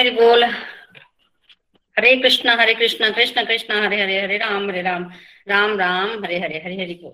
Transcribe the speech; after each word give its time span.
हरी 0.00 0.10
बोल। 0.10 0.44
हरे 1.96 2.14
कृष्णा 2.16 2.52
हरे 2.54 2.74
कृष्णा, 2.74 3.10
कृष्ण 3.10 3.44
कृष्ण, 3.44 3.74
हरे 3.84 4.00
हरे 4.02 4.20
हरे 4.20 4.36
राम 4.38 4.68
हरे 4.70 4.82
राम 4.82 5.02
राम 5.48 5.78
राम, 5.78 6.24
हरे 6.24 6.38
हरे 6.38 6.58
हरे 6.58 6.74
हरि 6.74 6.94
बोल। 7.02 7.12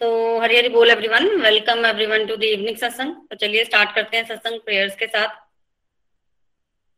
तो 0.00 0.38
हरी 0.40 0.56
हरि 0.56 0.68
बोल 0.68 0.90
everyone 0.90 1.28
welcome 1.42 1.84
everyone 1.86 2.26
to 2.26 2.36
the 2.36 2.44
evening 2.44 2.76
satsang. 2.76 3.14
तो 3.30 3.36
चलिए 3.36 3.64
स्टार्ट 3.64 3.94
करते 3.94 4.16
हैं 4.16 4.24
सत्संग 4.24 4.60
प्रेयर्स 4.60 4.96
के 4.96 5.06
साथ। 5.06 5.42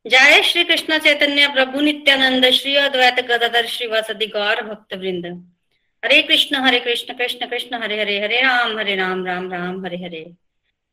जय 0.05 0.43
श्री 0.43 0.65
कृष्ण 0.65 0.99
चैतन्य 0.99 1.47
प्रभु 1.49 1.81
नित्यानंद, 1.81 2.51
श्री 2.51 2.77
अद्वैत 2.77 3.21
गदाधर 3.27 3.67
श्री 3.67 3.77
श्रीवासदि 3.77 4.27
गौर 4.27 4.63
भक्त 4.63 4.95
वृंद 4.95 5.27
हरे 6.03 6.23
कृष्ण 6.23 6.57
हरे 6.57 6.81
कृष्ण 6.81 7.15
कृष्ण 7.15 7.47
कृष्ण, 7.47 7.83
हरे 7.83 8.01
हरे 8.01 8.21
हरे 8.21 8.41
राम 8.41 8.79
हरे 8.79 8.97
राम 8.97 9.27
राम 9.27 9.53
राम, 9.53 9.85
हरे 9.87 9.97
हरे। 9.97 10.25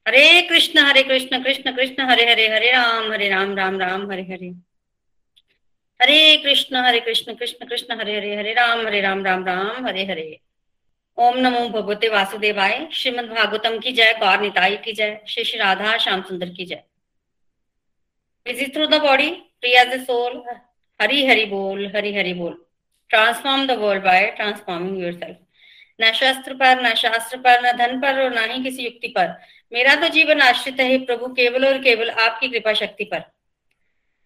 हरे 0.07 0.41
कृष्ण 0.41 0.79
हरे 0.79 1.03
कृष्ण 1.03 1.43
कृष्ण 1.43 1.75
कृष्ण, 1.75 2.09
हरे 2.09 2.31
हरे 2.31 2.47
हरे 2.47 2.71
राम 2.71 3.11
हरे 3.11 3.29
राम 3.29 3.55
राम 3.55 3.79
राम, 3.79 4.11
हरे 4.11 4.21
हरे। 4.21 4.47
हरे 6.01 6.37
कृष्ण 6.37 6.75
हरे 6.75 6.99
कृष्ण 6.99 7.33
कृष्ण 7.33 7.65
कृष्ण, 7.65 7.99
हरे 7.99 8.17
हरे 8.17 8.35
हरे 8.35 8.53
राम 8.53 8.87
हरे 8.87 9.01
राम 9.01 9.25
राम 9.25 9.45
राम, 9.45 9.87
हरे 9.87 10.05
हरे। 10.05 10.39
ओम 11.17 11.37
नमो 11.37 11.69
भगवते 11.69 12.09
वासुदेवाय, 12.09 12.87
श्रीमद 12.93 13.25
भागवतम 13.25 13.79
की 13.79 13.91
जय, 13.91 14.13
गौर 14.13 14.39
निताई 14.41 14.77
की 14.77 14.93
जय, 14.93 15.21
श्री 15.27 15.43
श्री 15.43 15.59
राधा, 15.59 15.97
श्याम 15.97 16.21
सुंदर 16.21 16.49
की 16.49 16.65
जय। 16.65 16.83
Busy 18.45 18.65
through 18.65 18.89
the 18.91 18.99
body, 18.99 19.29
free 19.61 19.75
as 19.77 19.93
a 19.93 20.05
soul 20.05 20.33
hari 20.99 21.23
hari 21.25 21.45
bol 21.49 21.79
hari 21.95 22.11
hari 22.13 22.33
bol 22.39 22.53
transform 23.09 23.67
the 23.67 23.77
world 23.79 24.03
by 24.03 24.19
transforming 24.39 24.95
yourself 24.95 25.35
न 26.01 26.11
शास्त्र 26.11 26.53
पर, 26.53 26.81
न 26.81 26.93
शास्त्र 26.93 27.37
पर, 27.37 27.61
न 27.65 27.71
धन 27.77 28.01
पर, 28.01 28.23
और 28.23 28.33
न 28.33 28.51
ही 28.51 28.63
किसी 28.63 28.83
युक्ति 28.83 29.07
पर। 29.07 29.27
मेरा 29.73 29.95
तो 29.95 30.07
जीवन 30.07 30.41
आश्रित 30.41 30.79
है 30.79 30.97
प्रभु, 31.05 31.27
केवल 31.27 31.65
और 31.65 31.77
केवल 31.83 32.09
आपकी 32.09 32.47
कृपा 32.47 32.73
शक्ति 32.73 33.03
पर। 33.03 33.19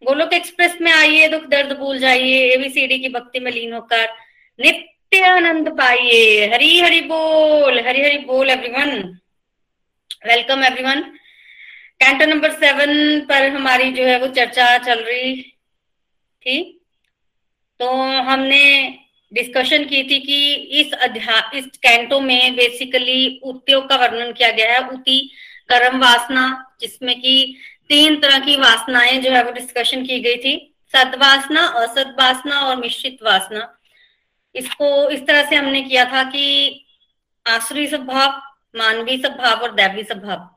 गोलोक 0.01 0.33
एक्सप्रेस 0.33 0.77
में 0.81 0.91
आइए, 0.91 1.27
दुख 1.27 1.43
दर्द 1.45 1.77
भूल 1.77 1.99
जाइए 1.99 2.39
एबीसीडी 2.53 2.99
की 2.99 3.09
भक्ति 3.09 3.39
में 3.39 3.51
लीन 3.51 3.73
होकर 3.73 4.07
नित्य 4.59 5.23
आनंद 5.25 5.69
पाइए। 5.77 6.47
हरी 6.53 6.79
हरि 6.79 7.01
बोल, 7.03 7.79
हरी 7.79 8.01
हरि 8.03 8.17
बोल 8.17 8.49
everyone 8.49 8.91
welcome 10.27 10.63
everyone 10.63 11.01
canto 11.99 12.25
number 12.25 12.51
seven 12.51 13.19
पर 13.29 13.47
हमारी 13.49 13.91
जो 13.91 14.03
है 14.03 14.19
वो 14.19 14.27
चर्चा 14.35 14.77
चल 14.77 15.03
रही 15.03 15.41
थी। 16.41 16.61
तो 17.79 17.91
हमने 18.23 18.63
डिस्कशन 19.31 19.83
की 19.83 20.03
थी 20.03 20.19
कि 20.19 20.53
इस 20.81 20.93
अध्याय 20.93 21.57
इस 21.57 21.65
कैंटो 21.83 22.19
में 22.19 22.55
बेसिकली 22.55 23.39
उत्तियों 23.43 23.81
का 23.81 23.95
वर्णन 23.95 24.31
किया 24.33 24.51
गया 24.51 24.73
है 24.73 24.87
उति 24.89 25.19
कर्म 25.69 25.99
वासना, 25.99 26.75
जिसमें 26.81 27.19
कि 27.21 27.55
तीन 27.89 28.19
तरह 28.19 28.39
की 28.39 28.55
वासनाएँ 28.55 29.17
जो 29.21 29.31
है 29.31 29.43
वो 29.43 29.51
डिस्कशन 29.51 30.05
की 30.05 30.19
गई 30.19 30.37
थी। 30.37 30.55
सदवासना 30.93 31.65
असद 31.77 32.15
वासना 32.19 32.59
और 32.61 32.75
मिश्रित 32.75 33.23
वासना। 33.23 33.73
इसको 34.55 35.09
इस 35.09 35.25
तरह 35.27 35.49
से 35.49 35.55
हमने 35.55 35.81
किया 35.81 36.05
था 36.05 36.23
कि 36.23 36.85
आसुरी 37.45 37.87
स्वभाव 37.87 38.41
मानवीय 38.75 39.17
स्वभाव 39.17 39.61
और 39.63 39.73
दैवी 39.75 40.03
स्वभाव 40.03 40.49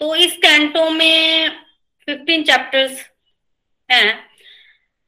तो 0.00 0.14
इस 0.14 0.36
कैंटो 0.36 0.88
में 0.90 1.48
फिफ्टीन 2.08 2.42
चैप्टर्स 2.42 3.00
हैं। 3.90 4.29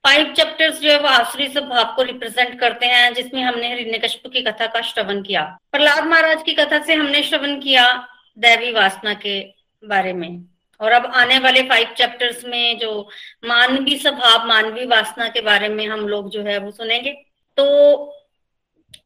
फाइव 0.04 0.32
चैप्टर्स 0.32 0.80
जो 0.80 0.90
है 0.90 0.98
वो 1.00 1.08
आसुरी 1.08 1.48
स्वभाव 1.48 1.92
को 1.96 2.02
रिप्रेजेंट 2.02 2.60
करते 2.60 2.86
हैं, 2.86 3.14
जिसमें 3.14 3.42
हमने 3.42 3.74
हिरण्यकश्यप 3.74 4.32
की 4.32 4.40
कथा 4.42 4.66
का 4.66 4.80
श्रवण 4.80 5.22
किया। 5.22 5.58
प्रहलाद 5.72 6.04
महाराज 6.04 6.42
की 6.42 6.52
कथा 6.52 6.82
से 6.82 6.94
हमने 6.94 7.22
श्रवण 7.22 7.60
किया 7.60 8.08
दैवी 8.38 8.72
वासना 8.72 9.14
के 9.14 9.40
बारे 9.82 10.12
में। 10.12 10.44
और 10.80 10.92
अब 10.92 11.06
आने 11.06 11.38
वाले 11.38 11.62
फाइव 11.62 11.94
चैप्टर्स 11.98 12.44
में 12.44 12.78
जो 12.78 13.08
मानवीय 13.44 13.98
स्वभाव 13.98 14.46
मानवीय 14.48 14.86
वासना 14.86 15.28
के 15.28 15.40
बारे 15.40 15.68
में 15.68 15.86
हम 15.86 16.08
लोग 16.08 16.30
जो 16.30 16.42
है 16.42 16.58
वो 16.58 16.70
सुनेंगे। 16.70 17.12
तो 17.56 17.64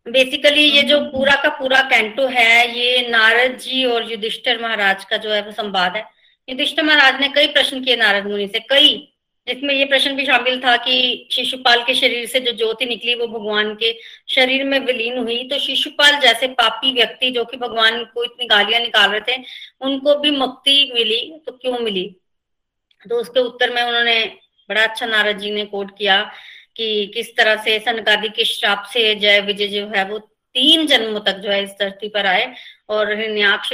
बेसिकली 0.08 0.62
ये 0.62 0.82
जो 0.82 1.00
पूरा 1.00 1.34
का 1.34 1.48
पूरा 1.48 1.80
कैंटो 1.80 2.26
है, 2.26 2.78
ये 2.78 3.08
नारद 3.08 3.58
जी 3.58 3.84
और 3.84 4.10
युधिष्ठर 4.10 4.62
महाराज 4.62 5.04
का 5.04 5.16
जो 5.16 5.30
है 5.30 5.42
वो 5.42 5.52
संवाद 5.52 5.96
है। 5.96 6.04
युधिष्ठर 6.48 6.82
महाराज 6.82 7.20
ने 7.20 7.28
कई 7.28 7.46
प्रश्न 7.46 7.84
किए 7.84 7.96
नारद 7.96 8.26
मुनि 8.26 8.46
से, 8.48 8.58
कई। 8.58 9.12
जिसमें 9.46 9.74
ये 9.74 9.84
प्रश्न 9.84 10.14
भी 10.16 10.24
शामिल 10.26 10.60
था 10.60 10.76
कि 10.76 11.28
शिशुपाल 11.32 11.82
के 11.84 11.94
शरीर 11.94 12.26
से 12.26 12.40
जो 12.40 12.52
ज्योति 12.52 12.86
निकली 12.86 13.14
वो 13.14 13.26
भगवान 13.28 13.74
के 13.74 13.92
शरीर 14.28 14.64
में 14.64 14.78
विलीन 14.80 15.18
हुई। 15.18 15.42
तो 15.48 15.58
शिशुपाल 15.58 16.18
जैसे 16.20 16.46
पापी 16.54 16.92
व्यक्ति 16.92 17.30
जो 17.30 17.44
कि 17.44 17.56
भगवान 17.56 18.02
को 18.04 18.24
इतनी 18.24 18.46
गालियाँ 18.46 18.80
निकाल 18.82 19.10
रहे 19.10 19.20
थे, 19.20 19.42
उनको 19.80 20.18
भी 20.18 20.30
मुक्ति 20.30 20.90
मिली 20.94 21.20
तो 21.46 21.52
क्यों 21.52 21.78
मिली? 21.78 22.04
तो 23.02 23.16
उसके 23.16 23.40
उत्तर 23.40 23.74
में 23.74 23.82
उन्होंने 23.82 24.24
बड़ा 24.68 24.82
अच्छा 24.82 25.06
नारद 25.06 25.38
जी 25.38 25.50
ने 25.50 25.64
कोट 25.64 25.96
किया 25.98 26.22
कि 26.76 27.06
किस 27.14 27.36
तरह 27.36 27.56
से 27.56 27.78
सनकादि 27.78 28.28
के 28.28 28.44
श्राप 28.44 28.88
से 28.92 29.14
जय 29.14 29.40
विजय 29.40 29.68
जो 29.68 29.86
है 29.88 30.04
वो 30.08 30.18
तीन 30.18 30.86
जन्मों 30.86 31.20
तक 31.20 31.38
जो 31.38 31.50
है 31.50 31.62
इस 31.64 31.70
धरती 31.70 32.08
पर 32.08 32.26
आए 32.26 32.52
और 32.88 33.12
हिरण्याक्ष 33.12 33.72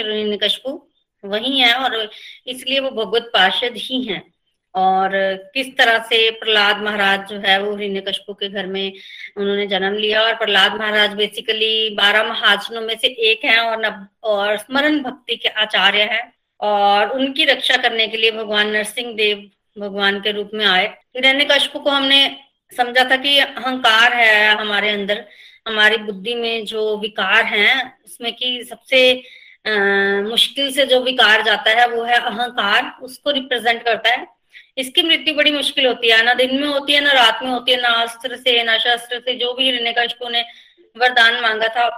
वही 1.24 1.58
है 1.58 1.74
और 1.74 2.10
इसलिए 2.46 2.80
वो 2.80 2.90
भगवत 2.90 3.30
पार्षद 3.34 3.74
ही 3.76 4.02
हैं। 4.02 4.31
और 4.74 5.10
किस 5.54 5.76
तरह 5.76 5.98
से 5.98 6.30
प्रहलाद 6.30 6.82
महाराज 6.82 7.28
जो 7.28 7.38
है 7.38 7.62
वो 7.62 7.76
हिरण्यकशपु 7.76 8.34
के 8.34 8.48
घर 8.48 8.66
में 8.66 8.92
उन्होंने 9.36 9.66
जन्म 9.66 9.94
लिया 9.94 10.22
और 10.22 10.34
प्रहलाद 10.34 10.74
महाराज 10.74 11.14
बेसिकली 11.14 11.90
बारह 11.90 12.22
महाजनों 12.24 12.80
में 12.80 12.96
से 12.98 13.08
एक 13.30 13.44
है 13.44 13.58
और 13.60 13.84
नब 13.86 14.06
और 14.22 14.56
स्मरण 14.58 15.00
भक्ति 15.02 15.36
के 15.36 15.48
आचार्य 15.48 16.02
है 16.02 16.32
और 16.60 17.08
उनकी 17.08 17.44
रक्षा 17.44 17.76
करने 17.76 18.06
के 18.08 18.16
लिए 18.16 18.30
भगवान 18.30 18.70
नरसिंह 18.70 19.12
देव 19.14 19.50
भगवान 19.78 20.20
के 20.20 20.32
रूप 20.32 20.50
में 20.54 20.66
आए। 20.66 20.86
हिरण्यकशपु 21.16 21.78
को 21.78 21.90
हमने 21.90 22.36
समझा 22.76 23.04
था 23.10 23.16
कि 23.16 23.38
अहंकार 23.38 24.12
है 24.12 24.54
हमारे 24.56 24.90
अंदर 24.90 25.24
हमारी 25.68 25.96
बुद्धि 25.96 26.34
में 26.34 26.64
जो 26.64 26.98
विकार 26.98 27.44
हैं 27.44 28.02
उसमें 28.04 28.32
की 28.32 28.62
सबसे 28.64 29.22
आ, 29.66 29.70
मुश्किल 30.20 30.72
से 30.72 30.86
जो 30.86 31.00
विकार 31.00 31.42
जाता 31.42 31.70
है 31.70 31.88
वो 31.88 32.02
है 32.04 32.18
अहंकार 32.18 32.92
उसको 33.02 33.30
रिप्रेजेंट 33.30 33.82
करता 33.84 34.10
है। 34.10 34.26
इसकी 34.76 35.02
मृत्यु 35.02 35.34
बड़ी 35.34 35.50
मुश्किल 35.50 35.86
होती 35.86 36.10
है। 36.10 36.22
ना 36.24 36.34
दिन 36.34 36.54
में 36.60 36.66
होती 36.68 36.92
है 36.92 37.00
ना 37.00 37.12
रात 37.12 37.42
में 37.42 37.50
होती 37.50 37.72
है 37.72 37.80
ना 37.80 37.88
अस्त्र 38.02 38.36
से 38.36 38.62
ना 38.64 38.76
शस्त्र 38.78 39.18
से 39.20 39.34
जो 39.36 39.52
भी 39.54 39.64
हिरण्यकशिपु 39.64 40.28
ने 40.28 40.42
वरदान 40.96 41.40
मांगा 41.42 41.68
था। 41.68 41.88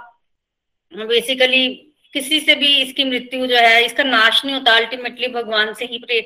बेसिकली 0.93 1.67
किसी 2.13 2.39
से 2.39 2.55
भी 2.55 2.75
इसकी 2.81 3.03
मृत्यु 3.03 3.47
जो 3.47 3.55
है 3.57 3.83
इसका 3.85 4.03
नाश 4.03 4.43
नहीं 4.45 4.55
होता। 4.55 4.75
अल्टीमेटली 4.75 5.27
भगवान 5.29 5.73
से 5.73 5.85
ही 5.85 5.97
प्रे, 5.99 6.19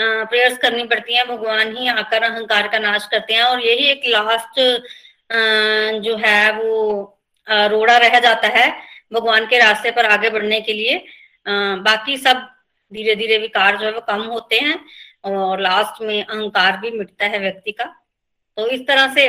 प्रेयर्स 0.00 0.58
करनी 0.58 0.84
पड़ती 0.84 1.14
हैं। 1.14 1.26
भगवान 1.28 1.76
ही 1.76 1.88
आकर 1.88 2.22
अहंकार 2.22 2.68
का 2.68 2.78
नाश 2.78 3.06
करते 3.10 3.34
हैं। 3.34 3.42
और 3.42 3.60
यही 3.60 3.86
एक 3.90 4.02
लास्ट 4.06 4.60
जो 6.04 6.16
है 6.16 6.52
वो 6.52 7.10
रोड़ा 7.48 7.96
रह 7.98 8.18
जाता 8.20 8.48
है 8.48 8.68
भगवान 9.12 9.46
के 9.46 9.58
रास्ते 9.58 9.90
पर 9.90 10.06
आगे 10.06 10.30
बढ़ने 10.30 10.60
के 10.60 10.72
लिए। 10.72 10.96
बाकी 11.46 12.16
सब 12.18 12.48
धीरे 12.92 13.14
धीरे 13.14 13.38
विकार 13.38 13.76
जो 13.76 13.86
है 13.86 13.92
वो 13.92 14.00
कम 14.08 14.22
होते 14.24 14.58
हैं। 14.58 14.74
और 15.24 15.60
लास्ट 15.60 16.02
में 16.02 16.22
अहंकार 16.22 16.76
भी 16.76 16.90
मिटता 16.90 17.26
है 17.26 17.38
व्यक्ति 17.38 17.72
का। 17.72 17.84
तो 18.56 18.66
इस 18.68 18.80
तरह 18.80 19.12
से 19.14 19.28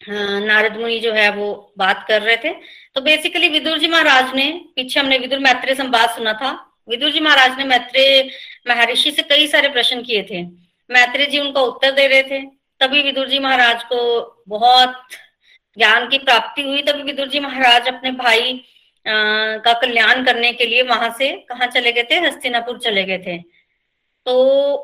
नारद 0.00 0.76
मुनि 0.76 0.98
जो 0.98 1.12
है 1.12 1.30
वो 1.30 1.72
बात 1.78 2.04
कर 2.08 2.22
रहे 2.22 2.36
थे। 2.36 2.52
तो 2.94 3.00
बेसिकली 3.00 3.48
विदुर 3.48 3.78
जी 3.78 3.88
महाराज 3.88 4.34
ने, 4.34 4.50
पीछे 4.76 5.00
हमने 5.00 5.18
विदुर 5.18 5.38
मैत्रेय 5.38 5.74
संवाद 5.74 6.10
सुना 6.10 6.32
था। 6.32 6.50
विदुर 6.88 7.10
जी 7.10 7.20
महाराज 7.20 7.58
ने 7.58 7.64
मैत्रेय 7.64 8.30
महर्षि 8.68 9.10
से 9.10 9.22
कई 9.24 9.46
सारे 9.46 9.68
प्रश्न 9.68 10.02
किए 10.02 10.22
थे। 10.30 10.42
मैत्रेय 10.90 11.26
जी 11.26 11.38
उनका 11.38 11.60
उत्तर 11.62 11.92
दे 11.92 12.06
रहे 12.06 12.22
थे। 12.22 12.40
तभी 12.80 13.02
विदुर 13.02 13.28
जी 13.28 13.38
महाराज 13.38 13.82
को 13.84 13.98
बहुत 14.48 14.94
ज्ञान 15.76 16.08
की 16.08 16.18
प्राप्ति 16.18 16.62
हुई। 16.62 16.82
तभी 16.82 17.02
विदुर 17.02 17.28
जी 17.28 17.40
महाराज 17.40 17.88
अपने 17.88 18.10
भाई 18.12 18.60
का 19.06 19.72
कल्याण 19.72 20.24
करने 20.24 20.52
के 20.52 20.66
लिए 20.66 20.82
वहाँ 20.82 21.14
से 21.18 21.30
कहा 21.48 21.66
चले 21.66 21.92
गए 21.92 22.02
थे? 22.02 22.18
हस्तिनापुर 22.18 22.78
चले 22.78 23.04
गए 23.04 23.18
थे। 23.18 23.36
तो 24.30 24.42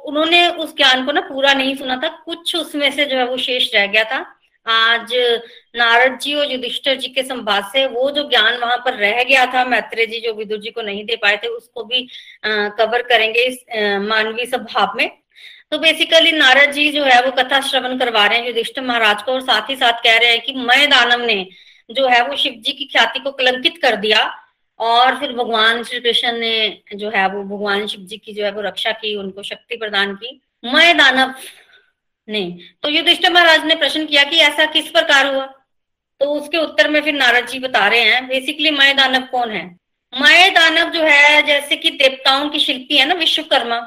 उन्होंने 0.09 0.47
उस 0.49 0.75
ज्ञान 0.77 1.05
को 1.07 1.13
ना 1.13 1.21
पूरा 1.21 1.53
नहीं 1.55 1.75
सुना 1.77 1.97
था। 1.97 2.09
कुछ 2.25 2.55
उसमें 2.57 2.91
से 2.93 3.05
जो 3.05 3.17
है 3.17 3.25
वो 3.27 3.37
शेष 3.37 3.75
रह 3.75 3.87
गया 3.87 4.05
था। 4.05 4.17
आज 4.67 5.13
नारद 5.77 6.19
जी 6.23 6.33
और 6.35 6.51
युधिष्ठर 6.53 6.95
जी 6.95 7.09
के 7.09 7.23
संवाद 7.23 7.65
से 7.73 7.87
वो 7.87 8.11
जो 8.11 8.23
ज्ञान 8.29 8.57
वहाँ 8.59 8.77
पर 8.77 8.95
रह 8.95 9.23
गया 9.23 9.45
था 9.47 9.65
मैत्रेय 9.65 10.07
जी 10.07 10.21
जो 10.21 10.33
विदुर 10.35 10.59
जी 10.59 10.71
को 10.71 10.83
नहीं 10.83 11.05
दे 11.05 11.17
पाए 11.17 11.37
थे 11.37 11.49
उसको 11.49 11.85
भी 11.85 12.03
आ, 12.45 12.69
कवर 12.69 13.03
करेंगे 13.03 13.45
इस 13.45 13.59
मानवीय 14.09 14.47
स्वभाव 14.47 14.97
में। 14.97 15.11
तो 15.71 15.79
बेसिकली 15.79 16.33
नारद 16.33 16.73
जी 16.73 16.91
जो 16.93 17.05
है 17.05 17.21
वो 17.23 17.31
कथा 17.33 17.61
श्रवण 17.61 17.99
करवा 17.99 18.27
रहे 18.27 18.39
हैं 18.39 18.47
युधिष्ठिर 18.47 18.85
महाराज 18.85 19.23
को 19.23 19.33
और 19.33 19.41
साथ 19.43 19.71
ही 19.71 19.77
साथ 19.77 20.03
कह 20.05 20.17
रहे 20.17 20.31
हैं 20.31 20.41
कि 20.41 20.55
मय 20.57 20.87
दानव 20.87 21.25
ने 21.25 21.47
जो 21.91 22.09
है 22.09 22.27
वो 22.29 22.37
शिव 22.37 22.53
जी 22.59 22.73
की 22.73 22.85
ख्याति 22.85 23.19
को 23.19 23.31
कलंकित 23.33 23.79
कर 23.83 23.97
दिया। 23.97 24.25
और 24.79 25.19
फिर 25.21 25.33
भगवान 25.33 25.83
श्री 25.85 26.01
कृष्ण 26.01 26.33
ने 26.33 26.83
जो 26.95 27.11
है, 27.11 27.29
वो 27.29 27.43
भगवान 27.57 27.87
शिव 27.87 28.01
जी 28.01 28.17
की 28.17 28.33
जो 28.33 28.45
है, 28.45 28.51
वो 28.53 28.61
रक्षा 28.61 28.93
की, 28.93 29.15
उनको 29.17 29.43
शक्ति 29.43 29.77
प्रदान 29.77 30.15
की। 30.15 30.41
मय 30.65 30.93
दानव 30.95 31.35
ने 32.29 32.43
तो 32.83 32.89
युधिष्ठिर 32.89 33.33
महाराज 33.33 33.65
ने 33.65 33.75
प्रश्न 33.75 34.05
किया 34.07 34.25
कि 34.25 34.37
ऐसा 34.37 34.65
किस 34.67 34.89
प्रकार 34.91 35.35
हुआ? 35.35 35.45
तो 36.21 36.27
उसके 36.27 36.59
उत्तर 36.59 36.89
में 36.89 37.01
फिर 37.01 37.15
नारद 37.15 37.47
जी 37.47 37.59
बता 37.59 37.87
रहे 37.89 38.01
हैं 38.01 38.27
बेसिकली 38.29 38.71
मय 38.71 38.95
दानव 38.95 39.27
कौन 39.27 39.51
है? 39.51 39.65
मय 40.13 40.51
दानव 40.51 40.91
जो 40.91 41.03
है, 41.03 41.43
जैसे 41.43 41.77
कि 41.77 41.91
देवताओं 41.91 42.49
की 42.49 42.59
शिल्पी 42.59 42.97
है 42.97 43.07
ना, 43.07 43.15
विश्वकर्मा। 43.15 43.79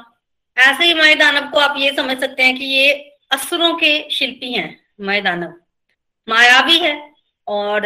ऐसे 0.56 0.84
ही 0.84 0.94
मय 0.94 1.14
दानव 1.14 1.50
को 1.50 1.58
आप 1.58 1.74
ये 1.78 1.92
समझ 1.96 2.18
सकते 2.18 2.42
हैं 2.42 2.58
कि 2.58 2.64
ये 2.64 2.92
असुरों 3.30 3.74
के 3.74 4.10
शिल्पी 4.10 4.52
हैं 4.52 4.80
मय 5.00 5.20
दानव। 5.20 5.54
मायावी 6.28 6.78
है 6.78 6.94
और 7.46 7.80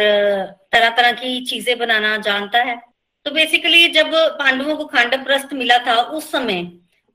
तरह 0.71 0.89
तरह 0.89 1.11
की 1.11 1.39
चीज़ें 1.45 1.77
बनाना 1.77 2.17
जानता 2.17 2.63
है। 2.63 2.94
तो 3.25 3.31
बेसिकली 3.31 3.87
जब 3.89 4.11
पांडवों 4.39 4.75
को 4.77 4.85
खांडव 4.85 5.23
प्रस्थ 5.23 5.53
मिला 5.53 5.77
था, 5.77 5.95
उस 5.95 6.31
समय 6.31 6.63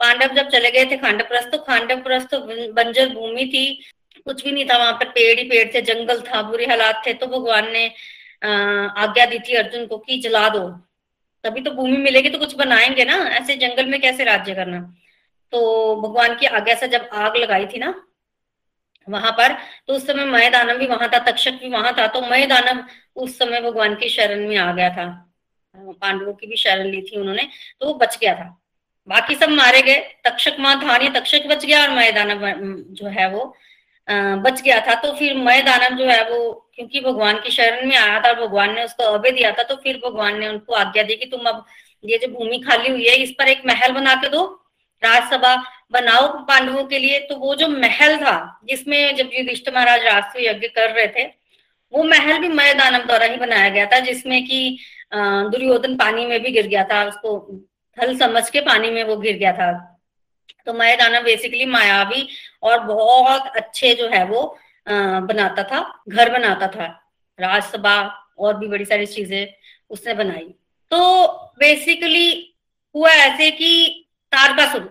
पांडव 0.01 0.35
जब 0.35 0.49
चले 0.49 0.71
गए 0.71 0.85
थे 0.85 0.97
खांडव 0.97 1.25
प्रस्थ 1.25 1.51
तो 1.51 1.59
खांडव 1.59 2.01
प्रस्थ 2.03 2.35
बंजर 2.75 3.09
भूमि 3.09 3.45
थी। 3.47 3.81
कुछ 4.27 4.43
भी 4.45 4.53
नहीं 4.53 4.65
था, 4.65 4.77
वहाँ 4.79 4.93
पर 4.93 5.09
पेड़ 5.09 5.39
ही 5.39 5.45
पेड़ 5.49 5.75
थे, 5.75 5.81
जंगल 5.83 6.21
था, 6.23 6.43
बुरे 6.43 6.67
हालात 6.67 7.03
थे। 7.07 7.12
तो 7.15 7.27
भगवान 7.29 7.71
ने 7.73 7.87
आज्ञा 8.43 9.27
दी 9.27 9.39
थी 9.39 9.55
अर्जुन 9.57 9.87
को 9.87 9.99
कि 9.99 10.19
जला 10.21 10.49
दो। 10.49 10.69
तभी 11.45 11.61
तो 11.61 11.71
भूमि 11.71 11.97
मिलेगी 11.99 12.31
तो 12.31 12.39
कुछ 12.39 12.55
बनाएँगे 12.57 13.05
ना। 13.05 13.17
ऐसे 13.31 13.57
जंगल 13.57 13.87
में 13.87 14.01
कैसे 14.01 14.25
राज्य 14.25 14.55
करना? 14.55 14.81
तो 15.53 15.97
भगवान 16.03 16.35
की 16.39 16.47
आज्ञा 16.49 16.75
से 16.75 16.89
जब 16.89 17.09
आग 17.15 17.37
लगाई 17.37 17.67
थी 17.67 17.79
ना, 17.79 17.95
वहाँ 19.09 19.33
पर 19.33 19.57
तो 19.89 19.95
उस 19.95 20.07
समय 20.07 20.25
मय 20.27 20.51
दानव 20.51 20.79
भी 20.79 20.87
वहाँ 20.87 21.09
था, 21.09 21.19
तक्षक 21.21 21.53
भी 21.53 21.69
वहाँ 21.69 21.95
था। 21.99 22.07
तो 22.09 22.21
मय 22.23 22.47
दानव 22.47 22.85
उस 23.17 23.39
समय 23.39 23.61
भगवान 23.61 23.95
की 23.95 24.09
शरण 24.09 24.49
में 24.49 24.57
आ 24.59 24.73
गया 24.73 24.91
था। 24.91 25.27
पांडवों 25.75 26.32
की 26.32 26.46
भी 26.46 26.56
शरण 26.56 26.87
ली 26.87 27.00
थी 27.02 27.17
उन्होंने 27.17 27.46
तो 27.81 27.87
वो 27.87 27.94
बच 27.94 28.17
गया 28.20 28.34
था। 28.34 28.56
बाकी 29.08 29.34
सब 29.34 29.50
मारे 29.50 29.81
गए। 29.82 29.99
तक्षक 30.25 30.56
माँ 30.61 30.78
धानी 30.81 31.08
तक्षक 31.11 31.46
बच 31.49 31.64
गया 31.64 31.82
और 31.82 31.90
मय 31.90 32.12
जो 32.93 33.08
है 33.08 33.28
वो 33.31 33.44
बच 34.08 34.61
गया 34.62 34.81
था। 34.87 34.94
तो 34.94 35.12
फिर 35.12 35.37
मय 35.37 35.62
जो 35.62 36.05
है 36.06 36.22
वो, 36.31 36.70
क्योंकि 36.75 37.00
भगवान 37.00 37.40
की 37.40 37.50
शरण 37.50 37.87
में 37.88 37.96
आया 37.96 38.20
था 38.20 38.28
और 38.28 38.40
भगवान 38.40 38.75
ने 38.75 38.84
उसको 38.84 39.02
अभय 39.05 39.31
दिया 39.31 39.50
था 39.52 39.62
तो 39.62 39.76
फिर 39.76 40.00
भगवान 40.05 40.38
ने 40.40 40.49
उनको 40.49 40.75
आज्ञा 40.75 41.02
दी 41.02 41.17
कि 41.17 41.26
तुम 41.26 41.49
अब 41.49 41.64
ये 42.05 42.19
जो 42.19 42.28
भूमि 42.28 42.58
खाली 42.61 42.90
हुई 42.90 43.08
है, 43.08 43.14
इस 43.16 43.31
पर 43.38 43.49
एक 43.49 43.62
महल 43.66 43.93
बना 43.93 44.14
के 44.14 44.28
दो, 44.28 44.44
राजसभा 45.02 45.55
बनाओ 45.93 46.28
पांडवों 46.44 46.84
के 46.84 46.99
लिए। 46.99 47.19
तो 47.20 47.37
वो 47.37 47.55
जो 47.55 47.69
महल 47.69 48.16
था, 48.19 48.61
जिसमें 48.64 49.16
जब 49.16 49.31
युधिष्ठ 49.34 49.69
महाराज 49.75 50.05
राष्ट्रीय 50.05 50.49
यज्ञ 50.49 50.69
कर 50.69 50.90
रहे 50.90 51.06
थे, 51.08 51.25
वो 51.93 52.02
महल 52.05 52.38
भी 52.38 52.49
मय 52.50 52.75
दानव 52.75 53.05
द्वारा 53.06 53.26
ही 53.26 53.37
बनाया 53.37 53.69
गया 53.69 53.87
था, 53.87 53.99
जिसमें 54.00 54.44
कि 54.46 54.78
दुर्योधन 55.12 55.97
पानी 55.97 56.27
में 56.27 56.41
भी 56.43 56.51
गिर 56.53 56.67
गया 56.67 56.85
था, 56.85 57.05
उसको 57.05 57.62
थल 57.99 58.17
समझ 58.19 58.49
के 58.51 58.61
पानी 58.61 58.91
में 58.91 59.03
वो 59.05 59.17
गिर 59.17 59.37
गया 59.37 59.53
था। 59.53 59.73
तो 60.67 60.73
मय 60.75 60.97
दानव 60.97 61.25
बेसिकली 61.25 61.65
मायावी 61.67 62.27
और 62.62 62.81
बहुत 62.81 63.57
अच्छे 63.57 63.95
जो 63.95 64.09
है 64.09 64.25
वो 64.27 64.43
बनाता 64.87 65.62
था, 65.62 65.81
घर 66.09 66.31
बनाता 66.33 66.67
था। 66.69 66.87
राजसभा 67.39 67.97
और 68.39 68.57
भी 68.59 68.67
बड़ी 68.69 68.85
सारी 68.85 69.07
चीज़ें 69.07 69.53
उसने 69.91 70.15
बनाई। 70.15 70.49
तो 70.93 71.27
बेसिकली 71.59 72.57
हुआ 72.95 73.11
ऐसे 73.11 73.51
कि 73.51 74.07
तारकासुर, 74.33 74.89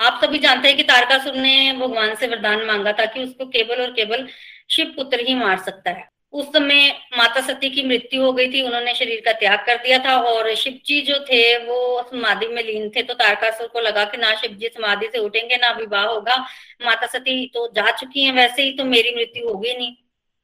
आप 0.00 0.20
सभी 0.24 0.38
जानते 0.38 0.68
हैं 0.68 0.76
कि 0.76 0.82
तारकासुर 0.82 1.34
ने 1.34 1.72
भगवान 1.72 2.14
से 2.14 2.26
वरदान 2.26 2.64
मांगा 2.66 2.92
था 2.92 3.04
कि 3.06 3.22
उसको 3.24 3.46
केवल 3.46 3.82
और 3.82 3.92
केवल 3.92 4.26
शिव 4.70 4.92
पुत्र 4.96 5.20
ही 5.20 5.34
मार 5.34 5.58
सकता 5.58 5.90
है। 5.90 6.08
उस 6.32 6.46
समय 6.46 6.88
माता 7.16 7.40
सती 7.40 7.68
की 7.70 7.82
मृत्यु 7.82 8.22
हो 8.22 8.32
गई 8.32 8.52
थी, 8.52 8.62
उन्होंने 8.62 8.94
शरीर 8.94 9.22
का 9.24 9.32
त्याग 9.32 9.64
कर 9.66 9.76
दिया 9.76 9.98
था 9.98 10.16
और 10.18 10.54
शिव 10.54 10.78
जी 10.86 11.00
जो 11.00 11.18
थे, 11.18 11.56
वो 11.58 12.02
समाधि 12.02 12.46
में 12.46 12.62
लीन 12.62 12.88
थे। 12.90 13.02
तो 13.02 13.14
तारकासुर 13.14 13.66
को 13.66 13.80
लगा 13.80 14.04
कि 14.04 14.16
ना 14.16 14.34
शिव 14.34 14.50
जी 14.50 14.68
समाधि 14.68 15.06
से 15.06 15.18
उठेंगे, 15.18 15.56
ना 15.56 15.70
विवाह 15.70 16.04
होगा। 16.04 16.36
माता 16.84 17.06
सती 17.06 17.46
तो 17.46 17.66
जा 17.68 17.90
चुकी 17.90 18.24
हैं 18.24 18.32
वैसे 18.32 18.62
ही 18.62 18.72
तो 18.72 18.84
मेरी 18.84 19.14
मृत्यु 19.14 19.48
होगी 19.48 19.74
नहीं। 19.74 19.94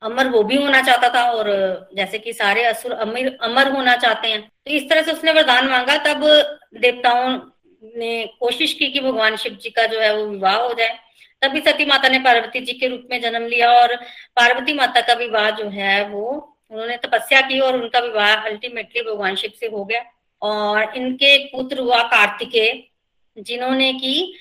अमर 0.03 0.29
वो 0.29 0.43
भी 0.43 0.57
होना 0.57 0.83
चाहता 0.83 1.09
था 1.09 1.23
और 1.31 1.47
जैसे 1.97 2.19
कि 2.19 2.33
सारे 2.33 2.65
असुर 2.65 2.93
अमीर, 2.93 3.39
अमर 3.43 3.69
होना 3.69 3.97
चाहते 3.97 4.29
हैं। 4.29 4.41
तो 4.43 4.71
इस 4.71 4.89
तरह 4.91 5.03
से 5.03 5.13
उसने 5.13 5.33
वरदान 5.33 5.69
मांगा। 5.69 5.97
तब 5.97 6.25
देवताओं 6.75 7.39
ने 7.97 8.31
कोशिश 8.41 8.73
की 8.73 8.87
कि 8.87 9.01
भगवान 9.01 9.37
शिव 9.37 9.59
जी 9.63 9.71
का 9.71 9.87
जो 9.87 10.01
है 10.01 10.17
वो 10.17 10.27
विवाह 10.27 10.57
हो 10.57 10.73
जाए। 10.75 10.99
तभी 11.43 11.61
सती 11.61 11.85
माता 11.85 12.09
ने 12.09 12.19
पार्वती 12.19 12.61
जी 12.61 12.73
के 12.73 12.87
रूप 12.87 13.09
में 13.11 13.21
जन्म 13.21 13.47
लिया 13.47 13.71
और 13.73 13.95
पार्वती 14.37 14.73
माता 14.73 15.01
का 15.01 15.15
विवाह 15.15 15.51
जो 15.51 15.69
है 15.69 16.09
वो, 16.09 16.57
उन्होंने 16.71 16.97
तपस्या 16.97 17.41
की 17.41 17.61
और 17.61 17.83
उनका 17.83 17.99
विवाह 17.99 18.35
अल्टीमेटली 18.35 19.03
भगवान 19.03 19.35
शिव 19.35 19.53
से 19.61 19.67
हो 19.67 19.85
गया। 19.85 20.03
और 20.43 20.97
इनके 20.97 21.39
पुत्र 21.45 21.79
हुआ 21.79 22.03
कार्तिकेय 22.03 22.83
जिन्होंने 23.39 23.93
की, 23.93 24.35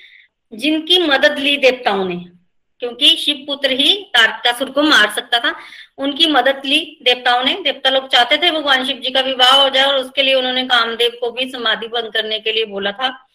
जिनकी 0.53 0.97
मदद 0.97 1.39
ली 1.39 1.57
देवताओं 1.57 2.05
ने, 2.05 2.15
क्योंकि 2.79 3.15
शिव 3.15 3.43
पुत्र 3.47 3.71
ही 3.71 3.93
तारकासुर 4.13 4.69
को 4.69 4.81
मार 4.81 5.09
सकता 5.11 5.39
था। 5.39 5.55
उनकी 5.97 6.27
मदद 6.27 6.61
ली 6.65 6.99
देवताओं 7.03 7.43
ने। 7.43 7.53
देवता 7.53 7.89
लोग 7.89 8.07
चाहते 8.07 8.37
थे 8.37 8.51
भगवान 8.51 8.85
शिव 8.85 8.97
जी 8.97 9.11
का 9.11 9.21
विवाह 9.21 9.63
हो 9.63 9.69
जाए 9.69 9.85
और 9.85 9.95
उसके 9.95 10.23
लिए 10.23 10.33
उन्होंने 10.33 10.63
कामदेव 10.63 11.17
को 11.21 11.31
भी 11.31 11.49
समाधि 11.51 11.87
बंद 11.87 12.13
करने 12.13 12.39
के 12.39 12.51
लिए 12.51 12.65
बोला 12.65 12.91
था। 12.91 13.26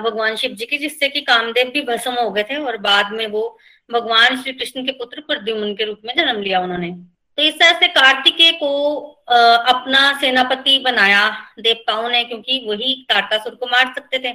भगवान 0.00 0.36
शिव 0.36 0.50
जी 0.52 0.66
की, 0.66 0.78
जिससे 0.78 1.08
कि 1.08 1.20
कामदेव 1.22 1.70
भी 1.70 1.82
भस्म 1.84 2.12
हो 2.14 2.30
गए 2.30 2.42
थे 2.42 2.56
और 2.56 2.76
बाद 2.80 3.12
में 3.12 3.26
वो 3.28 3.58
भगवान 3.90 4.36
श्री 4.42 4.52
कृष्ण 4.52 4.84
के 4.86 4.92
पुत्र 4.94 5.20
प्रद्युम्न 5.22 5.74
के 5.74 5.84
रूप 5.84 6.00
में 6.04 6.14
जन्म 6.16 6.40
लिया 6.42 6.60
उन्होंने। 6.60 6.90
तो 7.38 7.42
इस 7.42 7.54
तरह 7.54 7.78
से 7.80 7.88
कार्तिकेय 7.88 8.52
को 8.52 9.00
अपना 9.28 10.00
सेनापति 10.20 10.78
बनाया 10.78 11.28
देवताओं 11.58 12.08
ने, 12.08 12.22
क्योंकि 12.24 12.64
वही 12.68 12.94
तारकासुर 13.08 13.54
को 13.54 13.66
मार 13.66 13.92
सकते 13.94 14.18
थे। 14.18 14.32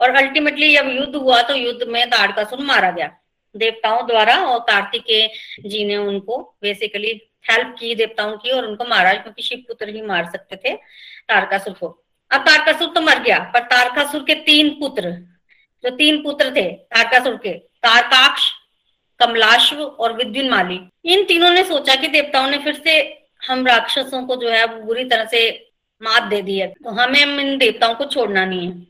और 0.00 0.14
अल्टीमेटली 0.16 0.74
जब 0.74 0.88
युद्ध 0.90 1.14
हुआ 1.16 1.40
तो 1.42 1.54
युद्ध 1.54 1.88
में 1.88 2.08
तारकासुर 2.10 2.60
मारा 2.64 2.90
गया 2.90 3.10
देवताओं 3.54 4.06
द्वारा 4.06 4.36
और 4.44 4.58
कार्तिकेय 4.60 5.28
जी 5.64 5.84
ने 5.84 5.96
उनको 5.96 6.38
बेसिकली 6.62 7.20
हेल्प 7.50 7.74
की 7.80 7.94
देवताओं 7.94 8.36
की 8.36 8.50
और 8.50 8.66
उनको 8.66 8.84
मारा, 8.84 9.12
क्योंकि 9.14 9.42
शिव 9.42 9.64
पुत्र 9.68 9.88
ही 9.88 10.02
मार 10.02 10.30
सकते 10.30 10.56
थे 10.56 10.74
तारकासुर 10.74 11.72
को। 11.72 11.88
अब 12.30 12.40
तारकासुर 12.40 12.92
तो 12.94 13.00
मर 13.00 13.22
गया, 13.22 13.38
पर 13.54 13.60
तारकासुर 13.64 14.24
के 14.24 14.34
तीन 14.42 14.68
पुत्र, 14.80 15.10
जो 15.84 15.90
तीन 15.90 16.22
पुत्र 16.22 16.50
थे, 16.56 16.70
तारकासुर 16.70 17.36
के, 17.36 17.52
तारकाक्ष, 17.52 18.50
कमलाश्व 19.20 19.76
और 19.76 20.12
विद्युन 20.12 20.48
माली, 20.48 20.80
इन 21.04 21.24
तीनों 21.24 21.50
ने 21.50 21.64
सोचा 21.64 21.94
कि 21.94 22.08
देवताओं 22.08 22.50
ने 22.50 22.58
फिर 22.58 22.74
से 22.84 23.00
हम 23.42 23.66
राक्षसों 23.66 24.22
को 24.26 24.36
जो 24.36 24.50
है 24.50 24.66
बुरी 24.84 25.04
तरह 25.04 25.24
से 25.24 25.40
मात 26.00 26.22
दे 26.22 26.40
दी 26.42 26.58
है 26.58 26.66
तो 26.74 26.90
हमें 26.90 27.20
हम 27.22 27.40
इन 27.40 27.56
देवताओं 27.58 27.94
को 27.94 28.04
छोड़ना 28.04 28.44
नहीं 28.44 28.66
है। 28.66 28.80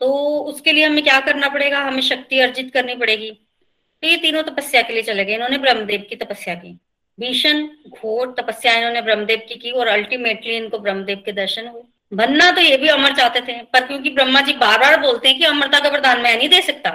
तो 0.00 0.14
उसके 0.42 0.72
लिए 0.72 0.84
हमें 0.84 1.02
क्या 1.04 1.18
करना 1.20 1.48
पड़ेगा? 1.48 1.78
हमें 1.78 2.00
शक्ति 2.02 2.38
अर्जित 2.40 2.72
करनी 2.74 2.94
पड़ेगी। 2.94 3.30
तो 3.30 4.06
ये 4.08 4.16
तीनों 4.16 4.42
तपस्या 4.42 4.82
के 4.82 4.92
लिए 4.92 5.02
चले 5.02 5.24
गए। 5.24 5.34
इन्होंने 5.34 5.58
ब्रह्मदेव 5.58 6.06
की 6.10 6.16
तपस्या 6.16 6.54
की। 6.54 6.72
भीषण 7.18 7.66
घोर 7.90 8.34
तपस्या 8.38 8.74
इन्होंने 8.74 9.00
ब्रह्मदेव 9.02 9.46
की 9.48 9.54
की 9.54 9.70
और 9.70 9.88
अल्टीमेटली 9.88 10.56
इनको 10.56 10.78
ब्रह्मदेव 10.78 11.22
के 11.24 11.32
दर्शन 11.32 11.66
हुए। 11.68 11.82
बनना 12.12 12.50
तो 12.50 12.60
ये 12.60 12.76
भी 12.76 12.88
अमर 12.88 13.14
चाहते 13.14 13.40
थे, 13.40 13.52
पर 13.64 13.86
क्योंकि 13.86 14.10
ब्रह्मा 14.10 14.40
जी 14.40 14.52
बार 14.54 14.78
बार 14.80 15.00
बोलते 15.00 15.28
हैं 15.28 15.38
कि 15.38 15.44
अमरता 15.44 15.80
का 15.80 15.88
वरदान 15.88 16.20
मैं 16.20 16.36
नहीं 16.38 16.48
दे 16.48 16.60
सकता। 16.62 16.90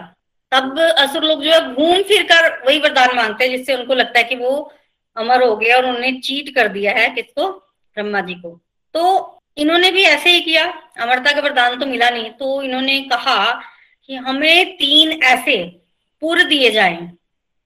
तब 0.51 0.79
असुर 0.79 1.23
लोग 1.23 1.43
जो 1.43 1.51
है 1.51 1.73
घूम 1.73 2.01
फिर 2.03 2.23
कर 2.23 2.49
वही 2.67 2.79
वरदान 2.79 3.15
मांगते 3.15 3.43
हैं, 3.43 3.57
जिससे 3.57 3.75
उनको 3.75 3.93
लगता 3.93 4.19
है 4.19 4.23
कि 4.23 4.35
वो 4.35 4.71
अमर 5.17 5.43
हो 5.43 5.55
गया 5.55 5.75
और 5.77 5.85
उन्होंने 5.85 6.11
चीट 6.19 6.53
कर 6.55 6.67
दिया 6.67 6.91
है 6.91 7.09
किसको? 7.09 7.49
ब्रह्मा 7.97 8.21
जी 8.21 8.33
को। 8.33 8.59
तो 8.95 9.41
इन्होंने 9.57 9.91
भी 9.91 10.03
ऐसे 10.03 10.29
ही 10.29 10.41
किया, 10.41 10.63
अमरता 10.99 11.31
का 11.31 11.41
वरदान 11.41 11.77
तो 11.79 11.85
मिला 11.85 12.09
नहीं। 12.09 12.29
तो 12.31 12.61
इन्होंने 12.61 12.99
कहा 13.03 13.51
कि 14.09 14.15
हमें 14.17 14.75
तीन 14.77 15.11
ऐसे 15.23 15.57
पुर 16.21 16.43
दिए 16.43 16.69
जाए, 16.71 17.09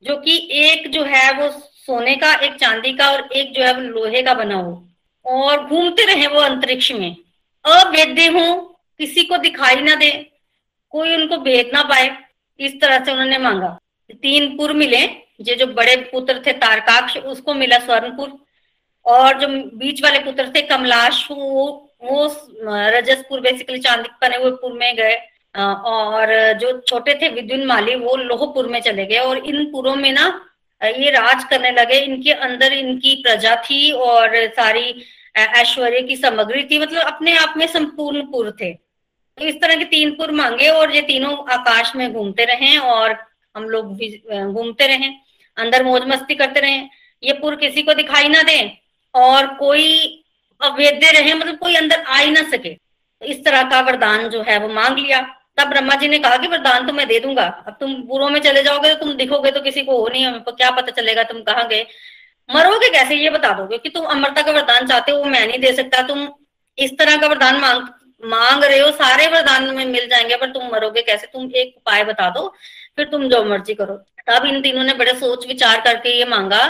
जो 0.03 0.15
कि 0.17 0.37
एक 0.63 0.89
जो 0.91 1.03
है 1.05 1.31
वो 1.33 1.49
सोने 1.49 2.15
का, 2.15 2.33
एक 2.35 2.55
चांदी 2.55 2.93
का 2.93 3.09
और 3.11 3.27
एक 3.33 3.53
जो 3.53 3.63
है 3.63 3.73
वो 3.73 3.81
लोहे 3.81 4.21
का 4.21 4.33
बना 4.33 4.55
हो, 4.55 4.83
और 5.25 5.65
घूमते 5.65 6.05
रहे 6.05 6.27
वो 6.27 6.39
अंतरिक्ष 6.41 6.91
में। 6.91 7.15
अवेद्य 7.65 8.27
हो, 8.27 8.55
किसी 8.99 9.23
को 9.23 9.37
दिखाई 9.37 9.75
ना 9.75 9.95
दे, 9.95 10.11
कोई 10.93 11.15
उनको 11.15 11.37
भेद 11.37 11.69
ना 11.73 11.83
पाए, 11.83 12.09
इस 12.59 12.79
तरह 12.81 13.03
से 13.05 13.11
उन्होंने 13.11 13.37
मांगा। 13.37 13.77
तीन 14.13 14.55
पुर 14.57 14.73
मिले, 14.73 15.01
ये 15.41 15.55
जो 15.55 15.67
बड़े 15.67 15.95
पुत्र 16.11 16.41
थे 16.45 16.51
तारकाक्ष, 16.53 17.17
उसको 17.17 17.53
मिला 17.53 17.79
स्वर्णपुर। 17.79 18.37
और 19.05 19.39
जो 19.39 19.47
बीच 19.77 20.01
वाले 20.03 20.19
पुत्र 20.19 20.51
थे 20.55 20.61
कमलाश, 20.61 21.27
वो 21.31 21.79
वो, 22.03 22.25
रजसपुर 22.63 23.39
बेसिकली 23.39 23.77
चांदी 23.79 24.09
बने 24.21 24.37
हुए 24.37 24.51
पुर 24.51 24.73
में 24.73 24.95
गए। 24.95 25.15
और 25.55 26.31
जो 26.53 26.71
छोटे 26.87 27.13
थे 27.21 27.29
विद्युन 27.29 27.65
माली, 27.65 27.95
वो 27.95 28.15
लोहपुर 28.15 28.67
में 28.67 28.79
चले 28.81 29.05
गए। 29.05 29.17
और 29.17 29.37
इन 29.37 29.65
पुरों 29.71 29.95
में 29.95 30.11
ना, 30.11 30.25
ये 30.81 31.09
राज 31.11 31.43
करने 31.43 31.71
लगे। 31.71 31.99
इनके 31.99 32.31
अंदर 32.31 32.73
इनकी 32.73 33.15
प्रजा 33.15 33.55
थी 33.65 33.91
और 33.91 34.35
सारी 34.49 34.93
ऐश्वर्य 35.35 36.01
की 36.01 36.15
सामग्री 36.17 36.63
थी 36.63 36.79
मतलब 36.79 37.01
अपने 37.03 37.35
आप 37.37 37.53
में 37.57 37.65
संपूर्ण 37.67 38.21
पुर 38.31 38.51
थे। 38.61 38.71
तो 38.73 39.45
इस 39.45 39.55
तरह 39.61 39.75
के 39.75 39.85
तीन 39.85 40.11
पुर 40.15 40.31
मांगे 40.31 40.67
और 40.69 40.95
ये 40.95 41.01
तीनों 41.03 41.35
आकाश 41.53 41.95
में 41.95 42.11
घूमते 42.13 42.45
रहे 42.45 42.77
और 42.79 43.15
हम 43.55 43.63
लोग 43.65 43.93
घूमते 44.53 44.87
रहे, 44.87 45.09
अंदर 45.57 45.83
मौज 45.83 46.07
मस्ती 46.07 46.35
करते 46.35 46.59
रहे। 46.59 46.77
ये 47.23 47.33
पुर 47.33 47.55
किसी 47.55 47.81
को 47.83 47.93
दिखाई 47.93 48.27
ना 48.29 48.41
दे 48.43 48.59
और 49.13 49.47
कोई 49.55 49.85
अवैध 50.61 51.03
रहे 51.05 51.33
मतलब 51.33 51.57
कोई 51.57 51.75
अंदर 51.75 52.01
आ 52.01 52.17
ही 52.17 52.31
ना 52.31 52.41
सके। 52.49 52.73
तो 52.73 53.25
इस 53.25 53.43
तरह 53.45 53.63
का 53.69 53.81
वरदान 53.81 54.27
जो 54.29 54.41
है 54.41 54.57
वो 54.59 54.67
मांग 54.71 54.97
लिया। 54.97 55.21
तब 55.57 55.67
ब्रह्मा 55.69 55.95
जी 55.95 56.07
ने 56.07 56.17
कहा 56.19 56.37
कि 56.37 56.47
वरदान 56.47 56.87
तो 56.87 56.93
मैं 56.93 57.07
दे 57.07 57.19
दूँगा। 57.19 57.43
अब 57.67 57.75
तुम 57.79 57.93
बुरों 58.03 58.29
में 58.29 58.39
चले 58.41 58.63
जाओगे 58.63 58.93
तो 58.93 58.99
तुम 58.99 59.13
दिखोगे 59.15 59.51
तो 59.51 59.61
किसी 59.61 59.83
को 59.83 59.97
हो 59.97 60.07
नहीं 60.07 60.25
हमें 60.25 60.41
क्या 60.43 60.69
पता 60.71 60.91
चलेगा, 60.91 61.23
तुम 61.23 61.41
कहाँ 61.41 61.67
गए? 61.67 61.85
मरोगे 62.49 62.89
कैसे? 62.89 63.15
ये 63.15 63.29
बता 63.29 63.53
दोगे 63.53 63.77
कि 63.77 63.89
तुम 63.89 64.05
अमरता 64.05 64.41
का 64.41 64.51
वरदान 64.51 64.87
चाहते 64.87 65.11
हो, 65.11 65.17
वो 65.17 65.25
मैं 65.25 65.47
नहीं 65.47 65.59
दे 65.59 65.73
सकता। 65.73 66.01
तुम 66.01 66.29
इस 66.77 66.97
तरह 66.99 67.17
का 67.17 67.27
वरदान 67.27 67.57
मांग 67.57 67.87
मांग 68.25 68.63
रहे 68.63 68.79
हो, 68.79 68.91
सारे 68.91 69.27
वरदान 69.27 69.75
में 69.75 69.85
मिल 69.85 70.07
जाएँगे, 70.07 70.35
पर 70.35 70.49
तुम 70.49 70.63
मरोगे 70.73 71.01
कैसे? 71.01 71.27
तुम 71.27 71.51
एक 71.55 71.73
उपाय 71.77 72.03
बता 72.03 72.29
दो, 72.29 72.55
फिर 72.95 73.05
तुम 73.05 73.29
जो 73.29 73.43
मर्ज़ी 73.45 73.73
करो। 73.73 73.95
तब 74.29 74.45
इन 74.45 74.61
तीनों 74.61 74.83
ने 74.83 74.93
बड़े 74.93 75.13
सोच 75.13 75.47
विचार 75.47 75.81
करके 75.81 76.17
ये 76.17 76.25
मांगा 76.25 76.67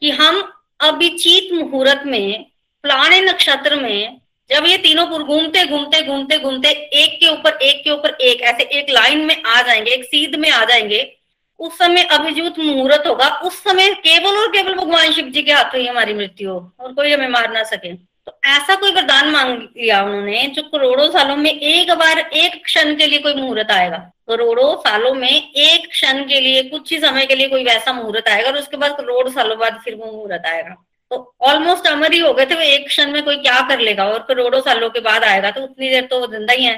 कि 0.00 0.10
हम 0.10 0.52
अभिचीत 0.80 1.52
मुहूर्त 1.52 2.02
में 2.06 2.46
फलाने 2.84 3.20
नक्षत्र 3.20 3.76
में, 3.76 4.20
जब 4.50 4.66
ये 4.66 4.76
तीनों 4.76 5.06
पुर, 5.06 5.22
घूमते 5.22 5.64
घूमते 5.64 6.02
घूमते 6.02 6.38
घूमते, 6.38 6.68
एक 6.70 7.20
के 7.20 7.28
ऊपर, 7.28 7.52
एक 7.52 7.84
के 7.84 7.90
ऊपर, 7.90 8.10
एक, 8.10 8.40
ऐसे 8.40 8.62
एक 8.62 8.90
लाइन 8.90 9.24
में 9.24 9.42
आ 9.42 9.62
जाएँगे, 9.62 9.90
एक 9.90 10.04
सीध 10.04 10.34
में 10.34 10.50
आ 10.50 10.64
जाएँगे 10.64 11.15
उस 11.60 11.78
समय 11.78 12.02
अभिजूत 12.12 12.58
मुहूर्त 12.58 13.06
होगा। 13.06 13.28
उस 13.40 13.62
समय 13.62 13.92
केवल 14.00 14.36
और 14.36 14.48
केवल 14.48 14.74
भगवान 14.74 15.12
शिव 15.12 15.28
जी 15.28 15.42
के 15.42 15.52
हाथों 15.52 15.80
ही 15.80 15.86
हमारी 15.86 16.14
मृत्यु 16.14 16.50
हो, 16.50 16.58
और 16.80 16.92
कोई 16.92 17.12
हमें 17.12 17.28
मार 17.28 17.52
ना 17.52 17.62
सके। 17.64 17.92
तो 17.94 18.38
ऐसा 18.46 18.74
कोई 18.74 18.90
वरदान 18.92 19.28
मांग 19.30 19.58
लिया 19.76 20.02
उन्होंने 20.02 20.42
जो 20.54 20.62
करोड़ों 20.64 21.08
सालों 21.10 21.36
में 21.36 21.50
एक 21.50 21.90
बार, 21.92 22.18
एक 22.18 22.62
क्षण 22.64 22.94
के 22.96 23.06
लिए 23.06 23.18
कोई 23.18 23.34
मुहूर्त 23.34 23.70
आएगा। 23.70 23.96
करोड़ों 24.28 24.74
सालों 24.78 25.12
में 25.14 25.28
एक 25.28 25.86
क्षण 25.90 26.22
के 26.24 26.40
लिए, 26.40 26.62
कुछ 26.62 26.92
ही 26.92 26.98
समय 27.00 27.26
के 27.26 27.34
लिए 27.34 27.48
कोई 27.48 27.64
वैसा 27.64 27.92
मुहूर्त 27.92 28.28
आएगा, 28.28 28.50
और 28.50 28.58
उसके 28.58 28.76
बाद 28.76 28.96
करोड़ 28.96 29.28
सालों 29.28 29.58
बाद 29.58 29.80
फिर 29.84 29.94
वो 29.94 30.06
मुहूर्त 30.06 30.46
आएगा। 30.46 30.74
तो 31.10 31.34
ऑलमोस्ट 31.42 31.86
अमर 31.86 32.12
ही 32.12 32.18
हो 32.18 32.32
गए 32.34 32.46
थे 32.46 32.54
वो 32.54 32.60
एक 32.62 32.86
क्षण 32.86 33.12
में 33.12 33.22
कोई 33.22 33.36
क्या 33.36 33.60
कर 33.68 33.80
लेगा, 33.80 34.04
और 34.04 34.24
करोड़ों 34.28 34.60
सालों 34.60 34.90
के 34.90 35.00
बाद 35.00 35.24
आएगा। 35.24 35.50
तो 35.50 35.62
उतनी 35.62 35.90
देर 35.90 36.06
तो 36.06 36.20
वो 36.20 36.26
ज़िंदा 36.26 36.52
ही 36.52 36.64
है। 36.64 36.76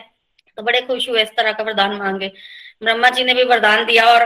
तो 0.58 0.62
बड़े 0.62 0.80
खुश 0.80 1.08
हुए 1.08 1.22
इस 1.22 1.30
तरह 1.36 1.52
का 1.52 1.64
वरदान 1.64 1.96
मांगे। 1.96 2.30
ब्रह्मा 2.82 3.08
जी 3.08 3.24
ने 3.24 3.34
भी 3.34 3.44
वरदान 3.44 3.84
दिया, 3.84 4.04
और 4.04 4.24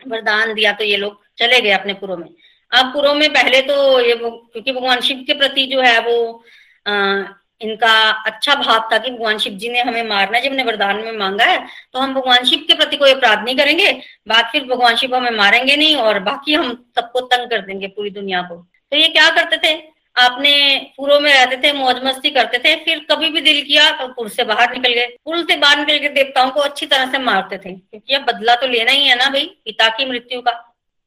वरदान 0.00 0.52
दिया 0.54 0.72
तो 0.72 0.84
ये 0.84 0.96
लोग 0.96 1.20
चले 1.38 1.60
गए 1.60 1.70
अपने 1.70 1.92
पुरों 1.94 2.16
में। 2.16 2.28
अब 2.72 2.92
पुरों 2.92 3.14
में 3.14 3.28
पहले 3.30 3.60
तो 3.62 4.00
ये 4.00 4.14
क्योंकि 4.14 4.72
भगवान 4.72 5.00
शिव 5.00 5.24
के 5.26 5.34
प्रति 5.34 5.66
जो 5.66 5.80
है 5.80 5.98
वो 6.00 6.44
आ, 6.86 7.22
इनका 7.60 7.92
अच्छा 8.26 8.54
भाव 8.54 8.88
था 8.92 8.98
कि 8.98 9.10
भगवान 9.10 9.38
शिव 9.38 9.52
जी 9.52 9.68
ने 9.68 9.80
हमें 9.82 10.02
मारना 10.02 10.40
जब 10.40 10.52
ने 10.52 10.64
वरदान 10.64 10.96
में 10.96 11.12
मांगा 11.12 11.44
है 11.44 11.58
तो 11.92 11.98
हम 11.98 12.14
भगवान 12.14 12.44
शिव 12.44 12.58
के 12.58 12.74
प्रति 12.74 12.96
कोई 12.96 13.12
अपराध 13.12 13.44
नहीं 13.44 13.56
करेंगे 13.56 13.90
बाद 14.28 14.48
फिर 14.52 14.64
भगवान 14.64 14.96
शिव 14.96 15.16
हमें 15.16 15.30
मारेंगे 15.30 15.76
नहीं 15.76 15.96
और 15.96 16.18
बाकी 16.18 16.54
हम 16.54 16.72
सबको 16.96 17.20
तंग 17.20 17.50
कर 17.50 17.60
देंगे 17.60 17.86
पूरी 17.86 18.10
दुनिया 18.10 18.42
को। 18.42 18.56
तो 18.92 18.96
ये 18.96 19.08
क्या 19.08 19.28
करते 19.30 19.56
थे? 19.56 19.74
आपने 20.18 20.52
पुरों 20.96 21.18
में 21.20 21.32
रहते 21.32 21.56
थे, 21.58 21.72
मौज 21.74 21.96
मस्ती 22.04 22.30
करते 22.30 22.58
थे, 22.58 22.74
फिर 22.76 22.98
कभी 23.10 23.28
भी 23.30 23.40
दिल 23.42 23.62
किया 23.62 23.90
तो 23.92 24.06
पुल 24.08 24.28
से 24.30 24.44
बाहर 24.44 24.72
निकल 24.72 24.92
गए। 24.92 25.06
पुल 25.24 25.44
से 25.44 25.56
बाहर 25.56 25.78
निकल 25.78 25.98
के 25.98 26.08
देवताओं 26.10 26.50
को 26.50 26.60
अच्छी 26.60 26.86
तरह 26.86 27.10
से 27.12 27.18
मारते 27.20 27.58
थे, 27.58 27.72
क्योंकि 27.72 28.14
अब 28.14 28.24
बदला 28.24 28.54
तो 28.54 28.66
लेना 28.66 28.92
ही 28.92 29.06
है 29.06 29.16
ना 29.16 29.28
भाई, 29.28 29.44
पिता 29.64 29.88
की 29.88 30.04
मृत्यु 30.06 30.40
का। 30.40 30.52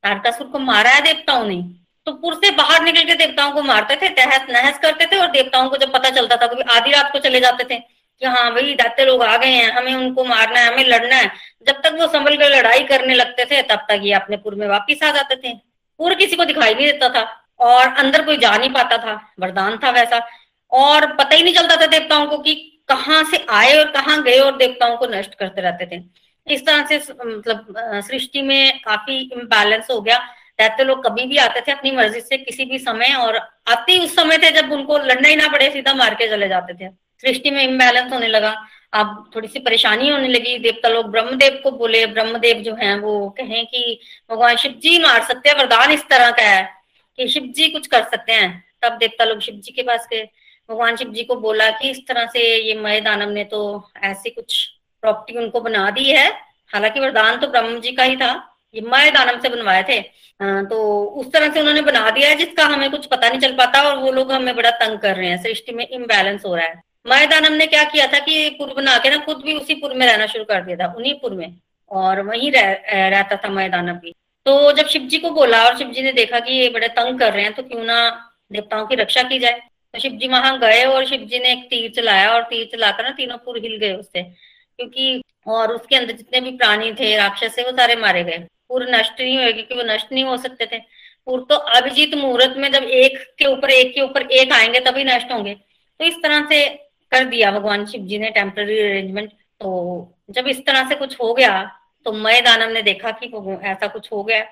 तारकासुर 0.04 0.48
को 0.48 0.60
मारा 0.62 0.90
है 0.90 1.02
देवताओं 1.04 1.46
ने 1.46 1.62
तो 2.08 2.12
पुर 2.14 2.34
से 2.36 2.50
बाहर 2.54 2.84
निकल 2.84 3.04
के 3.04 3.16
देवताओं 3.16 3.52
को 3.52 3.62
मारते 3.64 3.96
थे, 3.96 4.08
तहस 4.12 4.46
नहस 4.50 4.80
करते 4.80 5.06
थे, 5.06 5.18
और 5.18 5.28
देवताओं 5.32 5.70
को 5.70 5.78
जब 5.78 5.92
पता 5.94 6.10
चलता 6.10 6.36
था, 6.36 6.48
कभी 6.48 6.62
आधी 6.72 6.92
रात 6.92 7.12
को 7.12 7.20
चले 7.20 7.40
जाते 7.40 7.64
थे 7.66 7.80
कि 7.80 8.26
हाँ 8.28 8.50
भाई 8.54 8.74
दाते 8.76 9.06
लोग 9.06 9.24
आ 9.24 9.36
गए 9.38 9.48
हैं, 9.48 9.70
हमें 9.72 9.94
उनको 9.94 10.24
मारना 10.26 10.60
है, 10.60 10.68
हमें 10.68 10.86
लड़ना 10.86 11.16
है। 11.16 11.32
जब 11.68 11.82
तक 11.84 11.98
वो 12.00 12.08
संभल 12.10 12.36
कर 12.38 12.50
लड़ाई 12.50 12.84
करने 12.86 13.14
लगते 13.14 13.46
थे, 13.46 13.62
तब 13.64 13.86
तक 13.90 14.00
ये 14.04 14.14
अपने 14.14 14.38
पुर 14.38 14.56
में 14.56 14.68
वापिस 14.68 15.04
आ 15.04 15.12
जाते 15.12 15.36
थे। 15.38 15.54
पुर 16.00 16.16
किसी 16.16 16.36
को 16.36 16.46
दिखाई 16.46 16.74
नहीं 16.74 16.86
देता 16.86 17.10
था। 17.10 17.22
और 17.62 17.88
अंदर 17.88 18.26
कोई 18.26 18.38
जा 18.38 18.56
नहीं 18.58 18.70
पाता 18.70 18.98
था, 18.98 19.34
वरदान 19.40 19.78
था 19.78 19.90
वैसा। 19.90 20.28
और 20.72 21.06
पता 21.16 21.36
ही 21.36 21.44
नहीं 21.44 21.54
चलता 21.54 21.76
था 21.76 21.86
देवताओं 21.86 22.26
को 22.28 22.38
कि 22.38 22.56
कहाँ 22.90 23.24
से 23.24 23.46
आए 23.50 23.74
और 23.74 23.92
कहाँ 23.92 24.22
गए 24.24 24.38
और 24.40 24.58
देवताओं 24.58 24.98
को 24.98 25.06
नष्ट 25.06 25.36
करते 25.36 25.62
रहते 25.62 25.86
थे। 25.86 26.02
इस 26.48 26.66
तरह 26.66 26.86
से 26.86 26.98
मतलब 27.14 27.74
सृष्टि 28.08 28.42
में 28.42 28.80
काफ़ी 28.80 29.30
इम्बैलेंस 29.34 29.88
हो 29.92 30.02
गया। 30.02 30.18
रहते 30.62 30.84
लोग 30.84 31.06
कभी 31.06 31.26
भी 31.26 31.38
आते 31.38 31.62
थे, 31.62 31.72
अपनी 31.72 31.92
मर्ज़ी 31.92 32.22
से 32.22 32.38
किसी 32.38 32.66
भी 32.66 32.80
समय 32.80 33.14
और 33.14 33.38
आते 33.68 33.92
ही 33.92 34.00
उस 34.00 34.16
समय 34.16 34.38
थे 34.38 34.52
जब 34.52 34.72
उनको 34.72 34.98
लड़ना 34.98 35.28
ही 35.28 35.36
ना 35.36 35.48
पड़े, 35.48 35.70
सीधा 35.70 35.94
मार 35.94 36.16
के 36.16 36.28
चले 36.28 36.48
जाते 36.48 36.74
थे। 36.74 36.90
सृष्टि 37.22 37.52
में 37.52 37.64
इम्बैलेंस 37.64 38.14
होने 38.14 38.28
लगा। 38.28 38.56
अब 38.94 39.32
थोड़ी 39.36 39.48
सी 39.48 39.60
परेशानी 39.60 40.10
होने 40.10 40.28
लगी। 40.28 40.58
देवता 40.58 40.90
लोग 40.90 41.12
ब्रह्मदेव 41.12 41.60
को 41.64 41.72
बोले, 41.72 42.06
ब्रह्मदेव 42.06 42.58
जो 42.58 42.76
है 42.76 43.00
वो 43.00 43.30
कहें 43.30 43.66
कि, 43.66 44.00
भगवान 44.32 44.56
शिव 44.56 44.72
जी 44.72 45.00
मार 45.00 45.24
सकते 45.24 45.50
हैं, 45.50 45.58
वरदान 45.58 45.92
इस 45.92 46.08
तरह 46.10 46.32
का 46.32 46.44
है। 46.44 46.81
कि 47.22 47.28
शिव 47.28 47.44
जी 47.56 47.70
कुछ 47.70 47.88
कर 47.88 48.04
सकते 48.04 48.34
हैं। 48.34 48.64
तब 48.82 48.98
देवता 48.98 49.26
लोग 49.26 49.40
शिव 49.40 49.56
जी 49.56 49.72
के 49.72 49.84
पास 49.84 50.08
गए। 50.12 50.28
भगवान 50.70 50.96
शिव 50.96 51.12
जी 51.12 51.24
को 51.24 51.36
बोला 51.36 51.70
कि 51.72 51.90
इस 51.90 52.00
तरह 52.08 52.26
से 52.26 52.42
ये 52.58 52.74
मय 52.76 53.02
दानव 53.02 53.30
ने 53.30 53.44
तो 53.44 53.90
ऐसी 54.04 54.30
कुछ 54.30 54.66
प्रॉपर्टी 55.04 55.38
उनको 55.38 55.62
बना 55.62 55.90
दी 55.92 56.10
है। 56.10 56.28
हालाँकि 56.74 57.00
वरदान 57.00 57.40
तो 57.40 57.48
ब्रह्म 57.48 57.80
जी 57.82 57.92
का 57.92 58.04
ही 58.04 58.16
था। 58.16 58.32
ये 58.74 58.82
मय 58.82 59.10
दानव 59.12 59.40
से 59.42 59.50
बनवाए 59.50 59.84
थे। 59.84 60.00
तो 60.42 60.78
उस 61.20 61.32
तरह 61.34 61.52
से 61.54 61.60
उन्होंने 61.60 61.82
बना 61.82 62.10
दिया 62.10 62.30
है 62.30 62.36
जिसका 62.36 62.66
हमें 62.66 62.90
कुछ 62.92 63.06
पता 63.06 63.30
नहीं 63.30 63.40
चल 63.40 63.54
पाता 63.56 63.82
और 63.82 63.98
वो 63.98 64.12
लोग 64.12 64.32
हमें 64.32 64.56
बड़ा 64.56 64.72
तंग 64.78 65.00
कर 65.00 65.16
रहे 65.16 65.30
हैं। 65.30 65.42
सृष्टि 65.44 65.72
में 65.72 65.88
इम्बैलेंस 65.88 66.46
हो 66.46 66.56
रहा 66.56 66.66
है। 66.66 66.82
मय 67.08 67.26
दानव 67.26 67.54
ने 67.54 67.68
क्या 67.68 67.84
किया 67.84 68.08
था 68.08 68.20
कि 68.20 68.50
पुर 68.50 68.74
बना 68.74 68.98
के 68.98 69.10
ना 69.10 69.18
खुद 69.18 69.42
भी 69.42 69.54
उसी 69.54 69.76
पुर 69.76 69.94
में 69.94 70.06
रहना 70.08 70.26
शुरू 70.26 70.44
कर 70.44 70.62
दिया 70.62 70.78
था 70.78 70.94
उन्हीं 70.94 71.14
पुर 71.14 71.34
में। 71.34 71.54
और 71.92 72.22
वहीं 72.22 72.52
रह, 72.52 72.72
रहता 73.10 73.36
था 73.36 73.50
मय 73.50 73.70
दानव 73.70 73.96
भी। 73.96 74.14
तो 74.46 74.72
जब 74.72 74.88
शिव 74.88 75.02
जी 75.02 75.18
को 75.18 75.30
बोला 75.30 75.66
और 75.66 75.78
शिव 75.78 75.88
जी 75.88 76.02
ने 76.02 76.12
देखा 76.12 76.40
कि 76.40 76.54
ये 76.54 76.70
बड़े 76.70 76.88
तंग 76.88 77.20
कर 77.20 77.34
रहे 77.34 77.44
हैं 77.44 77.54
तो 77.54 77.64
क्यों 77.64 77.84
ना 77.84 78.30
देवताओं 78.52 78.88
की 78.88 78.96
रक्षा 78.96 79.24
की 79.24 79.40
जाए? 79.40 79.62
तो 79.94 80.00
शिव 80.00 80.12
जी 80.12 80.28
वहाँ 80.28 80.60
गए 80.60 80.84
और 80.84 81.06
शिव 81.06 81.20
जी 81.20 81.40
ने 81.40 81.52
एक 81.52 81.70
तीर 81.70 81.92
चलाया 81.92 82.32
और 82.32 82.44
तीर 82.44 82.70
चलाकर 82.72 83.04
ना 83.04 83.10
तीनों 83.10 83.38
पुर 83.38 83.58
हिल 83.58 83.78
गए 83.78 83.94
उससे। 83.94 84.24
क्योंकि 84.24 85.24
और 85.48 85.72
उसके 85.72 85.96
अंदर 85.96 86.14
जितने 86.14 86.42
भी 86.42 86.52
प्राणी 86.52 86.94
थे, 86.94 87.18
राक्षस 87.18 87.58
थे, 87.58 87.64
वो 87.64 87.72
सारे 87.72 87.96
मारे 87.96 88.24
गए। 88.24 88.38
पूर 88.70 88.90
नष्ट 88.90 89.22
नहीं 89.22 89.38
हुए 89.38 89.54
क्योंकि 89.54 89.76
वो 89.76 89.84
नष्ट 89.84 90.08
नहीं 90.12 90.24
हो 90.24 90.38
सकते 90.38 90.66
थे। 90.66 90.80
पूर 91.26 91.46
तो 91.50 91.56
अभिजीत 91.56 92.16
मुहूर्त 92.16 92.54
में 92.58 92.72
जब 92.72 92.84
एक 92.84 93.36
के 93.40 93.46
ऊपर, 93.46 93.70
एक 93.70 93.94
के 93.94 94.02
ऊपर 94.02 94.22
एक 94.22 94.54
आएँगे, 94.54 94.80
तभी 94.80 95.04
नष्ट 95.04 95.32
होंगे। 95.32 95.54
तो 96.00 96.06
इस 96.06 96.16
तरह 96.24 96.46
से 96.50 96.70
कर 97.12 97.26
दिया 97.26 97.52
भगवान 97.52 97.86
शिव 97.86 98.02
जी 98.02 98.18
ने 98.18 98.30
टेम्पररी 98.30 98.80
अरेंजमेंट। 98.80 99.32
तो 99.32 100.14
जब 100.30 100.48
इस 100.48 100.66
तरह 100.66 100.90
से 100.90 100.96
कुछ 100.96 101.20
हो 101.22 101.34
गया 101.34 101.81
तो 102.06 102.12
मय 102.14 102.42
दानव 102.42 102.70
ने 102.70 102.82
देखा 102.82 103.12
कि 103.14 103.32
ऐसा 103.64 103.88
कुछ 103.88 104.12
हो 104.12 104.24
गया। 104.24 104.44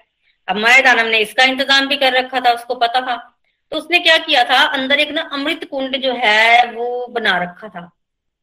अब 0.48 0.58
मय 0.58 0.82
दानव 0.82 1.08
ने 1.08 1.18
इसका 1.20 1.44
इंतज़ाम 1.44 1.88
भी 1.88 1.96
कर 1.98 2.14
रखा 2.14 2.40
था, 2.40 2.52
उसको 2.52 2.76
पता 2.76 3.02
था। 3.02 3.16
तो 3.72 3.78
उसने 3.78 4.00
क्या 4.00 4.18
किया 4.18 4.44
था? 4.44 4.62
अंदर 4.68 5.00
एक 5.00 5.12
ना 5.12 5.22
अमृत 5.34 5.68
कुंड 5.72 5.98
जो 5.98 6.14
है, 6.16 6.72
वो 6.74 7.08
बना 7.10 7.38
रखा 7.38 7.68
था। 7.70 7.90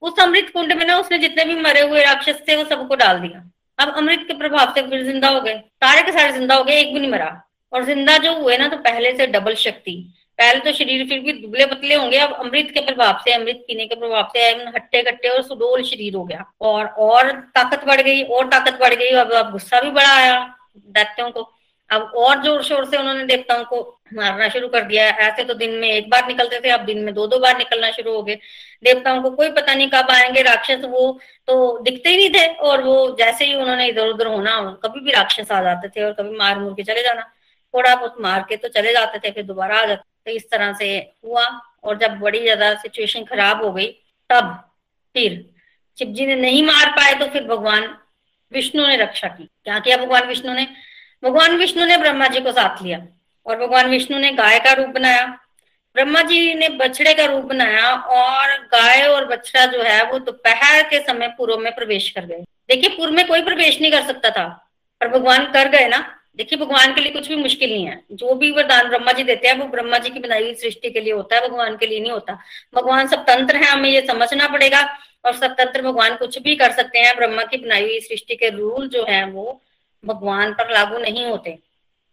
उस 0.03 0.21
अमृत 0.21 0.51
कुंड 0.55 0.73
में 0.73 0.85
ना 0.87 0.99
उसने 0.99 1.19
जितने 1.19 1.45
भी 1.45 1.55
मरे 1.61 1.81
हुए 1.81 2.03
राक्षस 2.05 2.43
थे, 2.49 2.57
वो 2.57 2.65
सबको 2.65 2.95
डाल 2.97 3.19
दिया। 3.21 3.43
अब 3.79 3.95
अमृत 3.97 4.25
के 4.29 4.35
प्रभाव 4.35 4.75
से 4.75 4.83
फिर 4.83 5.03
ज़िंदा 5.05 5.29
हो 5.29 5.41
गए। 5.41 5.59
सारे 5.77 6.03
के 6.03 6.13
सारे 6.13 6.33
ज़िंदा 6.33 6.55
हो 6.55 6.65
गए, 6.65 6.79
एक 6.81 6.93
भी 6.95 7.01
नहीं 7.01 7.11
मरा। 7.11 7.43
और 7.73 7.85
ज़िंदा 7.85 8.17
जो 8.19 8.35
हुए 8.35 8.57
ना 8.59 8.69
तो 8.69 8.77
पहले 8.79 9.13
से 9.17 9.27
डबल 9.27 9.55
शक्ति। 9.57 9.95
पहले 10.39 10.59
तो 10.61 10.73
शरीर 10.73 11.07
फिर 11.09 11.21
भी 11.21 11.33
दुबले 11.33 11.67
पतले 11.67 11.95
होंगे, 11.95 12.19
अब 12.19 12.33
अमृत 12.37 12.71
के 12.75 12.81
प्रभाव 12.81 13.19
से, 13.25 13.33
अमृत 13.33 13.65
पीने 13.69 13.87
के 13.87 13.95
प्रभाव 13.95 14.29
से 14.33 14.49
हट्टे 14.77 15.03
कट्टे 15.03 15.29
और 15.29 15.43
सुडोल 15.43 15.83
शरीर 15.83 16.15
हो 16.17 16.25
गया। 16.25 16.45
और 16.61 16.87
और 16.87 17.31
ताकत 17.55 17.85
बढ़ 17.87 18.01
गई, 18.01 18.23
और 18.23 18.49
ताकत 18.49 18.79
बढ़ 18.81 18.95
गई, 18.95 19.11
अब 19.17 19.33
अब 19.35 19.51
गुस्सा 19.53 19.81
भी 19.81 19.91
बड़ा 19.91 20.15
आया 20.17 20.41
दैत्यों 20.77 21.31
को। 21.31 21.53
अब 21.91 22.13
और 22.17 22.43
ज़ोर 22.43 22.63
शोर 22.63 22.85
से 22.85 22.97
उन्होंने 22.97 23.25
देवताओं 23.25 23.65
को 23.65 23.81
मारना 24.15 24.49
शुरू 24.49 24.69
कर 24.69 24.83
दिया। 24.83 25.05
ऐसे 25.27 25.45
तो 25.45 25.55
दिन 25.55 25.71
में 25.73 25.89
एक 25.89 26.09
बार 26.11 26.27
निकलते 26.29 26.61
थे, 26.61 26.71
अब 26.71 26.85
दिन 26.85 26.99
में 26.99 27.13
दो 27.15 27.27
दो 27.27 27.39
बार 27.39 27.57
निकलना 27.59 27.91
शुरू 27.91 28.13
हो 28.13 28.23
गए। 28.23 28.35
देवताओं 28.83 29.23
को 29.23 29.31
कोई 29.31 29.51
पता 29.51 29.75
नहीं 29.75 29.89
कब 29.89 30.11
आएँगे 30.11 30.43
राक्षस, 30.43 30.85
वो 30.85 31.19
तो 31.49 31.79
दिखते 31.83 32.11
ही 32.11 32.17
नहीं 32.17 32.31
थे, 32.31 32.47
और 32.47 32.83
वो 32.83 33.17
जैसे 33.19 33.45
ही 33.45 33.55
उन्होंने 33.55 33.87
इधर 33.89 34.07
उधर 34.07 34.27
होना, 34.27 34.59
कभी 34.85 35.01
भी 35.01 35.13
राक्षस 35.13 35.53
आ 35.53 35.63
जाते 35.63 35.89
थे 35.89 36.05
और 36.05 36.13
कभी 36.13 36.37
मार 36.37 36.59
मुर 36.59 36.73
के 36.75 36.83
चले 36.83 37.03
जाना। 37.03 37.23
थोड़ा 37.75 37.95
बहुत 37.95 38.21
मार 38.21 38.45
के 38.49 38.57
तो 38.57 38.69
चले 38.71 38.93
जाते 38.93 39.19
थे, 39.19 39.31
फिर 39.33 39.45
दोबारा 39.45 39.81
आ 39.81 39.85
जाते 39.87 40.03
तो 40.27 40.31
इस 40.31 40.51
तरह 40.51 40.73
से 40.73 40.89
हुआ 41.25 41.45
और 41.85 41.99
जब 41.99 42.19
बड़ी 42.21 42.41
ज़्यादा 42.41 42.75
सिचुएशन 42.77 43.25
खराब 43.25 43.63
हो 43.65 43.73
गई, 43.73 43.87
तब 44.31 44.53
फिर 45.15 45.45
शिव 45.99 46.09
जी 46.09 46.27
ने 46.27 46.35
नहीं 46.37 46.63
मार 46.63 46.91
पाए 46.91 47.15
तो 47.15 47.27
फिर 47.27 47.45
भगवान 47.45 47.95
विष्णु 48.53 48.87
ने 48.87 48.97
रक्षा 48.97 49.29
की। 49.29 49.45
क्या 49.45 49.79
किया 49.79 49.97
भगवान 49.97 50.27
विष्णु 50.29 50.55
ने? 50.55 50.67
भगवान 51.23 51.57
विष्णु 51.57 51.87
ने 51.87 51.97
ब्रह्मा 51.97 52.27
जी 52.27 52.41
को 52.41 52.53
साथ 52.53 52.83
लिया 52.83 52.99
और 53.47 53.57
भगवान 53.59 53.91
विष्णु 53.91 54.19
ने 54.19 54.31
गाय 54.33 54.59
का 54.59 54.73
रूप 54.73 54.89
बनाया। 54.89 55.27
ब्रह्मा 55.97 56.23
जी 56.23 56.55
ने 56.55 56.69
बछड़े 56.79 57.15
का 57.15 57.25
रूप 57.25 57.45
बनाया 57.45 57.93
और 57.93 58.53
गाय 58.73 59.07
और 59.07 59.27
बछड़ा 59.27 59.65
जो 59.67 59.83
है 59.83 60.03
वो 60.11 60.19
दोपहर 60.21 60.83
के 60.83 61.01
समय 61.01 61.29
पूर्व 61.39 61.59
में 61.59 61.75
प्रवेश 61.75 62.11
कर 62.11 62.25
गए। 62.27 62.45
देखिए, 62.69 62.91
पूर्व 62.91 63.13
में 63.13 63.27
कोई 63.27 63.43
प्रवेश 63.43 63.81
नहीं 63.81 63.93
कर 63.93 64.07
सकता 64.07 64.31
था, 64.31 64.47
पर 65.01 65.09
भगवान 65.09 65.47
कर 65.53 65.69
गए 65.69 65.89
ना। 65.89 65.99
देखिए, 66.37 66.59
भगवान 66.59 66.95
के 66.95 67.01
लिए 67.01 67.13
कुछ 67.13 67.29
भी 67.29 67.37
मुश्किल 67.37 67.71
नहीं 67.71 67.87
है। 67.87 68.03
जो 68.13 68.35
भी 68.35 68.51
वरदान 68.51 68.89
ब्रह्मा 68.89 69.13
जी 69.13 69.23
देते 69.23 69.49
हैं, 69.49 69.59
वो 69.59 69.67
ब्रह्मा 69.67 69.99
जी 69.99 70.11
की 70.11 70.19
बनाई 70.19 70.43
हुई 70.43 70.55
सृष्टि 70.55 70.91
के 70.91 71.01
लिए 71.01 71.13
होता 71.13 71.37
है, 71.37 71.49
भगवान 71.49 71.77
के 71.77 71.87
लिए 71.87 72.01
नहीं 72.01 72.13
होता। 72.13 72.39
भगवान 72.75 73.07
सब 73.07 73.19
तंत्र 73.19 73.57
है, 73.57 73.65
हमें 73.65 73.91
ये 73.91 74.01
समझना 74.01 74.49
पड़ेगा 74.49 74.99
और 75.25 75.33
स्वतंत्र 75.33 75.83
भगवान 75.83 76.17
कुछ 76.17 76.39
भी 76.39 76.57
कर 76.57 76.73
सकते 76.73 76.99
हैं। 76.99 77.17
ब्रह्मा 77.17 77.43
की 77.43 77.57
बनाई 77.57 77.83
हुई 77.83 78.01
सृष्टि 78.01 78.37
के 78.37 78.49
रूल 78.49 78.89
जो 78.89 79.07
है, 79.09 79.31
वो 79.31 79.63
भगवान 80.05 80.53
पर 80.53 80.73
लागू 80.73 80.99
नहीं 80.99 81.25
होते। 81.25 81.59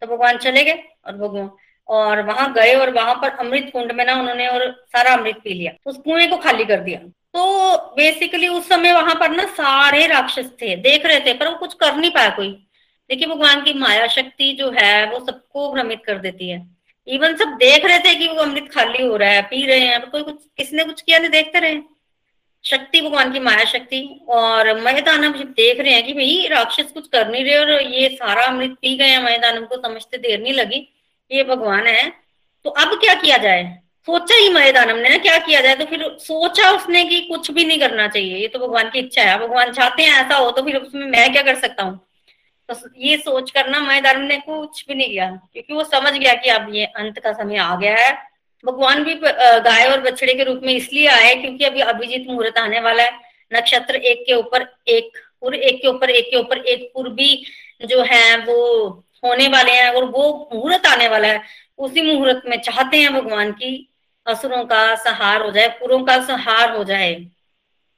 तो 0.01 0.07
भगवान 0.07 0.37
चले 0.37 0.63
गए 0.63 0.83
और 1.05 1.13
भगवान 1.13 1.51
और 1.87 2.21
वहाँ 2.21 2.53
गए 2.53 2.75
और 2.75 2.89
वहाँ 2.89 3.15
पर 3.15 3.29
अमृत 3.29 3.69
कुंड 3.73 3.91
में 3.91 4.05
ना 4.05 4.13
उन्होंने 4.13 4.47
और 4.47 4.85
सारा 4.87 5.13
अमृत 5.13 5.35
पी 5.43 5.53
लिया। 5.53 5.71
उस 5.85 5.97
कुएँ 5.97 6.27
को 6.27 6.37
खाली 6.37 6.65
कर 6.65 6.79
दिया। 6.79 6.99
तो 7.35 7.75
बेसिकली 7.77 8.47
उस 8.47 8.69
समय 8.69 8.93
वहाँ 8.93 9.15
पर 9.15 9.31
ना 9.31 9.45
सारे 9.45 10.07
राक्षस 10.07 10.45
थे, 10.61 10.75
देख 10.75 11.05
रहे 11.05 11.19
थे, 11.19 11.33
पर 11.33 11.47
वो 11.47 11.55
कुछ 11.55 11.73
कर 11.73 11.95
नहीं 11.95 12.11
पाया 12.11 12.29
कोई। 12.29 12.67
देखिए, 13.09 13.27
भगवान 13.27 13.63
की 13.63 13.73
माया 13.73 14.07
शक्ति 14.07 14.53
जो 14.53 14.69
है, 14.71 15.11
वो 15.11 15.19
सबको 15.19 15.73
भ्रमित 15.73 16.01
कर 16.05 16.17
देती 16.17 16.49
है। 16.49 16.67
इवन 17.07 17.35
सब 17.35 17.47
देख 17.47 17.85
रहे 17.85 17.99
थे 17.99 18.15
कि 18.15 18.27
वो 18.27 18.35
अमृत 18.35 18.69
खाली 18.71 19.03
हो 19.03 19.17
रहा 19.17 19.29
है, 19.29 19.41
पी 19.41 19.65
रहे 19.65 19.79
हैं 19.79 20.09
कोई 20.09 20.23
कुछ, 20.23 20.35
किसने 20.57 20.83
कुछ 20.83 21.01
किया 21.01 21.19
नहीं, 21.19 21.29
देखते 21.29 21.59
रहे। 21.59 21.79
शक्ति, 22.63 23.01
भगवान 23.01 23.33
की 23.33 23.39
माया 23.39 23.65
शक्ति, 23.65 24.19
और 24.29 24.81
मयदानव 24.81 25.33
जब 25.33 25.45
देख 25.45 25.79
रहे 25.79 25.93
हैं 25.93 26.05
कि 26.05 26.13
भाई, 26.13 26.47
राक्षस 26.47 26.91
कुछ 26.91 27.07
कर 27.07 27.27
नहीं 27.27 27.43
रहे, 27.45 27.57
और 27.57 27.81
ये 27.81 28.09
सारा 28.09 28.45
अमृत 28.45 28.71
पी 28.71 28.95
गए 28.97 29.05
हैं 29.05 29.23
मयदानव 29.23 29.65
को 29.65 29.77
समझते 29.77 30.17
देर 30.17 30.41
नहीं 30.41 30.53
लगी, 30.53 30.87
ये 31.31 31.43
भगवान 31.43 31.87
है। 31.87 32.09
तो 32.65 32.69
अब 32.69 32.99
क्या 32.99 33.13
किया 33.13 33.37
जाए? 33.37 33.79
सोचा 34.07 34.35
ही 34.35 34.49
मयदानव 34.49 34.97
ने, 34.97 35.17
क्या 35.19 35.37
किया 35.37 35.61
जाए? 35.61 35.75
तो 35.75 35.85
फिर 35.85 36.17
सोचा 36.19 36.71
उसने 36.71 37.03
कि 37.05 37.19
कुछ 37.21 37.51
भी 37.51 37.65
नहीं 37.65 37.79
करना 37.79 38.07
चाहिए, 38.07 38.37
ये 38.37 38.47
तो 38.47 38.59
भगवान 38.59 38.89
की 38.89 38.99
इच्छा 38.99 39.21
है। 39.21 39.37
भगवान 39.39 39.71
चाहते 39.71 40.03
हैं 40.03 40.11
ऐसा 40.11 40.35
हो 40.35 40.51
तो 40.51 40.61
फिर 40.61 40.75
उसमें 40.75 41.05
मैं 41.07 41.31
क्या 41.33 41.41
कर 41.41 41.55
सकता 41.55 41.83
हूँ? 41.83 41.99
तो 42.69 42.75
ये 42.97 43.17
सोच 43.17 43.49
करना 43.51 43.79
मयदानव 43.81 44.21
ने 44.21 44.37
कुछ 44.39 44.85
भी 44.87 44.95
नहीं 44.95 45.07
किया, 45.07 45.29
क्योंकि 45.53 45.73
वो 45.73 45.83
समझ 45.85 46.13
गया 46.13 46.33
कि 46.33 46.49
अब 46.49 46.73
ये 46.75 46.85
अंत 46.85 47.19
का 47.19 47.33
समय 47.33 47.57
आ 47.57 47.75
गया 47.75 47.95
है। 47.97 48.11
भगवान 48.63 49.03
भी 49.03 49.15
गाय 49.15 49.85
और 49.85 50.01
बछड़े 50.01 50.33
के 50.33 50.43
रूप 50.43 50.61
में 50.63 50.73
इसलिए 50.73 51.07
आए 51.09 51.33
क्योंकि 51.35 51.65
अभी 51.65 51.81
अभिजीत 51.83 52.27
मुहूर्त 52.27 52.57
आने 52.57 52.79
वाला 52.79 53.03
है। 53.03 53.19
नक्षत्र 53.51 53.95
एक 53.95 54.23
के 54.27 54.33
ऊपर 54.33 54.61
एक, 54.87 55.17
पूर्व 55.41 55.57
एक 55.57 55.81
के 55.81 55.87
ऊपर 55.87 56.09
एक 56.09 56.29
के 56.29 56.37
ऊपर 56.37 56.57
एक 56.57 56.89
पूर्वी 56.93 57.45
जो 57.81 58.01
है, 58.03 58.37
वो 58.37 58.87
होने 59.23 59.47
वाले 59.47 59.71
हैं 59.71 59.89
और 59.89 60.05
वो 60.05 60.49
मुहूर्त 60.53 60.85
आने 60.87 61.07
वाला 61.07 61.27
है। 61.27 61.41
उसी 61.79 62.01
मुहूर्त 62.03 62.41
में 62.47 62.59
चाहते 62.59 62.97
हैं 62.97 63.13
भगवान 63.13 63.51
की 63.53 63.89
असुरों 64.25 64.63
का 64.65 64.95
सहार 64.95 65.41
हो 65.41 65.51
जाए, 65.51 65.67
पुरों 65.69 66.03
का 66.03 66.19
सहार 66.25 66.75
हो 66.77 66.83
जाए। 66.83 67.13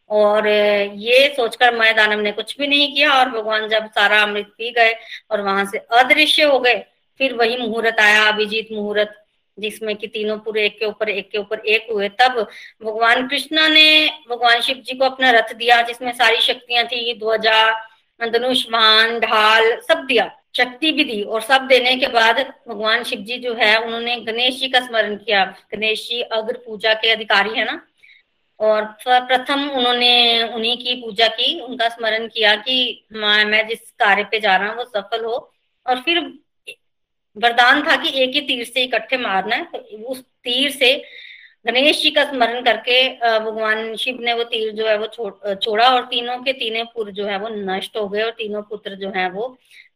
और 0.10 0.48
ये 0.48 1.34
सोचकर 1.36 1.76
मय 1.76 1.94
दानव 1.94 2.20
ने 2.20 2.32
कुछ 2.32 2.58
भी 2.58 2.68
नहीं 2.68 2.96
किया 2.96 3.14
और 3.14 3.30
भगवान 3.30 3.68
जब 3.68 3.88
सारा 3.88 4.22
अमृत 4.22 4.46
पी 4.58 4.72
गए 4.72 4.96
और 5.32 5.42
वहाँ 5.42 5.66
से 5.66 5.78
अदृश्य 5.78 6.44
हो 6.44 6.60
गए, 6.60 6.86
फिर 7.18 7.34
वही 7.34 7.58
मुहूर्त 7.58 8.00
आया, 8.00 8.24
अभिजीत 8.24 8.68
मुहूर्त, 8.72 9.26
जिसमें 9.60 9.96
कि 9.96 10.08
तीनों 10.08 10.38
पूरे 10.38 10.66
एक 10.66 10.80
के 10.80 10.86
ऊपर, 10.86 11.10
एक 11.10 11.32
के 11.32 11.38
ऊपर 11.38 11.60
एक 11.60 11.88
हुए। 11.92 12.10
तब 12.10 12.48
भगवान 12.86 13.28
कृष्णा 13.28 13.68
ने, 13.68 14.10
भगवान 14.30 14.62
शिव 14.62 14.76
जी 14.76 14.94
को 14.94 15.06
अपना 15.06 15.32
रथ 15.32 15.54
दिया, 15.54 15.82
जिसमें 15.82 16.12
सारी 16.12 16.38
शक्तियाँ 16.38 16.86
थी, 16.86 17.20
ध्वजा 17.20 17.90
धनुष 18.22 18.66
वाहन, 18.72 19.20
ढाल, 19.20 19.82
सब 19.82 20.06
दिया। 20.06 20.32
शक्ति 20.58 20.92
भी 20.92 21.04
दी 21.04 21.22
और 21.22 21.42
सब 21.42 21.62
देने 21.62 21.96
के 21.96 22.08
बाद 22.08 22.54
भगवान 22.68 23.04
शिव 23.04 23.20
जी 23.20 23.38
जो 23.38 23.54
है, 23.54 23.78
उन्होंने 23.84 24.16
गणेश 24.16 24.60
जी 24.60 24.68
का 24.68 24.80
स्मरण 24.80 25.16
किया। 25.16 25.46
गणेश 25.46 26.08
जी 26.10 26.22
अग्र 26.22 26.58
पूजा 26.66 26.94
के 26.94 27.10
अधिकारी 27.10 27.50
है 27.50 27.66
ना? 27.66 27.88
और 28.60 28.84
प्रथम 29.04 29.70
उन्होंने 29.70 30.44
उन्हीं 30.46 30.78
की 30.78 30.96
पूजा 30.96 31.28
की, 31.30 31.60
उनका 31.60 31.90
स्मरण 31.90 32.28
किया 32.28 32.56
कि 32.58 33.06
मैं 33.14 33.68
जिस 33.68 33.92
कार्य 34.00 34.24
पे 34.24 34.40
जा 34.40 34.56
रहा 34.56 34.70
हूँ, 34.70 34.78
वो 34.78 34.86
सफल 34.86 35.26
हो। 35.26 35.52
और 35.86 36.02
फिर 36.02 36.20
वरदान 37.38 37.82
था 37.84 37.96
कि 37.96 38.10
एक 38.24 38.34
ही 38.34 38.42
तीर 38.42 38.64
से 38.66 38.84
इकट्ठे 38.84 39.18
मारना 39.18 39.56
है। 39.56 39.64
तो 39.66 39.78
उस 40.12 40.22
तीर 40.44 40.72
से 40.72 40.94
गणेश 41.66 42.02
जी 42.02 42.10
का 42.12 42.24
स्मरण 42.24 42.62
करके 42.64 42.98
भगवान 43.40 43.96
शिव 43.96 44.18
ने 44.22 44.34
वो 44.34 44.44
तीर 44.44 44.72
जो 44.74 44.88
है 44.88 44.98
वो 44.98 45.56
छोड़ा 45.56 45.88
और 45.90 46.06
तीनों 46.06 46.38
के 46.44 46.54
तीनों 46.54 46.86
पुत्र 46.86 47.12
जो 47.12 47.26
है 47.26 47.38
वो 47.40 47.50
नष्ट 47.50 47.98
हो 47.98 48.08
गए 48.10 48.22
और 48.22 48.32
तीनों 48.32 48.62
पुत्र 48.62 48.96
जो 48.96 49.10
है 49.16 49.30
वो 49.32 49.48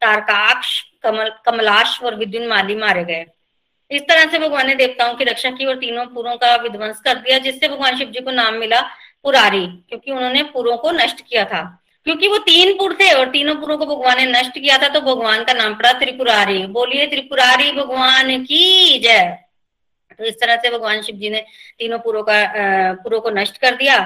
तारकाक्ष, 0.02 0.82
कमल 1.04 1.30
कमलाश 1.46 2.02
और 2.04 2.16
विद्युन 2.16 2.48
माली 2.48 2.76
मारे 2.76 3.04
गए। 3.04 3.26
इस 3.92 4.02
तरह 4.02 4.32
से 4.32 4.40
भगवान 4.40 4.68
ने 4.68 4.76
देवताओं 4.76 5.14
की 5.16 5.24
रक्षा 5.24 5.50
की 5.52 5.66
और 5.66 5.76
तीनों 5.76 6.06
पुरों 6.06 6.36
का 6.36 6.56
विध्वंस 6.56 7.00
कर 7.00 7.16
दिया, 7.16 7.38
जिससे 7.38 7.68
भगवान 7.68 7.98
शिव 7.98 8.10
जी 8.10 8.20
को 8.20 8.32
नाम 8.32 8.54
मिला 8.54 8.82
पुरारी, 9.24 9.66
क्योंकि 9.90 10.12
उन्होंने 10.12 10.44
पुरों 10.44 10.78
को 10.78 10.92
नष्ट 10.92 11.22
किया 11.22 11.46
था। 11.46 11.62
क्योंकि 12.06 12.28
वो 12.28 12.38
तीन 12.38 12.74
पुर 12.78 12.94
थे 12.94 13.12
और 13.12 13.30
तीनों 13.30 13.56
पुरों 13.56 13.78
को 13.78 13.86
भगवान 13.86 14.18
ने 14.18 14.26
नष्ट 14.32 14.54
किया 14.54 14.78
था 14.78 14.88
तो 14.90 15.02
भगवान 15.02 15.44
का 15.44 15.54
नाम 15.54 15.74
पड़ा 15.76 15.92
त्रिपुरारी। 15.94 16.66
बोलिए, 16.68 17.06
त्रिपुरारी 17.08 17.72
भगवान 17.72 18.44
की 18.44 19.00
जय। 19.00 19.38
तो 20.20 20.26
इस 20.26 20.40
तरह 20.40 20.56
से 20.56 20.70
भगवान 20.70 21.02
शिव 21.02 21.16
जी 21.16 21.30
ने 21.30 21.42
तीनों 21.80 22.00
पुरों 22.00 22.24
का 22.24 22.42
पुरों 22.94 23.20
को 23.22 23.30
नष्ट 23.30 23.58
कर 23.58 23.76
दिया। 23.76 23.98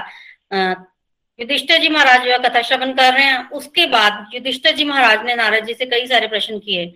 युधिष्ठर 1.38 1.78
जी 1.78 1.88
महाराज 1.88 2.26
जो 2.26 2.38
कथा 2.38 2.62
श्रवण 2.62 2.92
कर 2.92 3.12
रहे 3.12 3.24
हैं। 3.24 3.48
उसके 3.50 3.86
बाद 3.86 4.26
युधिष्ठर 4.34 4.74
जी 4.74 4.84
महाराज 4.84 5.24
ने 5.26 5.34
नारद 5.34 5.64
जी 5.66 5.74
से 5.74 5.86
कई 5.86 6.06
सारे 6.06 6.28
प्रश्न 6.28 6.58
किए। 6.58 6.92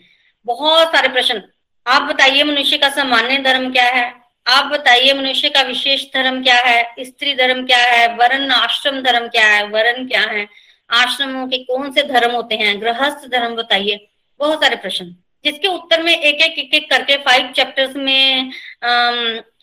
बहुत 0.47 0.89
सारे 0.89 1.09
प्रश्न। 1.09 1.43
आप 1.89 2.03
बताइए 2.03 2.43
मनुष्य 2.43 2.77
का 2.79 2.89
सामान्य 2.89 3.37
धर्म 3.39 3.71
क्या 3.73 3.85
है? 3.85 4.13
आप 4.47 4.65
बताइए 4.65 5.13
मनुष्य 5.15 5.49
का 5.49 5.63
विशेष 5.63 6.03
धर्म 6.15 6.43
क्या 6.43 6.57
है? 6.57 6.83
स्त्री 7.01 7.35
धर्म 7.35 7.65
क्या 7.67 7.79
है? 7.79 8.07
वर्ण, 8.17 8.51
आश्रम 8.51 9.01
धर्म 9.03 9.29
क्या 9.29 9.47
है? 9.47 9.67
वर्ण 9.69 10.07
क्या 10.09 10.21
है? 10.23 10.47
आश्रमों 10.91 11.47
के 11.49 11.59
कौन 11.59 11.91
से 11.93 12.03
धर्म 12.03 12.35
होते 12.35 12.55
हैं? 12.55 12.81
गृहस्थ 12.81 13.27
धर्म 13.29 13.55
बताइए। 13.57 14.07
बहुत 14.41 14.63
सारे 14.63 14.77
प्रश्न। 14.77 15.15
जिसके 15.45 15.69
उत्तर 15.69 16.03
में 16.03 16.13
एक 16.13 16.43
एक 16.43 16.59
एक 16.59 16.75
एक 16.75 16.91
करके 16.91 17.17
फाइव 17.17 17.51
चैप्टर्स 17.57 17.97
में 17.97 18.53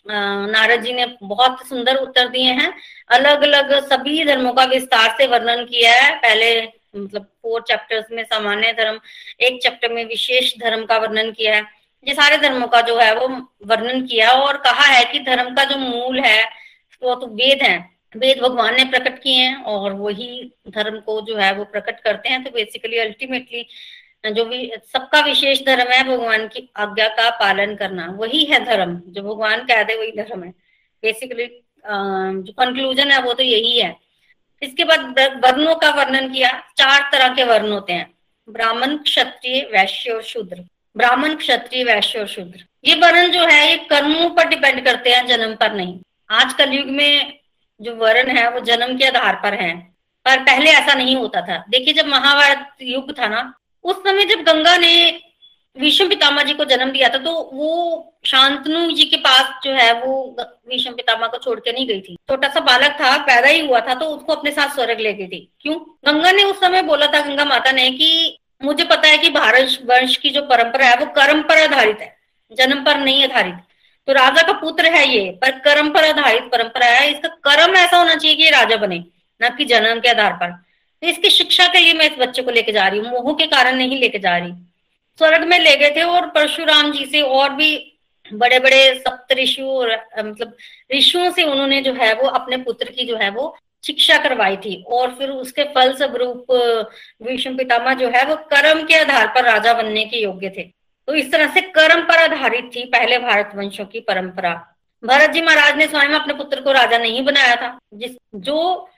नारद 0.08 0.84
जी 0.84 0.94
ने 0.94 1.06
बहुत 1.24 1.66
सुंदर 1.68 1.96
उत्तर 1.98 2.28
दिए 2.28 2.52
हैं। 2.54 2.74
अलग 3.10 3.44
अलग 3.44 3.74
सभी 3.90 4.24
धर्मों 4.26 4.54
का 4.54 4.64
विस्तार 4.66 5.16
से 5.18 5.28
वर्णन 5.28 5.64
किया 5.66 5.94
है। 5.94 6.16
पहले 6.18 6.62
मतलब 6.96 7.24
फोर 7.42 7.62
चैप्टर्स 7.68 8.06
में 8.12 8.24
सामान्य 8.24 8.72
धर्म, 8.74 9.00
एक 9.42 9.62
चैप्टर 9.64 9.94
में 9.94 10.04
विशेष 10.06 10.54
धर्म 10.60 10.86
का 10.86 10.98
वर्णन 10.98 11.32
किया 11.32 11.56
है। 11.56 11.75
ये 12.06 12.14
सारे 12.14 12.38
धर्मों 12.38 12.68
का 12.68 12.82
जो 12.82 12.98
है 13.00 13.14
वो 13.16 13.28
वर्णन 13.68 14.06
किया 14.08 14.32
और 14.32 14.58
कहा 14.58 14.86
है 14.86 15.04
कि 15.06 15.20
धर्म 15.22 15.54
का 15.56 15.64
जो 15.64 15.78
मूल 15.78 16.20
है, 16.20 16.44
वो 17.04 17.16
तो 17.16 17.28
वेद 17.28 17.62
है। 17.64 17.78
वेद 18.16 18.40
भगवान 18.42 18.76
ने 18.76 18.84
प्रकट 18.86 19.22
किए 19.22 19.36
हैं 19.36 19.56
और 19.64 19.94
वही 19.94 20.52
धर्म 20.70 21.00
को 21.00 21.20
जो 21.22 21.36
है 21.38 21.52
वो 21.54 21.64
प्रकट 21.66 22.00
करते 22.00 22.30
हैं। 22.30 22.44
तो 22.44 22.50
बेसिकली 22.52 22.98
अल्टीमेटली 22.98 23.66
जो 24.26 24.46
भी, 24.46 24.72
सबका 24.94 25.20
विशेष 25.22 25.62
धर्म 25.66 25.92
है 25.92 26.04
भगवान 26.04 26.48
की 26.48 26.70
आज्ञा 26.78 27.08
का 27.10 27.30
पालन 27.40 27.76
करना। 27.76 28.06
वही 28.12 28.44
है 28.46 28.64
धर्म, 28.66 28.96
जो 29.08 29.22
भगवान 29.24 29.66
कह 29.66 29.84
दे 29.84 29.96
वही 29.96 30.12
धर्म 30.14 30.44
है। 30.44 30.50
बेसिकली 31.04 31.46
जो 31.86 32.52
कंक्लूजन 32.54 33.12
है 33.12 33.22
वो 33.22 33.34
तो 33.34 33.44
यही 33.44 33.78
है। 33.80 33.96
इसके 34.62 34.84
बाद 34.84 35.20
वर्णों 35.46 35.76
का 35.76 35.90
वर्णन 35.96 36.32
किया। 36.34 36.52
चार 36.78 37.10
तरह 37.12 37.36
के 37.36 37.44
वर्ण 37.44 37.72
होते 37.72 37.94
हैं। 37.94 38.14
ब्राह्मण, 38.48 38.98
क्षत्रिय, 39.00 39.62
वैश्य 39.74 40.12
और 40.12 40.24
शूद्र। 40.24 40.64
ब्राह्मण 40.98 41.36
क्षत्रिय, 41.36 41.84
वैश्य 41.84 42.20
और 42.20 42.28
शूद्र। 42.28 42.66
ये 42.86 42.96
वर्ण 42.96 43.32
जो 43.32 43.44
है, 43.44 43.70
ये 43.70 43.78
कर्मों 43.78 44.30
पर 44.30 44.48
डिपेंड 44.48 44.86
करते 44.86 45.10
हैं, 45.10 45.28
जन्म 45.28 45.56
पर 45.56 45.74
नहीं। 45.74 46.00
आज 46.32 46.54
कल 46.54 46.72
युग 46.72 46.88
में 46.88 47.40
जो 47.82 47.96
वर्ण 47.96 48.30
है, 48.30 48.52
वो 48.52 48.60
जन्म 48.60 48.98
के 48.98 49.06
आधार 49.06 49.36
पर 49.36 49.54
है। 49.54 49.96
पर 50.26 50.40
पहले 50.40 50.72
ऐसा 50.72 50.94
नहीं 50.94 51.16
होता 51.16 51.42
था। 51.42 51.66
देखिए, 51.70 51.94
जब 51.94 52.06
महाभारत 52.06 52.70
युग 52.82 53.20
था 53.20 53.28
ना, 53.28 53.54
उस 53.84 53.96
समय 53.96 54.26
जब 54.26 54.40
गंगा 54.42 54.78
ने 54.78 55.22
विष्णु 55.78 56.10
पितामा 56.10 56.44
जी 56.44 56.54
को 56.54 56.66
जन्म 56.66 56.92
दिया 56.92 57.10
था 57.10 57.18
तो 57.18 57.52
वो 57.54 58.14
शांतनु 58.26 58.92
जी 58.92 59.04
के 59.04 59.18
पास 59.18 59.64
जो 59.64 59.72
है, 59.72 60.02
वो 60.02 60.36
विष्णु 60.68 60.96
पितामा 60.96 61.28
को 61.28 61.38
छोड़ 61.38 61.60
के 61.60 61.72
नहीं 61.72 61.88
गई 61.88 62.02
थी। 62.02 62.16
छोटा 62.16 62.48
सा 62.48 62.60
बालक 62.60 62.92
था, 62.92 63.18
पैदा 63.18 63.48
ही 63.48 63.60
हुआ 63.60 63.80
था 63.80 63.96
तो 63.96 64.06
उसको 64.06 64.34
अपने 64.34 64.52
साथ 64.52 64.76
स्वर्ग 64.76 65.00
ले 65.00 65.14
गई 65.14 65.28
थी। 65.28 65.52
क्यों? 65.62 65.76
गंगा 65.80 66.32
ने 66.32 66.44
उस 66.44 66.60
समय 66.60 66.82
बोला 66.82 67.08
था, 67.08 67.22
गंगा 67.22 67.46
माता 67.46 67.72
ने, 67.72 67.92
कि 67.92 68.40
मुझे 68.62 68.84
पता 68.86 69.08
है 69.08 69.18
कि 69.18 69.30
भारत 69.30 69.78
वंश 69.86 70.16
की 70.18 70.30
जो 70.30 70.42
परंपरा 70.44 70.88
है, 70.88 70.96
वो 70.96 71.06
कर्म 71.14 71.42
पर 71.44 71.64
आधारित 71.64 72.02
है, 72.02 72.16
जन्म 72.52 72.84
पर 72.84 73.00
नहीं 73.00 73.24
आधारित। 73.24 73.56
तो 74.08 74.14
राजा 74.14 74.42
का 74.42 74.54
पुत्र 74.54 74.94
है 74.94 75.08
ये, 75.08 75.30
पर 75.42 75.60
कर्म 75.60 75.90
पर 75.94 76.06
आधारित 76.06 76.44
परंपरा 76.52 76.88
है, 76.88 77.10
इसका 77.12 77.30
कर्म 77.48 77.76
ऐसा 77.76 77.98
होना 77.98 78.16
चाहिए 78.16 78.36
कि 78.38 78.44
ये 78.44 78.50
राजा 78.52 78.78
बने, 78.78 79.04
न 79.42 79.50
कि 79.58 79.66
जन्म 79.66 80.00
के 80.00 80.10
आधार 80.10 80.34
पर। 80.34 80.52
तो 80.52 81.08
इसकी 81.08 81.30
शिक्षा 81.30 81.68
के 81.68 81.80
लिए 81.80 81.94
मैं 81.94 82.10
इस 82.12 82.18
बच्चे 82.20 82.42
को 82.42 82.52
लेके 82.52 82.72
जा 82.72 82.88
रही 82.88 83.00
हूँ, 83.00 83.10
मोह 83.12 83.34
के 83.34 83.48
कारण 83.48 83.76
नहीं 83.78 84.00
लेके 84.00 84.20
जा 84.20 84.38
रही। 84.38 84.52
स्वर्ग 85.20 85.44
में 85.48 85.60
ले 85.60 85.76
गए 85.76 85.90
थे 85.96 86.04
और 86.04 86.28
परशुराम 86.30 86.92
जी 86.92 87.06
से 87.06 87.22
और 87.22 87.54
भी 87.56 87.76
बड़े 88.32 88.60
बड़े 88.60 88.80
सप्त 88.98 89.34
ऋषि 89.38 89.62
मतलब 89.62 90.56
ऋषियों 90.94 91.32
से 91.32 91.44
उन्होंने 91.44 91.82
जो 91.82 91.94
है 91.94 92.14
वो, 92.14 92.28
अपने 92.30 92.58
पुत्र 92.58 92.90
की 92.90 93.06
जो 93.06 93.18
है 93.18 93.30
वो 93.30 93.56
शिक्षा 93.86 94.18
करवाई 94.18 94.58
थी 94.58 94.76
और 94.88 95.16
फिर 95.16 95.30
उसके 95.30 95.64
फल 95.74 95.94
स्वरूप 95.94 96.52
विष्णु 97.22 97.56
पितामा 97.58 97.94
जो 97.94 98.08
है 98.10 98.26
वो 98.26 98.36
कर्म 98.52 98.84
के 98.84 99.00
आधार 99.00 99.28
पर 99.28 99.44
राजा 99.44 99.74
बनने 99.74 100.06
के 100.06 100.18
योग्य 100.18 100.50
थे। 100.50 100.64
तो 101.08 101.16
इस 101.16 101.32
तरह 101.32 101.54
से 101.54 101.62
कर्म 101.62 102.02
पर 102.02 102.24
आधारित 102.24 102.70
थी 102.76 102.86
पहले 102.86 103.18
भारत 103.20 103.52
वंशों 103.56 103.86
की 103.86 104.00
परंपरा। 104.00 104.54
भरत 105.04 105.30
जी 105.30 105.42
महाराज 105.42 105.78
ने 105.78 105.88
स्वयं 105.88 106.14
अपने 106.14 106.34
पुत्र 106.34 106.62
को 106.62 106.72
राजा 106.72 106.98
नहीं 106.98 107.24
बनाया 107.26 107.56
था, 107.56 107.78
जिस, 107.94 108.12
जो 108.36 108.90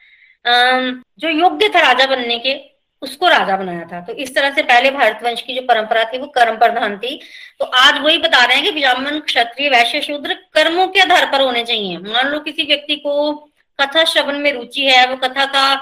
जो 0.46 1.30
योग्य 1.30 1.68
था 1.70 1.80
राजा 1.82 2.06
बनने 2.06 2.38
के, 2.40 2.54
उसको 3.02 3.28
राजा 3.28 3.56
बनाया 3.58 3.84
था। 3.84 4.00
तो 4.02 4.14
इस 4.14 4.34
तरह 4.36 4.52
से 4.52 4.64
पहले 4.64 4.92
भारत 4.92 5.20
वंश 5.24 5.42
की 5.42 5.56
जो 5.56 5.62
परंपरा 5.62 6.04
थी 6.04 6.18
वो 6.18 6.28
कर्म 6.28 6.56
प्रधान 6.58 6.98
थी। 6.98 7.20
तो 7.60 7.66
आज 7.66 8.00
वही 8.02 8.18
बता 8.18 8.44
रहे 8.46 8.56
हैं 8.56 8.64
कि 8.66 8.72
ब्राह्मण, 8.72 9.20
क्षत्रिय, 9.20 9.70
वैश्य, 9.70 10.02
शूद्र 10.02 10.34
कर्मों 10.54 10.88
के 10.88 11.00
आधार 11.00 11.26
पर 11.32 11.42
होने 11.42 11.64
चाहिए। 11.64 11.98
मान 11.98 12.28
लो 12.28 12.40
किसी 12.40 12.64
व्यक्ति 12.64 12.96
को 12.96 13.34
कथा 13.80 14.04
श्रवण 14.04 14.38
में 14.40 14.52
रुचि 14.54 14.86
है 14.86 15.06
वो 15.10 15.16
कथा 15.18 15.46
का 15.46 15.74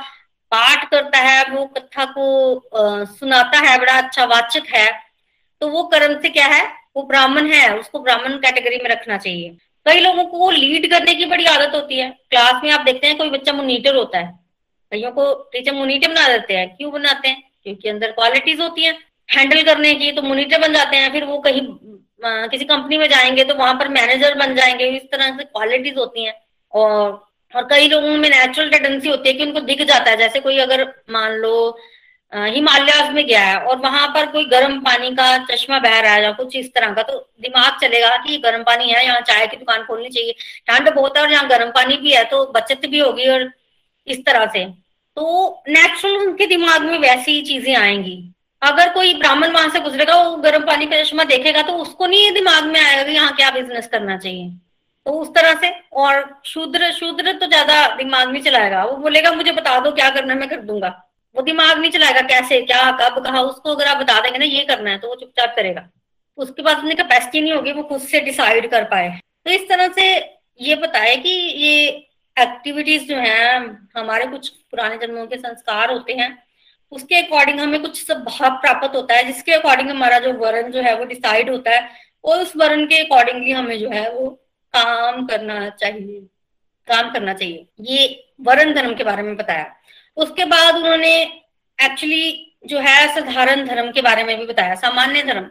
पाठ 0.51 0.89
करता 0.91 1.17
है 1.19 1.43
वो 1.51 1.65
कथा 1.67 2.05
को 2.07 2.55
आ, 2.57 3.03
सुनाता 3.05 3.59
है 3.59 3.77
बड़ा 3.79 3.93
अच्छा 3.93 4.25
वाचक 4.25 4.67
है। 4.69 4.91
तो 5.61 5.67
वो 5.69 5.83
कर्म 5.87 6.19
से 6.21 6.29
क्या 6.29 6.45
है? 6.47 6.65
वो 6.95 7.03
ब्राह्मण 7.03 7.51
है 7.51 7.77
उसको 7.79 7.99
ब्राह्मण 7.99 8.37
कैटेगरी 8.37 8.77
में 8.77 8.89
रखना 8.89 9.17
चाहिए। 9.17 9.49
कई 9.85 9.99
लोगों 9.99 10.25
को 10.25 10.49
लीड 10.51 10.89
करने 10.91 11.15
की 11.15 11.25
बड़ी 11.25 11.45
आदत 11.45 11.75
होती 11.75 11.99
है। 11.99 12.09
क्लास 12.29 12.61
में 12.63 12.71
आप 12.71 12.81
देखते 12.81 13.07
हैं 13.07 13.17
कोई 13.17 13.29
बच्चा 13.29 13.53
मोनीटर 13.53 13.95
होता 13.95 14.19
है। 14.19 14.31
कईयों 14.91 15.11
को 15.11 15.33
टीचर 15.53 15.73
मोनीटर 15.73 16.09
बना 16.09 16.27
देते 16.27 16.53
हैं। 16.53 16.75
क्यों 16.77 16.91
बनाते 16.91 17.27
हैं? 17.27 17.43
क्योंकि 17.63 17.89
अंदर 17.89 18.11
क्वालिटीज 18.11 18.61
होती 18.61 18.83
है। 18.83 18.97
हैंडल 19.29 19.61
करने 19.63 19.93
की 19.95 20.11
तो 20.11 20.21
मोनीटर 20.21 20.61
बन 20.61 20.73
जाते 20.73 20.97
हैं। 20.97 21.11
फिर 21.11 21.23
वो 21.25 21.37
कहीं 21.39 21.61
किसी 22.49 22.65
कंपनी 22.65 22.97
में 22.97 23.07
जाएँगे 23.09 23.43
तो 23.43 23.55
वहाँ 23.55 23.73
पर 23.73 23.87
मैनेजर 23.89 24.35
बन 24.37 24.55
जाएँगे। 24.55 24.85
इस 24.87 25.03
तरह 25.11 25.37
से 25.37 25.43
क्वालिटीज 25.43 25.97
होती 25.97 26.23
हैं। 26.25 26.33
और 26.73 27.25
और 27.55 27.67
कई 27.67 27.87
लोगों 27.89 28.15
में 28.17 28.29
नेचुरल 28.29 28.69
टेंडेंसी 28.69 29.09
होती 29.09 29.29
है 29.29 29.35
कि 29.35 29.43
उनको 29.43 29.59
दिख 29.61 29.81
जाता 29.83 30.11
है, 30.11 30.17
जैसे 30.17 30.39
कोई 30.39 30.57
अगर 30.59 30.83
मान 31.11 31.37
लो 31.37 31.77
हिमालयाज 32.31 33.11
में 33.13 33.25
गया 33.27 33.41
है 33.41 33.57
और 33.59 33.77
वहाँ 33.79 34.07
पर 34.13 34.25
कोई 34.31 34.45
गर्म 34.45 34.79
पानी 34.81 35.09
का 35.15 35.37
चश्मा 35.45 35.77
बह 35.79 35.99
रहा 35.99 36.13
है 36.13 36.23
या 36.23 36.31
कुछ 36.33 36.55
इस 36.55 36.73
तरह 36.75 36.93
का 36.93 37.03
तो 37.03 37.17
दिमाग 37.41 37.77
चलेगा 37.81 38.09
कि 38.17 38.37
गर्म 38.39 38.63
पानी 38.63 38.89
है, 38.89 39.05
यहाँ 39.05 39.19
चाय 39.21 39.45
की 39.47 39.57
दुकान 39.57 39.83
खोलनी 39.83 40.09
चाहिए। 40.09 40.33
ठंड 40.67 40.89
बहुत 40.89 41.17
है 41.17 41.23
और 41.23 41.31
यहाँ 41.31 41.47
गर्म 41.49 41.69
पानी 41.71 41.97
भी 41.97 42.13
है 42.13 42.23
तो 42.25 42.45
बचत 42.55 42.85
भी 42.85 42.99
होगी 42.99 43.27
और 43.29 43.49
इस 44.07 44.25
तरह 44.25 44.45
से। 44.47 44.65
तो 44.65 45.63
नेचुरल 45.69 46.17
उनके 46.17 46.45
दिमाग 46.47 46.81
में 46.83 46.97
वैसी 46.99 47.41
चीज़ें 47.43 47.75
आएँगी। 47.75 48.17
अगर 48.61 48.89
कोई 48.93 49.13
ब्राह्मण 49.15 49.51
वहाँ 49.51 49.69
से 49.69 49.79
गुजरेगा, 49.79 50.15
वो 50.15 50.35
गर्म 50.37 50.65
पानी 50.65 50.85
का 50.85 51.01
चश्मा 51.03 51.23
देखेगा 51.25 51.61
तो 51.61 51.73
उसको 51.77 52.07
नहीं 52.07 52.31
दिमाग 52.33 52.63
में 52.65 52.79
आएगा 52.81 53.03
कि 53.03 53.11
यहाँ 53.11 53.35
क्या 53.35 53.49
बिज़नेस 53.51 53.87
करना 53.87 54.17
चाहिए। 54.17 54.49
तो 55.05 55.11
उस 55.11 55.27
तरह 55.29 55.53
से, 55.53 55.69
और 55.93 56.41
शूद्र 56.45 56.91
शूद्र 56.91 57.33
तो 57.33 57.47
ज़्यादा 57.47 57.87
दिमाग 57.95 58.31
नहीं 58.31 58.43
चलाएगा। 58.43 58.83
वो 58.85 58.95
बोलेगा, 58.97 59.31
मुझे 59.31 59.51
बता 59.51 59.79
दो 59.79 59.91
क्या 59.91 60.09
करना 60.09 60.35
मैं 60.35 60.49
कर 60.49 60.61
दूँगा। 60.61 60.89
वो 61.35 61.41
दिमाग 61.41 61.79
नहीं 61.79 61.91
चलाएगा, 61.91 62.21
कैसे, 62.21 62.61
क्या, 62.61 62.91
कब, 62.91 63.23
कहा? 63.23 63.41
उसको 63.41 63.75
अगर 63.75 63.87
आप 63.87 63.97
बता 63.97 64.19
देंगे 64.19 64.37
ना, 64.39 64.45
ये 64.45 64.63
करना 64.65 64.89
है 64.89 64.97
तो 64.97 65.07
वो 65.07 65.15
चुपचाप 65.15 65.53
करेगा। 65.55 65.87
उसके 66.37 66.63
पास 66.63 66.77
अपनी 66.77 66.95
कैपेसिटी 66.95 67.41
नहीं 67.41 67.53
होगी, 67.53 67.71
वो 67.71 67.83
खुद 67.83 68.01
से 68.01 68.19
डिसाइड 68.21 68.69
कर 68.71 68.83
पाए। 68.83 69.09
तो 69.45 69.51
इस 69.51 69.67
तरह 69.69 69.87
से 69.87 70.07
ये 70.59 70.75
बताए 70.75 71.15
कि 71.15 71.29
ये 71.29 71.87
एक्टिविटीज़ 72.37 73.03
जो 73.03 73.17
है, 73.17 73.57
हमारे 73.97 74.25
कुछ 74.25 74.49
पुराने 74.49 74.97
जन्मों 74.97 75.25
के 75.27 75.37
संस्कार 75.37 75.91
होते 75.91 76.13
हैं, 76.13 76.37
उसके 76.91 77.15
अकॉर्डिंग 77.15 77.59
हमें 77.59 77.81
कुछ 77.81 78.05
सब 78.07 78.23
भाव 78.23 78.49
प्राप्त 78.55 78.95
होता 78.95 79.15
है, 79.15 79.23
जिसके 79.23 79.51
अकॉर्डिंग 79.51 79.89
हमारा 79.89 80.19
जो 80.19 80.33
वर्ण 80.33 80.71
जो 80.71 80.81
है, 80.81 80.95
वो 80.99 81.05
डिसाइड 81.05 81.49
होता 81.49 81.71
है, 81.71 81.89
और 82.23 82.41
उस 82.41 82.55
वर्ण 82.55 82.85
के 82.85 82.97
अकॉर्डिंगली 82.97 83.51
हमें 83.51 83.79
जो 83.79 83.89
है, 83.89 84.09
वो 84.11 84.27
काम 84.77 85.25
करना 85.25 85.69
चाहिए। 85.69 86.19
काम 86.87 87.13
करना 87.13 87.33
चाहिए। 87.33 87.65
ये 87.81 88.29
वर्ण 88.41 88.73
धर्म 88.73 88.95
के 88.95 89.03
बारे 89.03 89.23
में 89.23 89.37
बताया। 89.37 89.75
उसके 90.17 90.45
बाद 90.45 90.75
उन्होंने 90.75 91.21
एक्चुअली 91.83 92.57
जो 92.65 92.79
है 92.79 93.15
साधारण 93.15 93.67
धर्म 93.67 93.91
के 93.91 94.01
बारे 94.01 94.23
में 94.23 94.39
भी 94.39 94.45
बताया। 94.45 94.75
सामान्य 94.75 95.23
धर्म। 95.23 95.43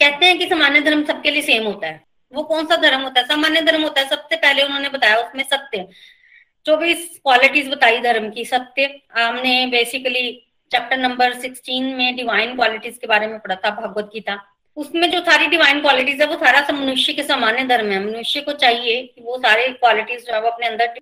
कहते 0.00 0.26
हैं 0.26 0.38
कि 0.38 0.46
सामान्य 0.46 0.80
धर्म 0.80 1.04
सबके 1.04 1.30
लिए 1.30 1.42
सेम 1.42 1.64
होता 1.64 1.86
है। 1.86 2.04
वो 2.32 2.42
कौन 2.42 2.66
सा 2.66 2.76
धर्म 2.76 3.00
होता 3.00 3.20
है? 3.20 3.26
सामान्य 3.26 3.60
धर्म 3.60 3.82
होता 3.82 4.00
है, 4.00 4.08
सबसे 4.08 4.36
पहले 4.36 4.62
उन्होंने 4.62 4.88
बताया 4.88 5.16
उसमें 5.16 5.44
सत्य। 5.44 5.88
चौबीस 6.66 7.20
क्वालिटीज 7.22 7.68
बताई 7.68 8.00
धर्म 8.00 8.30
की, 8.30 8.44
सत्य। 8.44 9.00
हमने 9.12 9.66
बेसिकली 9.66 10.46
चैप्टर 10.72 10.96
नंबर 10.96 11.34
सिक्सटीन 11.34 11.84
में 11.84 12.16
डिवाइन 12.16 12.56
क्वालिटीज 12.56 12.98
के 12.98 13.06
बारे 13.06 13.26
में 13.26 13.38
पढ़ा 13.38 13.54
था, 13.54 13.70
भगवत 13.70 14.04
गीता। 14.04 14.53
उसमें 14.76 15.10
जो 15.10 15.20
सारी 15.20 15.46
डिवाइन 15.46 15.80
क्वालिटीज 15.80 16.20
है, 16.20 16.26
वो 16.26 16.36
सारा 16.36 16.60
सब 16.66 16.74
मनुष्य 16.74 17.12
के 17.12 17.22
सामान्य 17.22 17.64
धर्म 17.64 17.90
है 17.92 18.04
मनुष्य 18.04 18.40
को 18.40 18.52
चाहिए 18.54 19.02
कि 19.04 19.20
वो 19.20 19.38
सारे 19.38 19.68
क्वालिटीज 19.70 20.26
जो 20.26 20.34
है 20.34 20.40
वो 20.40 20.48
अपने 20.48 20.66
अंदर 20.66 20.94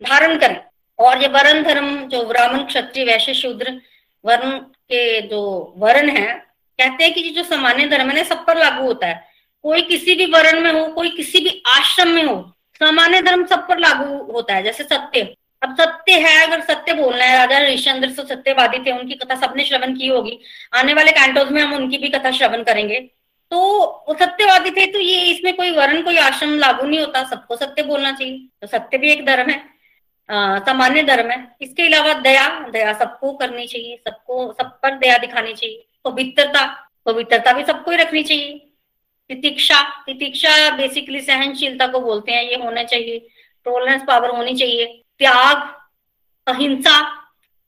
धारण 0.00 0.38
करें। 0.38 0.60
और 0.98 1.22
ये 1.22 1.28
वर्ण 1.28 1.62
धर्म, 1.64 1.96
जो 2.08 2.24
ब्राह्मण, 2.24 2.64
क्षत्रिय, 2.64 3.04
वैश्य, 3.04 3.34
शूद्र, 3.34 3.80
वर्ण 4.24 4.58
के 4.58 5.20
जो 5.22 5.40
वर्ण 5.78 6.10
है, 6.10 6.34
कहते 6.78 7.04
हैं 7.04 7.12
कि 7.14 7.30
जो 7.30 7.42
सामान्य 7.44 7.86
धर्म 7.88 8.08
है 8.10 8.16
ना 8.16 8.22
सब 8.24 8.44
पर 8.46 8.58
लागू 8.58 8.86
होता 8.86 9.06
है। 9.06 9.26
कोई 9.64 9.82
किसी 9.82 10.14
भी 10.14 10.26
वर्ण 10.26 10.60
में 10.60 10.72
हो, 10.72 10.86
कोई 10.86 11.10
किसी 11.10 11.40
भी 11.40 11.62
आश्रम 11.68 12.08
में 12.08 12.22
हो, 12.24 12.36
सामान्य 12.80 13.22
धर्म 13.22 13.44
सब 13.46 13.66
पर 13.68 13.78
लागू 13.78 14.32
होता 14.32 14.54
है, 14.54 14.62
जैसे 14.62 14.84
सत्य 14.84 15.22
अब 15.62 15.74
सत्य 15.76 16.12
है, 16.20 16.46
अगर 16.46 16.60
सत्य 16.64 16.92
बोलना 16.94 17.24
है, 17.24 17.38
राजा 17.38 17.56
हरिश्चंद्र 17.58 18.08
से 18.10 18.22
सत्यवादी 18.24 18.78
थे, 18.78 18.92
उनकी 18.92 19.14
कथा 19.14 19.34
सबने 19.36 19.64
श्रवण 19.64 19.94
की 19.96 20.06
होगी। 20.08 20.38
आने 20.74 20.94
वाले 20.94 21.12
कैंटोज 21.12 21.50
में 21.52 21.60
हम 21.62 21.72
उनकी 21.74 21.98
भी 21.98 22.08
कथा 22.08 22.30
श्रवण 22.32 22.62
करेंगे। 22.64 23.00
तो 23.52 23.58
वो 24.08 24.14
सत्यवादी 24.14 24.70
थे 24.70 24.86
तो 24.92 24.98
ये 25.00 25.20
इसमें 25.30 25.54
कोई 25.56 25.70
वर्ण, 25.70 26.02
कोई 26.02 26.16
आश्रम 26.18 26.54
लागू 26.58 26.86
नहीं 26.86 27.00
होता। 27.00 27.22
सबको 27.24 27.56
सत्य 27.56 27.82
बोलना 27.82 28.12
चाहिए। 28.12 28.38
तो 28.60 28.66
सत्य 28.66 28.98
भी 28.98 29.10
एक 29.12 29.24
धर्म 29.26 29.50
है 29.50 29.58
सामान्य 30.28 31.02
धर्म 31.02 31.30
है। 31.30 31.38
इसके 31.62 31.82
अलावा 31.82 32.12
दया 32.20 32.48
दया 32.70 32.92
सबको 32.94 33.32
करनी 33.34 33.66
चाहिए, 33.66 33.96
सबको, 33.98 34.52
सब 34.52 34.78
पर 34.82 34.98
दया 34.98 35.16
दिखानी 35.18 35.52
चाहिए। 35.54 35.84
पवित्रता 36.04 36.64
पवित्रता 37.06 37.52
भी 37.52 37.64
सबको 37.64 37.90
ही 37.90 37.96
रखनी 37.96 38.22
चाहिए। 38.22 38.58
तितिक्षा 39.30 39.80
तितिक्षा 40.06 40.70
बेसिकली 40.76 41.20
सहनशीलता 41.20 41.86
को 41.86 42.00
बोलते 42.00 42.32
हैं, 42.32 42.42
ये 42.42 42.56
होना 42.56 42.82
चाहिए। 42.84 43.18
टोलरेंस 43.66 44.02
पावर 44.08 44.30
होनी 44.30 44.54
चाहिए। 44.54 44.86
त्याग, 45.18 45.56
अहिंसा, 46.46 46.98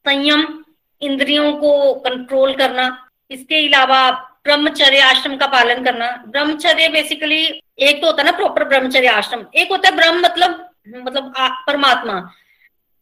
संयम, 0.06 0.64
इंद्रियों 1.02 1.52
को 1.52 1.94
कंट्रोल 1.94 2.54
करना, 2.54 3.08
इसके 3.30 3.66
अलावा 3.68 4.10
ब्रह्मचर्य 4.44 5.00
आश्रम 5.00 5.36
का 5.36 5.46
पालन 5.46 5.84
करना। 5.84 6.10
ब्रह्मचर्य 6.28 6.88
बेसिकली 6.88 7.62
एक 7.78 8.00
तो 8.00 8.06
होता 8.06 8.22
है 8.22 8.30
ना 8.30 8.36
प्रॉपर 8.36 8.64
ब्रह्मचर्य 8.64 9.08
आश्रम। 9.08 9.44
एक 9.54 9.70
होता 9.70 9.88
है 9.88 9.96
ब्रह्म 9.96 10.20
मतलब 10.20 10.70
मतलब 10.96 11.32
परमात्मा। 11.38 12.20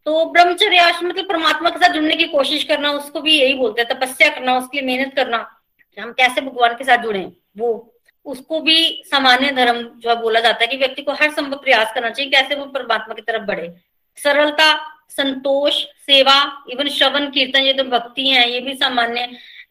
तो 0.07 0.25
ब्रह्मचर्य 0.25 0.79
आश्रम 0.79 1.09
मतलब 1.09 1.29
परमात्मा 1.29 1.71
के 1.71 1.79
साथ 1.79 1.93
जुड़ने 1.95 2.17
की 2.17 2.25
कोशिश 2.25 2.65
करना, 2.65 2.91
उसको 2.91 3.21
भी 3.21 3.41
यही 3.41 3.55
बोलते 3.55 3.83
हैं, 3.83 3.99
तपस्या 3.99 4.29
करना, 4.29 4.57
उसके 4.59 4.81
लिए 4.81 4.87
मेहनत 4.87 5.15
करना। 5.17 5.39
हम 5.99 6.13
कैसे 6.13 6.41
भगवान 6.41 6.75
के 6.75 6.85
साथ 6.85 6.99
जुड़े, 6.99 7.33
वो, 7.59 7.95
उसको 8.25 8.61
भी 8.61 9.03
सामान्य 9.07 9.51
धर्म 9.51 9.83
जो 9.83 10.11
है 10.11 10.21
बोला 10.21 10.41
जाता 10.41 10.59
है 10.61 10.67
कि 10.67 10.77
व्यक्ति 10.77 11.03
को 11.03 11.13
हर 11.13 11.31
संभव 11.31 11.59
प्रयास 11.59 11.93
करना 11.95 12.11
चाहिए, 12.11 12.31
कैसे 12.31 12.55
वो 12.55 12.67
परमात्मा 12.67 13.15
की 13.15 13.23
तरफ़ 13.23 13.43
बढ़े। 13.43 13.69
सरलता, 14.19 14.73
संतोष, 15.11 15.75
सेवा 16.07 16.65
इवन 16.71 16.89
श्रवण, 16.89 17.31
कीर्तन, 17.31 17.61
ये 17.61 17.73
तो 17.73 17.85
भक्ति 17.85 18.29
है, 18.29 18.51
ये 18.53 18.61
भी 18.61 18.75
सामान्य 18.75 19.27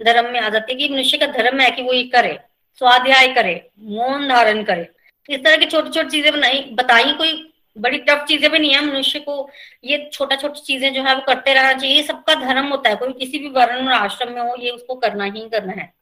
धर्म 0.05 0.31
में 0.31 0.39
आ 0.39 0.49
जाती 0.49 0.73
है 0.73 0.77
कि 0.79 0.93
मनुष्य 0.93 1.17
का 1.17 1.27
धर्म 1.27 1.59
है 1.59 1.69
कि 1.71 1.81
वो 1.81 1.93
ये 1.93 2.03
करे, 2.03 2.39
स्वाध्याय 2.75 3.27
करे, 3.27 3.69
मौन 3.79 4.27
धारण 4.27 4.63
करे। 4.63 4.89
इस 5.29 5.43
तरह 5.43 5.57
की 5.57 5.65
छोटी 5.65 5.89
छोटी 5.89 6.09
चीज़ें 6.09 6.31
बनाई, 6.33 6.61
बताई 6.73 7.13
कोई 7.13 7.53
बड़ी 7.75 7.97
टफ 7.97 8.23
चीज़ें 8.27 8.49
भी 8.51 8.59
नहीं 8.59 8.73
है, 8.73 8.85
मनुष्य 8.85 9.19
को 9.19 9.49
ये 9.83 10.09
छोटा 10.13 10.35
छोटी 10.35 10.61
चीज़ें 10.61 10.93
जो 10.93 11.03
है, 11.03 11.15
वो 11.15 11.21
करते 11.21 11.53
रहना 11.53 11.73
चाहिए। 11.73 12.03
सबका 12.03 12.35
धर्म 12.35 12.67
होता 12.67 12.89
है, 12.89 12.95
कोई 12.95 13.13
किसी 13.13 13.39
भी 13.39 13.49
वर्ण 13.49 13.87
और 13.87 13.93
आश्रम 13.93 14.31
में 14.33 14.41
हो, 14.41 14.55
ये 14.59 14.69
उसको 14.69 14.95
करना 14.95 15.23
ही 15.23 15.47
करना 15.49 15.73
है, 15.73 15.93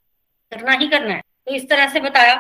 करना 0.52 0.72
ही 0.72 0.88
करना 0.88 1.14
है। 1.14 1.22
तो 1.48 1.54
इस 1.54 1.70
तरह 1.70 1.90
से 1.90 2.00
बताया। 2.00 2.36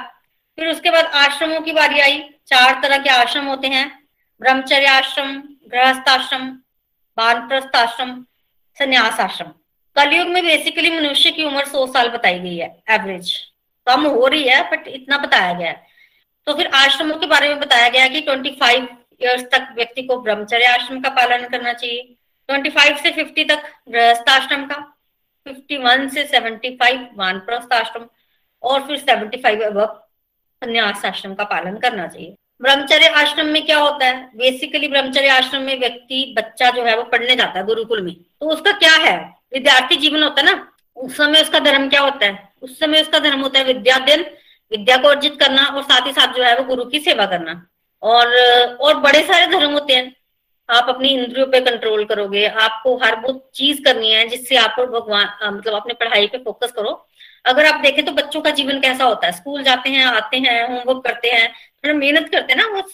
फिर 0.57 0.67
उसके 0.67 0.89
बाद 0.89 1.05
आश्रमों 1.05 1.61
की 1.61 1.71
बारी 1.71 1.99
आई। 1.99 2.19
चार 2.47 2.79
तरह 2.83 2.97
के 2.97 3.09
आश्रम 3.09 3.45
होते 3.45 3.67
हैं। 3.67 4.04
ब्रह्मचर्य 4.41 4.87
आश्रम 4.87 5.35
गृहस्थ 5.71 6.09
आश्रम 6.09 6.47
बानप्रस्थ 7.17 7.75
आश्रम 7.75 8.09
संन्यास 8.77 9.19
आश्रम 9.19 9.51
कलयुग 9.95 10.27
में 10.27 10.41
बेसिकली 10.43 10.89
मनुष्य 10.91 11.31
की 11.31 11.43
उम्र 11.43 11.65
सौ 11.65 11.85
साल 11.87 12.09
बताई 12.09 12.39
गई 12.39 12.55
है 12.57 12.67
एवरेज 12.91 13.31
कम 13.87 14.05
हो 14.05 14.27
रही 14.27 14.43
है 14.43 14.61
बट 14.71 14.87
इतना 14.87 15.17
बताया 15.17 15.53
गया 15.53 15.69
है। 15.69 15.87
तो 16.47 16.53
फिर 16.53 16.67
आश्रमों 16.75 17.17
के 17.19 17.27
बारे 17.27 17.47
में 17.49 17.59
बताया 17.59 17.89
गया 17.89 18.07
कि 18.07 18.21
ट्वेंटी 18.21 18.51
फाइव 18.61 18.87
ईयर्स 19.21 19.43
तक 19.51 19.73
व्यक्ति 19.75 20.03
को 20.03 20.19
ब्रह्मचर्य 20.21 20.65
आश्रम 20.67 21.01
का 21.01 21.09
पालन 21.11 21.47
करना 21.49 21.73
चाहिए। 21.73 22.01
ट्वेंटी 22.49 22.69
फाइव 22.69 22.97
से 22.97 23.11
फिफ्टी 23.11 23.43
तक 23.45 23.63
गृहस्थ 23.89 24.29
आश्रम 24.29 24.65
का 24.67 24.79
फिफ्टी 25.45 25.77
वन 25.77 26.07
से 26.09 26.25
सेवेंटी 26.27 26.75
फाइव 26.77 27.07
वानप्रस्थ 27.17 27.73
आश्रम 27.73 28.07
और 28.63 28.87
फिर 28.87 28.97
सेवेंटी 28.99 29.37
फाइव 29.41 29.63
अब 29.65 30.01
संन्यास 30.61 31.05
आश्रम 31.05 31.33
का 31.35 31.43
पालन 31.45 31.77
करना 31.79 32.07
चाहिए। 32.07 32.35
ब्रह्मचर्य 32.61 33.07
आश्रम 33.07 33.45
में 33.45 33.65
क्या 33.65 33.77
होता 33.77 34.05
है? 34.05 34.29
बेसिकली 34.35 34.87
ब्रह्मचर्य 34.87 35.27
आश्रम 35.27 35.61
में 35.61 35.79
व्यक्ति, 35.79 36.33
बच्चा 36.37 36.69
जो 36.69 36.83
है 36.83 36.95
वो 36.97 37.03
पढ़ने 37.03 37.35
जाता 37.35 37.59
है 37.59 37.65
गुरुकुल 37.65 38.01
में। 38.01 38.13
तो 38.13 38.49
उसका 38.49 38.71
क्या 38.71 38.91
है? 38.91 39.17
विद्यार्थी 39.53 39.95
जीवन 39.95 40.23
होता 40.23 40.41
है 40.41 40.45
ना? 40.45 40.67
उस 40.95 41.17
समय 41.17 41.41
उसका 41.41 41.59
धर्म 41.59 41.87
क्या 41.89 42.01
होता 42.01 42.25
है? 42.25 42.49
उस 42.61 42.79
समय 42.79 43.01
उसका 43.01 43.19
धर्म 43.19 43.41
होता 43.41 43.59
है 43.59 43.65
विद्याध्यन 43.65 44.25
विद्या 44.71 44.97
को 44.97 45.07
अर्जित 45.07 45.37
करना 45.39 45.65
और 45.65 45.83
साथ 45.83 46.07
ही 46.07 46.11
साथ 46.11 46.33
जो 46.33 46.43
है 46.43 46.57
वो 46.57 46.63
गुरु 46.63 46.85
की 46.85 46.99
सेवा 46.99 47.25
करना। 47.25 47.65
और 48.03 48.35
और 48.81 48.99
बड़े 48.99 49.21
सारे 49.23 49.47
धर्म 49.47 49.71
होते 49.71 49.95
हैं। 49.95 50.15
आप 50.69 50.85
अपनी 50.89 51.09
इंद्रियों 51.09 51.45
पे 51.47 51.59
कंट्रोल 51.61 52.03
करोगे, 52.05 52.45
आपको 52.45 52.95
हर 53.03 53.15
वो 53.15 53.49
चीज़ 53.55 53.81
करनी 53.83 54.11
है 54.11 54.27
जिससे 54.27 54.55
आप 54.55 54.79
भगवान 54.79 55.55
मतलब 55.55 55.73
अपने 55.73 55.93
पढ़ाई 55.93 56.27
पे 56.27 56.37
फोकस 56.37 56.71
करो। 56.71 57.05
अगर 57.45 57.65
आप 57.65 57.79
देखें 57.79 58.03
तो 58.05 58.11
बच्चों 58.11 58.41
का 58.41 58.49
जीवन 58.49 58.79
कैसा 58.79 59.03
होता 59.03 59.27
है? 59.27 59.33
स्कूल 59.33 59.63
जाते 59.63 59.89
हैं, 59.89 60.05
आते 60.05 60.37
हैं 60.37 60.67
होमवर्क 60.67 61.03
करते 61.05 61.29
हैं 61.29 61.53
थोड़ा 61.85 61.93
मेहनत 61.95 62.29
करते 62.31 62.53
हैं 62.53 62.59
ना, 62.59 62.67
वो 62.67 62.89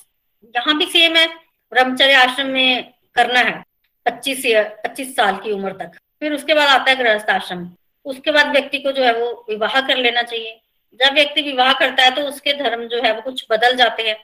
यहाँ 0.56 0.78
भी 0.78 0.86
सेम 0.88 1.16
है, 1.16 1.28
ब्रह्मचर्य 1.72 2.14
आश्रम 2.16 2.48
में 2.48 2.92
करना 3.16 3.40
है, 3.40 3.64
पच्चीस 4.06 4.44
पच्चीस 4.86 5.16
साल 5.16 5.38
की 5.38 5.52
उम्र 5.52 5.72
तक। 5.74 5.98
फिर 6.22 6.34
उसके 6.34 6.54
बाद 6.54 6.70
आता 6.70 6.90
है 6.92 6.96
गृहस्थ 6.98 7.30
आश्रम। 7.30 7.70
उसके 8.06 8.32
बाद 8.32 8.52
व्यक्ति 8.52 8.80
को 8.80 8.92
जो 8.92 9.04
है 9.04 9.14
वो 9.14 9.32
विवाह 9.50 9.80
कर 9.82 9.98
लेना 9.98 10.22
चाहिए। 10.24 10.60
जब 11.00 11.14
व्यक्ति 11.14 11.42
विवाह 11.42 11.72
करता 11.74 12.04
है 12.04 12.12
तो 12.16 12.22
उसके 12.22 12.54
धर्म 12.54 12.88
जो 12.88 13.02
है 13.04 13.14
वो 13.16 13.22
कुछ 13.22 13.46
बदल 13.52 13.76
जाते 13.76 14.04
हैं। 14.04 14.16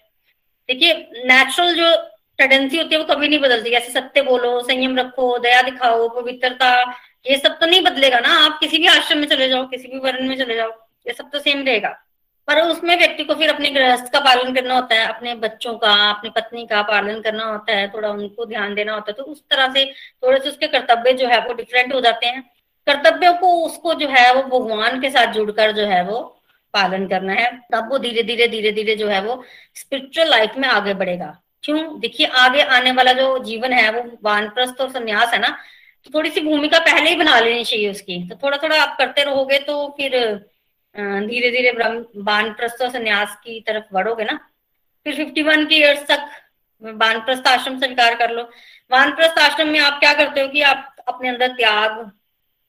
देखिए 0.70 0.94
नेचुरल 1.26 1.76
जो 1.76 1.96
टेंडेंसी 2.40 2.78
होती 2.78 2.96
है 2.96 3.02
वो 3.02 3.08
कभी 3.08 3.28
नहीं 3.28 3.40
बदलती। 3.40 3.70
जैसे 3.70 3.92
सत्य 3.92 4.22
बोलो, 4.22 4.60
संयम 4.62 4.98
रखो, 4.98 5.38
दया 5.38 5.62
दिखाओ, 5.62 6.08
पवित्रता, 6.16 6.70
ये 7.26 7.38
सब 7.38 7.58
तो 7.60 7.66
नहीं 7.66 7.82
बदलेगा 7.84 8.20
ना। 8.20 8.34
आप 8.46 8.60
किसी 8.60 8.78
भी 8.78 8.88
आश्रम 8.88 9.20
में 9.20 9.28
चले 9.28 9.48
जाओ, 9.50 9.66
किसी 9.68 9.88
भी 9.88 10.00
वर्ण 10.00 10.28
में 10.28 10.38
चले 10.38 10.56
जाओ, 10.56 10.72
ये 11.08 11.14
सब 11.14 11.30
तो 11.32 11.40
सेम 11.40 11.64
रहेगा। 11.66 11.96
पर 12.48 12.62
उसमें 12.62 12.96
व्यक्ति 12.98 13.24
को 13.24 13.36
फिर 13.36 13.50
अपने 13.50 13.70
गृहस्थ 13.70 14.12
का 14.14 14.20
पालन 14.20 14.54
करना 14.54 14.76
होता 14.76 14.96
है, 14.96 15.08
अपने 15.08 15.34
बच्चों 15.38 15.74
का, 15.76 15.94
अपनी 16.10 16.30
पत्नी 16.30 16.66
का 16.66 16.82
पालन 16.84 17.20
करना 17.22 17.46
होता 17.46 17.74
है, 17.74 17.88
थोड़ा 17.94 18.10
उनको 18.10 18.46
ध्यान 18.46 18.76
देना 18.76 18.94
होता 18.94 19.12
है 19.12 19.16
तो 19.16 19.24
उस 19.24 19.42
तरह 19.50 19.74
से 19.74 19.86
थोड़े 20.24 20.40
से 20.40 20.50
उसके 20.50 20.68
कर्तव्य 20.68 21.14
जो 21.14 21.28
है 21.28 21.40
वो 21.48 21.54
डिफरेंट 21.54 21.94
हो 21.94 22.02
जाते 22.02 22.28
हैं। 22.28 22.42
कर्तव्यों 22.88 23.34
को 23.34 23.52
उसको 23.66 23.94
जो 23.94 24.08
है 24.10 24.34
वो 24.34 24.60
भगवान 24.60 25.00
के 25.02 25.10
साथ 25.10 25.34
जुड़कर 25.34 25.72
जो 25.72 25.86
है 25.88 26.04
वो 26.04 26.20
पालन 26.74 27.08
करना 27.08 27.34
है। 27.34 27.52
तब 27.74 27.90
वो 27.92 27.98
धीरे 28.00 28.24
धीरे 28.24 28.48
धीरे 28.48 28.72
धीरे 28.72 28.96
जो 28.96 29.08
है 29.08 29.22
वो 29.22 29.44
स्पिरिचुअल 29.76 30.30
लाइफ 30.30 30.58
में 30.58 30.68
आगे 30.70 30.94
बढ़ेगा। 30.94 31.38
क्यों? 31.64 32.00
देखिए, 32.00 32.28
आगे 32.28 32.62
आने 32.62 32.92
वाला 32.92 33.14
जो 33.14 33.38
जीवन 33.44 33.74
है, 33.74 33.90
वो 33.92 34.18
वानप्रस्थ 34.24 34.82
और 34.82 34.90
संन्यास 34.92 35.34
है 35.34 35.40
ना 35.40 35.58
तो 36.06 36.12
थोड़ी 36.14 36.30
सी 36.30 36.42
भूमिका 36.42 36.80
पहले 36.82 37.10
ही 37.10 37.16
बना 37.16 37.40
लेनी 37.40 37.64
चाहिए 37.64 37.90
उसकी। 37.92 38.28
तो 38.30 38.36
थोड़ा 38.44 38.58
थोड़ा 38.58 38.82
आप 38.82 38.98
करते 38.98 39.24
रहोगे 39.24 39.60
तो 39.60 39.88
फिर 39.98 40.16
धीरे 40.98 41.50
धीरे 41.52 41.72
बानप्रस्थ 41.72 42.82
और 42.82 42.90
संन्यास 42.90 43.36
की 43.44 43.60
तरफ़ 43.62 43.94
बढ़ोगे 43.94 44.24
ना, 44.24 44.38
फिर 45.06 45.16
फिफ्टी 45.16 45.42
वन 45.44 45.66
की 45.66 45.76
ईयर्स 45.76 46.06
तक 46.08 46.30
बानप्रस्थ 46.82 47.48
आश्रम 47.48 47.78
स्वीकार 47.80 48.16
कर 48.16 48.32
लो। 48.32 48.42
वानप्रस्थ 48.92 49.40
आश्रम 49.40 49.68
में 49.68 49.80
आप 49.80 50.00
क्या 50.00 50.14
करते 50.14 50.42
हो 50.42 50.48
कि 50.48 50.62
आप 50.64 50.96
अपने 51.08 51.30
अंदर 51.30 51.56
त्याग 51.56 52.00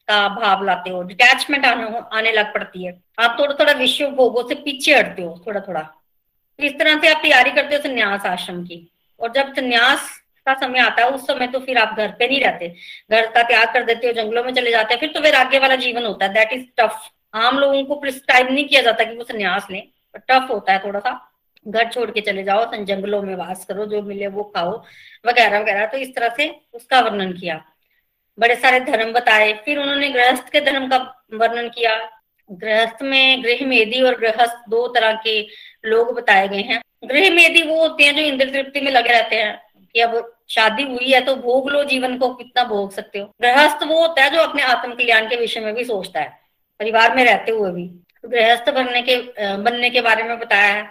का 0.09 0.29
भाव 0.31 0.65
लाते 0.65 0.91
हो 0.91 1.03
डिटैचमेंट 1.05 1.67
आने 1.67 2.01
आने 2.13 2.33
लग 2.33 2.53
पड़ती 2.55 2.85
है। 2.85 2.93
आप 3.19 3.37
थोड़ा 3.39 3.55
थोड़ा 3.55 3.73
विश्व 3.75 4.07
भोगों 4.13 4.47
से 4.49 4.55
पीछे 4.57 4.95
हटते 4.95 5.23
हो 5.23 5.43
थोड़ा 5.47 5.61
थोड़ा 5.61 5.81
तो 5.81 6.65
इस 6.65 6.79
तरह 6.79 7.01
से 7.01 7.09
आप 7.09 7.21
तैयारी 7.23 7.51
करते 7.51 7.77
हो 7.77 7.83
संन्यास 7.83 8.27
आश्रम 8.27 8.63
की। 8.65 8.89
और 9.21 9.33
जब 9.33 9.53
संन्यास 9.55 10.09
का 10.47 10.55
समय 10.57 10.79
आता 10.81 11.03
है, 11.03 11.11
उस 11.11 11.27
समय 11.27 11.47
तो 11.47 11.59
फिर 11.61 11.79
आप 11.79 11.97
घर 11.97 12.11
पे 12.19 12.29
नहीं 12.29 12.41
रहते। 12.41 12.69
घर 13.11 13.27
का 13.27 13.43
त्याग 13.43 13.73
कर 13.75 13.85
देते 13.85 14.07
हो, 14.07 14.13
जंगलों 14.13 14.45
में 14.45 14.53
चले 14.55 14.71
जाते 14.71 14.95
हैं, 14.95 15.01
फिर 15.01 15.13
तो 15.13 15.21
वैराग्य 15.21 15.59
वाला 15.59 15.77
जीवन 15.77 16.07
होता 16.07 16.27
है। 16.27 16.33
दैट 16.35 16.53
इज़ 16.53 16.65
टफ 16.79 17.09
आम 17.35 17.59
लोगों 17.59 17.85
को 17.85 17.95
प्रिस्क्राइब 17.95 18.51
नहीं 18.51 18.65
किया 18.65 18.83
जाता 18.83 19.05
कि 19.05 19.17
वो 19.17 19.25
संन्यास 19.25 19.67
लें 19.71 19.83
टफ 20.17 20.47
होता 20.51 20.73
है 20.73 20.79
थोड़ा 20.79 21.01
सा। 21.01 21.25
घर 21.69 21.89
छोड़ 21.89 22.11
के 22.11 22.21
चले 22.21 22.43
जाओ 22.43 22.65
जंगलों 22.75 23.23
में 23.23 23.35
वास 23.35 23.65
करो, 23.65 23.87
जो 23.87 24.03
मिले 24.03 24.27
वो 24.27 24.43
खाओ, 24.43 24.85
वगैरह 25.27 25.61
वगैरह। 25.61 25.87
तो 25.87 25.99
इस 25.99 26.15
तरह 26.15 26.29
से 26.29 26.61
उसका 26.73 27.01
वर्णन 27.01 27.33
किया। 27.33 27.65
बड़े 28.39 28.57
सारे 28.57 28.81
धर्म 28.81 29.13
बताए। 29.13 29.53
फिर 29.53 29.79
उन्होंने 29.79 30.09
गृहस्थ 30.09 30.49
के 30.49 30.61
धर्म 30.61 30.89
का 30.89 30.97
वर्णन 31.35 31.69
किया। 31.69 32.11
गृहस्थ 32.53 33.03
में 33.03 33.45
गृह 33.45 33.67
मेदी 33.67 34.03
और 34.03 34.19
गृहस्थ 34.19 34.69
दो 34.69 34.87
तरह 34.89 35.13
के 35.13 35.41
लोग 35.85 36.15
बताए 36.15 36.49
गए 36.49 36.61
हैं। 36.61 36.81
गृह 37.05 37.31
मेदी 37.31 37.63
वो 37.63 37.81
होते 37.81 38.05
हैं 38.05 38.17
जो 38.17 38.23
इंद्र 38.23 38.51
तृप्ति 38.51 38.81
में 38.81 38.91
लगे 38.93 39.13
रहते 39.13 39.37
हैं 39.37 39.61
कि 39.95 40.01
अब 40.01 40.37
शादी 40.49 40.83
हुई 40.83 41.11
है 41.11 41.21
तो 41.21 41.37
भोग 41.37 41.71
लो, 41.71 41.85
जीवन 41.85 42.19
को 42.19 42.35
कितना 42.35 42.65
भोग 42.65 42.93
सकते 42.93 43.19
हो। 43.19 43.27
गृहस्थ 43.41 43.83
वो 43.83 44.01
होता 44.01 44.23
है 44.23 44.31
जो 44.31 44.41
अपने 44.41 44.63
आत्म 44.63 44.95
कल्याण 44.95 45.29
के 45.29 45.37
विषय 45.37 45.61
में 45.61 45.75
भी 45.75 45.85
सोचता 45.85 46.21
है। 46.21 46.38
परिवार 46.81 47.15
में 47.17 47.25
रहते 47.25 47.53
हुए 47.53 47.71
भी। 47.73 47.85
गृहस्थ 48.25 48.71
बनने 48.75 49.03
के 49.03 49.17
बनने 49.59 49.91
के 49.91 50.01
बारे 50.01 50.23
में 50.23 50.39
बताया 50.39 50.73
है। 50.73 50.83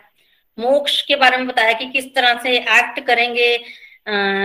मोक्ष 0.57 1.01
के 1.01 1.15
बारे 1.15 1.37
में 1.37 1.47
बताया 1.47 1.73
कि 1.73 1.85
किस 1.87 2.13
तरह 2.15 2.39
से 2.43 2.57
एक्ट 2.57 2.99
करेंगे। 3.07 3.55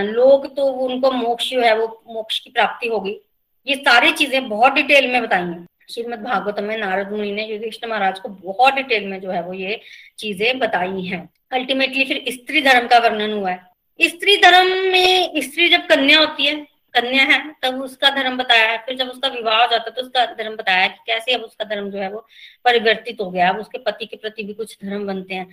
लोग 0.05 0.45
तो 0.55 0.65
उनको 0.85 1.11
मोक्ष 1.11 1.49
जो 1.49 1.61
है 1.61 1.75
वो 1.77 1.87
मोक्ष 2.07 2.39
की 2.39 2.49
प्राप्ति 2.49 2.87
होगी। 2.87 3.19
ये 3.67 3.75
सारी 3.77 4.11
चीज़ें 4.13 4.47
बहुत 4.49 4.73
डिटेल 4.73 5.11
में 5.11 5.21
बताई 5.21 5.41
हैं 5.41 5.65
श्रीमद 5.91 6.19
भागवतम 6.19 6.63
में 6.63 6.77
नारद 6.77 7.11
मुनि 7.11 7.31
ने 7.31 7.45
युधिष्ठ 7.45 7.85
महाराज 7.85 8.19
को 8.19 8.29
बहुत 8.29 8.73
डिटेल 8.73 9.07
में 9.07 9.19
जो 9.21 9.31
है 9.31 9.41
वो 9.43 9.53
ये 9.53 9.79
चीज़ें 10.19 10.59
बताई 10.59 11.01
हैं। 11.01 11.27
अल्टीमेटली 11.51 12.05
फिर 12.05 12.23
स्त्री 12.29 12.61
धर्म 12.61 12.87
का 12.87 12.97
वर्णन 12.99 13.33
हुआ 13.33 13.51
है। 13.51 13.61
स्त्री 13.99 14.37
धर्म 14.37 14.67
में 14.91 15.41
स्त्री 15.41 15.69
जब 15.69 15.85
कन्या 15.87 16.19
होती 16.19 16.45
है 16.45 16.55
कन्या 16.95 17.23
है, 17.23 17.55
तब 17.63 17.81
उसका 17.81 18.09
धर्म 18.09 18.37
बताया 18.37 18.71
है। 18.71 18.77
फिर 18.77 18.95
जब 18.95 19.09
उसका 19.09 19.27
विवाह 19.27 19.59
हो 19.61 19.67
जाता 19.71 19.83
है 19.83 19.91
तो 19.91 20.01
उसका 20.01 20.25
धर्म 20.25 20.55
बताया 20.55 20.87
कि 20.87 21.03
कैसे 21.07 21.33
अब 21.33 21.41
उसका 21.41 21.65
धर्म 21.65 21.89
जो 21.89 21.99
है 21.99 22.09
वो 22.09 22.27
परिवर्तित 22.65 23.17
हो 23.21 23.31
गया 23.31 23.49
अब 23.49 23.59
उसके 23.59 23.77
पति 23.77 24.05
के 24.05 24.17
प्रति 24.17 24.43
भी 24.43 24.53
कुछ 24.53 24.77
धर्म 24.85 25.07
बनते 25.07 25.35
हैं। 25.35 25.49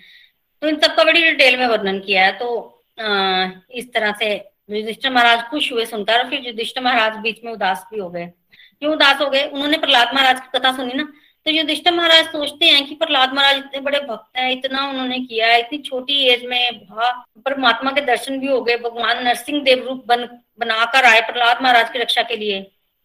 तो 0.62 0.68
इन 0.68 0.78
सबका 0.80 1.04
बड़ी 1.04 1.22
डिटेल 1.22 1.56
में 1.56 1.66
वर्णन 1.66 2.00
किया 2.00 2.24
है। 2.26 2.32
तो 2.32 2.76
अः, 2.98 3.50
इस 3.70 3.92
तरह 3.92 4.12
से 4.12 4.50
युधिष्ठिर 4.70 5.10
महाराज 5.10 5.42
खुश 5.50 5.72
हुए 5.72 5.84
सुनकर 5.86 6.28
फिर 6.30 6.46
युधिष्ठिर 6.46 6.82
महाराज 6.84 7.16
बीच 7.16 7.44
में 7.44 7.52
उदास 7.52 7.86
भी 7.94 8.00
हो 8.00 8.10
गए। 8.10 8.26
क्यों 8.80 8.92
उदास 8.92 9.20
हो 9.20 9.30
गए? 9.30 9.44
उन्होंने 9.44 9.78
प्रहलाद 9.78 10.14
महाराज 10.14 10.40
की 10.40 10.58
कथा 10.58 10.72
सुनी 10.72 10.92
ना? 10.94 11.12
तो 11.46 11.50
युधिष्ठिर 11.50 11.92
महाराज 11.94 12.24
सोचते 12.26 12.66
हैं 12.66 12.86
कि 12.86 12.94
प्रहलाद 12.94 13.32
महाराज 13.34 13.56
इतने 13.56 13.80
बड़े 13.80 13.98
भक्त 14.00 14.38
हैं, 14.38 14.50
इतना 14.52 14.84
उन्होंने 14.88 15.18
किया 15.20 15.46
है, 15.46 15.60
इतनी 15.60 15.78
छोटी 15.78 16.24
एज 16.28 16.44
में 16.44 16.80
परमात्मा 17.46 17.90
के 17.90 18.00
दर्शन 18.00 18.38
भी 18.40 18.46
हो 18.46 18.60
गए, 18.60 18.76
भगवान 18.78 19.22
नरसिंह 19.24 19.62
देव 19.64 19.84
रूप 19.86 20.04
बन, 20.06 20.26
बनाकर 20.60 21.04
आए 21.04 21.20
प्रहलाद 21.22 21.62
महाराज 21.62 21.90
की 21.90 21.98
रक्षा 21.98 22.22
के 22.22 22.36
लिए। 22.36 22.60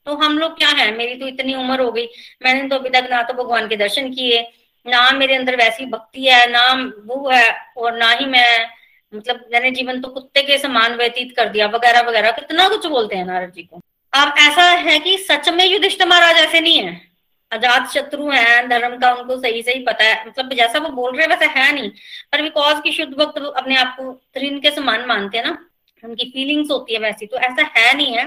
तो 0.07 0.15
हम 0.15 0.37
लोग 0.37 0.57
क्या 0.57 0.69
है? 0.69 0.91
मेरी 0.97 1.15
तो 1.15 1.27
इतनी 1.27 1.55
उम्र 1.55 1.79
हो 1.81 1.91
गई, 1.91 2.07
मैंने 2.43 2.67
तो 2.69 2.75
अभी 2.75 2.89
तक 2.89 3.07
ना 3.11 3.21
तो 3.23 3.33
भगवान 3.33 3.67
के 3.67 3.75
दर्शन 3.75 4.11
किए, 4.13 4.41
ना 4.85 5.09
मेरे 5.11 5.35
अंदर 5.35 5.55
वैसी 5.55 5.85
भक्ति 5.85 6.25
है, 6.25 6.45
ना 6.51 6.67
वो 7.05 7.29
है, 7.29 7.51
और 7.77 7.97
ना 7.97 8.11
ही 8.11 8.25
मैं 8.27 8.69
मतलब 9.13 9.45
मैंने 9.51 9.71
जीवन 9.71 10.01
तो 10.01 10.09
कुत्ते 10.09 10.41
के 10.43 10.57
समान 10.57 10.95
व्यतीत 10.95 11.35
कर 11.37 11.49
दिया, 11.49 11.67
वगैरह 11.69 12.01
वगैरह, 12.01 12.31
कितना 12.33 12.67
कुछ 12.69 12.85
बोलते 12.87 13.15
हैं 13.15 13.25
नारद 13.25 13.51
जी 13.51 13.63
को। 13.63 13.81
अब 14.13 14.35
ऐसा 14.39 14.69
है 14.81 14.99
कि 14.99 15.17
सच 15.19 15.49
में 15.49 15.65
युधिष्ठ 15.65 16.03
महाराज 16.03 16.37
ऐसे 16.37 16.59
नहीं 16.61 16.79
है? 16.79 17.14
अजात 17.55 17.89
शत्रु 17.89 18.29
हैं, 18.29 18.69
धर्म 18.69 18.97
का 18.97 19.11
उनको 19.13 19.37
सही 19.37 19.61
सही 19.63 19.79
पता 19.83 20.03
है। 20.03 20.27
मतलब 20.27 20.53
जैसा 20.53 20.79
वो 20.79 20.89
बोल 20.91 21.11
रहे 21.11 21.21
हैं, 21.21 21.29
वैसे 21.29 21.45
है 21.51 21.71
नहीं। 21.73 21.89
पर 22.31 22.41
बिकॉज़ 22.41 22.81
की 22.81 22.91
शुद्ध 22.91 23.13
भक्त 23.13 23.37
अपने 23.57 23.75
आप 23.77 23.95
को 23.97 24.11
त्रिन 24.33 24.59
के 24.59 24.71
समान 24.71 25.05
मानते 25.07 25.37
हैं 25.37 25.45
ना, 25.45 25.57
उनकी 26.03 26.25
फीलिंग्स 26.31 26.71
होती 26.71 26.93
है 26.93 26.99
वैसी 26.99 27.25
तो 27.25 27.37
ऐसा 27.39 27.69
है 27.77 27.93
नहीं 27.97 28.13
है। 28.13 28.25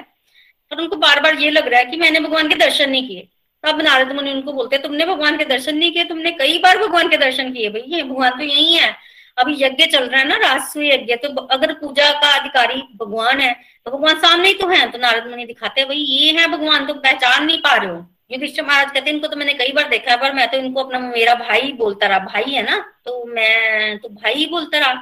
पर 0.70 0.80
उनको 0.80 0.96
बार 0.96 1.20
बार 1.20 1.34
ये 1.34 1.50
लग 1.50 1.68
रहा 1.68 1.80
है 1.80 1.86
कि 1.86 1.96
मैंने 1.96 2.20
भगवान 2.20 2.48
के 2.48 2.54
दर्शन 2.56 2.90
नहीं 2.90 3.08
किए। 3.08 3.28
तब 3.64 3.80
नारद 3.82 4.12
मुनि 4.12 4.32
उनको 4.32 4.52
बोलते 4.52 4.76
हैं, 4.76 4.82
तुमने 4.82 5.04
भगवान 5.06 5.36
के 5.36 5.44
दर्शन 5.44 5.76
नहीं 5.76 5.90
किए, 5.92 6.04
तुमने 6.04 6.30
कई 6.32 6.58
बार 6.58 6.78
भगवान 6.78 7.08
के 7.08 7.16
दर्शन 7.16 7.52
किए, 7.52 7.68
भाई, 7.68 7.82
ये 7.86 8.02
भगवान 8.02 8.38
तो 8.38 8.44
यही 8.44 8.74
है। 8.74 8.94
अभी 9.36 9.54
यज्ञ 9.58 9.86
चल 9.86 10.04
रहा 10.04 10.20
है 10.20 10.26
ना 10.28 10.36
राजस्व 10.38 10.82
यज्ञ 10.82 11.14
तो 11.16 11.28
अगर 11.46 11.72
पूजा 11.74 12.10
का 12.12 12.34
अधिकारी 12.34 12.82
भगवान 12.96 13.40
है 13.40 13.52
तो 13.86 13.90
भगवान 13.90 14.18
सामने 14.18 14.48
ही 14.48 14.54
तो 14.54 14.68
है 14.68 14.90
तो 14.90 14.98
नारद 14.98 15.26
मुनि 15.30 15.44
दिखाते 15.46 15.80
हैं, 15.80 15.88
भाई, 15.88 15.98
ये 15.98 16.32
है 16.32 16.46
भगवान, 16.48 16.86
तुम 16.86 16.98
पहचान 16.98 17.44
नहीं 17.44 17.58
पा 17.58 17.74
रहे 17.76 17.90
हो। 17.90 18.06
युधिष्ठिर 18.30 18.64
महाराज 18.64 18.90
कहते 18.92 19.10
हैं, 19.10 19.16
इनको 19.16 19.28
तो 19.28 19.36
मैंने 19.36 19.52
कई 19.54 19.72
बार 19.72 19.88
देखा 19.88 20.10
है, 20.10 20.16
पर 20.16 20.32
मैं 20.32 20.50
तो 20.50 20.56
इनको 20.58 20.82
अपना 20.82 20.98
मेरा 20.98 21.34
भाई 21.34 21.72
बोलता 21.72 22.06
रहा, 22.06 22.18
भाई 22.18 22.52
है 22.52 22.62
ना 22.62 22.78
तो 23.04 23.24
मैं 23.26 23.98
तो 23.98 24.08
भाई 24.08 24.46
बोलता 24.50 24.78
रहा। 24.78 24.94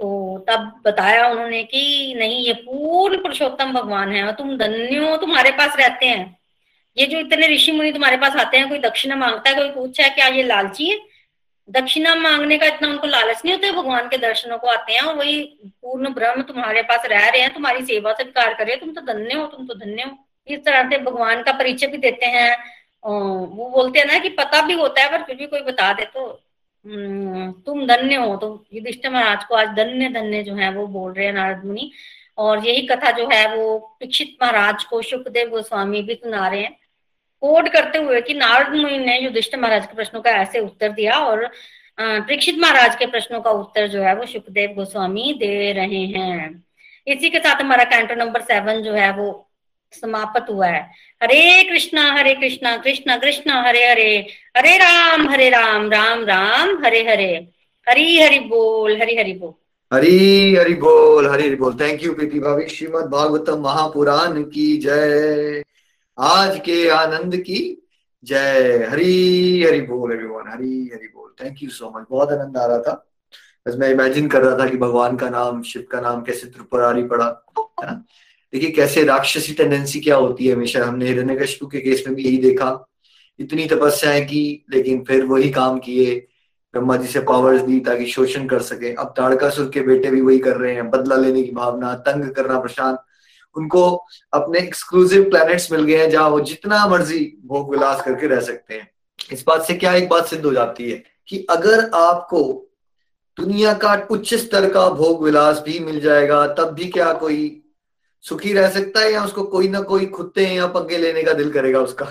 तो 0.00 0.38
तब 0.48 0.82
बताया 0.86 1.28
उन्होंने 1.28 1.62
कि 1.64 2.14
नहीं, 2.18 2.44
ये 2.46 2.52
पूर्ण 2.52 3.16
पुरुषोत्तम 3.22 3.72
भगवान 3.72 4.12
है 4.12 4.24
और 4.24 4.32
तुम 4.32 4.56
धन्यो 4.58 5.16
तुम्हारे 5.16 5.50
पास 5.50 5.76
रहते 5.78 6.06
हैं। 6.06 6.36
ये 6.96 7.06
जो 7.06 7.18
इतने 7.18 7.48
ऋषि 7.48 7.72
मुनि 7.72 7.92
तुम्हारे 7.92 8.16
पास 8.16 8.36
आते 8.36 8.58
हैं, 8.58 8.68
कोई 8.68 8.78
दक्षिणा 8.78 9.16
माँगता 9.16 9.50
है, 9.50 9.56
कोई 9.56 9.70
पूछा 9.70 10.02
है, 10.02 10.10
क्या 10.10 10.26
ये 10.26 10.42
लालची 10.42 10.88
है? 10.90 10.98
दक्षिणा 11.68 12.14
मांगने 12.14 12.58
का 12.58 12.66
इतना 12.66 12.88
उनको 12.88 13.06
लालच 13.06 13.42
नहीं 13.44 13.54
होता 13.54 13.66
है, 13.66 13.72
भगवान 13.72 14.08
के 14.08 14.18
दर्शनों 14.18 14.58
को 14.58 14.66
आते 14.66 14.92
हैं 14.92 15.00
और 15.00 15.14
वही 15.14 15.40
पूर्ण 15.82 16.12
ब्रह्म 16.14 16.42
तुम्हारे 16.42 16.82
पास 16.82 17.06
रह 17.06 17.28
रहे 17.28 17.40
हैं, 17.40 17.54
तुम्हारी 17.54 17.84
सेवा 17.84 18.12
स्वीकार 18.12 18.54
कर 18.54 18.64
रहे 18.64 18.74
हैं, 18.74 18.80
तुम 18.80 18.92
तो 18.94 19.12
धन्य 19.12 19.34
हो, 19.34 19.46
तुम 19.46 19.66
तो 19.66 19.74
धन्य 19.74 20.02
हो। 20.02 20.23
इस 20.48 20.64
तरह 20.64 20.88
से 20.90 20.98
भगवान 21.00 21.42
का 21.42 21.52
परिचय 21.52 21.86
भी 21.86 21.98
देते 21.98 22.26
हैं। 22.28 22.56
वो 23.04 23.68
बोलते 23.70 23.98
हैं 23.98 24.06
ना 24.06 24.18
कि 24.18 24.28
पता 24.34 24.60
भी 24.66 24.74
होता 24.74 25.02
है 25.02 25.10
पर 25.10 25.22
फिर 25.24 25.36
भी 25.36 25.46
कोई 25.46 25.60
बता 25.62 25.92
दे 25.92 26.04
तो 26.06 26.26
हम्म, 26.86 27.50
तुम 27.66 27.86
धन्य 27.86 28.14
हो 28.16 28.36
तो 28.36 28.64
युधिष्ठिर 28.74 29.10
महाराज 29.10 29.44
को 29.44 29.54
आज 29.56 29.68
धन्य 29.76 30.08
धन्य 30.10 30.42
जो 30.42 30.54
है 30.54 30.70
वो 30.74 30.86
बोल 30.88 31.12
रहे 31.12 31.26
हैं 31.26 31.32
नारद 31.34 31.64
मुनि। 31.64 31.90
और 32.38 32.66
यही 32.66 32.86
कथा 32.86 33.10
जो 33.10 33.28
है 33.28 33.46
वो 33.56 33.78
परीक्षित 33.78 34.36
महाराज 34.42 34.84
को 34.84 35.00
सुखदेव 35.02 35.48
गोस्वामी 35.50 36.02
भी 36.02 36.14
सुना 36.14 36.46
रहे 36.48 36.60
हैं। 36.60 36.72
कोड 37.42 37.68
करते 37.68 37.98
हुए 37.98 38.20
कि 38.20 38.34
नारद 38.34 38.74
मुनि 38.74 38.98
ने 38.98 39.18
युधिष्ठिर 39.20 39.60
महाराज 39.60 39.86
के 39.86 39.94
प्रश्नों 39.94 40.20
का 40.22 40.30
ऐसे 40.32 40.60
उत्तर 40.60 40.92
दिया 40.92 41.18
और 41.20 41.46
परीक्षित 41.98 42.58
महाराज 42.58 42.96
के 42.96 43.06
प्रश्नों 43.06 43.40
का 43.40 43.50
उत्तर 43.52 43.86
जो 43.88 44.02
है 44.02 44.14
वो 44.16 44.26
सुखदेव 44.26 44.72
गोस्वामी 44.74 45.32
दे 45.40 45.72
रहे 45.72 46.04
हैं। 46.08 46.64
इसी 47.06 47.30
के 47.30 47.38
साथ 47.38 47.60
हमारा 47.60 47.84
कैंटो 47.86 48.14
नंबर 48.14 48.40
सेवन 48.42 48.82
जो 48.82 48.92
है 48.94 49.10
वो 49.12 49.30
समाप्त 50.00 50.50
हुआ 50.50 50.66
है। 50.66 50.90
हरे 51.22 51.62
कृष्णा 51.62 52.12
हरे 52.12 52.34
कृष्णा 52.34 52.76
कृष्णा 52.76 53.16
कृष्णा, 53.16 53.62
हरे 53.62 53.88
हरे। 53.90 54.26
हरे 54.56 54.76
राम 54.76 55.28
हरे 55.28 55.48
राम 55.48 55.90
राम 55.90 56.24
राम, 56.24 56.84
हरे 56.84 57.00
हरे। 57.10 57.48
हरी, 57.88 58.20
हरि 58.20 58.38
बोल, 58.38 59.00
हरी, 59.00 59.16
हरि 59.16 59.32
बोल। 59.32 59.52
हरी, 59.96 60.56
हरि 60.56 60.74
बोल, 60.74 61.30
हरी, 61.30 61.46
हरि 61.46 61.56
बोल। 61.56 61.74
थैंक 61.80 62.04
यू 62.04 62.14
प्रीति 62.14 62.38
भाभी 62.38 62.66
श्रीमद 62.66 63.04
भागवतम 63.04 63.58
महापुराण 63.58 64.42
की 64.42 64.76
जय। 64.76 65.62
आज 66.18 66.60
के 66.60 66.88
आनंद 66.88 67.36
की 67.36 67.88
जय। 68.24 68.88
हरी, 68.90 69.64
हरि 69.64 69.80
बोल 69.80 70.12
एवरीवन 70.12 70.52
हरी, 70.52 70.90
हरि 70.94 71.12
बोल। 71.14 71.44
थैंक 71.44 71.56
यू 71.62 71.70
सो 71.70 71.92
मच 71.96 72.06
बहुत 72.10 72.32
आनंद 72.32 72.56
आ 72.56 72.66
रहा 72.66 72.78
था। 72.78 73.06
बस 73.68 73.74
मैं 73.76 73.88
इमेजिन 73.88 74.28
कर 74.28 74.42
रहा 74.42 74.58
था 74.58 74.68
कि 74.68 74.76
भगवान 74.76 75.16
का 75.16 75.28
नाम, 75.28 75.62
शिव 75.62 75.86
का 75.90 76.00
नाम 76.00 76.22
कैसे 76.22 76.46
त्रिपुरारी 76.46 77.02
पड़ा, 77.02 77.46
है 77.58 77.86
ना? 77.86 78.04
देखिए 78.54 78.70
कैसे 78.70 79.04
राक्षसी 79.04 79.52
टेंडेंसी 79.52 80.00
क्या 80.00 80.16
होती 80.16 80.46
है 80.46 80.54
हमेशा? 80.54 80.84
हमने 80.84 81.06
हिरण्यकशिपु 81.06 81.66
के 81.66 81.80
केस 81.80 82.04
में 82.06 82.16
भी 82.16 82.22
यही 82.22 82.38
देखा। 82.38 82.90
इतनी 83.38 83.66
तपस्याएँ 83.66 84.24
की, 84.24 84.66
लेकिन 84.70 85.04
फिर 85.04 85.24
वही 85.24 85.50
काम 85.50 85.78
किए। 85.78 86.26
ब्रह्मा 86.72 86.96
जी 86.96 87.06
से 87.06 87.20
पावर्स 87.20 87.60
दी 87.60 87.80
ताकि 87.80 88.06
शोषण 88.06 88.46
कर 88.46 88.62
सके। 88.62 88.94
अब 88.94 89.14
ताड़कासुर 89.16 89.70
के 89.74 89.80
बेटे 89.80 90.10
भी 90.10 90.20
वही 90.20 90.38
कर 90.38 90.56
रहे 90.56 90.74
हैं। 90.74 90.90
बदला 90.90 91.16
लेने 91.16 91.42
की 91.42 91.50
भावना, 91.50 91.94
तंग 91.94 92.30
करना 92.30 92.60
प्रशांत 92.60 92.98
उनको 93.56 94.04
अपने 94.32 94.58
एक्सक्लूसिव 94.58 95.22
प्लैनेट्स 95.22 95.72
मिल 95.72 95.84
गए 95.84 95.96
हैं, 95.96 96.10
जहाँ 96.10 96.28
वो 96.28 96.40
जितना 96.40 96.86
मर्ज़ी 96.86 97.38
भोग 97.44 97.70
विलास 97.70 98.02
करके 98.02 98.26
रह 98.26 98.40
सकते 98.40 98.74
हैं। 98.74 98.90
इस 99.32 99.44
बात 99.46 99.64
से 99.64 99.74
क्या 99.74 99.94
एक 99.94 100.08
बात 100.08 100.26
सिद्ध 100.26 100.44
हो 100.44 100.52
जाती 100.52 100.90
है 100.90 101.04
कि 101.28 101.46
अगर 101.50 101.90
आपको 101.94 102.72
दुनिया 103.40 103.72
का 103.72 104.06
उच्च 104.10 104.34
स्तर 104.34 104.70
का 104.70 104.88
भोग 104.88 105.24
विलास 105.24 105.62
भी 105.66 105.78
मिल 105.78 106.00
जाएगा, 106.00 106.46
तब 106.46 106.64
भी 106.64 106.84
क्या 106.84 107.12
कोई 107.12 107.60
सुखी 108.28 108.52
रह 108.52 108.70
सकता 108.70 109.00
है 109.00 109.12
या 109.12 109.24
उसको 109.24 109.44
कोई 109.44 109.68
ना 109.68 109.80
कोई 109.80 110.06
खुदते 110.06 110.46
या 110.46 110.66
पग्गे 110.66 110.98
लेने 110.98 111.22
का 111.22 111.32
दिल 111.32 111.52
करेगा 111.52 111.80
उसका? 111.80 112.04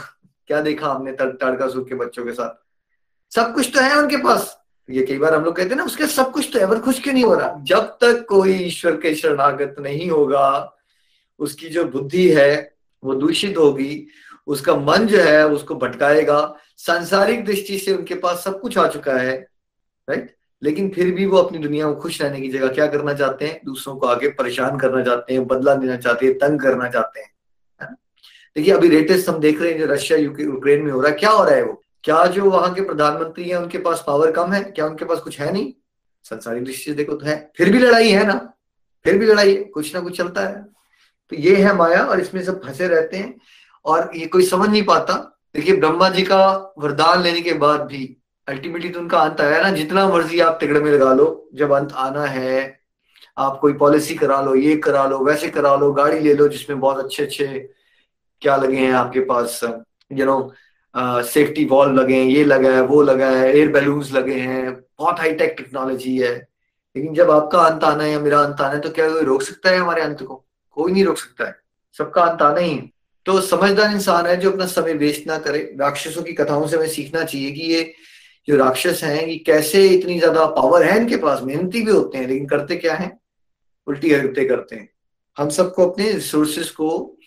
क्या 0.47 0.61
देखा 0.61 0.87
हमने 0.87 1.11
ताड़कासुर 1.11 1.83
के 1.83 1.95
बच्चों 1.95 2.25
के 2.25 2.31
साथ? 2.31 2.65
सब 3.35 3.53
कुछ 3.55 3.71
तो 3.73 3.81
है 3.81 3.97
उनके 3.97 4.17
पास। 4.17 4.57
ये 4.89 5.05
कई 5.05 5.17
बार 5.17 5.35
हम 5.35 5.43
लोग 5.43 5.55
कहते 5.55 5.69
हैं 5.69 5.75
ना, 5.75 5.83
उसके 5.83 6.07
सब 6.07 6.31
कुछ 6.31 6.49
तो 6.53 6.59
है, 6.59 6.67
पर 6.67 6.79
खुश 6.79 7.03
क्यों 7.03 7.13
नहीं 7.13 7.23
हो 7.23 7.33
रहा? 7.33 7.59
जब 7.61 7.79
तक 7.79 8.25
कोई 8.29 8.53
ईश्वर 8.53 8.91
के 8.91 9.15
शरणागत 9.15 9.75
नहीं 9.79 10.09
होगा, 10.09 10.77
उसकी 11.39 11.69
जो 11.69 11.85
बुद्धि 11.85 12.29
है, 12.29 12.75
वो 13.03 13.15
दूषित 13.15 13.57
होगी, 13.57 14.07
उसका 14.47 14.75
मन 14.75 15.07
जो 15.07 15.17
है, 15.17 15.47
उसको 15.47 15.75
भटकाएगा। 15.75 16.55
सांसारिक 16.77 17.45
दृष्टि 17.45 17.79
से 17.79 17.93
उनके 17.93 18.15
पास 18.15 18.43
सब 18.43 18.61
कुछ 18.61 18.77
आ 18.77 18.87
चुका 18.87 19.13
है 19.13 19.49
राइट 20.09 20.35
लेकिन 20.63 20.89
फिर 20.89 21.11
भी 21.11 21.25
वो 21.25 21.37
अपनी 21.37 21.57
दुनिया 21.57 21.87
में 21.87 21.99
खुश 21.99 22.21
रहने 22.21 22.41
की 22.41 22.49
जगह 22.49 22.67
क्या 22.67 22.87
करना 22.87 23.13
चाहते 23.13 23.45
हैं? 23.45 23.61
दूसरों 23.65 23.95
को 23.95 24.07
आगे 24.07 24.29
परेशान 24.29 24.77
करना 24.79 25.03
चाहते 25.03 25.33
हैं, 25.33 25.47
बदला 25.47 25.75
देना 25.75 25.97
चाहते 25.97 26.25
हैं, 26.25 26.37
तंग 26.37 26.59
करना 26.59 26.89
चाहते 26.89 27.19
हैं 27.19 27.33
देखिए, 28.55 28.73
अभी 28.73 28.89
रेटेस्ट 28.89 29.29
हम 29.29 29.39
देख 29.39 29.61
रहे 29.61 29.71
हैं 29.71 29.79
जो 29.79 29.85
रशिया 29.85 30.19
यूक्रेन 30.19 30.81
में 30.81 30.91
हो 30.91 31.01
रहा 31.01 31.11
है। 31.11 31.17
क्या 31.17 31.29
हो 31.29 31.43
रहा 31.43 31.55
है 31.55 31.63
वो? 31.63 31.83
क्या 32.03 32.25
जो 32.25 32.43
वहाँ 32.43 32.73
के 32.73 32.81
प्रधानमंत्री 32.81 33.49
हैं, 33.49 33.55
उनके 33.55 33.77
पास 33.77 34.03
पावर 34.07 34.31
कम 34.31 34.51
है? 34.51 34.63
क्या 34.63 34.85
उनके 34.85 35.05
पास 35.05 35.19
कुछ 35.19 35.39
है 35.39 35.53
नहीं? 35.53 35.73
संसारिक 36.23 36.63
दृष्टि 36.63 36.83
से 36.83 36.93
देखो 36.93 37.13
तो 37.13 37.25
है। 37.25 37.51
फिर 37.57 37.69
भी 37.69 37.79
लड़ाई 37.79 38.09
है 38.09 38.27
ना? 38.27 38.53
फिर 39.03 39.17
भी 39.17 39.25
लड़ाई 39.25 39.55
है। 39.55 39.63
कुछ 39.63 39.95
ना 39.95 40.01
कुछ 40.01 40.17
चलता 40.17 40.41
है। 40.41 40.63
तो 41.29 41.35
ये 41.35 41.55
है 41.55 41.75
माया 41.75 42.05
और 42.05 42.19
इसमें 42.19 42.43
सब 42.43 42.63
फंसे 42.63 42.87
रहते 42.87 43.17
हैं। 43.17 43.39
और 43.85 44.11
ये 44.15 44.25
कोई 44.25 44.45
समझ 44.45 44.69
नहीं 44.69 44.83
पाता। 44.83 45.41
देखिए, 45.55 45.75
ब्रह्मा 45.75 46.09
जी 46.09 46.23
का 46.23 46.73
वरदान 46.77 47.21
लेने 47.21 47.41
के 47.41 47.53
बाद 47.53 47.81
भी 47.81 48.17
अल्टीमेटली 48.47 48.89
तो 48.89 48.99
उनका 48.99 49.19
अंत 49.19 49.41
आया 49.41 49.61
ना, 49.61 49.69
जितना 49.71 50.07
मर्ज़ी 50.09 50.39
आप 50.41 50.57
तिगड़ 50.59 50.81
में 50.83 50.91
लगा 50.91 51.13
लो, 51.13 51.49
जब 51.55 51.71
अंत 51.71 51.91
आना 51.97 52.25
है, 52.27 52.81
आप 53.37 53.57
कोई 53.61 53.73
पॉलिसी 53.73 54.15
करा 54.15 54.41
लो, 54.41 54.55
ये 54.55 54.75
करा 54.77 55.05
लो, 55.07 55.19
वैसे 55.25 55.49
करा 55.49 55.75
लो, 55.75 55.91
गाड़ी 55.93 56.19
ले 56.19 56.33
लो, 56.33 56.47
जिसमें 56.47 56.79
बहुत 56.79 57.03
अच्छे 57.03 57.23
अच्छे 57.23 57.47
क्या 58.41 58.55
लगे 58.57 58.77
हैं 58.77 58.91
आपके 58.93 59.19
पास 59.25 59.59
यू 59.63 60.25
नो 60.25 60.53
सेफ्टी 61.25 61.65
वॉल 61.65 61.99
लगे 61.99 62.15
हैं, 62.15 62.25
ये 62.25 62.43
लगा 62.45 62.71
है, 62.71 62.81
वो 62.81 63.01
लगा 63.01 63.29
है 63.29 63.49
एयर 63.49 63.71
बैलून्स 63.71 64.11
लगे 64.13 64.35
हैं, 64.35 64.73
बहुत 64.99 65.19
हाईटेक 65.19 65.55
टेक्नोलॉजी 65.57 66.17
है। 66.17 66.35
लेकिन 66.95 67.13
जब 67.13 67.31
आपका 67.31 67.59
अंत 67.59 67.83
आना 67.83 68.03
है 68.03 68.11
या 68.11 68.19
मेरा 68.19 68.39
अंत 68.39 68.61
आना 68.61 68.73
है 68.73 68.79
तो 68.81 68.89
क्या 68.91 69.09
कोई 69.09 69.23
रोक 69.25 69.41
सकता 69.41 69.69
है 69.69 69.77
हमारे 69.77 70.01
अंत 70.01 70.21
को? 70.21 70.43
कोई 70.77 70.91
नहीं 70.91 71.05
रोक 71.05 71.17
सकता 71.17 71.45
है, 71.45 71.55
सबका 71.97 72.23
अंत 72.23 72.41
आना 72.41 72.59
ही 72.59 72.81
तो 73.25 73.39
समझदार 73.41 73.91
इंसान 73.91 74.25
है 74.25 74.35
जो 74.37 74.51
अपना 74.51 74.65
समय 74.67 74.93
वेस्ट 74.95 75.27
ना 75.27 75.37
करे। 75.39 75.59
राक्षसों 75.79 76.23
की 76.23 76.33
कथाओं 76.33 76.67
से 76.67 76.77
हमें 76.77 76.87
सीखना 76.89 77.23
चाहिए 77.23 77.51
कि 77.51 77.61
ये 77.63 77.93
जो 78.47 78.57
राक्षस 78.57 79.03
हैं 79.03 79.25
कि 79.25 79.37
कैसे 79.37 79.87
इतनी 79.87 80.17
ज़्यादा 80.19 80.45
पावर 80.45 80.83
है 80.83 80.97
इनके 80.97 81.17
पास? 81.17 81.41
मेहनती 81.41 81.81
भी 81.81 81.91
होते 81.91 82.17
हैं, 82.17 82.27
लेकिन 82.27 82.45
करते 82.45 82.75
क्या 82.75 82.93
है? 82.93 83.19
उल्टी 83.87 84.13
हरकतें 84.13 84.47
करते 84.47 84.75
हैं। 84.75 84.89
हम 85.37 85.49
सबको 85.49 85.89
अपने 85.89 86.11
रिसोर्सेस 86.11 86.69
को, 86.71 87.17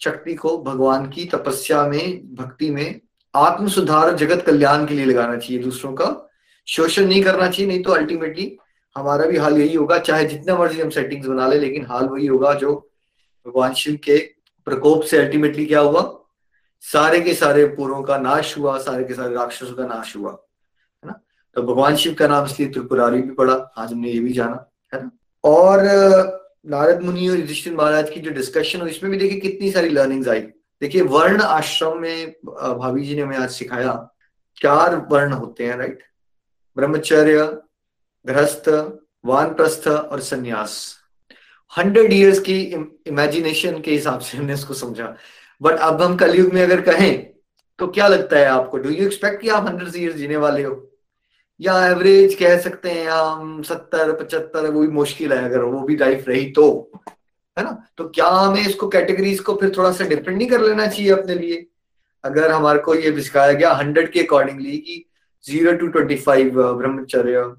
शक्ति 0.00 0.34
को 0.34 0.58
भगवान 0.58 1.08
की 1.08 1.24
तपस्या 1.24 1.86
में, 1.86 2.34
भक्ति 2.34 2.70
में 2.70 3.00
आत्म 3.34 3.68
सुधार 3.68 4.14
जगत 4.16 4.44
कल्याण 4.46 4.86
के 4.86 4.94
लिए 4.94 5.04
लगाना 5.04 5.36
चाहिए। 5.36 5.62
दूसरों 5.62 5.92
का 5.92 6.30
शोषण 6.68 7.06
नहीं 7.06 7.22
करना 7.22 7.48
चाहिए, 7.48 7.66
नहीं 7.66 7.82
तो 7.82 7.92
अल्टीमेटली 7.92 8.56
हमारा 8.96 9.26
भी 9.26 9.36
हाल 9.36 9.58
यही 9.58 9.74
होगा। 9.74 9.98
चाहे 9.98 10.24
जितना 10.24 10.58
मर्ज़ी 10.58 10.80
हम 10.80 10.90
सेटिंग्स 10.90 11.26
बना 11.26 11.46
ले, 11.48 11.58
लेकिन 11.58 11.86
हाल 11.86 12.06
वही 12.06 12.26
होगा 12.26 12.54
जो 12.54 12.90
भगवान 13.46 13.74
शिव 13.74 13.98
के 14.04 14.18
प्रकोप 14.66 15.02
से 15.02 15.18
अल्टीमेटली 15.18 15.66
क्या 15.66 15.80
हुआ? 15.80 16.02
सारे 16.80 17.20
के 17.20 17.34
सारे 17.34 17.64
पूर्वों 17.66 18.02
का 18.02 18.18
नाश 18.18 18.58
हुआ, 18.58 18.78
सारे 18.78 19.04
के 19.04 19.14
सारे 19.14 19.34
राक्षसों 19.34 19.74
का 19.74 19.86
नाश 19.86 20.16
हुआ। 20.16 20.43
तो 21.56 21.62
भगवान 21.62 21.96
शिव 21.96 22.14
का 22.14 22.26
नाम 22.28 22.44
इसलिए 22.46 22.68
त्रिपुरारी 22.68 23.20
भी 23.22 23.34
पड़ा 23.34 23.54
आज 23.78 23.92
हमने 23.92 24.10
ये 24.10 24.20
भी 24.20 24.32
जाना, 24.32 24.66
है 24.92 25.02
ना? 25.02 25.10
और 25.44 25.82
नारद 26.66 27.02
मुनि 27.02 27.28
और 27.28 27.36
युधिष्ठिर 27.36 27.74
महाराज 27.74 28.10
की 28.10 28.20
जो 28.20 28.30
डिस्कशन 28.30 28.80
हुई, 28.80 28.90
इसमें 28.90 29.10
भी 29.12 29.18
देखिए 29.18 29.40
कितनी 29.40 29.70
सारी 29.72 29.88
लर्निंग्स 29.88 30.28
आई। 30.28 30.40
देखिए, 30.40 31.02
वर्ण 31.02 31.40
आश्रम 31.40 31.98
में 31.98 32.34
भाभी 32.46 33.04
जी 33.04 33.14
ने 33.16 33.22
हमें 33.22 33.36
आज 33.36 33.50
सिखाया, 33.50 33.92
चार 34.58 34.96
वर्ण 35.10 35.32
होते 35.32 35.66
हैं 35.66 35.76
राइट 35.76 36.02
ब्रह्मचर्य, 36.76 37.44
गृहस्थ, 38.24 38.68
वानप्रस्थ 39.26 39.86
और 39.88 40.20
संन्यास। 40.22 40.96
हंड्रेड 41.72 42.12
इयर्स 42.12 42.38
की 42.40 42.58
इमेजिनेशन 43.06 43.80
के 43.80 43.90
हिसाब 43.90 44.20
से 44.20 44.38
हमने 44.38 44.54
इसको 44.54 44.74
समझा। 44.74 45.14
बट 45.60 45.78
अब 45.80 46.02
हम 46.02 46.16
कलयुग 46.16 46.52
में 46.54 46.62
अगर 46.62 46.80
कहें 46.80 47.32
तो 47.78 47.86
क्या 47.88 48.08
लगता 48.08 48.38
है 48.38 48.46
आपको? 48.46 48.78
डू 48.78 48.90
यू 48.90 49.06
एक्सपेक्ट 49.06 49.40
कि 49.42 49.48
आप 49.48 49.66
हंड्रेड 49.66 49.96
ईयर्स 49.96 50.16
जीने 50.16 50.36
वाले 50.36 50.62
हो? 50.62 50.74
या 51.60 51.74
एवरेज 51.86 52.34
कह 52.34 52.58
सकते 52.60 52.90
हैं 52.90 53.08
हम 53.08 53.62
सत्तर, 53.62 54.12
पचहत्तर, 54.14 54.70
वो 54.70 54.80
भी 54.80 54.88
मुश्किल 54.88 55.32
है, 55.32 55.44
अगर 55.44 55.62
वो 55.62 55.80
भी 55.80 55.96
लाइफ 55.96 56.28
रही 56.28 56.50
तो 56.52 56.90
है 57.56 57.64
ना? 57.64 57.76
तो 57.98 58.08
क्या 58.08 58.26
हमें 58.28 58.60
इसको 58.60 58.88
कैटेगरीज 58.88 59.40
को 59.40 59.54
फिर 59.56 59.72
थोड़ा 59.76 59.90
सा 59.92 60.04
डिफरेंट 60.04 60.36
नहीं 60.38 60.48
कर 60.48 60.60
लेना 60.60 60.86
चाहिए 60.86 61.10
अपने 61.12 61.34
लिए? 61.34 61.66
अगर 62.24 62.50
हमारे 62.50 62.78
को 62.78 62.94
ये 62.94 63.20
सिखाया 63.22 63.52
गया 63.52 63.72
हंड्रेड 63.72 64.10
के 64.12 64.22
अकॉर्डिंगली 64.22 64.76
कि 64.78 65.04
ज़ीरो 65.44 65.72
टू 65.72 65.86
ट्वेंटी 65.88 66.16
फाइव 66.16 66.62
ब्रह्मचर्य, 66.72 67.54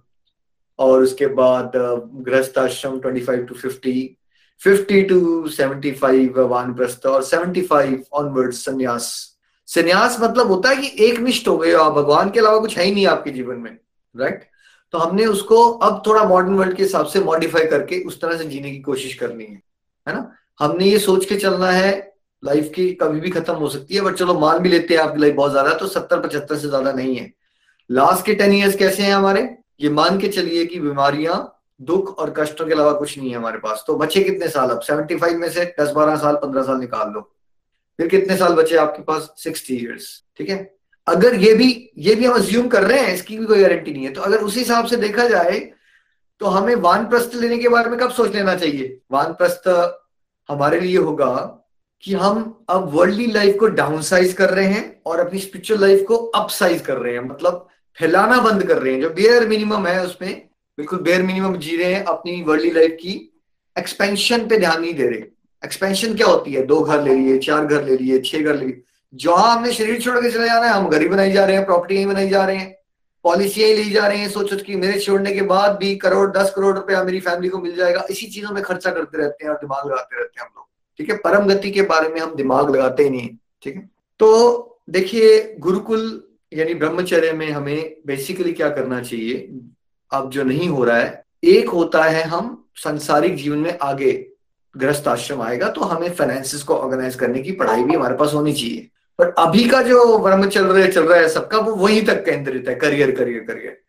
और 0.79 1.03
उसके 1.03 1.27
बाद 1.36 1.71
गृहस्थ 1.75 2.58
आश्रम 2.60 2.99
twenty 2.99 3.21
five 3.21 3.43
to 3.45 3.55
fifty 3.55 4.17
fifty 4.62 5.01
to 5.03 5.47
seventy 5.49 5.91
five 5.93 6.39
वानप्रस्थ, 6.47 7.05
और 7.05 7.23
सेवेंटी 7.23 7.62
फाइव 7.62 8.03
ऑनवर्ड 8.13 8.53
संन्यास 8.53 9.10
संन्यास 9.67 10.17
मतलब 10.21 10.47
होता 10.47 10.69
है 10.69 10.75
कि 10.75 11.05
एक 11.05 11.19
निष्ठ 11.19 11.47
हो 11.47 11.58
गए 11.58 11.71
आप, 11.73 11.91
भगवान 11.93 12.29
के 12.29 12.39
अलावा 12.39 12.60
कुछ 12.60 12.77
है 12.77 12.84
ही 12.86 12.91
नहीं 12.91 13.08
आपके 13.08 13.31
जीवन 13.31 13.55
में। 13.55 13.77
राइट 14.15 14.43
तो 14.93 14.97
हमने 14.97 15.25
उसको 15.25 15.63
अब 15.63 16.01
थोड़ा 16.08 16.23
मॉडर्न 16.23 16.54
वर्ल्ड 16.54 16.75
के 16.78 16.84
हिसाब 16.84 17.06
से 17.06 17.19
मॉडिफाई 17.19 17.65
करके 17.65 18.01
उस 18.04 18.19
तरह 18.21 18.38
से 18.38 18.45
जीने 18.45 18.71
की 18.71 18.80
कोशिश 18.82 19.13
करनी 19.13 19.43
है 19.43 19.62
है 20.08 20.13
ना? 20.13 20.32
हमने 20.60 20.86
ये 20.86 20.99
सोच 20.99 21.25
के 21.25 21.36
चलना 21.36 21.71
है 21.71 22.13
लाइफ 22.43 22.71
की 22.75 22.91
कभी 22.93 23.19
भी 23.19 23.30
खत्म 23.30 23.54
हो 23.54 23.69
सकती 23.69 23.95
है 23.95 24.01
बट 24.01 24.15
चलो 24.15 24.34
मान 24.39 24.60
भी 24.60 24.69
लेते 24.69 24.93
हैं 24.93 25.01
आपकी 25.01 25.21
लाइफ 25.21 25.36
बहुत 25.36 25.51
ज़्यादा 25.51 25.73
तो 25.73 25.88
सत्तर, 25.88 26.19
पचहत्तर 26.19 26.56
से 26.56 26.67
ज़्यादा 26.67 26.91
नहीं 26.91 27.15
है। 27.15 27.32
लास्ट 27.89 28.25
के 28.25 28.34
टेन 28.36 28.54
ईयर्स 28.54 28.75
कैसे 28.75 29.04
हैं 29.04 29.13
हमारे? 29.13 29.41
ये 29.82 29.89
मान 29.89 30.19
के 30.19 30.28
चलिए 30.28 30.65
कि 30.65 30.80
बीमारियाँ, 30.80 31.63
दुख 31.80 32.17
और 32.19 32.34
कष्टों 32.38 32.65
के 32.65 32.73
अलावा 32.73 32.91
कुछ 32.93 33.17
नहीं 33.17 33.30
है 33.30 33.38
हमारे 33.38 33.58
पास। 33.58 33.84
तो 33.88 33.95
बचे 33.95 34.23
कितने 34.23 34.47
साल 34.49 34.69
अब? 34.69 34.82
सेवेंटी 34.82 35.15
फाइव 35.15 35.38
में 35.38 35.49
से 35.49 35.65
दस 35.80 35.91
बारह 35.91 36.15
साल, 36.15 36.36
पंद्रह 36.36 36.63
साल 36.63 36.80
निकाल 36.80 37.12
लो। 37.13 37.21
फिर 37.99 38.08
कितने 38.08 38.38
साल 38.38 38.54
बचे 38.56 38.78
आपके 38.78 39.04
पास? 39.04 39.34
सिक्सटी 39.38 39.75
ईयर्स 39.75 40.08
ठीक 40.38 40.49
है? 40.49 40.75
अगर 41.08 41.36
ये 41.36 41.54
भी 41.54 41.68
ये 41.98 42.15
भी 42.15 42.26
हम 42.26 42.34
अज्यूम 42.34 42.68
कर 42.68 42.84
रहे 42.84 43.00
हैं, 43.00 43.13
इसकी 43.13 43.38
भी 43.38 43.46
कोई 43.46 43.62
गारंटी 43.62 43.94
नहीं 43.94 44.06
है। 44.06 44.12
तो 44.13 44.22
अगर 44.22 44.38
उसी 44.38 44.60
हिसाब 44.60 44.86
से 44.86 44.96
देखा 44.98 45.28
जाए 45.28 45.60
तो 46.41 46.46
हमें 46.46 46.76
वानप्रस्थ 46.76 47.36
लेने 47.36 47.58
के 47.58 47.70
बारे 47.70 47.89
में 47.89 48.00
कब 48.00 48.12
सोच 48.12 48.34
लेना 48.36 48.56
चाहिए? 48.56 49.00
वानप्रस्थ 49.12 49.68
हमारे 50.50 50.80
लिए 50.80 50.98
होगा 50.98 51.34
कि 52.04 52.13
हम 52.13 52.65
अब 52.70 52.89
वर्ल्डली 52.94 53.26
लाइफ 53.28 53.56
को 53.60 53.68
डाउन 53.68 54.02
साइज़ 54.02 54.36
कर 54.36 54.50
रहे 54.50 54.65
हैं 54.65 55.02
और 55.06 55.20
अपनी 55.20 55.39
स्पिरिचुअल 55.39 55.82
लाइफ 55.82 56.04
को 56.08 56.15
अप 56.15 56.50
साइज़ 56.50 56.82
कर 56.84 56.98
रहे 56.98 57.13
हैं। 57.13 57.22
मतलब 57.22 57.68
फैलाना 57.98 58.39
बंद 58.41 58.63
कर 58.63 58.78
रहे 58.78 58.94
हैं। 58.94 59.02
जो 59.02 59.10
बेयर 59.10 59.48
मिनिमम 59.48 59.88
है 59.88 60.04
उसमें, 60.06 60.34
बिल्कुल 60.77 61.00
बेयर 61.00 61.21
मिनिमम 61.23 61.58
जी 61.58 61.77
रहे 61.77 61.94
हैं, 61.94 62.04
अपनी 62.04 62.42
वर्ल्डली 62.42 62.71
लाइफ 62.71 62.98
की 63.02 63.13
एक्सपेंशन 63.75 64.48
पे 64.48 64.58
ध्यान 64.58 64.82
नहीं 64.82 64.94
दे 64.94 65.08
रहे। 65.08 65.23
एक्सपेंशन 65.63 66.15
क्या 66.15 66.27
होती 66.27 66.54
है? 66.54 66.65
दो 66.65 66.82
घर 66.82 67.02
ले 67.04 67.15
लिए, 67.15 67.38
चार 67.40 67.65
घर 67.65 67.84
ले 67.84 67.98
लिए, 67.98 68.19
छह 68.19 68.40
घर 68.40 68.56
ले 68.56 68.65
लिए। 68.65 68.82
जहाँ 69.16 69.56
हमने 69.56 69.72
शरीर 69.74 70.02
छोड़ 70.02 70.18
के 70.18 70.32
चले 70.32 70.46
जाना 70.46 70.66
है, 70.66 70.74
हम 70.74 70.90
घर 70.90 71.02
ही 71.02 71.08
बनाई 71.08 71.32
जा 71.32 71.46
रहे 71.46 71.56
हैं 71.56 71.66
प्रॉपर्टी 71.66 72.06
बनाई 72.06 72.30
जा 72.30 72.46
रहे 72.46 72.58
हैं 72.58 72.74
पॉलिसियाँ 73.26 73.70
ली 73.70 73.90
जा 73.92 74.08
रही 74.08 74.20
हैं, 74.20 74.30
सोचो 74.30 74.56
कि 74.58 74.76
मेरे 74.76 75.00
छोड़ने 75.00 75.32
के 75.34 75.42
बाद 75.44 75.78
भी 75.78 75.96
करोड़, 75.96 76.30
दस 76.32 76.52
करोड़ 76.56 76.76
रुपया 76.76 77.04
मेरी 77.04 77.20
फैमिली 77.20 77.50
को 77.50 77.58
मिल 77.60 77.76
जाएगा। 77.76 78.06
इसी 78.10 78.26
चीज़ों 78.28 78.52
में 78.52 78.62
खर्चा 78.63 78.92
करते 78.92 79.18
रहते 79.18 79.46
हैं 79.46 79.52
और 79.52 79.58
दिमाग 79.58 79.86
लगाते 79.86 80.18
रहते 80.18 80.40
हैं 80.40 80.48
हम 80.48 80.52
लोग, 80.56 80.66
ठीक 81.00 81.10
है? 81.10 81.16
परम 81.18 81.48
गति 81.48 81.72
के 81.72 81.82
बारे 81.84 82.10
में 82.10 82.20
हम 82.22 82.36
दिमाग 82.36 82.76
लगाते 82.76 83.04
ही 83.04 83.10
नहीं, 83.10 83.30
ठीक 83.63 83.76
है? 83.76 83.90
तो 84.20 84.80
देखिए, 84.90 85.56
गुरुकुल 85.60 86.24
यानी 86.52 86.74
ब्रह्मचर्य 86.74 87.32
में 87.34 87.50
हमें 87.52 87.96
बेसिकली 88.08 88.54
क्या 88.54 88.70
करना 88.70 89.02
चाहिए? 89.02 89.50
अब 90.12 90.30
जो 90.32 90.44
नहीं 90.44 90.68
हो 90.70 90.84
रहा 90.84 90.98
है, 90.98 91.24
एक 91.44 91.70
होता 91.70 92.04
है 92.04 92.24
हम 92.24 92.66
संसारिक 92.78 93.36
जीवन 93.36 93.58
में 93.58 93.78
आगे 93.82 94.12
ग्रस्त 94.76 95.08
आश्रम 95.08 95.42
आएगा 95.42 95.70
तो 95.70 95.82
हमें 95.84 96.12
फाइनेंसिस 96.12 96.63
को 96.63 96.76
ऑर्गेनाइज 96.76 97.16
करने 97.16 97.42
की 97.42 97.52
पढ़ाई 97.54 97.84
भी 97.84 97.96
हमारे 97.96 98.16
पास 98.16 98.34
होनी 98.34 98.54
चाहिए। 98.54 98.90
पर 99.20 99.30
अभी 99.38 99.63
का 99.70 99.82
जो 99.82 100.18
ब्रह्म 100.18 100.48
चल 100.50 100.66
रहा 100.66 101.18
है 101.18 101.30
सबका, 101.30 101.58
वो 101.58 101.76
वहीं 101.76 102.06
तक 102.06 102.26
केंद्रित 102.26 102.68
है 102.68 102.76
करियर 102.76 103.12
करियर 103.12 103.44
करियर 103.44 103.82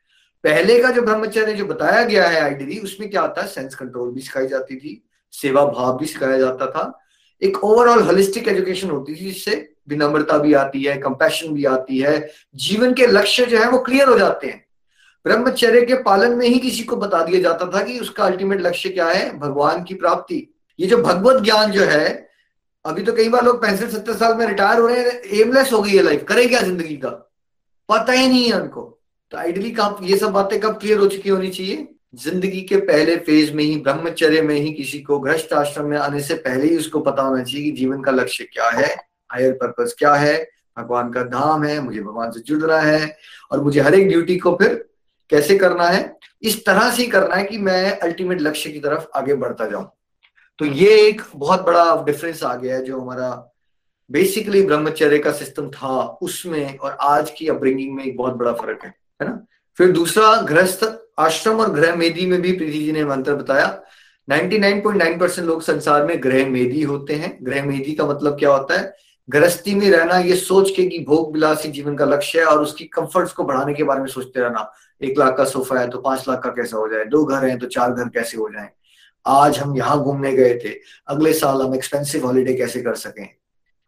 पहले 0.45 0.83
का 0.83 0.91
जो 0.91 1.03
ब्रह्मचर्य 1.03 1.53
जो 1.53 1.65
बताया 1.65 2.05
गया 2.05 2.29
है 2.29 2.41
आइडियली 2.41 2.79
उसमें 2.79 3.11
क्या 3.11 3.23
आता 3.23 3.43
है? 3.43 3.49
सेंस 3.49 3.75
कंट्रोल 3.75 4.11
भी 4.11 4.21
सिखाई 4.21 4.47
जाती 4.47 4.77
थी, 4.77 5.09
सेवा 5.33 5.65
भाव 5.65 5.99
भी 5.99 6.07
सिखाया 6.07 6.39
जाता 6.39 6.67
था। 6.67 6.99
एक 7.43 7.65
ओवरऑल 7.65 8.03
होलिस्टिक 8.03 8.49
एजुकेशन 8.49 8.91
होती 8.91 9.15
थी, 9.15 9.33
जिससे 9.33 9.73
विनम्रता 9.89 10.39
भी 10.39 10.55
आती 10.55 10.83
है 10.83 10.97
कंपैशन 10.97 11.49
भी 11.49 11.65
आती 11.65 11.99
है। 11.99 12.31
जीवन 12.55 12.95
के 12.95 13.07
लक्ष्य 13.07 13.47
जो 13.47 13.59
है, 13.59 13.71
वो 13.71 13.79
क्लियर 13.79 14.09
हो 14.09 14.19
जाते 14.19 14.47
हैं। 14.47 14.67
ब्रह्मचर्य 15.27 15.83
के 15.83 15.95
पालन 15.95 16.35
में 16.35 16.47
ही 16.47 16.59
किसी 16.59 16.83
को 16.83 16.97
बता 16.97 17.25
दिया 17.25 17.41
जाता 17.41 17.67
था 17.67 17.83
कि 17.83 17.99
उसका 17.99 18.25
अल्टीमेट 18.25 18.61
लक्ष्य 18.61 18.89
क्या 18.89 19.07
है? 19.07 19.39
भगवान 19.39 19.83
की 19.83 19.95
प्राप्ति। 19.95 20.55
ये 20.81 20.87
जो 20.87 20.99
भगवत 20.99 21.43
ज्ञान 21.43 21.71
जो 21.71 21.83
है 21.83 22.26
अभी 22.87 23.03
तो 23.03 23.13
कई 23.13 23.29
बार 23.29 23.45
लोग 23.45 23.61
पैंसठ, 23.63 23.89
सत्तर 23.89 24.15
साल 24.17 24.35
में 24.37 24.47
रिटायर 24.47 24.81
हो 24.81 24.87
रहे 24.87 24.99
हैं 24.99 25.21
एमलेस 25.41 25.73
हो 25.73 25.81
गई 25.83 25.97
है 25.97 26.03
लाइफ 26.03 26.25
करे 26.25 26.47
क्या 26.47 26.61
ज़िंदगी 26.61 26.97
का? 26.97 27.11
पता 27.89 28.13
ही 28.13 28.29
नहीं 28.29 28.45
है 28.45 28.61
उनको। 28.61 28.83
तो 29.33 29.39
आइडली 29.39 29.71
कब 29.71 29.99
ये 30.03 30.17
सब 30.17 30.33
बातें 30.33 30.59
कब 30.61 30.79
क्लियर 30.79 30.99
हो 30.99 31.07
चुकी 31.07 31.29
होनी 31.29 31.49
चाहिए? 31.51 31.89
ज़िंदगी 32.15 32.61
के 32.61 32.77
पहले 32.77 33.17
फ़ेज़ 33.17 33.53
में 33.55 33.63
ही, 33.65 33.77
ब्रह्मचर्य 33.77 34.43
में 34.43 34.55
ही 34.55 34.73
किसी 34.73 35.01
को 35.01 35.19
ग्रस्त 35.19 35.53
आश्रम 35.53 35.87
में 35.87 35.97
आने 35.99 36.21
से 36.21 36.35
पहले 36.35 36.69
ही 36.69 36.77
उसको 36.77 37.01
पता 37.01 37.23
होना 37.23 37.43
चाहिए 37.43 37.65
कि 37.65 37.77
जीवन 37.77 38.03
का 38.03 38.13
लक्ष्य 38.13 38.45
क्या 38.45 38.69
है 38.71 38.95
हायर 39.31 39.53
पर्पज 39.53 39.95
क्या 39.99 40.15
है, 40.15 40.37
भगवान 40.79 41.13
का 41.13 41.23
धाम 41.25 41.65
है, 41.65 41.81
मुझे 41.81 42.01
भगवान 42.01 42.31
से 42.31 42.41
जुड़ना 42.41 42.79
है, 42.79 43.17
और 43.53 43.63
मुझे 43.65 43.81
हर 43.81 43.95
एक 43.95 44.09
ड्यूटी 44.09 44.39
को 44.39 44.55
फिर 44.63 44.75
कैसे 45.31 45.59
करना 45.59 45.89
है? 45.89 46.17
इस 46.43 46.65
तरह 46.67 46.91
से 46.91 47.07
करना 47.07 47.35
है 47.35 47.45
कि 47.45 47.59
मैं 47.59 47.99
अल्टीमेट 47.99 48.41
लक्ष्य 48.41 48.71
की 48.71 48.81
तरफ़ 48.81 49.07
आगे 49.15 49.35
बढ़ता 49.35 49.67
जाऊँ। 49.67 49.87
तो 50.59 50.65
ये 50.65 51.01
एक 51.09 51.23
बहुत 51.37 51.63
बड़ा 51.63 52.03
डिफरेंस 52.03 52.45
आ 52.45 52.55
गया 52.55 52.77
है 52.77 52.85
जो 52.85 53.01
हमारा 53.01 53.53
बेसिकली 54.11 54.63
ब्रह्मचर्य 54.63 55.19
का 55.19 55.33
सिस्टम 55.33 55.71
था 55.71 56.03
उसमें 56.03 56.79
और 56.79 56.97
आज 57.01 57.31
की 57.31 57.49
अपब्रिंगिंग 57.49 57.97
में 57.97 58.05
एक 58.05 58.17
बहुत 58.17 58.35
बड़ा 58.35 58.53
फ़र्क 58.53 58.79
है 58.85 58.95
है 59.23 59.29
ना? 59.29 59.47
फिर 59.77 59.93
दूसरा, 59.93 60.43
गृहस्थ 60.43 60.99
आश्रम 61.19 61.61
और 61.61 61.71
ग्रह 61.71 61.97
मेदी 61.97 62.27
में 62.27 62.43
भी 62.43 62.53
प्रीति 62.53 62.79
जी 62.79 62.93
ने 62.93 63.05
मंत्र 63.05 63.35
बताया। 63.35 63.83
99.9 64.31 65.21
परसेंट 65.21 65.49
लोग 65.49 65.63
संसार 65.63 66.07
में 66.07 66.23
ग्रह 66.23 66.47
मेदी 66.47 66.83
होते 66.83 67.15
हैं। 67.15 67.39
ग्रह 67.43 67.65
मेदी 67.65 67.93
का 67.93 68.07
मतलब 68.07 68.39
क्या 68.39 68.51
होता 68.51 68.79
है? 68.79 68.97
गृहस्थी 69.31 69.75
में 69.75 69.91
रहना 69.91 70.19
ये 70.19 70.37
सोच 70.37 70.71
के 70.71 70.87
कि 70.87 70.99
भोग 70.99 71.33
विलासी 71.33 71.69
जीवन 71.69 71.97
का 71.97 72.05
लक्ष्य 72.05 72.39
है 72.39 72.45
और 72.45 72.63
उसकी 72.63 72.85
कंफर्ट्स 72.85 73.33
को 73.33 73.45
बढ़ाने 73.45 73.75
के 73.75 73.83
बारे 73.83 74.01
में 74.01 74.07
सोचते 74.07 74.41
रहना। 74.41 74.73
एक 75.03 75.19
लाख 75.19 75.37
का 75.37 75.45
सोफा 75.45 75.79
है 75.79 75.89
तो 75.89 75.99
पाँच 75.99 76.25
लाख 76.29 76.43
का 76.43 76.51
कैसा 76.51 76.77
हो 76.77 76.89
जाए? 76.89 77.05
दो 77.05 77.25
घर 77.25 77.45
हैं 77.45 77.59
तो 77.59 77.67
चार 77.67 77.93
घर 77.93 78.05
कैसे 78.05 78.39
हो 78.39 78.49
जाए? 78.49 78.71
आज 79.27 79.59
हम 79.59 79.77
यहाँ 79.77 80.03
घूमने 80.03 80.33
गए 80.33 80.55
थे। 80.55 80.79
अगले 81.09 81.33
साल 81.33 81.63
हम 81.63 81.75
एक्सपेंसिव 81.75 82.27
हॉलीडे 82.27 82.55
कैसे 82.55 82.83
कर 82.83 82.95
सकें? 82.95 83.29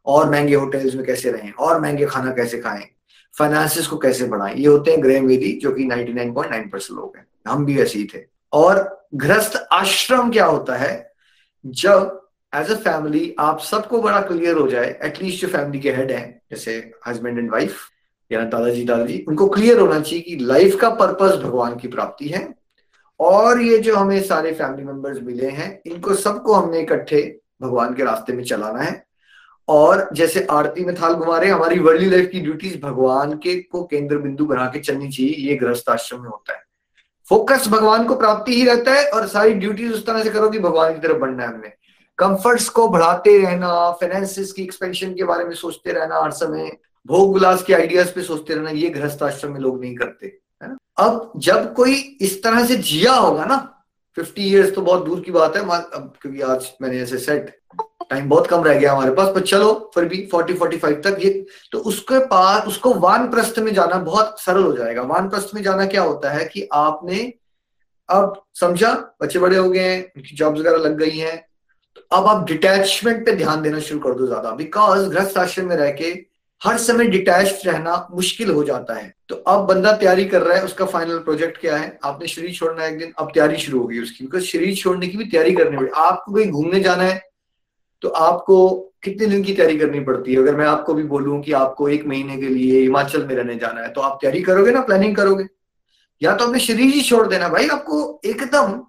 और 0.07 0.30
महँगे 0.30 0.55
होटल्स 0.55 0.95
में 0.95 1.07
कैसे 1.07 1.30
रहें? 1.30 1.53
और 1.53 1.80
महँगे 1.80 2.07
खाना 2.07 2.30
कैसे 2.30 2.59
खाएँ? 2.59 2.84
फाइनेंसिस 3.39 3.86
को 3.86 3.97
कैसे 3.97 4.24
बढ़ाएँ? 4.24 4.55
ये 4.55 4.66
होते 4.66 4.91
हैं 4.91 5.03
ग्रह 5.03 5.20
वेदी 5.20 5.53
जो 5.53 5.72
कि 5.72 5.84
99.9 5.84 6.72
परसेंट 6.72 6.99
लोग 6.99 7.16
हैं। 7.16 7.26
हम 7.49 7.64
भी 7.64 7.78
ऐसे 7.80 7.99
ही 7.99 8.09
थे। 8.14 8.24
और 8.53 9.07
गृहस्थ 9.14 9.68
आश्रम 9.72 10.30
क्या 10.30 10.47
होता 10.47 10.76
है? 10.76 11.12
जब 11.66 12.28
एज 12.55 12.70
अ 12.70 12.74
फैमिली 12.74 13.36
आप 13.39 13.61
सबको 13.61 14.03
बड़ा 14.03 14.20
क्लियर 14.20 14.57
हो 14.57 14.68
जाए 14.68 15.01
एटलीस्ट 15.03 15.43
जो 15.43 15.49
फैमिली 15.49 15.80
के 15.80 15.93
हेड 15.93 16.11
हैं, 16.11 16.43
जैसे 16.51 16.91
हस्बैंड 17.07 17.39
एंड 17.39 17.53
वाइफ 17.53 17.76
या 18.32 18.45
दादाजी 18.45 18.84
दादाजी, 18.84 19.24
उनको 19.28 19.49
क्लियर 19.49 19.80
होना 19.80 20.01
चाहिए 20.01 20.20
कि 20.20 20.36
लाइफ 20.36 20.80
का 20.80 20.91
पर्पस 20.91 21.36
भगवान 21.36 21.76
की 21.76 21.89
प्राप्ति 21.89 22.28
है। 22.28 22.55
और 23.20 23.60
ये 23.62 23.78
जो 23.78 23.96
हमें 23.96 24.22
सारे 24.22 24.52
फैमिली 24.52 24.84
मेंबर्स 24.84 25.22
मिले 25.22 25.48
हैं, 25.48 25.80
इनको 25.86 26.14
सबको 26.14 26.54
हमने 26.54 26.80
इकट्ठे 26.80 27.40
भगवान 27.62 27.94
के 27.94 28.04
रास्ते 28.04 28.32
में 28.32 28.44
चलाना 28.44 28.80
है। 28.80 29.04
और 29.68 30.08
जैसे 30.12 30.46
आरती 30.50 30.84
में 30.84 30.94
थाल 30.94 31.14
घुमा 31.14 31.38
रहे 31.38 31.50
हमारी 31.50 31.78
वर्ल्डली 31.78 32.10
लाइफ 32.10 32.28
की 32.32 32.40
ड्यूटीज़ 32.40 32.80
भगवान 32.80 33.32
के 33.32 33.54
को 33.62 33.82
केंद्र 33.84 34.18
बिंदु 34.18 34.46
बना 34.46 34.66
के 34.66 34.78
चलनी 34.78 35.08
चाहिए, 35.08 35.34
ये 35.38 35.56
गृहस्थ 35.56 35.90
आश्रम 35.90 36.20
में 36.22 36.28
होता 36.28 36.52
है। 36.52 36.62
फोकस 37.28 37.68
भगवान 37.68 38.04
को 38.04 38.14
प्राप्ति 38.16 38.54
ही 38.54 38.64
रहता 38.64 38.94
है 38.94 39.10
और 39.10 39.26
सारी 39.26 39.54
ड्यूटीज़ 39.54 39.92
उस 39.92 40.06
तरह 40.06 40.22
से 40.22 40.30
करो 40.30 40.48
कि 40.50 40.58
भगवान 40.58 40.94
की 40.94 41.00
तरफ़ 41.00 41.18
बढ़ना 41.18 41.42
है 41.42 41.48
हमने 41.48 41.68
कंफर्ट्स 42.18 42.68
को 42.68 42.88
बढ़ाते 42.88 43.38
रहना 43.38 43.90
फाइनेंसिस 43.90 44.52
की 44.52 44.62
एक्सपेंशन 44.62 45.14
के 45.14 45.24
बारे 45.24 45.44
में 45.44 45.54
सोचते 45.54 45.92
रहना, 45.92 46.20
हर 46.20 46.30
समय 46.30 46.70
भोग 47.06 47.34
विलास 47.34 47.62
के 47.62 47.74
आइडियाज़ 47.74 48.12
पे 48.14 48.22
सोचते 48.22 48.54
रहना, 48.54 48.70
ये 48.70 48.88
गृहस्थ 48.88 49.22
आश्रम 49.22 49.52
में 49.52 49.60
लोग 49.60 49.80
नहीं 49.80 49.94
करते। 49.96 50.38
अब 50.99 51.32
जब 51.36 51.72
कोई 51.74 51.94
इस 52.20 52.42
तरह 52.42 52.64
से 52.66 52.76
जिया 52.76 53.12
होगा 53.14 53.44
ना 53.44 53.57
फिफ्टी 54.16 54.42
ईयर्स 54.42 54.74
तो 54.74 54.82
बहुत 54.82 55.05
दूर 55.05 55.20
की 55.20 55.32
बात 55.32 55.57
है 55.57 55.62
अब 55.62 56.12
क्योंकि 56.22 56.40
आज 56.42 56.72
मैंने 56.82 57.01
ऐसे 57.01 57.18
सेट 57.18 57.57
टाइम 58.11 58.28
बहुत 58.28 58.46
कम 58.46 58.62
रह 58.64 58.78
गया 58.78 58.92
हमारे 58.92 59.11
पास, 59.14 59.28
पर 59.34 59.40
चलो 59.40 59.90
फिर 59.94 60.05
भी 60.05 60.26
फोर्टी 60.32 60.55
फोर्टी 60.55 60.76
फाइव 60.76 61.01
तक 61.05 61.18
ये 61.22 61.30
तो 61.72 61.78
उसके 61.80 62.18
पास 62.26 62.66
उसको 62.66 62.92
वान 62.96 63.28
प्रस्थ 63.30 63.59
में 63.59 63.72
जाना 63.74 63.99
बहुत 63.99 64.40
सरल 64.40 64.62
हो 64.62 64.72
जाएगा। 64.76 65.03
वान 65.05 65.28
प्रस्थ 65.28 65.55
में 65.55 65.62
जाना 65.62 65.86
क्या 65.86 66.03
होता 66.03 66.30
है 66.30 66.44
कि 66.44 66.68
आपने, 66.72 67.32
अब 68.09 68.42
समझा, 68.61 68.92
बच्चे 69.22 69.38
बड़े 69.38 69.57
हो 69.57 69.68
गए 69.70 69.80
हैं, 69.80 70.03
उनकी 70.16 70.36
जॉब्स 70.36 70.61
वगैरह 70.61 70.78
लग 70.78 70.96
गई 70.99 71.18
हैं 71.18 71.36
तो 71.96 72.16
अब 72.16 72.26
आप 72.26 72.44
डिटैचमेंट 72.46 73.24
पे 73.26 73.32
ध्यान 73.36 73.62
देना 73.62 73.78
शुरू 73.80 74.01
कर 74.01 74.14
दो 74.14 74.26
ज़्यादा 74.26 74.51
बिकॉज़ 74.55 75.09
गृहस्थ 75.09 75.38
आश्रम 75.38 75.68
में 75.68 75.76
रह 75.76 75.90
के 75.92 76.12
हर 76.62 76.78
समय 76.78 77.06
डिटैच 77.06 77.62
रहना 77.66 78.06
मुश्किल 78.12 78.50
हो 78.50 78.62
जाता 78.64 78.94
है। 78.94 79.12
तो 79.28 79.34
अब 79.34 79.66
बंदा 79.66 79.92
तैयारी 79.92 80.24
कर 80.24 80.42
रहा 80.42 80.56
है, 80.56 80.64
उसका 80.64 80.84
फाइनल 80.86 81.18
प्रोजेक्ट 81.18 81.61
क्या 81.61 81.76
है? 81.76 81.98
आपने 82.04 82.28
शरीर 82.28 82.52
छोड़ना 82.52 82.82
है 82.82 82.92
एक 82.92 82.98
दिन, 82.98 83.12
अब 83.18 83.30
तैयारी 83.34 83.56
शुरू 83.56 83.80
होगी 83.80 84.00
उसकी। 84.00 84.24
बिकॉज़ 84.24 84.44
शरीर 84.44 84.74
छोड़ने 84.76 85.09
की 85.09 85.18
भी 85.18 85.24
तैयारी 85.24 85.52
करनी 85.52 85.76
पड़ेगी 85.76 85.92
आपको 85.96 86.32
कहीं 86.32 86.50
घूमने 86.50 86.80
जाना 86.80 87.02
है 87.02 87.22
तो 88.02 88.09
आपको 88.09 88.68
कितने 89.02 89.26
दिन 89.26 89.42
की 89.42 89.52
तैयारी 89.54 89.78
करनी 89.78 90.00
पड़ती 90.00 90.32
है? 90.32 90.38
अगर 90.38 90.56
मैं 90.56 90.66
आपको 90.66 90.94
भी 90.94 91.02
बोलूँ 91.04 91.40
कि 91.42 91.52
आपको 91.52 91.88
एक 91.88 92.06
महीने 92.06 92.36
के 92.36 92.48
लिए 92.48 92.80
हिमाचल 92.80 93.26
में 93.26 93.34
रहने 93.34 93.54
जाना 93.54 93.80
है 93.80 93.88
तो 93.92 94.00
आप 94.00 94.18
तैयारी 94.20 94.42
करोगे 94.42 94.70
ना? 94.70 94.80
प्लानिंग 94.80 95.16
करोगे? 95.16 95.46
या 96.22 96.34
तो 96.36 96.44
अपने 96.44 96.59
शरीर 96.61 96.94
ही 96.94 97.02
छोड़ 97.02 97.26
देना। 97.26 97.48
भाई, 97.48 97.68
आपको 97.68 98.20
एकदम, 98.24 98.80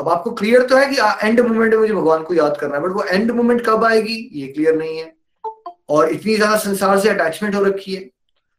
अब 0.00 0.08
आपको 0.08 0.30
क्लियर 0.30 0.62
तो 0.62 0.76
है 0.76 0.86
कि 0.86 1.26
एंड 1.26 1.40
मोमेंट 1.40 1.72
में 1.72 1.80
मुझे 1.80 1.92
भगवान 1.94 2.22
को 2.22 2.34
याद 2.34 2.56
करना 2.60 2.76
है 2.76 2.82
बट 2.82 2.90
वो 2.90 3.04
एंड 3.04 3.30
मोमेंट 3.30 3.64
कब 3.66 3.84
आएगी? 3.84 4.30
ये 4.32 4.46
क्लियर 4.48 4.76
नहीं 4.76 4.98
है। 4.98 5.13
और 5.88 6.10
इतनी 6.10 6.34
ज़्यादा 6.36 6.56
संसार 6.56 6.98
से 6.98 7.08
अटैचमेंट 7.08 7.54
हो 7.54 7.62
रखी 7.64 7.94
है। 7.94 8.10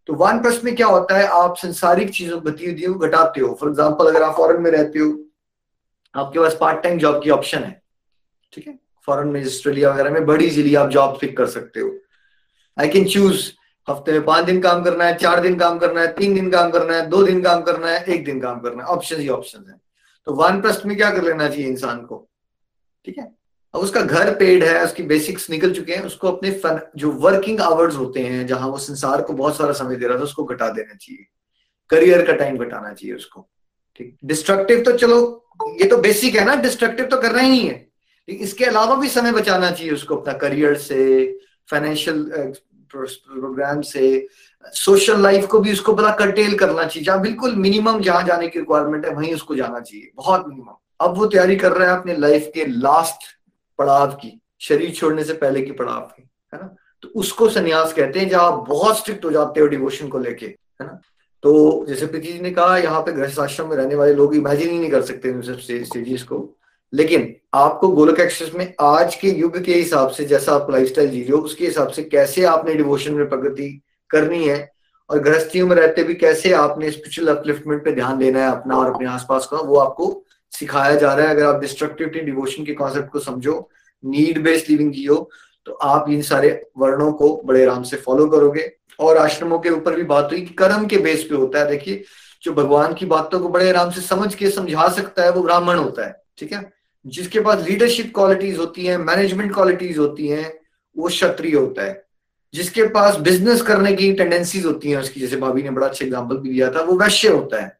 तो 0.09 0.13
वन 0.13 0.41
प्लस 0.41 0.63
में 0.63 0.76
क्या 0.76 0.88
होता 0.88 1.17
है? 1.17 1.28
आप 1.28 1.55
संसारिक 1.57 2.09
चीज़ों 2.09 2.39
गतिविधियों 2.45 2.93
को 2.93 2.99
घटाते 2.99 3.41
हो। 3.41 3.53
फॉर 3.59 3.69
एग्ज़ाम्पल 3.69 4.07
अगर 4.07 4.23
आप 4.23 4.36
फॉरन 4.36 4.61
में 4.61 4.71
रहते 4.71 4.99
हो, 4.99 5.17
आपके 6.15 6.39
पास 6.39 6.57
पार्ट 6.59 6.84
टाइम 6.84 6.97
जॉब 6.97 7.23
की 7.23 7.30
ऑप्शन 7.30 7.63
है। 7.63 7.82
ठीक 8.53 8.67
है? 8.67 8.80
फॉरन 9.07 9.28
में 9.28 9.45
ऑस्ट्रेलिया 9.45 9.91
वगैरह 9.91 10.09
में 10.09 10.26
बड़ी 10.26 10.45
इजीली 10.45 10.76
आप 10.76 10.89
जॉब 10.89 11.17
पिक 11.21 11.38
कर 11.38 11.45
सकते 11.45 11.80
हो। 11.80 11.91
आई 12.80 12.89
कैन 12.89 13.05
चूज़ 13.05 13.51
हफ़्ते 13.89 14.11
में 14.11 14.26
पाँच 14.26 14.45
दिन 14.45 14.61
काम 14.61 14.84
करना 14.84 15.05
है, 15.05 15.17
चार 15.17 15.39
दिन 15.39 15.57
काम 15.59 15.78
करना 15.80 16.01
है, 16.01 16.07
तीन 16.13 16.34
दिन 16.34 16.49
काम 16.51 16.71
करना 16.71 16.93
है, 16.93 17.09
दो 17.09 17.23
दिन 17.23 17.41
काम 17.43 17.61
करना 17.61 17.88
है, 17.88 18.03
एक 18.03 18.26
दिन 18.26 18.39
काम 18.41 18.59
करना 18.59 18.84
है। 18.84 18.89
ऑप्शन 18.89 19.19
ही 19.19 19.30
ऑप्शन 19.30 19.65
है। 19.69 19.80
तो 20.26 20.34
वन 20.34 20.61
प्लस 20.61 20.82
में 20.86 20.97
क्या 20.97 21.09
कर 21.11 21.23
लेना 21.23 21.49
चाहिए 21.49 21.67
इंसान 21.67 22.05
को? 22.05 22.28
ठीक 23.05 23.17
है? 23.17 23.36
अब 23.76 23.82
उसका 23.82 24.01
घर 24.01 24.34
पेड 24.36 24.63
है 24.63 24.84
उसकी 24.84 25.03
बेसिक्स 25.03 25.49
निकल 25.49 25.71
चुके 25.73 25.93
हैं 25.93 26.03
उसको 26.03 26.28
अपने 26.28 26.51
फन, 26.51 26.80
जो 26.97 27.11
वर्किंग 27.11 27.59
आवर्स 27.61 27.95
होते 27.95 28.19
हैं 28.19 28.45
जहाँ 28.47 28.67
वो 28.67 28.78
संसार 28.78 29.21
को 29.21 29.34
बहुत 29.34 29.57
सारा 29.57 29.71
समय 29.73 29.95
दे 29.95 30.07
रहा 30.07 30.19
था 30.19 30.23
उसको 30.23 30.43
घटा 30.43 30.69
देना 30.69 30.93
चाहिए। 30.93 31.26
करियर 31.89 32.26
का 32.28 32.34
टाइम 32.34 32.57
घटाना 32.57 32.93
चाहिए 32.93 33.15
उसको। 33.15 33.47
ठीक? 33.95 34.17
डिस्ट्रक्टिव 34.26 34.82
तो 34.84 34.91
चलो 34.91 35.17
ये 35.82 35.88
तो 35.88 35.97
बेसिक 35.97 36.36
है 36.36 36.45
ना 36.45 36.55
डिस्ट्रक्टिव 36.55 37.05
तो 37.05 37.21
करना 37.21 37.41
ही 37.41 37.59
है। 37.59 37.88
इसके 38.28 38.65
अलावा 38.65 38.95
भी 38.95 39.09
समय 39.09 39.32
बचाना 39.32 39.71
चाहिए 39.71 39.93
उसको 39.93 40.15
अपना 40.15 40.34
करियर 40.38 40.76
से 40.78 41.26
फाइनेंशियल 41.71 42.23
प्रोग्राम 42.91 43.82
से 43.82 44.28
सोशल 44.76 45.21
लाइफ 45.21 45.45
को 45.45 45.59
भी 45.59 45.71
उसको 45.71 45.93
बड़ा 45.93 46.15
कर्टेल 46.15 46.57
करना 46.57 46.84
चाहिए। 46.84 47.05
जहाँ 47.05 47.21
बिल्कुल 47.21 47.55
मिनिमम 47.57 48.01
जहाँ 48.01 48.23
जाने 48.23 48.47
की 48.47 48.59
रिक्वायरमेंट 48.59 49.05
है 49.05 49.13
वहीं 49.13 49.34
उसको 49.34 49.55
जाना 49.55 49.80
चाहिए। 49.80 50.11
बहुत 50.15 50.47
मिनिमम 50.47 50.76
अब 51.01 51.17
वो 51.17 51.26
तैयारी 51.26 51.55
कर 51.55 51.71
रहा 51.71 51.91
है 51.91 51.99
अपने 51.99 52.17
लाइफ 52.17 52.51
के 52.53 52.65
लास्ट 52.65 53.34
पड़ाव 53.80 54.11
की, 54.11 54.39
शरीर 54.61 54.91
छोड़ने 54.91 55.23
से 55.23 55.34
पहले 55.34 55.61
की 55.61 55.71
पड़ाव 55.71 56.01
की, 56.01 56.30
है 56.53 56.59
ना? 56.61 56.76
तो 57.03 57.09
उसको 57.15 57.49
संन्यास 57.49 57.93
कहते 57.93 58.19
हैं 58.19 58.30
जहाँ 58.30 58.63
बहुत 58.67 58.97
स्ट्रिक्ट 58.97 59.26
हो 59.26 59.32
जाते 59.32 59.59
हो 59.59 59.67
डिवोशन 59.67 60.07
को 60.07 60.19
लेके, 60.19 60.45
है 60.45 60.86
ना? 60.86 60.99
तो 61.43 61.86
जैसे 61.88 62.05
प्रीति 62.05 62.34
जी 62.34 62.39
ने 62.39 62.51
कहा, 62.51 62.78
यहाँ 62.78 63.01
पे 63.01 63.11
गृह 63.11 63.41
आश्रम 63.43 63.69
में 63.69 63.76
रहने 63.78 63.95
वाले 63.95 64.13
लोग 64.13 64.36
इमेजिन 64.36 64.69
ही 64.69 64.80
नहीं 64.80 64.89
कर 64.91 65.01
सकते 65.01 65.41
स्टेजेस 65.84 66.23
को। 66.23 66.57
लेकिन 66.93 67.36
आपको 67.53 67.88
गोलक 67.89 68.19
एक्सेस 68.19 68.51
में 68.55 68.73
आज 68.82 69.15
के 69.15 69.30
युग 69.30 69.63
के 69.63 69.73
हिसाब 69.73 70.09
से 70.09 70.26
जैसा 70.26 70.53
आप 70.53 70.71
लाइफ 70.71 70.88
स्टाइल 70.88 71.09
जी 71.09 71.21
रहे 71.21 71.32
हो, 71.32 71.38
उसके 71.38 71.65
हिसाब 71.65 71.88
से 71.88 72.03
कैसे 72.03 72.43
आपने 72.45 72.76
डिवोशन 72.76 73.13
में 73.13 73.28
प्रगति 73.30 73.69
करनी 74.09 74.47
है 74.47 74.71
और 75.09 75.19
गृहस्थियों 75.19 75.67
में 75.67 75.76
रहते 75.76 76.03
भी 76.03 76.13
कैसे 76.15 76.51
आपने 76.53 76.91
स्पिरिचुअल 76.91 77.36
अपलिफ्टमेंट 77.36 77.84
पे 77.84 77.91
ध्यान 77.91 78.17
देना 78.17 78.45
है 78.45 78.51
अपना 78.51 78.78
और 78.78 78.93
अपने 78.93 79.07
आसपास 79.07 79.47
का, 79.51 79.57
वो 79.57 79.76
आपको 79.76 80.24
सिखाया 80.55 80.95
जा 80.95 81.13
रहा 81.13 81.27
है। 81.27 81.35
अगर 81.35 81.45
आप 81.45 81.59
डिस्ट्रक्टिविटी 81.61 82.19
डिवोशन 82.21 82.65
के 82.65 82.73
कॉन्सेप्ट 82.73 83.09
को 83.11 83.19
समझो 83.21 83.57
नीड 84.03 84.41
बेस्ड 84.43 84.69
लिविंग 84.69 84.91
जियो 84.93 85.29
तो 85.67 85.71
आप 85.73 86.09
इन 86.09 86.21
सारे 86.23 86.49
वर्णों 86.77 87.11
को 87.13 87.35
बड़े 87.45 87.63
आराम 87.63 87.83
से 87.83 87.97
फॉलो 87.97 88.27
करोगे। 88.29 88.71
और 88.99 89.17
आश्रमों 89.17 89.57
के 89.59 89.69
ऊपर 89.69 89.95
भी 89.95 90.03
बात 90.05 90.29
हुई 90.31 90.41
कर्म 90.59 90.85
के 90.87 90.97
बेस 90.97 91.23
पे 91.23 91.35
होता 91.35 91.59
है। 91.59 91.67
देखिए, 91.67 92.03
जो 92.43 92.53
भगवान 92.53 92.93
की 92.93 93.05
बातों 93.05 93.39
को 93.39 93.49
बड़े 93.49 93.69
आराम 93.69 93.89
से 93.91 94.01
समझ 94.01 94.33
के, 94.35 94.49
समझा 94.49 94.87
सकता 94.89 95.23
है, 95.23 95.31
वो 95.31 95.41
ब्राह्मण 95.43 95.77
होता 95.77 96.05
है, 96.05 96.15
ठीक 96.37 96.53
है? 96.53 96.71
जिसके 97.05 97.39
पास 97.39 97.67
लीडरशिप 97.67 98.11
क्वालिटीज 98.15 98.57
होती 98.57 98.85
हैं 98.85 98.97
मैनेजमेंट 98.99 99.53
क्वालिटीज 99.53 99.97
होती 99.97 100.27
हैं, 100.27 100.53
वो 100.95 101.07
क्षत्रिय 101.07 101.55
होता 101.55 101.83
है। 101.83 102.03
जिसके 102.53 102.85
पास 102.89 103.17
बिज़नेस 103.19 103.61
करने 103.61 103.93
की 103.93 104.11
टेंडेंसीज 104.13 104.65
होती 104.65 104.91
हैं, 104.91 104.97
उसकी, 104.97 105.19
जैसे 105.19 105.37
भाभी 105.37 105.63
ने 105.63 105.69
बड़ा 105.69 105.87
अच्छा 105.87 106.05
एग्ज़ाम्पल 106.05 106.37
भी 106.37 106.49
दिया 106.49 106.69
था, 106.71 106.81
वो 106.81 106.97
वैश्य 106.99 107.27
होता 107.27 107.61
है। 107.63 107.77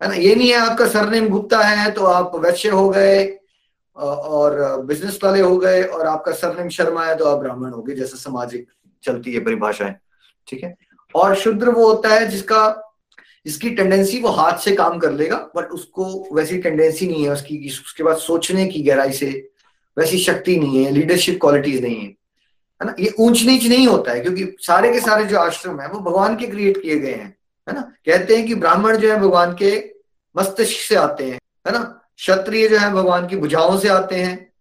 है 0.00 0.08
ना? 0.08 0.14
ये 0.14 0.34
नहीं 0.34 0.48
है 0.50 0.56
आपका 0.58 0.86
सरनेम 0.88 1.28
गुप्ता 1.28 1.58
है 1.60 1.90
तो 1.90 2.04
आप 2.06 2.36
वैश्य 2.36 2.68
हो 2.70 2.88
गए 2.90 3.26
और 3.96 4.82
बिज़नेस 4.86 5.18
वाले 5.24 5.40
हो 5.40 5.56
गए, 5.58 5.82
और 5.82 6.06
आपका 6.06 6.32
सरनेम 6.32 6.68
शर्मा 6.70 7.04
है 7.04 7.16
तो 7.16 7.24
आप 7.24 7.38
ब्राह्मण 7.38 7.70
हो 7.70 7.82
गए, 7.82 7.94
जैसे 7.94 8.16
सामाजिक 8.18 8.66
चलती 9.02 9.32
है 9.32 9.40
परिभाषाएँ, 9.40 9.94
ठीक 10.48 10.62
है? 10.64 10.74
और 11.14 11.34
शुद्र 11.36 11.70
वो 11.70 11.86
होता 11.86 12.08
है 12.08 12.28
जिसका, 12.28 12.60
जिसकी 13.46 13.70
टेंडेंसी 13.70 14.20
वो 14.20 14.28
हाथ 14.30 14.58
से 14.58 14.74
काम 14.76 14.98
कर 14.98 15.12
लेगा 15.12 15.36
बट 15.56 15.70
उसको 15.70 16.04
वैसी 16.34 16.58
टेंडेंसी 16.58 17.06
नहीं 17.06 17.24
है, 17.24 17.30
उसकी, 17.30 17.58
उसके 17.82 18.02
बाद 18.02 18.16
सोचने 18.18 18.66
की 18.66 18.82
गहराई 18.82 19.12
से 19.12 19.30
वैसी 19.96 20.18
शक्ति 20.20 20.56
नहीं 20.56 20.84
है 20.84 20.90
लीडरशिप 20.92 21.38
क्वालिटीज 21.40 21.82
नहीं 21.82 21.96
है 21.96 22.06
है 22.80 22.86
ना? 22.86 22.94
ये 23.00 23.14
ऊंच 23.20 23.42
नीच 23.44 23.66
नहीं 23.66 23.86
होता 23.88 24.12
है, 24.12 24.20
क्योंकि 24.20 24.56
सारे 24.60 24.92
के 24.92 25.00
सारे 25.00 25.24
जो 25.24 25.38
आश्रम 25.38 25.80
है, 25.80 25.88
वो 25.88 26.00
भगवान 26.00 26.36
के 26.36 26.46
क्रिएट 26.46 26.82
किए 26.82 26.98
गए 26.98 27.14
हैं। 27.14 27.34
है 27.68 27.74
ना? 27.74 27.80
कहते 27.80 28.36
हैं 28.36 28.46
कि 28.46 28.54
ब्राह्मण 28.54 28.96
जो 28.96 29.12
है 29.12 29.20
भगवान 29.20 29.54
के 29.54 29.94
मस्तिष्क 30.36 30.80
से 30.80 30.94
आते 30.94 31.24
हैं, 31.24 31.40
है 31.66 31.72
ना? 31.72 32.00
क्षत्रिय 32.16 32.68
जो 32.68 32.78
है 32.78 32.92
भगवान 32.92 33.26
की 33.26 33.36
भुजाओं 33.36 33.78
से 33.78 33.88
आते 33.88 34.16
हैं 34.16 34.52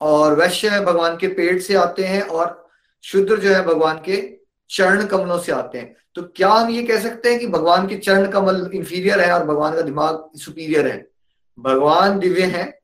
और 0.00 0.34
वैश्य 0.34 0.68
है 0.68 0.84
भगवान 0.84 1.16
के 1.16 1.28
पेट 1.28 1.62
से 1.62 1.74
आते 1.74 2.04
हैं 2.04 2.22
और 2.22 2.68
शुद्र 3.02 3.36
जो 3.36 3.54
है 3.54 3.64
भगवान 3.64 3.96
के 3.96 4.38
चरण 4.70 5.06
कमलों 5.06 5.38
से 5.38 5.52
आते 5.52 5.78
हैं। 5.78 5.96
तो 6.14 6.22
क्या 6.22 6.48
हम 6.48 6.70
ये 6.70 6.82
कह 6.82 7.00
सकते 7.00 7.30
हैं 7.30 7.38
कि 7.38 7.46
भगवान 7.46 7.88
के 7.88 7.96
चरण 7.96 8.30
कमल 8.30 8.70
इंफीरियर 8.74 9.20
है 9.20 9.32
और 9.32 9.44
भगवान 9.44 9.74
का 9.74 9.80
दिमाग 9.80 10.38
सुपीरियर 10.38 10.86
है? 10.86 11.06
भगवान 11.58 12.18
दिव्य 12.18 12.42
है 12.42 12.77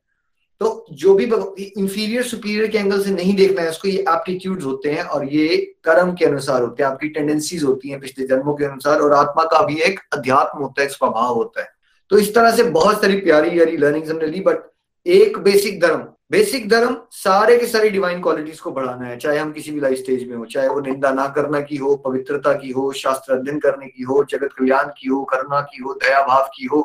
तो 0.61 0.85
जो 0.91 1.13
भी 1.15 1.23
इंफीरियर 1.23 2.23
सुपीरियर 2.23 2.67
के 2.67 2.77
एंगल 2.77 3.03
से 3.03 3.11
नहीं 3.11 3.35
देखना 3.35 3.61
है, 3.61 3.69
उसको 3.69 3.87
ये 3.87 3.99
एप्टीट्यूड 3.99 4.61
होते 4.63 4.91
हैं 4.91 5.03
और 5.03 5.27
ये 5.29 5.57
कर्म 5.83 6.13
के 6.13 6.25
अनुसार 6.25 6.61
होते 6.61 6.83
हैं। 6.83 6.89
आपकी 6.89 7.09
टेंडेंसीज 7.09 7.63
होती 7.63 7.89
हैं 7.89 7.99
पिछले 7.99 8.27
जन्मों 8.27 8.53
के 8.55 8.65
अनुसार 8.65 8.99
और 8.99 9.13
आत्मा 9.13 9.43
का 9.43 9.65
भी 9.65 9.79
एक 9.81 9.99
अध्यात्म 10.13 10.59
होता 10.59 10.81
है 10.81 10.87
स्वभाव 10.87 11.33
होता 11.33 11.61
है। 11.61 11.67
तो 12.11 12.17
इस 12.17 12.33
तरह 12.35 12.55
से 12.55 12.63
बहुत 12.63 13.01
सारी 13.01 13.19
प्यारी 13.21 13.49
प्यारी 13.49 13.77
लर्निंग 13.77 14.09
हमने 14.09 14.27
ली 14.27 14.39
बट 14.39 14.71
एक 15.05 15.37
बेसिक 15.37 15.79
धर्म 15.81 16.07
बेसिक 16.31 16.67
धर्म 16.69 16.95
सारे 17.11 17.57
के 17.57 17.65
सारी 17.67 17.89
डिवाइन 17.89 18.21
क्वालिटीज 18.21 18.59
को 18.59 18.71
बढ़ाना 18.71 19.07
है। 19.07 19.17
चाहे 19.17 19.37
हम 19.37 19.51
किसी 19.51 19.71
भी 19.71 19.79
लाइफ 19.79 19.97
स्टेज 19.97 20.27
में 20.29 20.35
हो, 20.37 20.45
चाहे 20.45 20.67
वो 20.67 20.79
निंदा 20.79 21.11
ना 21.11 21.27
करना 21.27 21.59
की 21.61 21.75
हो, 21.75 21.95
पवित्रता 21.95 22.53
की 22.53 22.71
हो, 22.71 22.91
शास्त्र 22.91 23.33
अध्ययन 23.33 23.59
करने 23.59 23.87
की 23.87 24.03
हो, 24.03 24.23
जगत 24.23 24.53
कल्याण 24.59 24.87
की 24.97 25.07
हो, 25.07 25.23
करुणा 25.23 25.61
की 25.61 25.83
हो, 25.83 25.93
दया 25.93 26.21
भाव 26.27 26.49
की 26.55 26.65
हो, 26.65 26.79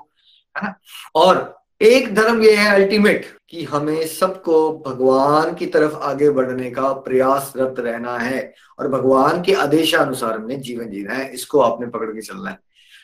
है 0.57 0.67
ना? 0.67 0.75
और 1.15 1.61
एक 1.83 2.15
धर्म 2.15 2.43
ये 2.43 2.55
है 2.55 2.75
अल्टीमेट 2.75 3.27
कि 3.51 3.65
हमें 3.65 4.07
सबको 4.07 4.79
भगवान 4.87 5.55
की 5.55 5.67
तरफ़ 5.67 5.95
आगे 5.95 6.31
बढ़ने 6.31 6.71
का 6.71 6.93
प्रयासरत 6.93 7.75
रहना 7.79 8.19
है 8.19 8.55
और 8.79 8.89
भगवान 8.89 9.43
के 9.43 9.53
आदेशानुसार 9.53 10.33
हमने 10.33 10.57
जीवन 10.57 10.91
जीना 10.91 11.15
है। 11.15 11.35
इसको 11.35 11.61
आपने 11.61 11.87
पकड़ 11.87 12.11
के 12.11 12.23
चलना 12.23 12.51
है। 12.51 12.59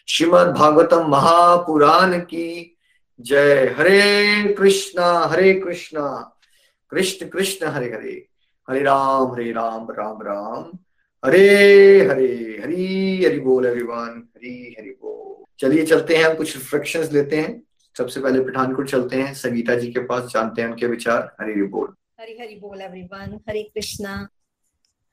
श्रीमद 0.09 0.47
भागवतम 0.47 1.07
महापुराण 1.09 2.19
की 2.19 2.77
जय। 3.21 3.75
हरे 3.79 4.55
कृष्णा 4.55 5.19
हरे 5.19 5.55
कृष्णा। 5.55 6.37
कृष्ण 6.91 7.29
कृष्ण, 7.29 7.67
हरे 7.67 7.87
हरे। 7.87 8.29
हरे 8.71 8.83
राम 8.83 9.33
हरे 9.33 9.53
राम 9.53 9.91
राम 9.91 10.23
राम। 10.23 10.79
हरे 11.25 12.01
हरे, 12.07 12.61
हरी, 12.65 13.25
हरि 13.25 13.41
बोल 13.41 13.67
एवरीवन 13.67 14.29
हरी, 14.37 14.77
हरि 14.79 14.91
बोल। 14.91 15.45
चलिए 15.59 15.87
चलते 15.87 16.17
हैं, 16.17 16.25
हम 16.25 16.35
कुछ 16.35 16.57
रिफ्लेक्शंस 16.57 17.13
लेते 17.13 17.37
हैं। 17.37 17.63
सबसे 17.99 18.21
पहले 18.21 18.41
पठानकोट 18.45 18.89
चलते 18.89 19.23
हैं। 19.23 19.33
संगीता 19.35 19.75
जी 19.75 19.93
के 19.93 20.01
पास 20.01 20.31
जानते 20.33 20.63
हैं 20.63 20.69
उनके 20.69 20.87
विचार। 20.87 21.37
हरी 21.41 21.63
बोल। 21.63 21.95
हरी 22.21 22.39
हरी 22.39 22.55
बोल 22.55 22.81
एवरीवन 22.81 23.41
हरे 23.49 23.63
कृष्णा। 23.63 24.29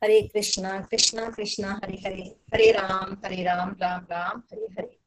हरे 0.04 0.22
कृष्णा 0.22 0.82
कृष्णा 0.92 1.30
कृष्णा, 1.30 1.80
हरे 1.84 1.98
हरे। 2.06 2.24
हरे 2.54 2.72
राम 2.72 3.18
हरे 3.26 3.44
राम 3.44 3.76
राम 3.82 4.06
राम, 4.12 4.42
हरे 4.52 4.66
हरे। 4.66 4.98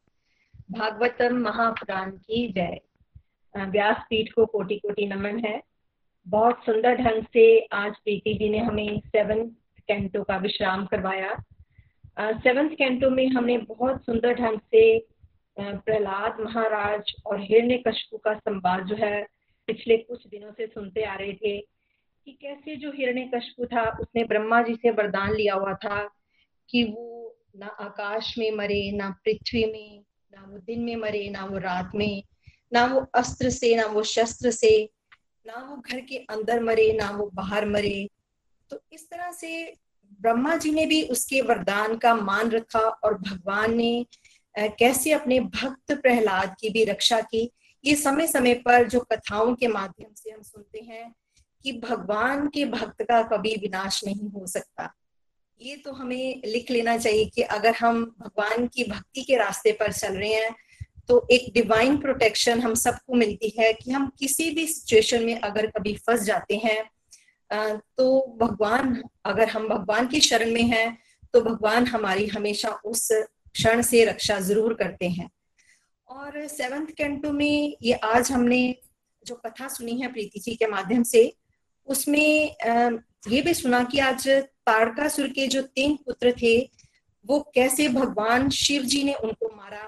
भागवतम 0.71 1.37
महापुराण 1.37 2.11
की 2.11 2.53
जय। 2.53 2.81
व्यास 3.57 3.97
पीठ 4.11 4.33
को 4.33 4.47
कोटि 4.47 4.77
कोटि 4.77 5.07
नमन 5.07 5.39
है। 5.39 5.63
बहुत 6.29 6.63
सुंदर 6.67 6.95
ढंग 6.95 7.25
से 7.33 7.61
आज 7.73 7.93
प्रीति 7.97 8.35
जी 8.35 8.49
ने 8.49 8.59
हमें 8.59 9.01
सेवन 9.07 9.47
कैंटो 9.89 10.23
का 10.23 10.37
विश्राम 10.37 10.87
करवाया। 10.87 11.37
सेवंथ 12.21 12.71
कैंटो 12.71 13.11
में 13.11 13.29
हमने 13.29 13.59
बहुत 13.59 14.05
सुंदर 14.07 14.35
ढंग 14.35 14.59
से 14.59 14.99
प्रहलाद 15.61 16.37
महाराज 16.41 17.15
और 17.27 17.41
हिरण्य 17.41 17.83
कशपू 17.89 18.17
का 18.17 18.35
संवाद 18.35 18.87
जो 18.87 18.97
है, 18.97 19.27
पिछले 19.67 19.97
कुछ 19.97 20.27
दिनों 20.27 20.53
से 20.53 20.67
सुनते 20.67 21.05
आ 21.05 21.15
रहे 21.15 21.33
थे 21.33 21.61
कि 22.25 22.33
कैसे 22.33 22.77
जो 22.77 22.93
हिरण्य 22.93 23.31
कशपू 23.35 23.65
था, 23.65 23.99
उसने 24.01 24.25
ब्रह्मा 24.25 24.63
जी 24.63 24.75
से 24.75 24.91
वरदान 24.91 25.35
लिया 25.35 25.55
हुआ 25.55 25.75
था 25.75 26.11
कि 26.69 26.85
वो 26.85 27.39
ना 27.57 27.67
आकाश 27.67 28.39
में 28.39 28.51
मरे, 28.51 28.93
ना 28.93 29.11
पृथ्वी 29.11 29.65
में, 29.65 30.05
ना 30.33 30.47
वो 30.49 30.59
दिन 30.59 30.81
में 30.81 30.97
मरे, 30.97 31.31
ना 31.31 31.45
वो 31.45 31.59
रात 31.59 31.93
में, 31.95 32.23
ना 32.73 32.87
वो 32.87 33.01
अस्त्र 33.01 33.51
से, 33.51 33.77
ना 33.77 33.87
वो 33.87 34.03
शस्त्र 34.03 34.51
से, 34.51 34.91
ना 35.47 35.67
वो 35.71 35.77
घर 35.77 36.01
के 36.01 36.17
अंदर 36.17 36.63
मरे, 36.63 36.93
ना 36.93 37.11
वो 37.11 37.31
बाहर 37.35 37.67
मरे। 37.67 38.09
तो 38.71 38.81
इस 38.93 39.11
तरह 39.11 39.33
से 39.33 39.77
ब्रह्मा 40.21 40.57
जी 40.57 40.71
ने 40.71 40.87
भी 40.87 41.03
उसके 41.03 41.41
वरदान 41.41 41.97
का 41.97 42.15
मान 42.15 42.51
रखा 42.51 42.81
और 42.81 43.19
भगवान 43.19 43.75
ने 43.75 44.07
कैसे 44.57 45.13
अपने 45.13 45.41
भक्त 45.41 45.93
प्रहलाद 45.93 46.55
की 46.61 46.69
भी 46.71 46.85
रक्षा 46.85 47.21
की? 47.21 47.51
ये 47.85 47.95
समय 47.95 48.27
समय 48.27 48.55
पर 48.55 48.89
जो 48.89 49.01
कथाओं 49.01 49.55
के 49.55 49.69
माध्यम 49.69 50.15
से 50.17 50.31
हम 50.31 50.43
सुनते 50.43 50.81
हैं 50.81 51.15
कि 51.65 51.73
भगवान 51.73 52.47
के 52.49 52.65
भक्त 52.65 53.03
का 53.03 53.23
कभी 53.23 53.55
विनाश 53.57 54.05
नहीं 54.05 54.29
हो 54.31 54.47
सकता। 54.47 54.93
ये 55.61 55.77
तो 55.77 55.93
हमें 55.93 56.43
लिख 56.47 56.71
लेना 56.71 56.97
चाहिए 56.99 57.25
कि 57.25 57.43
अगर 57.43 57.75
हम 57.75 58.05
भगवान 58.21 58.67
की 58.67 58.85
भक्ति 58.85 59.23
के 59.23 59.37
रास्ते 59.37 59.73
पर 59.73 59.93
चल 59.93 60.17
रहे 60.17 60.33
हैं 60.35 60.55
तो 61.09 61.27
एक 61.31 61.53
डिवाइन 61.55 61.97
प्रोटेक्शन 61.97 62.61
हम 62.61 62.75
सबको 62.75 63.15
मिलती 63.15 63.53
है 63.59 63.73
कि 63.73 63.91
हम 63.91 64.11
किसी 64.19 64.51
भी 64.51 64.67
सिचुएशन 64.67 65.25
में 65.25 65.41
अगर 65.41 65.67
कभी 65.67 65.95
फंस 65.97 66.23
जाते 66.23 66.57
हैं 66.57 66.83
तो 67.99 68.37
भगवान, 68.41 69.03
अगर 69.25 69.49
हम 69.49 69.69
भगवान 69.69 70.09
की 70.09 70.21
शरण 70.21 70.53
में 70.53 70.63
हैं 70.63 70.99
तो 71.33 71.41
भगवान 71.41 71.87
हमारी 71.87 72.27
हमेशा 72.27 72.69
उस 72.85 73.09
क्षण 73.57 73.83
से 73.83 74.05
रक्षा 74.05 74.39
ज़रूर 74.43 74.75
करते 74.75 75.09
हैं। 75.09 75.29
और 76.09 76.47
सेवंथ 76.49 76.87
कैंटो 76.97 77.31
में 77.33 77.77
ये 77.83 77.93
आज 77.95 78.31
हमने 78.33 78.59
जो 79.23 79.35
कथा 79.37 79.69
सुनी 79.69 80.01
है 80.01 80.13
प्रीति 80.13 80.41
जी 80.41 80.55
के 80.55 80.67
माध्यम 80.67 81.03
से, 81.03 81.33
उसमें 81.89 82.57
ये 83.29 83.41
भी 83.43 83.55
सुना 83.55 83.83
कि 83.85 83.99
आज 84.01 84.29
ताड़कासुर 84.29 85.29
के 85.29 85.47
जो 85.47 85.63
तीन 85.65 85.97
पुत्र 85.97 86.33
थे, 86.43 86.59
वो 87.25 87.39
कैसे 87.55 87.89
भगवान 87.91 88.49
शिव 88.51 88.83
जी 88.85 89.03
ने 89.05 89.15
उनको 89.15 89.49
मारा 89.57 89.87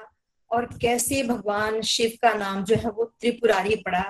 और 0.50 0.66
कैसे 0.82 1.22
भगवान 1.22 1.80
शिव 1.84 2.12
का 2.22 2.32
नाम 2.34 2.62
जो 2.64 2.76
है 2.76 2.90
वो 2.90 3.04
त्रिपुरारी 3.20 3.76
पड़ा 3.76 4.02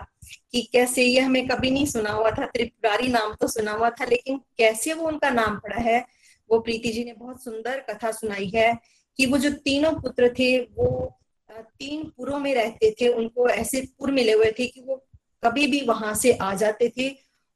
कि 0.52 0.62
कैसे, 0.72 1.04
ये 1.04 1.20
हमें 1.20 1.46
कभी 1.48 1.70
नहीं 1.70 1.86
सुना 1.86 2.10
हुआ 2.10 2.30
था, 2.30 2.46
त्रिपुरारी 2.46 3.08
नाम 3.08 3.34
तो 3.34 3.48
सुना 3.48 3.72
हुआ 3.72 3.90
था, 3.90 4.04
लेकिन 4.04 4.38
कैसे 4.58 4.92
वो 4.94 5.06
उनका 5.08 5.30
नाम 5.30 5.58
पड़ा 5.58 5.80
है, 5.80 6.04
वो 6.50 6.58
प्रीति 6.60 6.92
जी 6.92 7.04
ने 7.04 7.12
बहुत 7.14 7.44
सुंदर 7.44 7.80
कथा 7.90 8.10
सुनाई 8.12 8.50
है। 8.54 8.72
कि 9.18 9.26
वो 9.26 9.38
जो 9.38 9.50
तीनों 9.50 9.92
पुत्र 9.92 10.28
थे 10.28 10.58
वो 10.60 11.14
तीन 11.50 12.04
पुरों 12.16 12.38
में 12.38 12.54
रहते 12.54 12.90
थे 13.00 13.08
उनको 13.08 13.48
ऐसे 13.48 13.80
पुर 13.98 14.10
मिले 14.12 14.32
हुए 14.32 14.52
थे 14.58 14.66
कि 14.66 14.80
वो 14.80 15.04
कभी 15.44 15.66
भी 15.66 15.80
वहाँ 15.80 16.14
से 16.14 16.32
आ 16.32 16.54
जाते 16.54 16.88
थे 16.88 17.08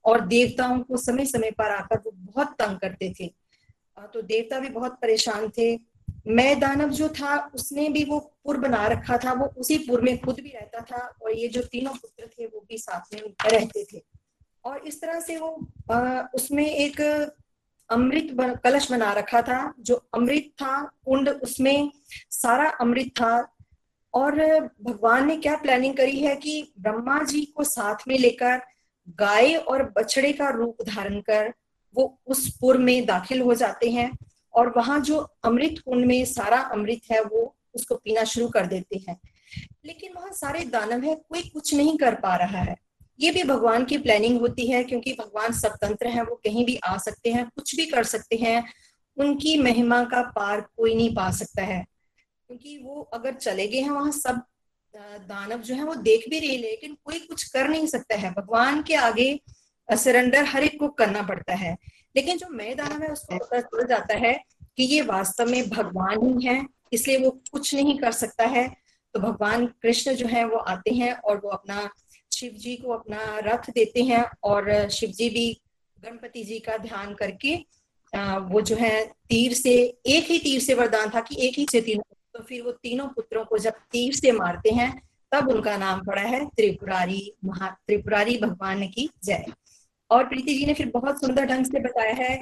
और 0.04 0.26
देवताओं 0.26 0.78
को 0.78 0.96
समय 0.96 1.26
समय 1.26 1.50
पर 1.50 1.70
आकर 1.70 1.98
वो 1.98 2.10
बहुत 2.10 2.54
तंग 2.58 2.78
करते 2.78 3.12
थे। 3.20 3.26
तो 4.14 4.22
देवता 4.22 4.58
भी 4.60 4.68
बहुत 4.68 4.92
परेशान 4.92 5.48
थे। 5.48 5.74
मैं 6.26 6.60
दानव 6.60 6.88
जो 6.88 7.08
था 7.08 7.36
उसने 7.54 7.88
भी 7.88 8.04
वो 8.04 8.18
पुर 8.44 8.56
बना 8.56 8.86
रखा 8.86 9.18
था 9.18 9.32
वो 9.32 9.46
उसी 9.58 9.78
पुर 9.78 10.00
में 10.00 10.18
खुद 10.20 10.40
भी 10.40 10.48
रहता 10.48 10.80
था 10.80 11.06
और 11.22 11.32
ये 11.32 11.48
जो 11.48 11.62
तीनों 11.62 11.92
पुत्र 11.92 12.26
थे 12.26 12.46
वो 12.46 12.64
भी 12.68 12.78
साथ 12.78 13.14
में 13.14 13.20
रहते 13.50 13.84
थे। 13.84 14.02
और 14.64 14.86
इस 14.86 15.00
तरह 15.00 15.20
से 15.20 15.36
वो 15.36 15.68
आ, 15.92 16.22
उसमें 16.34 16.66
एक 16.66 17.00
अमृत 17.90 18.60
कलश 18.64 18.90
बना 18.90 19.12
रखा 19.12 19.42
था, 19.42 19.74
जो 19.80 19.94
अमृत 20.14 20.52
था, 20.56 20.82
कुंड 20.82 21.28
उसमें 21.28 21.92
सारा 22.30 22.70
अमृत 22.70 23.06
था। 23.06 23.56
और 24.14 24.34
भगवान 24.82 25.26
ने 25.26 25.36
क्या 25.36 25.56
प्लानिंग 25.56 25.96
करी 25.96 26.18
है 26.18 26.36
कि 26.36 26.72
ब्रह्मा 26.80 27.22
जी 27.22 27.44
को 27.44 27.64
साथ 27.64 27.94
में 28.08 28.18
लेकर 28.18 28.60
गाय 29.08 29.54
और 29.54 29.92
बछड़े 29.96 30.32
का 30.32 30.48
रूप 30.48 30.76
धारण 30.82 31.20
कर 31.20 31.54
वो 31.96 32.20
उस 32.26 32.58
पुर 32.60 32.78
में 32.78 33.06
दाखिल 33.06 33.40
हो 33.40 33.54
जाते 33.54 33.90
हैं 33.90 34.18
और 34.54 34.72
वहाँ 34.76 35.00
जो 35.00 35.16
अमृत 35.44 35.74
कुंड 35.84 36.06
में 36.06 36.24
सारा 36.24 36.58
अमृत 36.58 37.00
है, 37.12 37.20
वो 37.22 37.56
उसको 37.74 37.94
पीना 37.94 38.24
शुरू 38.24 38.48
कर 38.48 38.66
देते 38.66 39.04
हैं। 39.08 39.20
लेकिन 39.84 40.12
वहाँ 40.16 40.32
सारे 40.32 40.64
दानव 40.64 41.04
है, 41.04 41.14
कोई 41.14 41.42
कुछ 41.42 41.74
नहीं 41.74 41.98
कर 41.98 42.14
पा 42.14 42.36
रहा 42.36 42.58
है। 42.58 42.76
ये 43.22 43.30
भी 43.30 43.42
भगवान 43.42 43.84
की 43.84 43.98
प्लानिंग 43.98 44.40
होती 44.40 44.66
है, 44.66 44.84
क्योंकि 44.84 45.12
भगवान 45.12 45.52
स्वतंत्र 45.52 46.06
है, 46.06 46.22
वो 46.22 46.34
कहीं 46.34 46.64
भी 46.64 46.76
आ 46.76 46.98
सकते 46.98 47.32
हैं, 47.32 47.44
कुछ 47.44 47.76
भी 47.76 47.86
कर 47.86 48.04
सकते 48.04 48.36
हैं, 48.36 48.72
उनकी 49.16 49.58
महिमा 49.58 50.04
का 50.04 50.22
पार 50.22 50.60
कोई 50.60 50.94
नहीं 50.94 51.14
पा 51.14 51.30
सकता 51.30 51.62
है। 51.62 51.84
क्योंकि 52.46 52.78
वो 52.78 53.00
अगर 53.00 53.34
चले 53.34 53.68
गए 53.68 53.80
हैं, 53.80 53.90
वहाँ 53.90 54.12
सब 54.12 54.42
दानव 55.28 55.58
जो 55.58 55.74
है, 55.74 55.84
वो 55.84 55.94
देख 55.94 56.28
भी 56.28 56.38
रहे 56.38 56.56
लेकिन 56.56 56.96
कोई 57.04 57.18
कुछ 57.18 57.44
कर 57.44 57.68
नहीं 57.68 57.86
सकता 57.86 58.16
है। 58.16 58.30
भगवान 58.30 58.82
के 58.82 58.94
आगे 58.94 59.40
सरेंडर 59.88 60.44
हर 60.44 60.64
एक 60.64 60.78
को 60.78 60.88
करना 60.88 61.22
पड़ता 61.22 61.54
है। 61.54 61.76
लेकिन 62.16 62.38
जो 62.38 62.46
मैं 62.48 62.76
दानव 62.76 63.02
है, 63.02 63.08
उसको 63.08 63.38
पता 63.38 63.60
चल 63.60 63.86
जाता 63.86 64.14
है 64.14 64.44
कि 64.76 64.84
ये 64.84 65.00
वास्तव 65.02 65.46
में 65.46 65.68
भगवान 65.70 66.40
ही 66.40 66.46
है, 66.46 66.66
इसलिए 66.92 67.18
वो 67.18 67.30
कुछ 67.30 67.74
नहीं 67.74 67.98
कर 67.98 68.12
सकता 68.12 68.46
है। 68.46 68.76
तो 69.14 69.20
भगवान 69.20 69.66
कृष्ण 69.66 70.14
जो 70.14 70.26
है, 70.26 70.44
वो 70.44 70.56
आते 70.56 70.94
हैं 70.94 71.12
और 71.12 71.40
वो 71.44 71.48
अपना 71.48 71.90
शिव 72.42 72.52
जी 72.52 72.74
को 72.76 72.92
अपना 72.92 73.38
रथ 73.38 73.70
देते 73.70 74.02
हैं 74.04 74.24
और 74.42 74.88
शिव 74.90 75.10
जी 75.10 75.28
भी 75.30 75.46
गणपति 75.98 76.42
जी 76.44 76.58
का 76.58 76.76
ध्यान 76.78 77.14
करके 77.14 77.54
वो 78.52 78.60
जो 78.60 78.76
है 78.76 79.04
तीर 79.28 79.52
से, 79.54 79.72
एक 80.06 80.24
ही 80.24 80.38
तीर 80.38 80.60
से 80.60 80.74
वरदान 80.74 81.10
था 81.10 81.20
कि 81.20 81.36
एक 81.46 81.58
ही 81.58 81.66
से 81.72 81.80
तीनों 81.80 82.02
तो 82.34 82.42
फिर 82.42 82.62
वो 82.62 82.72
तीनों 82.72 83.06
पुत्रों 83.08 83.44
को 83.44 83.58
जब 83.58 83.74
तीर 83.92 84.14
से 84.14 84.32
मारते 84.32 84.70
हैं, 84.70 84.90
तब 85.32 85.48
उनका 85.48 85.76
नाम 85.76 86.00
पड़ा 86.06 86.22
है 86.22 86.44
त्रिपुरारी 86.46 87.32
महा, 87.44 87.68
त्रिपुरारी 87.86 88.36
भगवान 88.38 88.86
की 88.88 89.08
जय। 89.24 89.44
और 90.10 90.24
प्रीति 90.28 90.54
जी 90.54 90.66
ने 90.66 90.74
फिर 90.74 90.90
बहुत 90.94 91.20
सुंदर 91.20 91.46
ढंग 91.46 91.64
से 91.64 91.80
बताया 91.80 92.14
है 92.14 92.34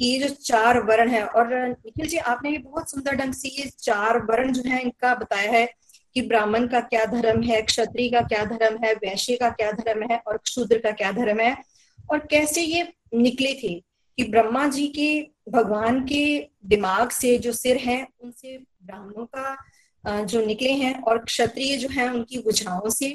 कि 0.00 0.06
ये 0.06 0.18
जो 0.18 0.34
चार 0.34 0.80
वर्ण 0.82 1.08
है, 1.10 1.24
और 1.24 1.54
निखिल 1.68 2.06
जी, 2.06 2.16
आपने 2.16 2.50
भी 2.50 2.58
बहुत 2.58 2.90
सुंदर 2.90 3.16
ढंग 3.16 3.34
से 3.34 3.48
ये 3.50 3.70
चार 3.78 4.18
वर्ण 4.24 4.52
जो 4.52 4.68
है 4.70 4.82
इनका 4.82 5.14
बताया 5.14 5.50
है 5.52 5.66
कि 6.14 6.22
ब्राह्मण 6.22 6.66
का 6.68 6.80
क्या 6.80 7.04
धर्म 7.04 7.42
है, 7.42 7.60
क्षत्रिय 7.62 8.08
का 8.10 8.20
क्या 8.22 8.44
धर्म 8.44 8.76
है, 8.84 8.92
वैश्य 8.94 9.36
का 9.36 9.48
क्या 9.50 9.70
धर्म 9.72 10.02
है 10.10 10.18
और 10.26 10.40
शूद्र 10.46 10.78
का 10.78 10.90
क्या 10.92 11.12
धर्म 11.12 11.40
है? 11.40 11.56
और 12.10 12.18
कैसे 12.30 12.62
ये 12.62 12.92
निकले 13.14 13.54
थे 13.54 13.74
कि 14.18 14.24
ब्रह्मा 14.24 14.66
जी 14.68 14.86
के, 14.88 15.20
भगवान 15.48 16.00
के 16.04 16.48
दिमाग 16.66 17.10
से 17.10 17.36
जो 17.38 17.52
सिर 17.52 17.76
है, 17.76 18.06
उनसे 18.20 18.56
ब्राह्मणों 18.58 19.26
का 19.36 20.24
जो 20.24 20.44
निकले 20.46 20.72
हैं 20.72 21.00
और 21.02 21.18
क्षत्रिय 21.18 21.76
जो 21.76 21.88
है, 21.88 22.08
उनकी 22.08 22.38
बुझाओं 22.38 22.88
से, 22.90 23.08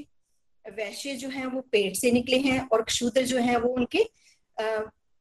वैश्य 0.65 1.15
जो 1.15 1.29
है, 1.29 1.45
वो 1.45 1.61
पेट 1.71 1.95
से 1.95 2.11
निकले 2.11 2.37
हैं 2.39 2.59
और 2.67 2.81
क्षूद्र 2.81 3.21
जो 3.23 3.37
है, 3.37 3.57
वो 3.57 3.69
उनके 3.69 4.03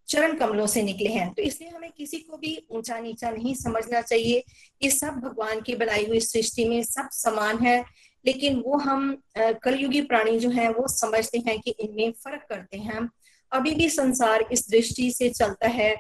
चरण 0.09 0.37
कमलों 0.37 0.67
से 0.67 0.83
निकले 0.83 1.11
हैं। 1.11 1.33
तो 1.35 1.43
इसलिए 1.43 1.71
हमें 1.71 1.88
किसी 1.99 2.19
को 2.19 2.37
भी 2.37 2.57
ऊँचा 2.71 2.99
नीचा 3.01 3.31
नहीं 3.31 3.55
समझना 3.55 4.01
चाहिए। 4.03 4.45
ये 4.83 4.91
सब 4.91 5.21
भगवान 5.21 5.61
की 5.61 5.75
बनाई 5.77 6.05
हुई 6.07 6.21
सृष्टि 6.23 6.65
में 6.65 6.83
सब 6.85 7.09
समान 7.13 7.59
है, 7.59 7.85
लेकिन 8.25 8.61
वो 8.61 8.79
हम 8.79 9.17
कलयुगी 9.39 10.01
प्राणी 10.03 10.39
जो 10.39 10.51
है, 10.51 10.69
वो 10.71 10.87
समझते 10.89 11.39
हैं 11.39 11.59
कि 11.61 11.71
इनमें 11.71 12.13
फ़र्क 12.15 12.47
करते 12.49 12.79
हैं 12.79 13.09
अभी 13.53 13.75
भी 13.75 13.89
संसार 13.91 14.45
इस 14.53 14.69
दृष्टि 14.71 15.11
से 15.11 15.29
चलता 15.31 15.69
है 15.69 15.95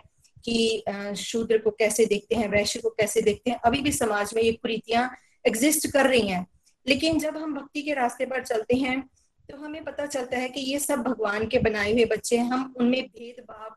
कि 0.44 0.84
शूद्र 1.18 1.58
को 1.58 1.70
कैसे 1.70 2.06
देखते 2.06 2.36
हैं, 2.36 2.48
वैश्य 2.48 2.80
को 2.80 2.90
कैसे 2.90 3.20
देखते 3.22 3.50
हैं। 3.50 3.58
अभी 3.64 3.80
भी 3.80 3.92
समाज 3.92 4.34
में 4.34 4.42
ये 4.42 4.52
कुरीतियाँ 4.52 5.10
एग्जिस्ट 5.44 5.90
कर 5.92 6.06
रही 6.06 6.28
हैं। 6.28 6.46
लेकिन 6.86 7.18
जब 7.18 7.36
हम 7.36 7.54
भक्ति 7.54 7.82
के 7.82 7.94
रास्ते 7.94 8.26
पर 8.26 8.44
चलते 8.44 8.76
हैं 8.76 9.00
तो 9.48 9.56
हमें 9.56 9.82
पता 9.84 10.06
चलता 10.06 10.38
है 10.38 10.48
कि 10.48 10.60
ये 10.62 10.78
सब 10.78 11.02
भगवान 11.02 11.46
के 11.46 11.58
बनाए 11.58 11.92
हुए 11.92 12.04
बच्चे 12.06 12.36
हैं। 12.36 12.44
हम 12.44 12.74
उनमें 12.78 13.02
भेदभाव 13.02 13.74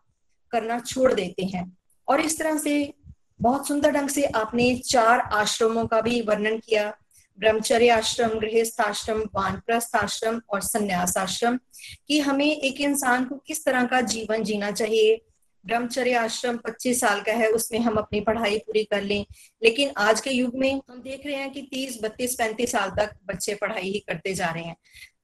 करना 0.51 0.79
छोड़ 0.81 1.13
देते 1.13 1.45
हैं। 1.45 1.65
और 2.07 2.21
इस 2.21 2.39
तरह 2.39 2.57
से 2.57 2.93
बहुत 3.41 3.67
सुंदर 3.67 3.91
ढंग 3.91 4.09
से 4.09 4.23
आपने 4.23 4.75
चार 4.75 5.19
आश्रमों 5.19 5.87
का 5.87 6.01
भी 6.01 6.21
वर्णन 6.21 6.57
किया। 6.57 6.97
ब्रह्मचर्य 7.39 7.89
आश्रम, 7.89 8.29
गृहस्थ 8.29 8.81
आश्रम, 8.81 9.19
वानप्रस्थ 9.19 9.95
आश्रम 9.95 10.41
और 10.49 10.61
संन्यास 10.61 11.17
आश्रम, 11.17 11.59
कि 12.07 12.19
हमें 12.19 12.57
एक 12.57 12.81
इंसान 12.81 13.25
को 13.25 13.35
किस 13.35 13.65
तरह 13.65 13.85
का 13.85 14.01
जीवन 14.01 14.43
जीना 14.43 14.71
चाहिए। 14.71 15.21
ब्रह्मचर्य 15.65 16.13
आश्रम 16.13 16.57
25 16.57 17.01
साल 17.01 17.21
का 17.21 17.31
है, 17.31 17.47
उसमें 17.47 17.79
हम 17.79 17.95
अपनी 17.95 18.21
पढ़ाई 18.21 18.57
पूरी 18.57 18.83
कर 18.83 19.01
लें। 19.01 19.25
लेकिन 19.63 19.91
आज 19.97 20.21
के 20.21 20.29
युग 20.29 20.55
में 20.55 20.81
हम 20.89 21.01
देख 21.01 21.25
रहे 21.25 21.35
हैं 21.35 21.51
कि 21.51 21.61
30 21.61 22.01
32 22.01 22.37
35 22.37 22.71
साल 22.71 22.89
तक 22.89 23.15
बच्चे 23.25 23.55
पढ़ाई 23.55 23.91
ही 23.91 23.99
करते 23.99 24.33
जा 24.33 24.51
रहे 24.51 24.63
हैं, 24.63 24.75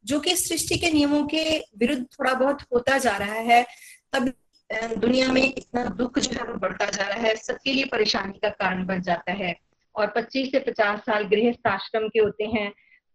जो 0.06 0.20
कि 0.20 0.36
सृष्टि 0.36 0.78
के 0.78 0.92
नियमों 0.92 1.28
के 1.28 1.64
विरुद्ध 1.78 2.04
थोड़ा 2.04 2.34
बहुत 2.34 2.62
होता 2.62 2.98
जा 2.98 3.18
रहा 3.18 3.34
है। 3.34 3.66
तब 4.14 4.34
दुनिया 4.72 5.32
में 5.32 5.44
इतना 5.44 5.84
दुख 5.86 6.20
जो 6.20 6.38
है 6.38 6.44
वो 6.44 6.54
बढ़ता 6.54 6.86
जा 6.86 7.04
रहा 7.04 7.20
है, 7.20 7.36
सबके 7.36 7.74
लिए 7.74 7.86
परेशानी 7.86 8.40
का 8.40 8.50
कारण 8.50 8.86
बन 8.86 9.02
जाता 9.02 9.32
है। 9.32 9.56
और 9.96 10.08
25 10.08 10.52
से 10.52 10.60
50 10.60 11.00
साल 11.00 11.24
गृहस्थ 11.24 11.68
आश्रम 11.68 12.08
के 12.08 12.20
होते 12.20 12.44
हैं 12.44 12.72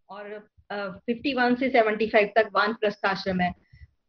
और 0.09 0.49
फिफ्टी 0.73 1.33
वन 1.33 1.55
से 1.55 1.69
सेवेंटी 1.69 2.07
फाइव 2.07 2.31
तक 2.35 2.49
वान 2.53 2.73
प्रस्थ 2.73 3.05
आश्रम 3.05 3.41
है। 3.41 3.53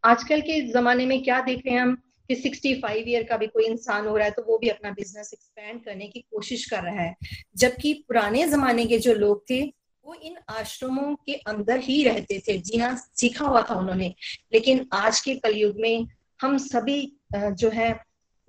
आजकल 0.05 0.41
के 0.41 0.61
जमाने 0.61 1.07
में 1.07 1.23
क्या 1.23 1.41
देख 1.41 1.63
रहे 1.67 1.75
हैं 1.75 1.83
हम 1.83 1.95
कि 2.29 2.35
65 2.35 3.09
ईयर 3.09 3.23
का 3.23 3.37
भी 3.37 3.47
कोई 3.47 3.67
इंसान 3.67 4.07
हो 4.07 4.17
रहा 4.17 4.25
है 4.25 4.31
तो 4.31 4.43
वो 4.43 4.59
भी 4.59 4.69
अपना 4.69 4.91
बिज़नेस 4.91 5.31
एक्सपेंड 5.33 5.85
करने 5.85 6.09
की 6.09 6.21
कोशिश 6.21 6.65
कर 6.71 6.83
रहा 6.83 7.01
है। 7.01 7.15
जबकि 7.57 7.93
पुराने 8.09 8.47
जमाने 8.49 8.87
के 8.87 8.99
जो 8.99 9.15
लोग 9.15 9.45
थे, 9.51 9.63
वो 10.05 10.15
इन 10.15 10.37
आश्रमों 10.51 11.15
के 11.15 11.35
अंदर 11.35 11.79
ही 11.79 12.03
रहते 12.05 12.39
थे। 12.49 12.59
जीना 12.59 12.95
सीखा 13.15 13.45
हुआ 13.45 13.63
था 13.63 13.75
उन्होंने। 13.75 14.15
लेकिन 14.53 14.87
आज 14.93 15.21
के 15.21 15.35
कलयुग 15.35 15.81
में 15.81 16.07
हम 16.41 16.57
सभी 16.59 17.17
जो 17.35 17.71
है, 17.71 17.93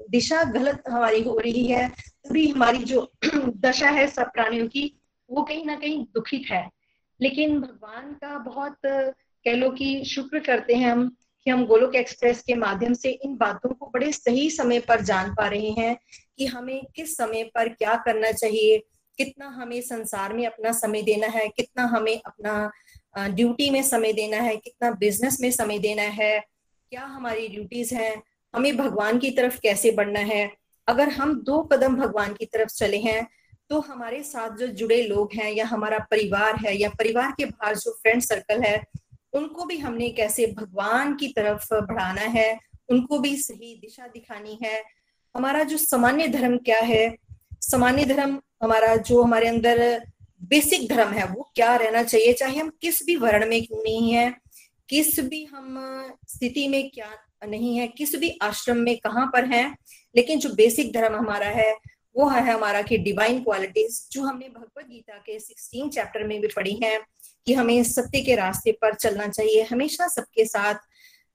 दिशा 0.10 0.44
गलत 0.44 0.84
हमारी 0.90 1.22
हो 1.24 1.38
रही 1.40 1.66
है 1.68 1.88
तभी 1.90 2.48
हमारी 2.48 2.78
जो 2.78 3.12
दशा 3.36 3.90
है 3.90 4.08
सब 4.08 4.32
प्राणियों 4.34 4.68
की, 4.68 5.00
वो 5.30 5.44
कहीं 5.44 5.66
ना 5.66 5.76
कहीं 5.76 6.04
दुखित 6.06 6.44
है। 6.52 6.70
लेकिन 7.22 7.60
भगवान 7.62 8.14
का 8.14 8.38
बहुत, 8.38 8.78
कह 8.86 9.56
लो 9.56 9.70
कि 9.70 10.04
शुक्र 10.06 10.40
करते 10.40 10.76
हैं 10.76 10.92
हम, 10.92 11.08
कि 11.46 11.52
हम 11.52 11.66
गोलोक 11.66 11.96
एक्सप्रेस 11.96 12.42
के 12.44 12.56
माध्यम 12.56 12.94
से 12.94 13.10
इन 13.12 13.36
बातों 13.38 13.70
को 13.70 13.86
बड़े 13.86 14.12
सही 14.12 14.50
समय 14.50 14.80
पर 14.80 15.02
जान 15.02 15.34
पा 15.34 15.48
रहे 15.48 15.70
हैं, 15.70 15.98
कि 16.38 16.46
हमें 16.46 16.86
किस 16.96 17.16
समय 17.18 17.44
पर 17.44 17.70
क्या 17.70 17.96
करना 17.96 18.32
चाहिए, 18.32 18.78
कितना 19.18 19.48
हमें 19.48 19.82
संसार 19.82 20.34
में 20.34 20.46
अपना 20.48 20.72
समय 20.72 21.02
देना 21.02 21.28
है, 21.28 21.48
कितना 21.48 21.86
हमें 21.86 22.22
अपना 22.26 22.72
ड्यूटी 23.28 23.70
में 23.70 23.82
समय 23.84 24.14
देना 24.14 24.38
है, 24.38 24.56
कितना 24.58 24.92
बिज़नेस 24.92 25.38
में 25.42 25.52
समय 25.52 25.80
देना 25.80 26.02
है 26.02 26.55
क्या 26.92 27.02
हमारी 27.02 27.48
ड्यूटीज़ 27.48 27.94
हैं? 27.96 28.22
हमें 28.54 28.76
भगवान 28.78 29.20
की 29.20 29.30
तरफ़ 29.32 29.60
कैसे 29.60 29.92
बढ़ना 29.92 30.20
है? 30.20 30.52
अगर 30.88 31.10
हम 31.10 31.34
दो 31.42 31.62
कदम 31.64 31.96
भगवान 31.96 32.34
की 32.34 32.46
तरफ़ 32.46 32.70
चले 32.70 32.98
हैं 32.98 33.28
तो 33.70 33.80
हमारे 33.80 34.22
साथ 34.24 34.58
जो 34.58 34.68
जुड़े 34.68 35.02
लोग 35.02 35.34
हैं 35.36 35.52
या 35.52 35.66
हमारा 35.66 36.00
परिवार 36.12 36.56
है 36.56 36.76
या 36.78 36.90
परिवार 36.90 37.32
के 37.32 37.46
बाहर 37.46 37.76
जो 37.76 37.92
फ्रेंड 37.92 38.22
सर्कल 38.22 38.62
है, 38.62 38.84
उनको 39.34 39.66
भी 39.66 39.78
हमने 39.78 40.10
कैसे 40.10 40.46
भगवान 40.48 41.16
की 41.16 41.28
तरफ़ 41.28 41.74
बढ़ाना 41.74 42.22
है? 42.22 42.60
उनको 42.90 43.20
भी 43.20 43.36
सही 43.38 43.74
दिशा 43.76 44.08
दिखानी 44.08 44.58
है? 44.64 44.84
हमारा 45.36 45.64
जो 45.64 45.78
सामान्य 45.78 46.28
धर्म 46.28 46.58
क्या 46.58 46.80
है? 46.80 47.16
सामान्य 47.62 48.06
धर्म 48.06 48.40
हमारा 48.64 48.96
जो 48.96 49.22
हमारे 49.24 49.48
अंदर 49.48 50.06
बेसिक 50.44 50.88
धर्म 50.90 51.10
है, 51.10 51.26
वो 51.26 51.52
क्या 51.56 51.76
रहना 51.76 52.04
चाहिए? 52.04 52.34
चाहे 52.34 52.60
हम 52.60 52.70
किस 52.82 53.06
भी 53.06 53.16
वर्ण 53.16 53.50
में 53.50 53.62
क्यों 53.66 53.84
नहीं 53.84 54.12
है 54.14 54.45
किस 54.90 55.20
भी 55.20 55.44
हम 55.46 55.78
स्थिति 56.28 56.68
में 56.68 56.90
क्या 56.90 57.10
नहीं 57.48 57.78
है 57.78 57.88
किस 57.88 58.16
भी 58.16 58.38
आश्रम 58.42 58.78
में 58.78 58.98
कहाँ 58.98 59.26
पर 59.34 59.46
है 59.46 59.76
लेकिन 60.16 60.40
जो 60.40 60.50
बेसिक 60.50 60.94
धर्म 60.94 61.16
हमारा 61.16 61.48
है 61.48 61.74
वो 62.16 62.30
है 62.30 62.54
हमारा 62.54 62.82
कि 62.82 62.98
डिवाइन 62.98 63.44
क्वालिटीज 63.44 64.08
जो 64.12 64.24
हमने 64.24 64.50
भगवत 64.50 64.86
गीता 64.88 65.18
के 65.18 65.40
सिक्सटीन 65.40 65.90
चैप्टर 65.90 66.24
में 66.24 66.42
भी 66.42 66.48
पढ़ी 66.48 66.80
है 66.84 67.00
कि 67.46 67.54
हमें 67.54 67.84
सत्य 67.84 68.22
के 68.22 68.36
रास्ते 68.36 68.72
पर 68.72 68.96
चलना 68.96 69.28
चाहिए 69.28 69.64
हमेशा 69.64 70.08
सबके 70.08 70.46
साथ 70.46 70.76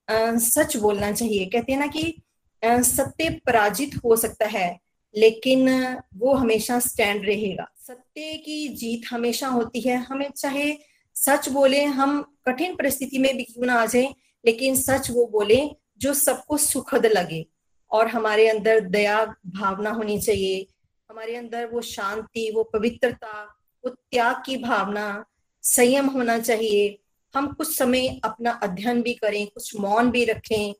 आ, 0.09 0.37
सच 0.37 0.77
बोलना 0.77 1.11
चाहिए। 1.11 1.45
कहते 1.45 1.71
हैं 1.71 1.79
ना 1.79 1.87
कि 1.87 2.21
सत्य 2.65 3.29
पराजित 3.45 3.95
हो 4.05 4.15
सकता 4.15 4.45
है 4.45 4.79
लेकिन 5.15 5.69
वो 6.15 6.33
हमेशा 6.33 6.79
स्टैंड 6.79 7.25
रहेगा। 7.25 7.67
सत्य 7.77 8.37
की 8.37 8.67
जीत 8.67 9.01
हमेशा 9.09 9.47
होती 9.47 9.81
है। 9.81 9.95
हमें 9.95 10.29
चाहे 10.31 10.90
सच 11.21 11.49
बोले 11.49 11.83
हम 11.83 12.21
कठिन 12.45 12.75
परिस्थिति 12.75 13.17
में 13.17 13.35
भी 13.37 13.43
क्यों 13.43 13.65
ना 13.65 13.75
आ 13.75 13.85
जाए 13.85 14.13
लेकिन 14.45 14.75
सच 14.75 15.09
वो 15.11 15.25
बोले 15.27 15.61
जो 15.97 16.13
सबको 16.13 16.57
सुखद 16.57 17.05
लगे। 17.05 17.45
और 17.91 18.07
हमारे 18.07 18.47
अंदर 18.47 18.79
दया 18.79 19.25
भावना 19.25 19.89
होनी 19.89 20.19
चाहिए। 20.21 20.65
हमारे 21.09 21.35
अंदर 21.35 21.65
वो 21.65 21.81
शांति 21.81 22.51
वो 22.55 22.63
पवित्रता 22.63 23.41
वो 23.83 23.89
त्याग 23.89 24.41
की 24.45 24.57
भावना 24.57 25.25
संयम 25.63 26.05
होना 26.05 26.37
चाहिए। 26.39 26.97
हम 27.33 27.47
कुछ 27.53 27.77
समय 27.77 28.07
अपना 28.23 28.51
अध्ययन 28.63 29.01
भी 29.01 29.13
करें 29.13 29.45
कुछ 29.47 29.75
मौन 29.79 30.11
भी 30.11 30.23
रखें 30.25 30.73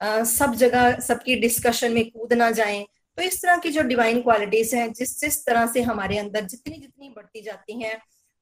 आ, 0.00 0.22
सब 0.24 0.54
जगह 0.54 0.98
सबकी 1.00 1.34
डिस्कशन 1.34 1.92
में 1.92 2.10
कूद 2.10 2.32
ना 2.32 2.50
जाएँ। 2.50 2.84
तो 3.18 3.22
इस 3.22 3.42
तरह 3.42 3.58
की 3.58 3.70
जो 3.70 3.82
डिवाइन 3.82 4.20
क्वालिटीज 4.22 4.74
हैं 4.74 4.92
जिस 4.92 5.20
जिस 5.20 5.44
तरह 5.46 5.66
से 5.66 5.82
हमारे 5.82 6.18
अंदर 6.18 6.44
जितनी 6.44 6.76
जितनी 6.76 7.08
बढ़ती 7.08 7.42
जाती 7.42 7.80
हैं 7.82 7.96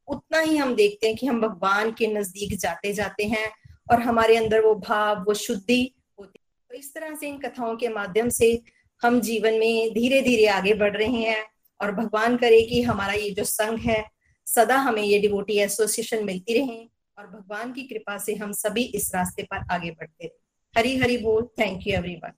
उतना 0.09 0.41
ही 0.41 0.57
हम 0.57 0.75
देखते 0.75 1.07
हैं 1.07 1.17
कि 1.17 1.27
हम 1.27 1.41
भगवान 1.41 1.91
के 1.93 2.07
नज़दीक 2.07 2.59
जाते 2.59 2.93
जाते 2.93 3.25
हैं 3.25 3.49
और 3.93 4.03
हमारे 4.03 4.37
अंदर 4.37 4.61
वो 4.61 4.75
भाव, 4.75 5.25
वो 5.25 5.35
शुद्धि 5.35 5.95
होती 6.19 6.39
है। 6.39 6.69
तो 6.71 6.77
इस 6.77 6.95
तरह 6.95 7.15
से 7.15 7.29
इन 7.29 7.39
कथाओं 7.39 7.77
के 7.77 7.89
माध्यम 7.89 8.29
से 8.29 8.63
हम 9.03 9.21
जीवन 9.21 9.55
में 9.55 9.93
धीरे 9.95 10.21
धीरे 10.23 10.47
आगे 10.47 10.75
बढ़ 10.75 10.97
रहे 10.97 11.23
हैं 11.23 11.45
और 11.81 11.93
भगवान 11.93 12.37
करे 12.37 12.63
कि 12.63 12.83
हमारा 12.83 13.13
ये 13.13 13.31
जो 13.31 13.45
संघ 13.45 13.79
है, 13.81 14.05
सदा 14.47 14.77
हमें 14.77 15.03
ये 15.03 15.19
डिवोटी 15.19 15.59
एसोसिएशन 15.59 16.25
मिलती 16.25 16.59
रहे 16.59 16.85
और 17.19 17.27
भगवान 17.27 17.73
की 17.73 17.83
कृपा 17.83 18.19
से 18.19 18.35
हम 18.35 18.53
सभी 18.53 18.83
इस 18.83 19.15
रास्ते 19.15 19.43
पर 19.43 19.67
आगे 19.73 19.91
बढ़ते 19.91 20.27
रहे। 20.27 20.79
हरी 20.79 20.97
हरी 20.97 21.19
बोल। 21.19 21.49
Thank 21.61 21.87
you 21.87 21.95
everyone 21.95 22.33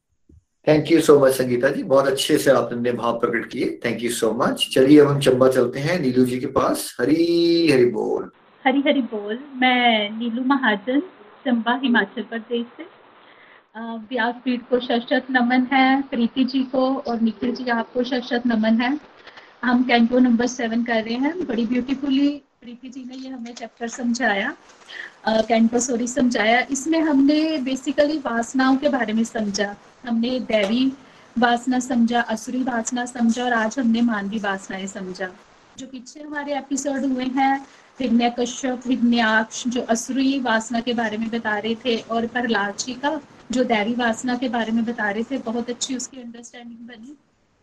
thank 0.66 0.90
you 0.92 1.00
so 1.00 1.18
much 1.20 1.32
Sangeeta 1.32 1.68
ji 1.68 1.82
बहुत 1.82 2.06
अच्छे 2.06 2.36
से 2.38 2.50
आपने 2.50 2.92
भाव 2.92 3.18
प्रकट 3.20 3.46
किए. 3.50 3.78
थैंक 3.84 4.02
यू 4.02 4.10
सो 4.10 4.32
मच 4.38 4.68
चलिए 4.72 4.98
अब 5.00 5.08
हम 5.08 5.20
चंबा 5.20 5.48
चलते 5.48 5.80
हैं. 5.80 5.98
नीलू 6.00 6.24
जी 6.24 6.38
के 6.40 6.46
पास. 6.56 6.96
हरी 7.00 7.70
हरी 7.72 7.84
बोल. 7.90 8.30
हरी 8.64 8.82
हरी 8.86 9.02
बोल. 9.12 9.38
मैं 9.56 10.18
नीलू 10.18 10.42
महाजन, 10.46 11.00
चंबा 11.44 11.78
हिमाचल 11.82 12.22
प्रदेश 12.22 12.66
से. 12.76 12.86
व्यासपीठ 13.78 14.60
को 14.70 14.80
शशत 14.80 15.26
नमन 15.30 15.66
है. 15.72 16.02
प्रीति 16.10 16.44
जी 16.44 16.62
को 16.72 16.82
और 16.98 17.20
निखिल 17.20 17.54
जी 17.54 17.68
आपको 17.70 18.02
शशत 18.04 18.46
नमन 18.46 18.80
है. 18.80 18.98
हम 19.64 19.82
कैंटो 19.84 20.18
नंबर 20.18 20.46
सेवन 20.46 20.82
कर 20.84 21.02
रहे 21.04 21.14
हैं. 21.14 21.46
बड़ी 21.46 21.66
ब्यूटीफुली 21.66 22.28
प्रीति 22.60 22.88
जी 22.88 23.04
ने 23.04 23.16
ये 23.16 23.28
हमें 23.28 23.52
चैप्टर 23.54 23.88
समझाया. 23.88 24.54
कैंटोसोरी 25.24 26.06
समझाया। 26.06 26.60
इसमें 26.70 27.00
हमने 27.00 27.58
बेसिकली 27.58 28.18
वासनाओं 28.18 28.76
के 28.76 28.88
बारे 28.88 29.12
में 29.12 29.24
समझा। 29.24 29.74
हमने 30.06 30.38
दैवी 30.40 30.92
वासना 31.38 31.78
समझा, 31.80 32.20
असुरी 32.20 32.62
वासना 32.62 33.04
समझा 33.06 33.44
और 33.44 33.52
आज 33.52 33.78
हमने 33.78 34.00
मानवी 34.00 34.38
वासनाएँ 34.38 34.86
समझा। 34.86 35.28
जो 35.78 35.86
पीछे 35.86 36.20
हमारे 36.20 36.56
एपिसोड 36.58 37.04
हुए 37.04 37.24
हैं 37.24 37.66
हिरण्य 38.00 38.34
कश्यप 38.38 38.82
हिरण्याक्ष 38.86 39.66
जो 39.68 39.82
असुरी 39.82 40.38
वासना 40.40 40.80
के 40.80 40.92
बारे 40.92 41.18
में 41.18 41.28
बता 41.28 41.58
रहे 41.58 41.74
थे 41.74 41.96
और 41.96 42.26
प्रहलाद 42.26 42.76
जी 42.78 42.94
का 42.94 43.20
जो 43.52 43.64
दैवी 43.64 43.94
वासना 43.94 44.36
के 44.36 44.48
बारे 44.48 44.72
में 44.72 44.84
बता 44.84 45.10
रहे 45.10 45.22
थे, 45.22 45.38
बहुत 45.38 45.70
अच्छी 45.70 45.96
उसकी 45.96 46.20
अंडरस्टैंडिंग 46.20 46.88
बनी। 46.88 47.16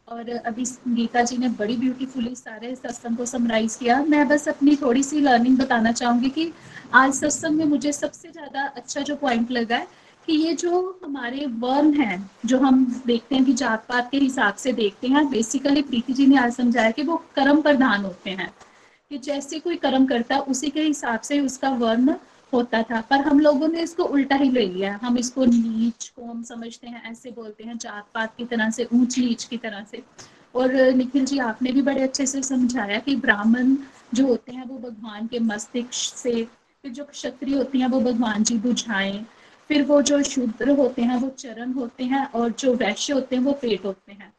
और 0.08 0.30
अभी 0.30 0.64
गीता 0.88 1.22
जी 1.22 1.38
ने 1.38 1.48
बड़ी 1.50 1.76
ब्यूटीफुली 1.78 2.36
सारे 2.36 2.74
सत्संग 2.76 3.18
को 3.18 3.26
समराइज 3.26 3.76
किया। 3.76 4.02
मैं 4.04 4.28
बस 4.28 4.48
अपनी 4.50 4.76
थोड़ी 4.76 5.04
सी 5.04 5.20
लर्निंग 5.20 5.58
बताना 5.58 5.92
चाहूँगी 5.92 6.30
कि 6.30 6.52
आज 6.94 7.14
सत्संग 7.14 7.58
में 7.58 7.66
मुझे 7.66 7.92
सबसे 7.92 8.32
ज़्यादा 8.32 8.66
अच्छा 8.68 9.02
जो 9.02 9.16
पॉइंट 9.16 9.52
लगा 9.52 9.78
है 9.78 9.88
कि 10.28 10.34
ये 10.34 10.54
जो 10.54 11.00
हमारे 11.04 11.46
वर्ण 11.46 11.94
हैं, 11.94 12.30
जो 12.46 12.60
हम 12.60 12.86
देखते 13.08 13.36
हैं 13.36 13.46
कि 13.46 13.54
जात 13.54 13.86
पात 13.90 14.12
के 14.12 14.18
हिसाब 14.18 14.56
से 14.56 14.74
देखते 14.74 15.08
हैं 15.08 15.30
बेसिकली 15.30 15.82
प्रीति 15.82 16.14
जी 16.14 16.26
ने 16.28 16.38
आज 16.38 16.54
समझाया 16.54 16.92
कि 16.92 17.04
वो 17.04 17.16
कर्म 17.36 17.62
प्रधान 17.62 18.06
होते 18.06 18.30
हैं। 18.30 18.52
कि 19.12 19.18
जैसे 19.18 19.60
कोई 19.60 19.76
कर्म 19.76 20.06
करता 20.06 20.36
है, 20.36 20.42
उसी 20.42 20.70
के 20.70 20.82
हिसाब 20.82 21.20
से 21.20 21.40
उसका 21.40 21.70
वर्ण 21.70 22.16
होता 22.54 22.84
था, 22.84 23.02
पर 23.02 23.18
हम 23.18 23.40
लोगों 23.40 23.68
ने 23.68 23.82
इसको 23.82 24.04
उल्टा 24.04 24.36
ही 24.36 24.50
ले 24.50 24.66
लिया। 24.66 25.00
हम 25.04 25.18
इसको 25.18 25.46
नीच 25.46 26.14
को 26.16 26.26
हम 26.26 26.44
समझते 26.44 26.88
हैं, 26.88 27.12
ऐसे 27.12 27.32
बोलते 27.32 27.64
हैं 27.64 27.78
जात 27.78 28.06
पात 28.14 28.36
की 28.38 28.46
तरह 28.46 28.70
से 28.70 28.88
ऊंच 28.94 29.20
नीच 29.20 29.44
की 29.44 29.58
तरह 29.58 29.84
से। 29.84 30.04
और 30.56 30.74
निखिल 30.74 31.26
जी, 31.26 31.38
आपने 31.38 31.72
भी 31.72 31.82
बड़े 31.82 32.04
अच्छे 32.04 32.26
से 32.26 32.44
समझाया 32.44 33.00
कि 33.00 33.16
ब्राह्मण 33.16 33.76
जो 34.14 34.28
होते 34.28 34.52
हैं, 34.52 34.66
वो 34.66 34.78
भगवान 34.78 35.28
के 35.28 35.40
मस्तिष्क 35.40 36.18
से, 36.18 36.44
फिर 36.82 36.92
जो 36.92 37.06
क्षत्रिय 37.06 37.56
होती 37.56 37.80
हैं, 37.80 37.88
वो 37.88 38.02
भगवान 38.02 38.44
जी 38.44 38.58
बुझाएँ। 38.58 39.26
फिर 39.68 39.84
वो 39.84 40.02
जो 40.02 40.24
शूद्र 40.24 40.70
होते 40.70 41.02
हैं, 41.02 41.18
वो 41.18 41.30
चरण 41.30 41.74
होते 41.74 42.04
हैं, 42.04 42.32
और 42.32 42.52
जो 42.52 42.76
वैश्य 42.76 43.14
होते 43.14 43.36
हैं, 43.36 43.44
वो 43.44 43.52
पेट 43.52 43.86
होते 43.86 44.12
हैं। 44.12 44.34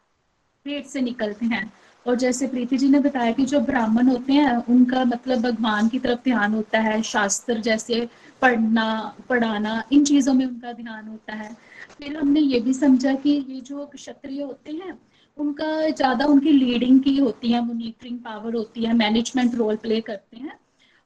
पेट 0.64 0.86
से 0.86 1.00
निकलते 1.00 1.46
हैं। 1.46 1.72
और 2.06 2.16
जैसे 2.16 2.46
प्रीति 2.46 2.76
जी 2.76 2.88
ने 2.88 3.00
बताया 3.00 3.32
कि 3.32 3.44
जो 3.44 3.60
ब्राह्मण 3.60 4.08
होते 4.08 4.32
हैं, 4.32 4.56
उनका 4.56 5.04
मतलब 5.04 5.40
भगवान 5.40 5.88
की 5.88 5.98
तरफ़ 5.98 6.20
ध्यान 6.24 6.54
होता 6.54 6.78
है, 6.78 7.02
शास्त्र 7.02 7.60
जैसे 7.60 8.08
पढ़ना, 8.42 9.16
पढ़ाना, 9.28 9.82
इन 9.92 10.04
चीज़ों 10.04 10.34
में 10.34 10.46
उनका 10.46 10.72
ध्यान 10.72 11.08
होता 11.08 11.34
है। 11.34 11.56
फिर 11.98 12.16
हमने 12.16 12.40
ये 12.40 12.60
भी 12.60 12.74
समझा 12.74 13.14
कि 13.14 13.30
ये 13.30 13.60
जो 13.60 13.86
क्षत्रिय 13.86 14.42
होते 14.42 14.72
हैं, 14.72 14.98
उनका 15.38 15.88
ज़्यादा 15.88 16.26
उनकी 16.26 16.52
लीडिंग 16.52 17.00
की 17.00 17.16
होती 17.16 17.52
है 17.52 17.64
मोनिटरिंग 17.64 18.18
पावर 18.18 18.54
होती 18.54 18.84
है 18.84 18.92
मैनेजमेंट 18.92 19.54
रोल 19.54 19.76
प्ले 19.76 20.00
करते 20.00 20.36
हैं। 20.36 20.58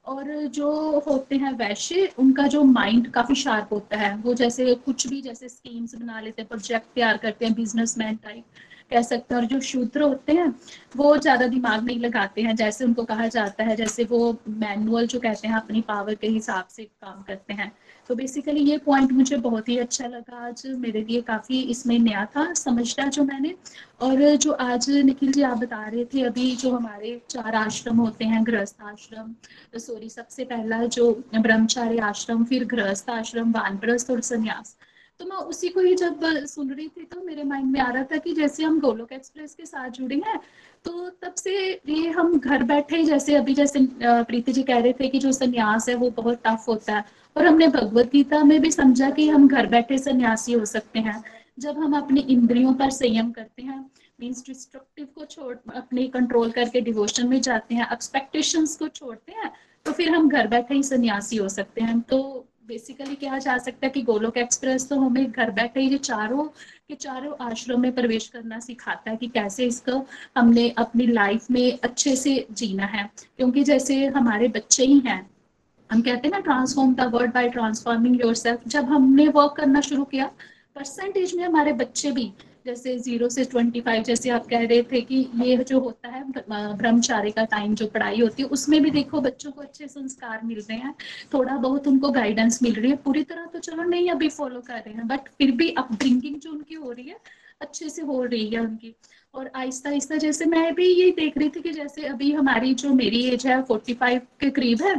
और 0.04 0.46
जो 0.46 0.70
होते 1.06 1.36
हैं 1.36 1.52
वैश्य, 1.52 2.12
उनका 2.18 2.46
जो 2.46 2.62
माइंड 2.64 3.10
काफ़ी 3.10 3.34
शार्प 3.34 3.68
होता 3.72 3.96
है। 3.96 4.16
वो 4.16 4.34
जैसे 4.34 4.74
कुछ 4.74 5.06
भी 5.06 5.20
जैसे 5.22 5.48
स्कीम्स 5.48 5.94
बना 5.94 6.20
लेते 6.20 6.42
हैं 6.42 6.48
प्रोजेक्ट 6.48 6.86
तैयार 6.94 7.16
करते 7.16 7.44
हैं 7.44 7.54
बिजनेसमैन 7.54 8.16
टाइप 8.16 8.44
कह 8.90 9.02
सकते 9.02 9.34
हैं, 9.34 9.40
और 9.42 9.46
जो 9.48 9.60
शूद्र 9.60 10.02
होते 10.02 10.32
हैं, 10.32 10.54
वो 10.96 11.16
ज़्यादा 11.16 11.46
दिमाग 11.46 11.84
नहीं 11.84 11.98
लगाते 12.00 12.42
हैं, 12.42 12.54
जैसे 12.56 12.84
उनको 12.84 13.04
कहा 13.04 13.26
जाता 13.28 13.64
है, 13.64 13.76
जैसे 13.76 14.04
वो 14.04 14.36
मैनुअल 14.48 15.06
जो 15.06 15.20
कहते 15.20 15.48
हैं, 15.48 15.54
अपनी 15.54 15.80
पावर 15.80 16.14
के 16.14 16.28
हिसाब 16.28 16.66
से 16.70 16.84
काम 16.84 17.22
करते 17.22 17.54
हैं। 17.54 17.72
तो 18.08 18.14
बेसिकली 18.14 18.60
ये 18.60 18.76
पॉइंट 18.78 19.12
मुझे 19.12 19.36
बहुत 19.36 19.68
ही 19.68 19.76
अच्छा 19.78 20.06
लगा 20.06 20.46
आज, 20.46 20.62
मेरे 20.66 21.02
लिए 21.02 21.20
काफ़ी 21.22 21.60
इसमें 21.70 21.98
नया 21.98 22.24
था, 22.26 22.52
समझता 22.54 23.04
जो 23.06 23.24
मैंने। 23.24 23.54
और 24.00 24.36
जो 24.36 24.52
आज 24.52 24.90
निखिल 24.90 25.32
जी 25.32 25.42
आप 25.42 25.58
बता 25.58 25.86
रहे 25.86 26.04
थे, 26.04 26.22
अभी 26.22 26.54
जो 26.56 26.70
हमारे 26.72 27.20
चार 27.30 27.54
आश्रम 27.54 27.96
होते 27.96 28.24
हैं, 28.24 28.44
गृहस्थ 28.46 28.82
आश्रम 28.82 29.34
सॉरी 29.78 30.08
सबसे 30.08 30.44
पहला 30.44 30.84
जो 30.86 31.12
ब्रह्मचारी 31.34 31.98
आश्रम, 32.00 32.44
फिर 32.44 32.64
गृहस्थ 32.66 33.10
आश्रम, 33.10 33.52
वानप्रस्थ 33.52 34.10
और 34.10 34.20
संन्यास 34.22 34.76
तो 35.20 35.26
मैं 35.26 35.36
उसी 35.36 35.68
को 35.68 35.80
ही 35.80 35.94
जब 35.94 36.20
सुन 36.46 36.70
रही 36.70 36.86
थी 36.88 37.04
तो 37.04 37.20
मेरे 37.20 37.42
माइंड 37.44 37.70
में 37.72 37.80
आ 37.80 37.90
रहा 37.90 38.02
था 38.02 38.16
कि 38.16 38.32
जैसे 38.34 38.62
हम 38.64 38.78
गोलोक 38.80 39.12
एक्सप्रेस 39.12 39.54
के 39.54 39.66
साथ 39.66 39.88
जुड़े 39.90 40.16
हैं 40.26 40.38
तो 40.84 41.08
तब 41.22 41.34
से 41.34 41.52
ये 41.88 42.08
हम 42.10 42.38
घर 42.38 42.62
बैठे 42.62 43.02
जैसे 43.04 43.34
अभी 43.34 43.54
जैसे 43.54 43.80
प्रीति 44.02 44.52
जी 44.52 44.62
कह 44.62 44.78
रहे 44.78 44.92
थे 44.92 45.08
कि 45.08 45.18
जो 45.18 45.32
संन्यास 45.32 45.88
है 45.88 45.94
वो 45.94 46.10
बहुत 46.10 46.40
टफ 46.46 46.64
होता 46.68 46.96
है। 46.96 47.04
और 47.36 47.46
हमने 47.46 47.68
भगवत 47.68 48.10
गीता 48.12 48.42
में 48.44 48.60
भी 48.60 48.70
समझा 48.70 49.10
कि 49.10 49.28
हम 49.28 49.46
घर 49.48 49.66
बैठे 49.66 49.98
सन्यासी 49.98 50.52
हो 50.52 50.64
सकते 50.64 50.98
हैं। 50.98 51.22
जब 51.58 51.78
हम 51.78 51.96
अपनी 51.96 52.20
इंद्रियों 52.20 52.72
पर 52.74 52.90
संयम 52.90 53.30
करते 53.30 53.62
हैं 53.62 53.78
मीन्स 54.20 54.44
डिस्ट्रक्टिव 54.46 55.06
को 55.14 55.24
छोड़, 55.24 55.56
अपने 55.74 56.06
कंट्रोल 56.08 56.50
करके 56.50 56.80
डिवोशन 56.80 57.28
में 57.28 57.40
जाते 57.40 57.74
हैं 57.74 57.86
एक्सपेक्टेशंस 57.92 58.76
को 58.76 58.88
छोड़ते 58.88 59.32
हैं 59.32 59.50
तो 59.86 59.92
फिर 59.92 60.10
हम 60.10 60.28
घर 60.28 60.46
बैठे 60.46 60.74
ही 60.74 60.82
सन्यासी 60.82 61.36
हो 61.36 61.48
सकते 61.48 61.80
हैं। 61.80 62.00
तो 62.00 62.46
बेसिकली 62.70 63.14
कहा 63.16 63.38
जा 63.38 63.56
सकता 63.58 63.86
है 63.86 63.90
कि 63.90 64.02
गोलोक 64.02 64.36
एक्सप्रेस 64.36 64.88
तो 64.88 64.96
हमें 64.96 65.30
घर 65.30 65.50
बैठे 65.50 65.80
ही 65.80 65.98
चारों 65.98 66.44
के 66.88 66.94
चारों 66.94 67.32
आश्रम 67.46 67.80
में 67.80 67.92
प्रवेश 67.92 68.28
करना 68.28 68.58
सिखाता 68.60 69.10
है 69.10 69.16
कि 69.16 69.26
कैसे 69.28 69.64
इसको 69.66 70.06
हमने 70.36 70.68
अपनी 70.78 71.06
लाइफ 71.06 71.50
में 71.50 71.78
अच्छे 71.82 72.14
से 72.16 72.34
जीना 72.52 72.86
है। 72.86 73.08
क्योंकि 73.36 73.64
जैसे 73.64 74.04
हमारे 74.06 74.48
बच्चे 74.48 74.84
ही 74.84 74.98
हैं, 75.06 75.20
हम 75.90 76.00
कहते 76.00 76.28
हैं 76.28 76.30
ना 76.30 76.38
transform 76.40 76.94
the 76.94 77.10
world 77.14 77.34
by 77.34 77.48
transforming 77.48 78.20
your 78.20 78.34
जब 78.66 78.84
हमने 78.84 79.26
वर्क 79.28 79.54
करना 79.56 79.80
शुरू 79.80 80.04
किया 80.04 80.30
परसेंटेज 80.74 81.34
में 81.34 81.44
हमारे 81.44 81.72
बच्चे 81.72 82.10
भी 82.10 82.32
जैसे 82.66 82.96
ज़ीरो 82.98 83.28
से 83.28 83.44
ट्वेंटी 83.44 83.80
फाइव 83.80 84.02
जैसे 84.04 84.30
आप 84.30 84.46
कह 84.46 84.66
रहे 84.66 84.82
थे 84.92 85.00
कि 85.02 85.16
ये 85.36 85.56
जो 85.58 85.80
होता 85.80 86.08
है 86.08 86.22
ब्रह्मचारी 86.30 87.30
का 87.30 87.44
टाइम 87.46 87.74
जो 87.74 87.86
पढ़ाई 87.88 88.20
होती 88.20 88.42
है, 88.42 88.48
उसमें 88.48 88.80
भी 88.82 88.90
देखो 88.90 89.20
बच्चों 89.20 89.50
को 89.52 89.62
अच्छे 89.62 89.88
संस्कार 89.88 90.40
मिल 90.44 90.60
रहे 90.60 90.78
हैं, 90.78 90.94
थोड़ा 91.34 91.56
बहुत 91.56 91.88
उनको 91.88 92.10
गाइडेंस 92.12 92.62
मिल 92.62 92.74
रही 92.74 92.90
है, 92.90 92.96
पूरी 92.96 93.22
तरह 93.24 93.46
तो 93.52 93.58
चलो 93.60 93.82
नहीं 93.84 94.10
अभी 94.10 94.28
फॉलो 94.30 94.60
कर 94.60 94.74
रहे 94.76 94.94
हैं 94.94 95.06
बट 95.08 95.28
फिर 95.38 95.50
भी 95.56 95.70
अपब्रिंगिंग 95.78 96.36
जो 96.36 96.50
उनकी 96.50 96.74
हो 96.74 96.90
रही 96.92 97.08
है, 97.08 97.16
अच्छे 97.60 97.88
से 97.88 98.02
हो 98.02 98.22
रही 98.24 98.46
है 98.48 98.60
उनकी। 98.60 98.94
और 99.34 99.50
आहिस्ता 99.56 99.90
आहिस्ता 99.90 100.16
जैसे 100.16 100.44
मैं 100.46 100.74
भी 100.74 100.86
ये 100.92 101.10
देख 101.16 101.36
रही 101.38 101.48
थी 101.48 101.60
कि 101.62 101.72
जैसे 101.72 102.04
अभी 102.04 102.30
हमारी 102.32 102.72
जो 102.74 102.92
मेरी 102.94 103.22
एज 103.24 103.46
है 103.46 103.62
फोर्टी 103.64 103.94
फाइव 103.94 104.20
के 104.40 104.50
करीब 104.50 104.82
है 104.82 104.94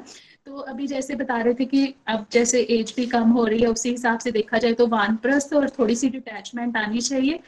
तो 0.48 0.58
अभी 0.58 0.88
जैसे 0.88 1.16
बता 1.16 1.38
रहे 1.42 1.54
थे 1.54 1.66
कि 1.66 1.94
अब 2.08 2.26
जैसे 2.32 2.62
एज 2.72 2.94
भी 2.98 3.06
कम 3.06 3.30
हो 3.32 3.46
रही 3.46 3.60
है, 3.62 3.68
उसी 3.68 3.90
हिसाब 3.90 4.20
से 4.20 4.32
देखा 4.32 4.58
जाए 4.58 4.74
तो 4.74 4.88
वानप्रस्थ 4.88 5.54
और 5.54 5.70
थोड़ी 5.70 5.96
सी 5.96 6.10
डिटैचमेंट 6.10 6.78
आनी 6.78 7.02
चाहिए। 7.02 7.40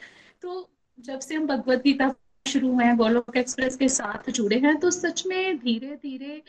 तो 0.42 0.68
जब 0.98 1.20
से 1.20 1.34
हम 1.34 1.46
भगवत 1.46 1.82
गीता 1.82 2.12
शुरू 2.46 2.72
हुए 2.72 2.84
हैं, 2.84 2.96
गोलोक 2.96 3.36
एक्सप्रेस 3.36 3.76
के 3.76 3.88
साथ 3.88 4.30
जुड़े 4.30 4.58
हैं 4.58 4.76
तो 4.76 4.90
सच 4.90 5.26
में 5.26 5.58
धीरे 5.58 5.94
धीरे 6.02 6.42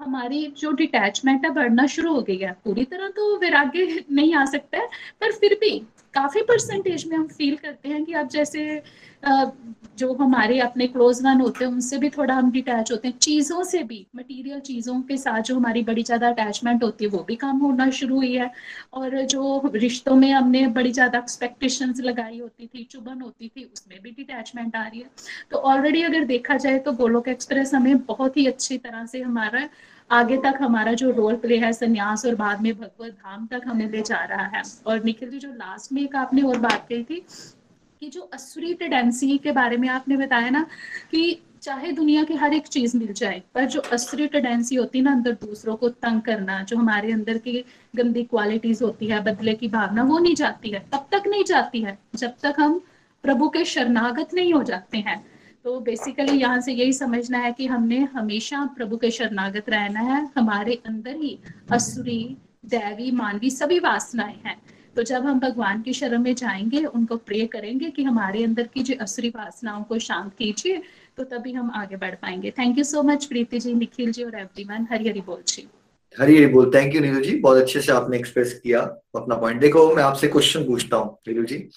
हमारी 0.00 0.46
जो 0.58 0.70
डिटैचमेंट 0.72 1.44
है, 1.44 1.50
बढ़ना 1.50 1.86
शुरू 1.86 2.12
हो 2.14 2.22
गई 2.22 2.36
है। 2.36 2.52
पूरी 2.64 2.84
तरह 2.84 3.08
तो 3.08 3.36
वैराग्य 3.38 4.04
नहीं 4.12 4.34
आ 4.34 4.44
सकता 4.46 4.78
है, 4.78 4.88
पर 5.20 5.32
फिर 5.32 5.54
भी 5.54 5.78
काफ़ी 6.14 6.42
परसेंटेज 6.42 7.06
में 7.06 7.16
हम 7.16 7.26
फील 7.28 7.56
करते 7.56 7.88
हैं 7.88 8.04
कि 8.04 8.12
अब 8.14 8.28
जैसे 8.28 8.82
जो 9.98 10.12
हमारे 10.14 10.58
अपने 10.60 10.86
क्लोज 10.86 11.20
वन 11.24 11.40
होते 11.40 11.64
हैं, 11.64 11.70
उनसे 11.72 11.98
भी 11.98 12.08
थोड़ा 12.10 12.34
हम 12.34 12.50
डिटैच 12.52 12.90
होते 12.92 13.08
हैं। 13.08 13.18
चीज़ों 13.18 13.62
से 13.64 13.82
भी 13.82 14.06
मटेरियल 14.16 14.60
चीज़ों 14.60 15.00
के 15.02 15.16
साथ 15.16 15.42
जो 15.42 15.56
हमारी 15.56 15.82
बड़ी 15.82 16.02
ज़्यादा 16.02 16.28
अटैचमेंट 16.28 16.82
होती 16.84 17.04
है, 17.04 17.10
वो 17.10 17.22
भी 17.28 17.36
कम 17.36 17.58
होना 17.58 17.88
शुरू 17.90 18.16
हुई 18.16 18.32
है। 18.34 18.50
और 18.94 19.20
जो 19.24 19.70
रिश्तों 19.74 20.16
में 20.16 20.30
हमने 20.32 20.66
बड़ी 20.68 20.92
ज़्यादा 20.92 21.18
एक्सपेक्टेशंस 21.18 22.00
लगाई 22.00 22.38
होती 22.38 22.66
थी, 22.66 22.84
चुभन 22.84 23.20
होती 23.20 23.48
थी, 23.48 23.64
उसमें 23.64 23.98
भी 24.02 24.10
डिटैचमेंट 24.10 24.76
आ 24.76 24.86
रही 24.86 25.00
है। 25.00 25.10
तो 25.50 25.56
ऑलरेडी 25.58 26.02
अगर 26.02 26.24
देखा 26.24 26.56
जाए 26.56 26.78
तो 26.78 26.92
गोलोक 26.94 27.28
एक्सप्रेस 27.28 27.74
हमें 27.74 28.04
बहुत 28.04 28.36
ही 28.36 28.46
अच्छी 28.46 28.78
तरह 28.78 29.06
से 29.06 29.22
हमारा 29.22 29.68
आगे 30.10 30.36
तक 30.36 30.58
हमारा 30.60 30.92
जो 30.92 31.10
रोल 31.10 31.36
प्ले 31.36 31.58
है, 31.58 31.72
संन्यास 31.72 32.26
और 32.26 32.34
बाद 32.34 32.60
में 32.60 32.72
भगवत 32.74 33.12
धाम 33.12 33.46
तक 33.46 33.62
हमें 33.66 33.90
ले 33.90 34.02
जा 34.02 34.24
रहा 34.24 34.46
है। 34.46 34.62
और 34.86 35.04
निखिल 35.04 35.30
जी, 35.30 35.38
जो 35.38 35.48
लास्ट 35.48 35.92
में 35.92 36.02
एक 36.02 36.16
आपने 36.16 36.42
और 36.42 36.58
बात 36.58 36.86
कही 36.88 37.02
थी 37.02 37.24
कि 38.00 38.08
जो 38.08 38.20
असुरी 38.20 38.74
टेंडेंसी 38.74 39.38
के 39.38 39.52
बारे 39.52 39.76
में 39.76 39.88
आपने 39.88 40.16
बताया 40.16 40.50
ना 40.50 40.66
कि 41.10 41.40
चाहे 41.62 41.92
दुनिया 41.92 42.22
की 42.24 42.34
हर 42.34 42.54
एक 42.54 42.66
चीज़ 42.66 42.96
मिल 42.96 43.12
जाए, 43.12 43.42
पर 43.54 43.64
जो 43.64 43.80
असुरी 43.80 44.26
टेंडेंसी 44.26 44.76
होती 44.76 44.98
है 44.98 45.04
ना 45.04 45.12
अंदर 45.12 45.32
दूसरों 45.32 45.76
को 45.76 45.88
तंग 45.88 46.20
करना, 46.20 46.62
जो 46.62 46.76
हमारे 46.76 47.12
अंदर 47.12 47.38
की 47.38 47.64
गंदी 47.96 48.22
क्वालिटीज 48.22 48.82
होती 48.82 49.06
है, 49.06 49.22
बदले 49.24 49.54
की 49.54 49.68
भावना, 49.68 50.02
वो 50.02 50.18
नहीं 50.18 50.34
जाती 50.34 50.70
है। 50.70 50.80
तब 50.92 51.06
तक 51.12 51.22
नहीं 51.26 51.44
जाती 51.44 51.82
है, 51.82 51.98
जब 52.14 52.34
तक 52.42 52.54
हम 52.58 52.80
प्रभु 53.24 53.48
के 53.48 53.64
शरणागत 53.64 54.34
नहीं 54.34 54.52
हो 54.54 54.62
जाते 54.62 54.98
हैं। 54.98 55.33
तो 55.64 55.78
बेसिकली 55.80 56.32
यहाँ 56.32 56.60
से 56.60 56.72
यही 56.72 56.92
समझना 56.92 57.38
है 57.38 57.52
कि 57.52 57.66
हमने 57.66 57.98
हमेशा 58.14 58.64
प्रभु 58.76 58.96
के 58.96 59.10
शरणागत 59.10 59.68
रहना 59.68 60.00
है, 60.00 60.28
हमारे 60.36 60.74
अंदर 60.86 61.16
ही 61.16 61.38
असुरी, 61.72 62.36
दैवी, 62.66 63.10
मानवी 63.10 63.50
सभी 63.50 63.78
वासनाएँ 63.78 64.36
हैं। 64.46 64.56
तो 64.96 65.02
जब 65.02 65.26
हम 65.26 65.40
भगवान 65.40 65.80
की 65.82 65.92
शरण 65.92 66.22
में 66.22 66.34
जाएँगे, 66.34 66.84
उनको 66.84 67.16
प्रे 67.16 67.46
करेंगे 67.46 67.90
कि 67.90 68.02
हमारे 68.02 68.44
अंदर 68.44 68.66
की 68.74 68.82
जो 68.82 68.94
असुरी 69.00 69.28
वासनाओं 69.28 69.82
को 69.82 69.98
शांत 69.98 70.32
कीजिए 70.38 70.82
तो 71.16 71.24
तभी 71.24 71.52
हम 71.52 71.70
आगे 71.74 71.96
बढ़ 71.96 72.14
पाएँगे। 72.14 72.50
Thank 72.50 72.78
you 72.78 72.84
so 72.84 73.02
much 73.02 73.24
Preeti 73.24 73.58
ji, 73.58 73.74
Nikhil 73.74 74.12
ji 74.12 74.22
और 74.22 74.34
एवरीवन 74.34 74.86
हरी 74.90 75.08
हरी 75.08 75.20
बोल 75.20 75.42
जी। 75.48 75.66
हरी 76.16 76.36
हरी 76.36 76.46
बोल। 76.46 76.70
Thank 76.74 76.94
you 76.94 77.00
Neelu 77.00 77.20
ji. 77.20 77.36
बहुत 77.38 77.58
अच्छे 77.58 77.80
से 77.80 77.92
आपने 77.92 78.16
एक्सप्रेस 78.16 78.52
किया 78.62 78.80
अपना 79.16 79.36
पॉइंट 79.36 79.60
देखो, 79.60 79.94
मैं 79.96 80.02
आपसे 80.02 80.28
क्वेश्चन 80.28 80.64
पूछता 80.66 80.96
हूँ 80.96 81.16
नीलू 81.28 81.44
जी। 81.44 81.68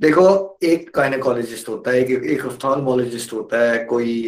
देखो 0.00 0.58
एक 0.62 0.90
गायनेकोलॉजिस्ट 0.96 1.68
होता 1.68 1.90
है 1.90 2.00
एक 2.00 2.24
एक 2.24 2.44
ऑफ्थॉलमोलॉजिस्ट 2.46 3.32
होता 3.32 3.60
है 3.60 3.84
कोई 3.84 4.22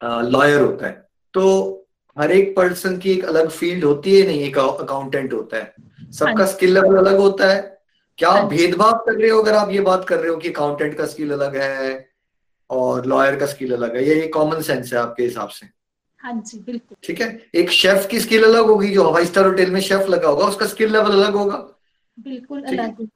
लॉयर 0.00 0.60
होता 0.60 0.86
है। 0.86 1.06
तो 1.34 1.44
हर 2.16 2.32
एक 2.32 2.54
पर्सन 2.56 2.96
की 2.98 3.10
एक 3.12 3.24
अलग 3.24 3.48
फ़ील्ड 3.48 3.84
होती 3.84 4.18
है 4.20 4.26
नहीं 4.26 4.40
एक 4.40 4.58
अकाउंटेंट 4.58 5.32
होता 5.32 5.56
है। 5.56 5.74
सबका 6.12 6.44
हाँ 6.44 6.46
स्किल 6.46 6.72
लेवल 6.74 6.96
अलग 6.96 7.18
होता 7.18 7.52
है। 7.52 7.60
क्या 8.18 8.30
हाँ 8.30 8.40
आप 8.42 8.48
भेदभाव 8.50 8.92
कर 9.06 9.14
रहे 9.14 9.30
हो 9.30 9.42
अगर 9.42 9.54
आप 9.54 9.70
ये 9.70 9.80
बात 9.80 10.04
कर 10.08 10.18
रहे 10.20 10.30
हो 10.30 10.36
कि 10.36 10.48
अकाउंटेंट 10.48 10.96
का 10.98 11.06
स्किल 11.06 11.32
अलग 11.32 11.56
है 11.56 12.08
और 12.70 13.06
लॉयर 13.06 13.36
का 13.36 13.46
स्किल 13.46 13.72
अलग 13.74 13.96
है? 13.96 14.04
ये 14.04 14.26
कॉमन 14.28 14.62
सेंस 14.62 14.92
है 14.92 14.98
आपके 14.98 15.22
हिसाब 15.22 15.48
से। 15.48 15.66
हाँ 16.20 16.32
जी 16.40 16.58
बिल्कुल। 16.58 16.96
ठीक 17.02 17.20
है? 17.20 17.50
एक 17.54 17.70
शेफ 17.70 18.06
की 18.10 18.20
स्किल 18.20 18.44
अलग 18.44 18.66
होगी 18.66 18.88
जो 18.94 19.04
हवाई 19.04 19.26
स्टार 19.26 19.46
होटल 19.46 19.70
में 19.70 19.80
शेफ 19.80 20.08
लगा 20.08 20.28
होगा 20.28 20.46
उसका 20.46 20.66
स्किल 20.66 20.92
लेवल 20.92 21.22
अलग 21.22 21.34
होगा। 21.34 21.56
बिल्कुल 22.16 22.62
अलग 22.62 23.00
है। 23.00 23.08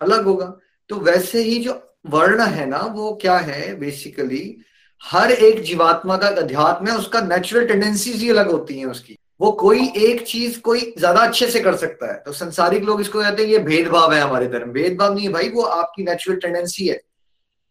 अलग 0.00 0.24
होगा। 0.24 0.56
तो 0.90 0.96
वैसे 0.96 1.42
ही 1.42 1.58
जो 1.58 1.80
वर्ण 2.06 2.42
है 2.42 2.66
ना, 2.66 2.78
वो 2.78 3.12
क्या 3.20 3.36
है 3.36 3.74
बेसिकली 3.74 4.56
हर 5.02 5.30
एक 5.30 5.62
जीवात्मा 5.62 6.16
का 6.16 6.28
अध्यात्म 6.28 6.88
है, 6.88 6.96
उसका 6.96 7.20
नेचुरल 7.20 7.66
टेंडेंसीज 7.66 8.22
ही 8.22 8.30
अलग 8.30 8.50
होती 8.50 8.78
हैं 8.78 8.86
उसकी। 8.86 9.16
वो 9.40 9.50
कोई 9.52 9.88
एक 9.98 10.22
चीज़ 10.26 10.60
कोई 10.60 10.80
ज़्यादा 10.98 11.20
अच्छे 11.20 11.46
से 11.50 11.60
कर 11.60 11.76
सकता 11.76 12.12
है। 12.12 12.22
तो 12.26 12.32
संसारिक 12.32 12.82
लोग 12.82 13.00
इसको 13.00 13.20
कहते 13.20 13.42
हैं, 13.42 13.50
ये 13.50 13.58
भेदभाव 13.58 14.12
है 14.12 14.20
हमारे 14.20 14.46
धर्म 14.46 14.70
भेदभाव 14.72 15.14
नहीं 15.14 15.26
है 15.26 15.32
भाई, 15.32 15.48
वो 15.48 15.62
आपकी 15.62 16.02
नेचुरल 16.02 16.36
टेंडेंसी 16.36 16.86
है। 16.86 17.00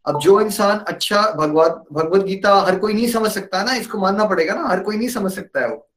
अब 0.05 0.19
जो 0.19 0.39
इंसान 0.41 0.79
अच्छा 0.87 1.21
भगवत 1.31 1.83
भगवत 1.93 2.25
गीता 2.25 2.55
हर 2.55 2.79
कोई 2.79 2.93
नहीं 2.93 3.07
समझ 3.07 3.31
सकता 3.31 3.63
ना, 3.63 3.73
इसको 3.73 3.97
मानना 3.97 4.25
पड़ेगा 4.25 4.53
ना, 4.53 4.67
हर 4.67 4.79
कोई 4.79 4.97
नहीं 4.97 5.07
समझ 5.07 5.31
सकता 5.31 5.61
है 5.61 5.69
वो। 5.69 5.89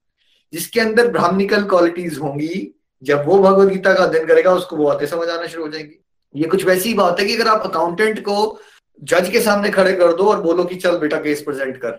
जिसके 0.52 0.80
अंदर 0.80 1.08
ब्राह्मणिकल 1.08 1.64
क्वालिटीज 1.64 2.18
होंगी, 2.18 2.72
जब 3.02 3.24
वो 3.26 3.38
भगवत 3.38 3.68
गीता 3.68 3.94
का 3.94 4.04
अध्ययन 4.04 4.26
करेगा, 4.26 4.52
उसको 4.52 4.76
वो 4.76 4.88
आते 4.88 5.06
समझ 5.06 5.28
आना 5.28 5.46
शुरू 5.46 5.64
हो 5.64 5.68
जाएँगी। 5.68 5.98
ये 6.34 6.48
कुछ 6.48 6.64
वैसी 6.64 6.88
ही 6.88 6.94
बात 6.94 7.20
है 7.20 7.26
कि 7.26 7.34
अगर 7.34 7.48
आप 7.48 7.62
अकाउंटेंट 7.66 8.20
को 8.20 8.58
जज 9.02 9.28
के 9.30 9.40
सामने 9.40 9.70
खड़े 9.70 9.92
कर 9.92 10.12
दो 10.12 10.24
और 10.24 10.40
बोलो 10.42 10.64
कि 10.64 10.76
चल 10.76 10.98
बेटा 10.98 11.18
केस 11.20 11.42
प्रेजेंट 11.42 11.76
कर, 11.76 11.98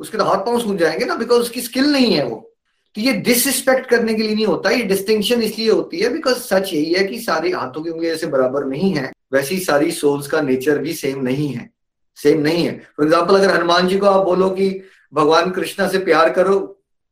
उसके 0.00 0.18
तो 0.18 0.24
हाथ 0.24 0.44
पाँव 0.46 0.60
सूझ 0.60 0.78
जाएँगे 0.78 1.04
ना 1.04 1.14
बिकॉज़ 1.14 1.40
उसकी 1.40 1.60
स्किल 1.60 1.90
नहीं 1.92 2.12
है 2.12 2.24
वो। 2.24 2.44
तो 2.96 3.00
ये 3.00 3.12
डिसरिस्पेक्ट 3.12 3.88
करने 3.90 4.14
के 4.14 4.22
लिए 4.22 4.34
नहीं 4.34 4.46
होता, 4.46 4.70
ये 4.70 4.82
डिस्टिंक्शन 4.84 5.42
इसलिए 5.42 5.70
होती 5.70 6.00
है 6.00 6.12
बिकॉज़ 6.12 6.38
सच 6.38 6.72
यही 6.72 6.92
है 6.92 7.04
कि 7.06 7.18
सारे 7.20 7.50
हाथों 7.52 7.82
की 7.82 7.90
उंगली 7.90 8.08
जैसे 8.08 8.26
बराबर 8.26 8.64
नहीं 8.66 8.92
है, 8.94 9.10
वैसे 9.32 9.54
ही 9.54 9.60
सारी 9.60 9.90
सोल्स 9.92 10.26
का 10.26 10.40
नेचर 10.40 10.78
भी 10.78 10.92
सेम 10.94 11.20
नहीं 11.22 11.48
है 11.48 11.68
सेम 12.18 12.40
नहीं 12.40 12.64
है। 12.66 12.72
फॉर 12.96 13.06
एग्ज़ाम्पल 13.06 13.34
अगर 13.34 13.54
हनुमान 13.54 13.88
जी 13.88 13.98
को 13.98 14.06
आप 14.06 14.24
बोलो 14.24 14.48
कि 14.50 14.70
भगवान 15.12 15.50
कृष्णा 15.50 15.88
से 15.88 15.98
प्यार 16.00 16.32
करो 16.32 16.58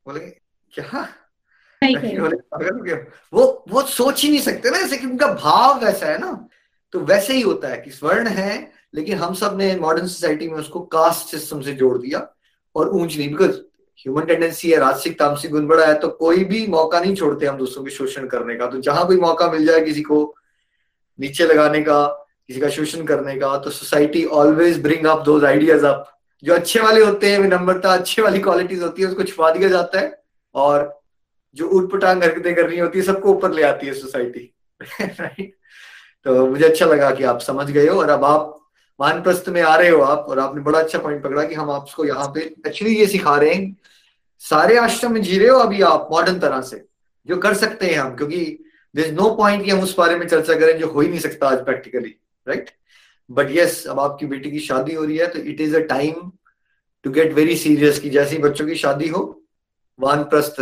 बोले 0.06 0.20
क्या? 0.20 1.08
नहीं? 1.94 2.96
वो 3.32 3.64
वो 3.68 3.82
सोच 3.82 4.22
ही 4.22 4.28
नहीं 4.30 4.40
सकते 4.40 4.70
ना 4.70 4.78
जैसे 4.78 4.96
कि 4.96 5.06
उनका 5.06 5.26
भाव 5.34 5.84
वैसा 5.84 6.06
है 6.06 6.18
ना। 6.18 6.48
तो 6.92 7.00
वैसे 7.00 7.34
ही 7.34 7.40
होता 7.40 7.68
है 7.68 7.78
कि 7.78 7.90
स्वर्ण 7.90 8.28
है 8.28 8.72
लेकिन 8.94 9.18
हम 9.18 9.34
सबने 9.34 9.76
मॉडर्न 9.76 10.06
सोसाइटी 10.06 10.48
में 10.48 10.58
उसको 10.58 10.80
कास्ट 10.80 11.30
सिस्टम 11.30 11.60
से 11.60 11.72
जोड़ 11.72 11.98
दिया 11.98 12.26
और 12.74 12.88
ऊंच 12.88 13.16
नहीं 13.16 13.28
बिकॉज़ 13.28 13.56
ह्यूमन 13.98 14.22
टेंडेंसी 14.22 14.70
है 14.70 14.78
राजसिक 14.78 15.18
तामसिक 15.18 15.50
गुण 15.50 15.66
बड़ा 15.66 15.86
है 15.86 15.98
तो 15.98 16.08
कोई 16.08 16.44
भी 16.44 16.66
मौका 16.66 17.00
नहीं 17.00 17.14
छोड़ते 17.14 17.46
हम 17.46 17.56
दूसरों 17.56 17.84
के 17.84 17.90
शोषण 17.90 18.26
करने 18.26 18.54
का। 18.56 18.66
तो 18.66 18.80
जहाँ 18.80 19.06
कोई 19.06 19.16
मौका 19.16 19.50
मिल 19.50 19.66
जाए 19.66 19.80
किसी 19.80 20.02
को 20.02 20.34
नीचे 21.20 21.46
लगाने 21.46 21.82
का 21.82 22.06
किसी 22.46 22.60
का 22.60 22.68
शोषण 22.68 23.04
करने 23.04 23.34
का 23.34 23.56
तो 23.58 23.70
society 23.70 24.24
always 24.24 24.82
bring 24.82 25.06
up 25.06 25.22
those 25.24 25.44
ideas 25.44 25.86
up 25.86 26.12
जो 26.44 26.54
अच्छे 26.54 26.80
वाले 26.80 27.04
होते 27.04 27.30
हैं 27.30 27.38
विनम्रता 27.38 27.92
अच्छे 27.92 28.22
वाली 28.22 28.38
क्वालिटीज 28.38 28.82
होती 28.82 29.02
है 29.02 29.08
उसको 29.08 29.22
छुपा 29.22 29.50
दिया 29.50 29.68
जाता 29.68 30.00
है 30.00 30.22
और 30.54 30.95
जो 31.56 31.68
उठपटांग 31.68 32.22
हरकतें 32.22 32.54
करनी 32.54 32.78
होती 32.78 32.98
है, 32.98 33.04
सबको 33.04 33.34
ऊपर 33.34 33.52
ले 33.52 33.62
आती 33.62 33.86
है 33.86 33.92
सोसाइटी। 33.94 34.52
राइट 35.00 35.54
तो 36.26 36.46
मुझे 36.46 36.64
अच्छा 36.64 36.86
लगा 36.86 37.10
कि 37.10 37.24
आप 37.24 37.40
समझ 37.40 37.70
गए 37.70 37.86
हो 37.88 38.00
और 38.00 38.10
अब 38.10 38.24
आप 38.24 38.52
वानप्रस्थ 39.00 39.48
में 39.48 39.60
आ 39.62 39.74
रहे 39.76 39.88
हो 39.88 40.00
आप 40.02 40.26
और 40.28 40.38
आपने 40.38 40.62
बड़ा 40.62 40.78
अच्छा 40.78 40.98
पॉइंट 40.98 41.22
पकड़ा 41.22 41.44
कि 41.44 41.54
हम 41.54 41.70
आपको 41.70 42.04
यहाँ 42.04 42.26
पे 42.34 42.40
एक्चुअली 42.66 42.94
ये 42.96 43.06
सिखा 43.06 43.36
रहे 43.36 43.54
हैं। 43.54 43.76
सारे 44.42 44.76
आश्रम 44.78 45.12
में 45.12 45.20
जी 45.22 45.38
रहे 45.38 45.48
हो 45.48 45.58
अभी 45.58 45.82
आप 45.82 46.08
मॉडर्न 46.12 46.38
तरह 46.40 46.60
से, 46.60 46.84
जो 47.26 47.36
कर 47.36 47.54
सकते 47.54 47.86
हैं 47.86 47.98
हम, 47.98 48.14
क्योंकि 48.16 48.58
देर 48.94 49.12
नो 49.12 49.30
पॉइंट 49.36 49.64
कि 49.64 49.70
हम 49.70 49.80
उस 49.80 49.96
बारे 49.98 50.16
में 50.16 50.26
चर्चा 50.28 50.54
करें 50.54 50.78
जो 50.78 50.88
हो 50.88 51.00
ही 51.00 51.08
नहीं 51.08 51.20
सकता 51.20 51.48
आज 51.48 51.64
प्रैक्टिकली 51.64 52.14
राइट 52.46 52.70
बट 53.30 53.48
यस 53.50 53.86
अब 53.86 54.00
आपकी 54.00 54.26
बेटी 54.26 54.50
की 54.50 54.58
शादी 54.58 54.94
हो 54.94 55.04
रही 55.04 55.16
है 55.16 55.26
तो 55.26 55.38
it 55.40 55.60
is 55.60 55.76
a 55.76 55.80
time 55.86 56.30
to 57.04 57.10
get 57.10 57.32
very 57.32 57.56
serious 57.56 57.98
कि 58.00 58.10
जैसे 58.10 58.36
ही 58.36 58.42
बच्चों 58.42 58.66
की 58.66 58.74
शादी 58.74 59.08
हो, 59.08 59.22
वानप्रस्थ 59.98 60.60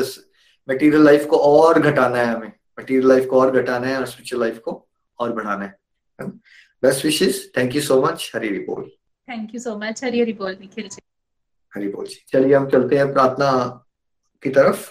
मटेरियल 0.69 1.05
लाइफ 1.05 1.27
को 1.27 1.37
और 1.37 1.81
घटाना 1.81 2.19
है 2.19 2.27
हमें। 2.27 2.53
मटेरियल 2.81 3.09
लाइफ 3.09 3.27
को 3.31 3.41
और 3.41 3.51
घटाना 3.63 3.87
है 3.87 3.99
और 3.99 4.07
स्पिरिचुअल 4.07 4.43
लाइफ 4.43 4.59
को 4.59 4.73
और 5.19 5.33
बढ़ाना 5.33 5.65
है। 5.65 6.29
Best 6.83 7.05
wishes 7.05 7.45
thank 7.57 7.75
you 7.75 7.81
so 7.81 8.01
much 8.03 8.31
Hari 8.35 8.49
Hari 8.49 8.59
बोल 8.59 8.91
thank 9.29 9.55
you 9.55 9.61
so 9.61 9.77
much 9.79 10.05
Hari 10.05 10.21
Hari 10.21 10.33
बोल 10.33 10.57
निखिल 10.61 10.89
जी 10.89 11.03
हरी 11.73 11.89
बोल 11.89 12.07
जी 12.07 12.25
चलिए 12.29 12.55
हम 12.55 12.69
चलते 12.71 12.97
हैं 12.97 13.13
प्रार्थना 13.13 13.51
की 14.43 14.51
तरफ़। 14.51 14.91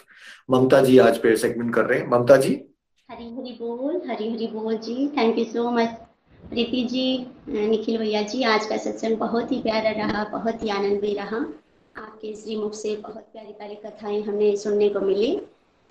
ममता 0.52 0.82
जी 0.82 0.98
आज 0.98 1.18
पेड़ 1.18 1.36
सेगमेंट 1.38 1.74
कर 1.76 1.86
रहे 1.86 2.00
हैं। 2.00 2.08
ममता 2.10 2.38
जी। 2.38 2.54
हरी 3.10 3.26
हरी 3.36 3.52
बोल 3.60 4.02
हरी 4.10 4.32
हरी 4.34 4.48
बोल 4.48 4.78
जी 4.78 5.08
thank 5.18 5.38
you 5.38 5.46
so 5.46 5.70
much 5.72 5.90
Preeti 6.50 6.84
ji 6.84 7.06
Nikhil 7.70 7.98
भैया 7.98 8.22
जी 8.22 8.44
आज 8.44 8.66
का 8.66 8.78
सत्संग 8.78 9.18
बहुत 9.18 9.52
ही 9.52 9.62
प्यारा 9.62 9.92
रहा 9.92 10.24
बहुत 10.32 10.64
ही 10.64 10.70
आनंदमय 10.70 11.14
रहा। 11.14 11.38
आपके 11.96 12.34
श्रीमुख 12.36 12.74
से 12.74 12.96
बहुत 12.96 13.24
प्यारी 13.24 13.54
प्यारी 13.54 13.76
कथाएँ 13.76 14.22
हमें 14.24 14.56
सुनने 14.56 14.90
को 14.90 15.00
मिली। 15.00 15.36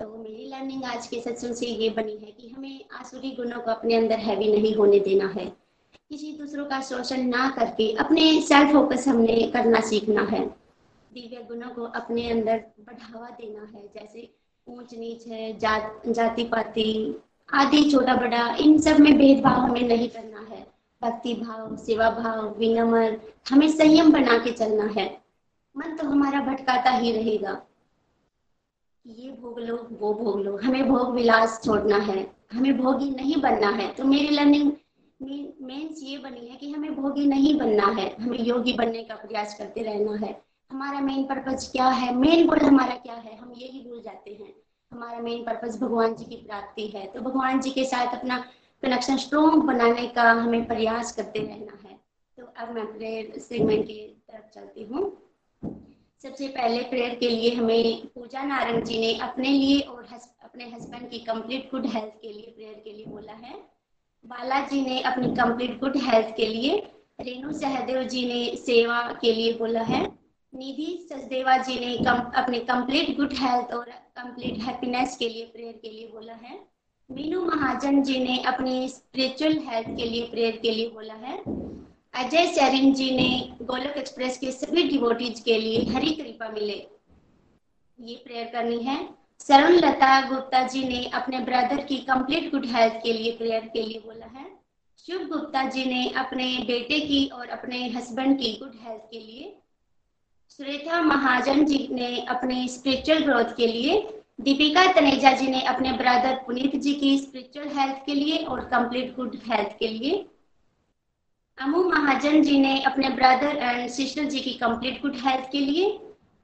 तो 0.03 0.19
मेरी 0.19 0.47
लर्निंग 0.49 0.85
आज 0.85 1.07
के 1.07 1.21
सत्संग 1.21 1.55
से 1.55 1.67
ये 1.67 1.91
बनी 1.91 2.13
है 2.13 2.31
कि 2.31 2.49
हमें 2.49 2.85
आसुरी 3.01 3.31
गुणों 3.31 3.61
को 3.61 3.71
अपने 3.71 3.95
अंदर 3.95 4.15
हैवी 4.15 4.53
नहीं 4.53 4.75
होने 4.75 5.01
देना 5.01 5.29
है। 5.29 5.53
किसी 6.11 6.33
दूसरों 6.33 6.65
का 6.65 6.81
शोषण 6.81 7.23
ना 7.23 7.51
करके 7.51 7.93
अपने 7.93 8.43
सेल्फ 8.43 8.73
फोकस 8.73 9.09
हमने 9.09 9.51
करना 9.53 9.81
सीखना 9.81 10.23
है। 10.23 10.47
दिव्य 11.15 11.45
गुणों 11.49 11.69
को 11.69 11.83
अपने 11.83 12.31
अंदर 12.31 12.65
बढ़ावा 12.81 13.27
देना 13.27 13.61
है, 13.61 13.87
जैसे 13.95 14.31
ऊंच 14.69 14.95
नीच 14.95 15.27
है, 15.27 15.59
जात, 15.59 16.03
जाति 16.09 16.45
पाति, 16.45 17.21
आदि, 17.53 17.91
छोटा 17.91 18.15
बड़ा, 18.15 18.57
इन 18.61 18.79
सब 18.79 18.99
में 18.99 19.19
भेदभाव 19.19 19.61
हमें 19.61 19.89
नहीं 19.89 20.09
करना 20.09 20.41
है। 20.41 20.67
भक्ति 21.03 21.35
भाव, 21.35 21.77
सेवा 21.77 22.11
भाव, 22.11 22.59
विनम्र, 22.59 23.21
हमें 23.51 23.69
संयम 23.69 24.13
बना 24.13 24.39
के 24.39 24.53
चलना 24.53 24.85
है। 24.85 25.21
मन 25.77 25.97
तो 25.97 26.07
हमारा 26.07 26.41
भटकाता 26.41 26.91
ही 26.91 27.13
रहेगा। 27.13 27.63
ये 29.07 29.31
भोग 29.31 29.59
लो, 29.59 29.89
वो 29.93 30.15
भोग 30.15 30.41
लो। 30.41 30.57
हमें 30.57 30.89
भोग 30.89 31.15
विलास 31.15 31.61
छोड़ना 31.65 31.97
है। 31.97 32.33
हमें 32.53 32.77
भोगी 32.77 33.11
नहीं 33.11 33.37
बनना 33.37 33.69
है। 33.69 33.93
तो 33.93 34.05
मेरी 34.05 34.29
लर्निंग 34.29 34.73
मेन्स 35.63 36.03
ये 36.03 36.19
बनी 36.19 36.49
है 36.49 36.57
कि 36.57 36.73
हमें 36.73 36.95
भोगी 36.97 37.27
नहीं 37.27 37.59
बनना 37.59 37.87
है। 37.87 38.17
हमें 38.21 38.39
योगी 38.39 38.73
बनने 38.73 39.03
का 39.03 39.15
प्रयास 39.15 39.59
करते 39.59 39.83
रहना 39.83 40.27
है। 40.27 40.43
हमारा 40.71 41.01
मेन 41.01 41.25
पर्पज 41.25 41.69
क्या 41.73 41.89
है? 41.89 42.15
मेन 42.15 42.47
गोल 42.47 42.59
हमारा 42.59 42.95
क्या 42.95 43.15
है? 43.15 43.37
हम 43.37 43.53
यही 43.57 43.89
भूल 43.89 44.03
जाते 44.03 44.31
हैं। 44.31 44.55
हमारा 44.93 45.19
मेन 45.19 45.43
पर्पज 45.43 45.81
भगवान 45.81 46.15
जी 46.15 46.25
की 46.25 46.37
प्राप्ति 46.37 46.87
है। 46.87 47.07
तो 47.07 47.21
भगवान 47.21 47.61
जी 47.61 47.71
के 47.71 47.85
साथ 47.85 48.19
अपना 48.19 48.39
कनेक्शन 48.83 49.17
स्ट्रोंग 49.17 49.63
बनाने 49.63 50.07
का 50.07 50.33
हमें 50.33 50.67
प्रयास 50.67 51.17
करते 51.17 51.39
रहना 51.39 51.89
है। 51.89 51.99
तो 52.39 52.45
अब 52.57 52.75
मैं 52.75 52.83
अपने 52.83 53.41
सेगमेंट 53.41 53.85
की 53.85 54.23
तरफ़ 54.33 54.55
चलती 54.55 54.85
हूँ। 54.85 55.23
सबसे 56.23 56.49
पहले 56.49 56.83
प्रेयर 56.83 57.15
के 57.15 57.29
लिए 57.29 57.55
हमें 57.55 58.07
पूजा 58.07 58.43
नारंग 58.43 58.83
जी 58.83 58.99
ने 58.99 59.19
अपने 59.19 59.49
लिए 59.49 59.81
और 59.81 60.07
हस, 60.13 60.35
अपने 60.45 60.65
हस्बैंड 60.65 61.11
की 61.11 61.19
कंप्लीट 61.19 61.71
गुड 61.71 61.87
हेल्थ 61.87 62.13
के 62.23 62.33
लिए 62.33 62.53
प्रेयर 62.57 62.81
के 62.85 62.93
लिए 62.93 63.07
बोला 63.07 63.33
है। 63.33 63.55
बालाजी 64.27 64.83
ने 64.83 65.01
अपनी 65.01 65.29
कंप्लीट 65.29 65.79
गुड 65.81 65.97
हेल्थ 65.97 66.37
के 66.37 66.47
लिए 66.47 66.77
रेणु 67.21 67.53
सहदेव 67.53 68.03
जी 68.03 68.27
ने 68.27 68.57
सेवा 68.57 69.01
के 69.21 69.33
लिए 69.33 69.53
बोला 69.53 69.83
है। 69.83 70.03
निधि 70.53 71.09
सचदेवा 71.13 71.57
जी 71.57 71.79
ने 71.79 71.97
कम, 71.97 72.21
अपने 72.37 72.59
कंप्लीट 72.61 73.17
गुड 73.17 73.33
हेल्थ 73.33 73.73
और 73.73 73.85
कंप्लीट 73.91 74.63
हैप्पीनेस 74.63 75.17
के 75.17 75.29
लिए 75.29 75.45
प्रेयर 75.45 75.73
के 75.73 75.91
लिए 75.91 76.09
बोला 76.09 76.35
है। 76.35 76.61
मीनू 77.11 77.45
महाजन 77.45 78.03
जी 78.03 78.19
ने 78.19 78.39
अपनी 78.43 78.89
स्पिरिचुअल 78.89 79.59
हेल्थ 79.59 79.89
के 79.89 80.05
लिए 80.05 80.27
प्रेयर 80.27 80.57
के 80.57 80.71
लिए 80.71 80.89
बोला 80.91 81.15
है। 81.15 81.39
अजय 82.15 82.47
सैरिन 82.47 82.93
जी 82.95 83.11
ने 83.11 83.65
गोलक 83.65 83.95
एक्सप्रेस 83.97 84.37
के 84.39 84.51
सभी 84.53 84.83
डिवोटीज 84.83 85.41
के 85.41 85.59
लिए 85.59 85.85
हरी 85.85 86.11
कृपा 86.11 86.49
मिले। 86.49 86.75
ये 87.99 88.15
प्रेयर 88.25 88.51
करनी 88.53 88.79
है। 88.79 88.97
सरल 89.41 89.79
लता 89.79 90.11
गुप्ता 90.29 90.63
जी 90.67 90.83
ने 90.89 91.05
अपने 91.15 91.39
ब्रदर 91.39 91.83
की 91.85 91.97
कंप्लीट 91.97 92.51
गुड 92.51 92.67
हेल्थ 92.67 92.95
के 93.03 93.13
लिए 93.13 93.31
प्रेयर 93.31 93.61
के 93.67 93.83
लिए 93.83 93.99
बोला 93.99 94.27
है। 94.27 94.45
शुभ 94.99 95.27
गुप्ता 95.29 95.65
जी 95.69 95.85
ने 95.85 96.09
अपने 96.17 96.45
बेटे 96.67 97.01
की 97.01 97.27
और 97.27 97.49
अपने 97.49 97.89
हस्बैंड 97.89 98.39
की 98.39 98.53
गुड 98.53 98.75
हेल्थ 98.83 99.03
के 99.03 99.19
लिए। 99.19 99.55
सुरेखा 100.51 101.01
महाजन 101.03 101.65
जी 101.65 101.87
ने 101.93 102.21
अपने 102.29 102.67
स्पिरिचुअल 102.69 103.25
ग्रोथ 103.25 103.57
के 103.57 103.67
लिए। 103.67 104.01
दीपिका 104.41 104.93
तनेजा 104.93 105.33
जी 105.33 105.47
ने 105.47 105.63
अपने 105.63 105.93
ब्रदर 105.93 106.43
पुनीत 106.47 106.77
जी 106.77 106.95
की 106.95 107.19
स्पिरिचुअल 107.19 107.69
हेल्थ 107.79 108.05
के 108.07 108.15
लिए 108.15 108.45
और 108.45 108.65
कंप्लीट 108.65 109.15
गुड 109.17 109.39
हेल्थ 109.47 109.79
के 109.79 109.89
लिए। 109.89 110.25
अमू 111.59 111.83
महाजन 111.83 112.43
जी 112.43 112.59
ने 112.61 112.83
अपने 112.83 113.09
ब्रदर 113.09 113.57
एंड 113.57 113.91
सिस्टर 113.91 114.25
जी 114.25 114.41
की 114.41 114.53
कंप्लीट 114.53 115.01
गुड 115.03 115.17
हेल्थ 115.17 115.51
के 115.53 115.59
लिए, 115.59 115.89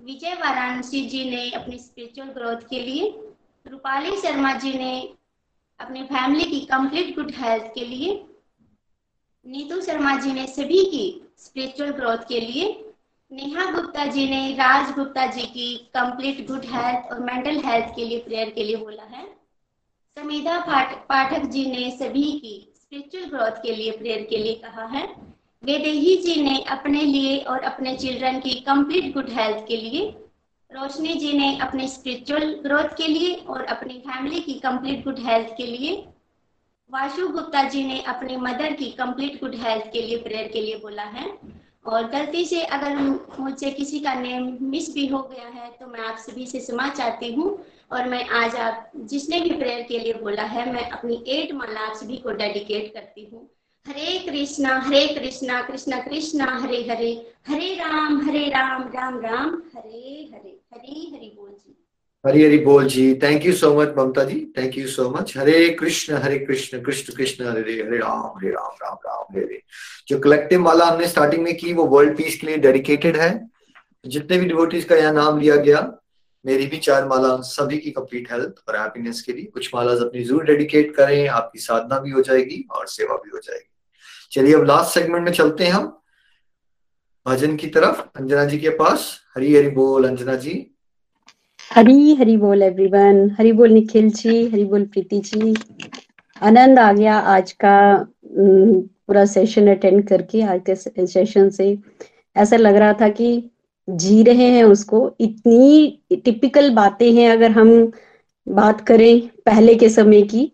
विजय 0.00 0.34
वाराणसी 0.34 1.00
जी 1.06 1.24
ने 1.30 1.50
अपनी 1.50 1.78
स्पिरिचुअल 1.78 2.28
ग्रोथ 2.28 2.68
के 2.70 2.80
लिए, 2.80 3.08
रूपाली 3.66 4.16
शर्मा 4.16 4.52
जी 4.54 4.72
ने 4.72 4.92
अपनी 5.80 6.02
फैमिली 6.02 6.44
की 6.44 6.60
कंप्लीट 6.66 7.14
गुड 7.16 7.32
हेल्थ 7.36 7.72
के 7.74 7.84
लिए, 7.84 8.12
नीतू 9.46 9.80
शर्मा 9.80 10.14
जी 10.16 10.32
ने 10.32 10.46
सभी 10.46 10.84
की 10.84 11.04
स्पिरिचुअल 11.38 11.90
ग्रोथ 11.90 12.28
के 12.28 12.40
लिए, 12.40 12.94
नेहा 13.30 13.70
गुप्ता 13.70 14.06
जी 14.06 14.28
ने 14.30 14.54
राज 14.54 14.94
गुप्ता 14.94 15.26
जी 15.26 15.46
की 15.48 15.76
कंप्लीट 15.96 16.46
गुड 16.48 16.64
हेल्थ 16.64 17.12
और 17.12 17.20
मेंटल 17.24 17.60
हेल्थ 17.66 17.94
के 17.96 18.04
लिए 18.04 18.18
प्रेयर 18.18 18.50
के 18.50 18.64
लिए 18.64 18.76
बोला 18.76 19.02
है, 19.02 19.26
समीधा 20.16 20.58
पाठक 21.08 21.46
जी 21.46 21.66
ने 21.66 21.90
सभी 21.98 22.32
की 22.32 22.67
स्पिरिचुअल 22.92 23.24
ग्रोथ 23.24 23.56
के 23.62 23.74
लिए 23.74 23.90
प्रेयर 23.92 24.22
के 24.30 24.36
लिए 24.36 24.54
कहा 24.54 24.84
है। 24.86 25.02
वेदेही 25.62 26.14
जी 26.16 26.42
ने 26.42 26.60
अपने 26.70 27.02
लिए 27.02 27.36
और 27.44 27.62
अपने 27.62 27.94
चिल्ड्रन 27.96 28.38
की 28.40 28.54
कंप्लीट 28.60 29.12
गुड 29.14 29.28
हेल्थ 29.30 29.66
के 29.68 29.76
लिए, 29.76 30.06
रोशनी 30.70 31.14
जी 31.14 31.32
ने 31.32 31.58
अपने 31.58 31.88
स्पिरिचुअल 31.88 32.54
ग्रोथ 32.62 32.96
के 32.96 33.08
लिए 33.08 33.34
और 33.34 33.64
अपनी 33.66 33.98
फैमिली 34.00 34.40
की 34.40 34.54
कंप्लीट 34.60 35.04
गुड 35.04 35.18
हेल्थ 35.18 35.54
के 35.56 35.66
लिए, 35.66 35.94
वाशु 36.92 37.28
गुप्ता 37.28 37.68
जी 37.68 37.84
ने 37.84 38.00
अपने 38.08 38.36
मदर 38.38 38.72
की 38.72 38.90
कंप्लीट 38.94 39.40
गुड 39.40 39.54
हेल्थ 39.56 39.92
के 39.92 40.02
लिए 40.02 40.22
प्रेयर 40.22 40.48
के 40.48 40.60
लिए 40.60 40.76
बोला 40.78 41.04
है। 41.04 41.30
और 41.86 42.08
गलती 42.10 42.44
से 42.44 42.62
अगर 42.62 42.96
मुझसे 43.38 43.70
किसी 43.70 44.00
का 44.00 44.14
नेम 44.14 44.56
मिस 44.62 44.94
भी 44.94 45.06
हो 45.06 45.22
गया 45.24 45.48
है 45.50 45.70
तो 45.70 45.86
मैं 45.86 46.00
आप 46.00 46.16
सभी 46.18 46.46
से 46.46 46.58
क्षमा 46.58 46.88
चाहती 46.90 47.32
हूँ। 47.34 47.58
और 47.90 48.08
मैं 48.08 48.24
आज 48.38 48.54
आप 48.56 48.90
जिसने 49.10 49.40
भी 49.40 49.50
प्रेयर 49.50 49.82
के 49.82 49.98
लिए 49.98 50.12
बोला 50.14 50.42
है, 50.44 50.72
मैं 50.72 50.88
अपनी 50.90 51.22
एट 51.28 51.52
माला 51.54 51.80
आप 51.80 51.94
सभी 51.96 52.16
को 52.16 52.30
डेडिकेट 52.32 52.92
करती 52.94 53.28
हूँ। 53.32 53.48
हरे 53.86 54.18
कृष्णा 54.26 54.76
हरे 54.78 55.06
कृष्णा 55.08 55.60
कृष्णा 55.62 55.98
कृष्णा, 56.00 56.46
हरे 56.62 56.82
हरे 56.90 57.10
हरे 57.48 57.74
राम 57.74 58.20
हरे 58.28 58.48
राम 58.48 58.82
राम 58.94 59.20
राम, 59.20 59.54
हरे 59.76 60.28
हरे 60.32 60.58
हरे 60.74 61.00
हरि 61.12 61.32
बोल 61.36 61.50
जी। 61.50 61.74
हरी 62.24 62.44
हरी 62.44 62.58
बोल 62.64 62.86
जी 62.88 63.14
thank 63.22 63.46
you 63.46 63.52
so 63.52 63.72
much 63.74 63.94
Mamta 63.98 64.24
ji 64.24 64.40
thank 64.58 64.76
you 64.78 64.86
so 64.88 65.08
much 65.10 65.36
Hare 65.36 65.68
Krishna 65.80 66.16
Hare 66.22 66.38
Krishna 66.38 66.80
Krishna 66.82 67.12
Krishna, 67.16 67.44
Hare 67.46 67.72
Hare 67.74 67.98
Ram 67.98 68.26
Hare 68.36 68.50
Ram 68.50 68.74
Ram 68.82 68.96
Ram, 69.06 69.24
Hare 69.30 69.44
Hare. 69.44 69.62
जो 70.08 70.18
कलेक्टिव 70.18 70.60
माला 70.60 70.86
हमने 70.86 71.08
स्टार्टिंग 71.08 71.42
में 71.42 71.56
की, 71.56 71.72
वो 71.72 71.84
वर्ल्ड 71.86 72.16
पीस 72.16 72.38
के 72.40 72.46
लिए 72.46 72.56
डेडिकेटेड 72.58 73.16
है। 73.16 73.30
जितने 74.06 74.38
भी 74.38 74.46
डिवोटीज 74.46 74.84
का 74.84 74.96
यहाँ 74.96 75.12
नाम 75.12 75.38
लिया 75.40 75.56
गया 75.56 75.80
मेरी 76.48 76.66
भी 76.66 76.76
चार 76.78 77.06
माला 77.08 77.34
सभी 77.44 77.78
की 77.78 77.90
कंप्लीट 77.90 78.30
हेल्थ 78.32 78.68
और 78.68 78.76
हैप्पीनेस 78.76 79.20
के 79.22 79.32
लिए। 79.32 79.44
कुछ 79.44 79.70
माला 79.74 79.92
अपनी 80.04 80.22
ज़रूर 80.24 80.44
डेडिकेट 80.44 80.94
करें, 80.96 81.28
आपकी 81.28 81.58
साधना 81.58 81.98
भी 82.00 82.10
हो 82.10 82.22
जाएगी 82.22 82.64
और 82.70 82.86
सेवा 82.88 83.16
भी 83.16 83.30
हो 83.30 83.38
जाएगी। 83.38 83.70
चलिए 84.32 84.54
अब 84.54 84.64
लास्ट 84.66 84.94
सेगमेंट 84.94 85.24
में 85.24 85.32
चलते 85.32 85.64
हैं 85.64 85.72
हम। 85.72 85.94
भजन 87.26 87.56
की 87.56 87.66
तरफ़, 87.68 88.00
अंजना 88.16 88.44
जी 88.44 88.58
के 88.58 88.70
पास। 88.76 89.08
हरी 89.36 89.54
हरी 89.56 89.68
बोल, 89.70 90.08
अंजना 90.08 90.34
जी। 90.36 90.54
हरी 91.70 92.14
हरी 92.14 92.36
बोल 92.36 92.62
एवरीवन 92.62 93.30
हरी 93.38 93.52
बोल 93.52 93.70
निखिल 93.70 94.10
जी, 94.10 94.48
हरी 94.48 94.64
बोल 94.64 94.84
प्रीति 94.86 95.18
जी। 95.20 95.54
आनंद 96.42 96.78
आ 96.78 96.92
गया 96.92 97.18
आज 97.28 97.52
का 97.54 97.76
पूरा 98.24 99.24
सेशन 99.26 99.70
अटेंड 99.70 100.06
करके, 100.08 100.42
आज 100.42 100.60
के 100.68 101.06
सेशन 101.06 101.50
से। 101.50 101.76
ऐसा 102.36 102.56
लग 102.56 102.76
रहा 102.76 102.92
था 102.92 103.08
कि 103.10 103.50
जी 103.88 104.22
रहे 104.22 104.46
हैं 104.50 104.64
उसको। 104.64 105.10
इतनी 105.20 106.18
टिपिकल 106.24 106.70
बातें 106.70 107.10
हैं 107.12 107.30
अगर 107.30 107.50
हम 107.50 107.90
बात 108.46 108.80
करें 108.80 109.20
पहले 109.46 109.74
के 109.74 109.88
समय 109.88 110.22
की 110.22 110.50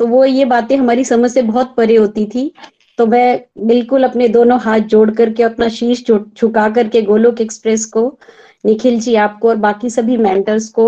तो 0.00 0.06
वो 0.06 0.24
ये 0.24 0.44
बातें 0.44 0.76
हमारी 0.76 1.04
समझ 1.04 1.30
से 1.30 1.42
बहुत 1.42 1.74
परे 1.76 1.96
होती 1.96 2.24
थी। 2.26 2.52
तो 2.98 3.06
मैं 3.06 3.44
बिल्कुल 3.66 4.04
अपने 4.04 4.28
दोनों 4.28 4.58
हाथ 4.60 4.80
जोड़ 4.80 5.10
करके, 5.10 5.42
अपना 5.42 5.68
शीश 5.68 6.04
झुका 6.10 6.68
करके 6.70 7.02
गोलोक 7.02 7.40
एक्सप्रेस 7.40 7.84
को, 7.86 8.18
निखिल 8.64 9.00
जी 9.00 9.14
आपको 9.14 9.48
और 9.48 9.56
बाकी 9.56 9.90
सभी 9.90 10.16
मेंटर्स 10.16 10.68
को 10.68 10.86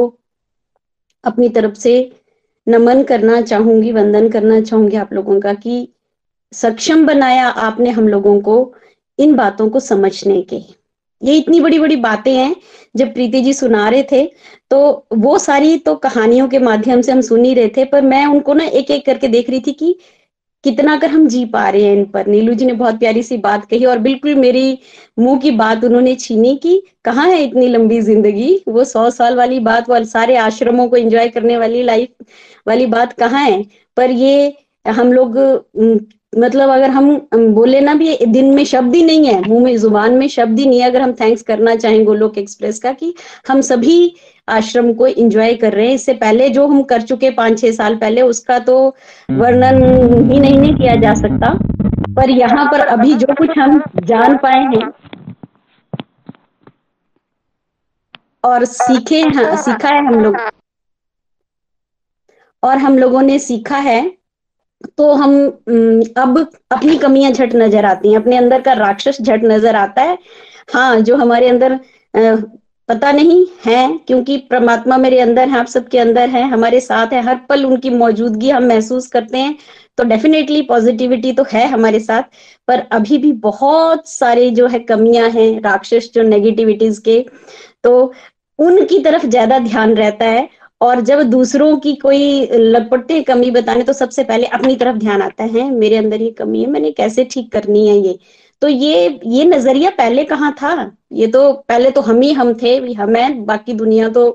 अपनी 1.24 1.48
तरफ़ 1.48 1.74
से 1.74 2.10
नमन 2.66 3.02
करना 3.02 3.40
चाहूँगी, 3.40 3.92
वंदन 3.92 4.28
करना 4.28 4.60
चाहूँगी 4.60 4.96
आप 4.96 5.12
लोगों 5.12 5.40
का 5.40 5.54
कि 5.54 5.88
सक्षम 6.52 7.06
बनाया 7.06 7.48
आपने 7.48 7.90
हम 7.90 8.08
लोगों 8.08 8.40
को 8.40 8.74
इन 9.18 9.34
बातों 9.36 9.68
को 9.70 9.80
समझने 9.80 10.40
के। 10.42 10.60
ये 11.22 11.36
इतनी 11.36 11.60
बड़ी 11.60 11.78
बड़ी 11.78 11.96
बातें 11.98 12.32
हैं 12.34 12.54
जब 12.96 13.12
प्रीति 13.14 13.40
जी 13.42 13.52
सुना 13.52 13.88
रहे 13.88 14.02
थे 14.12 14.24
तो 14.70 14.78
वो 15.14 15.38
सारी 15.38 15.76
तो 15.78 15.94
कहानियों 15.96 16.48
के 16.48 16.58
माध्यम 16.58 17.00
से 17.02 17.12
हम 17.12 17.20
सुन 17.20 17.44
ही 17.44 17.54
रहे 17.54 17.68
थे 17.76 17.84
पर 17.84 18.02
मैं 18.02 18.24
उनको 18.26 18.54
ना 18.54 18.64
एक 18.80 18.90
एक 18.90 19.04
करके 19.06 19.28
देख 19.28 19.50
रही 19.50 19.60
थी 19.66 19.72
कि 19.72 19.96
कितना 20.64 20.96
कर 20.98 21.10
हम 21.10 21.26
जी 21.28 21.44
पा 21.46 21.68
रहे 21.68 21.82
हैं 21.84 21.96
इन 21.96 22.04
पर। 22.04 22.26
नीलू 22.26 22.54
जी 22.54 22.64
ने 22.66 22.72
बहुत 22.74 22.98
प्यारी 22.98 23.22
सी 23.22 23.36
बात 23.38 23.64
कही 23.70 23.84
और 23.84 23.98
बिल्कुल 23.98 24.34
मेरी 24.34 24.78
मुँह 25.18 25.38
की 25.40 25.50
बात 25.52 25.84
उन्होंने 25.84 26.14
छीनी 26.16 26.54
की 26.62 26.78
कहाँ 27.04 27.26
है 27.28 27.42
इतनी 27.44 27.68
लंबी 27.68 28.00
ज़िंदगी? 28.00 28.62
वो 28.68 28.84
सौ 28.84 29.08
साल 29.10 29.36
वाली 29.36 29.58
बात 29.60 29.88
वो 29.90 30.02
सारे 30.04 30.36
आश्रमों 30.38 30.88
को 30.88 30.96
एंजॉय 30.96 31.28
करने 31.28 31.56
वाली 31.58 31.82
लाइफ 31.82 32.08
वाली 32.66 32.86
बात 32.88 33.12
कहाँ 33.14 33.44
है? 33.44 33.62
पर 33.96 34.10
ये 34.12 34.52
हम 34.84 35.12
लोग 35.12 35.36
मतलब 36.32 36.70
अगर 36.70 36.90
हम 36.90 37.10
बोले 37.54 37.80
ना 37.80 37.94
भी 37.94 38.16
दिन 38.26 38.52
में 38.54 38.64
शब्द 38.64 38.94
ही 38.94 39.02
नहीं 39.02 39.26
है 39.26 39.40
मुँह 39.42 39.62
में 39.64 39.76
ज़ुबान 39.76 40.14
में 40.14 40.26
शब्द 40.28 40.58
ही 40.58 40.66
नहीं 40.66 40.80
है 40.80 40.86
अगर 40.86 41.02
हम 41.02 41.12
थैंक्स 41.12 41.42
करना 41.42 41.74
चाहें 41.76 42.04
गोलोक 42.04 42.36
एक्सप्रेस 42.38 42.78
का 42.78 42.92
कि 42.92 43.14
हम 43.48 43.60
सभी 43.60 44.14
आश्रम 44.48 44.92
को 44.94 45.06
एंजॉय 45.06 45.54
कर 45.54 45.72
रहे 45.72 45.86
हैं। 45.86 45.94
इससे 45.94 46.14
पहले 46.16 46.48
जो 46.50 46.66
हम 46.66 46.82
कर 46.84 47.02
चुके 47.02 47.30
पाँच 47.30 47.60
छह 47.60 47.72
साल 47.72 47.96
पहले 47.96 48.22
उसका 48.22 48.58
तो 48.60 48.76
वर्णन 49.30 49.82
ही 50.30 50.40
नहीं, 50.40 50.58
नहीं 50.58 50.74
किया 50.74 50.94
जा 50.96 51.14
सकता। 51.14 51.52
पर 52.16 52.30
यहाँ 52.30 52.66
पर 52.72 52.80
अभी 52.88 53.14
जो 53.14 53.34
कुछ 53.34 53.58
हम 53.58 53.80
जान 54.04 54.36
पाए 54.36 54.62
हैं 54.66 54.90
और 58.44 58.64
सीखे 58.66 59.20
हैं 59.22 59.56
सीखा 59.58 59.88
है 59.88 60.06
हम 60.06 60.20
लोग। 60.20 60.36
और 62.62 62.78
हम 62.78 62.98
लोगों 62.98 63.22
ने 63.22 63.38
सीखा 63.38 63.76
है 63.78 64.00
तो 64.98 65.12
हम 65.12 65.32
अब 66.18 66.38
अपनी 66.72 66.96
कमियाँ 66.98 67.30
झट 67.32 67.54
नज़र 67.54 67.84
आती 67.84 68.08
हैं, 68.08 68.16
अपने 68.16 68.36
अंदर 68.36 68.60
का 68.62 68.72
राक्षस 68.74 69.20
झट 69.22 69.44
नज़र 69.44 69.76
आता 69.76 70.02
है। 70.02 70.18
हाँ 70.72 71.00
जो 71.00 71.16
हमारे 71.16 71.48
अंदर 71.48 71.78
पता 72.88 73.10
नहीं 73.12 73.46
है, 73.64 73.98
क्योंकि 74.06 74.36
परमात्मा 74.50 74.96
मेरे 74.96 75.18
अंदर 75.20 75.48
है, 75.48 75.58
आप 75.58 75.66
सबके 75.66 75.98
अंदर 75.98 76.28
है, 76.28 76.42
हमारे 76.50 76.80
साथ 76.80 77.12
है, 77.12 77.22
हर 77.22 77.40
पल 77.48 77.64
उनकी 77.64 77.90
मौजूदगी 77.92 78.50
हम 78.50 78.64
महसूस 78.66 79.06
करते 79.08 79.38
हैं। 79.38 79.56
तो 79.98 80.04
डेफिनेटली 80.04 80.62
पॉजिटिविटी 80.62 81.32
तो 81.32 81.44
है 81.52 81.66
हमारे 81.68 82.00
साथ, 82.00 82.22
पर 82.68 82.80
अभी 82.92 83.18
भी 83.18 83.32
बहुत 83.42 84.08
सारे 84.08 84.50
जो 84.50 84.66
है 84.66 84.78
कमियाँ 84.80 85.28
हैं, 85.30 85.60
राक्षस 85.62 86.10
जो 86.14 86.22
नेगेटिविटीज 86.24 86.98
के 86.98 87.24
तो 87.84 88.12
उनकी 88.58 88.98
तरफ़ 88.98 89.26
ज़्यादा 89.26 89.58
ध्यान 89.58 89.94
रहता 89.94 90.24
है। 90.24 90.48
और 90.80 91.00
जब 91.00 91.22
दूसरों 91.30 91.76
की 91.80 91.94
कोई 91.96 92.46
लपटे 92.52 93.22
कमी 93.22 93.50
बताने 93.50 93.82
तो 93.84 93.92
सबसे 93.92 94.24
पहले 94.24 94.46
अपनी 94.48 94.76
तरफ़ 94.76 94.96
ध्यान 94.98 95.22
आता 95.22 95.44
है, 95.44 95.70
मेरे 95.72 95.96
अंदर 95.96 96.22
ये 96.22 96.30
कमी 96.32 96.60
है, 96.62 96.70
मैंने 96.70 96.90
कैसे 96.92 97.24
ठीक 97.32 97.50
करनी 97.52 97.86
है 97.88 97.96
ये? 97.98 98.18
तो 98.62 98.68
ये 98.68 99.08
ये 99.26 99.44
नज़रिया 99.44 99.90
पहले 99.98 100.24
कहाँ 100.24 100.52
था? 100.62 100.72
ये 101.12 101.26
तो 101.28 101.52
पहले 101.68 101.90
तो 101.90 102.00
हम 102.00 102.20
ही, 102.22 102.32
हम 102.32 102.52
थे 102.62 102.76
हमें 102.94 103.44
बाकी 103.46 103.72
दुनिया 103.74 104.08
तो 104.10 104.30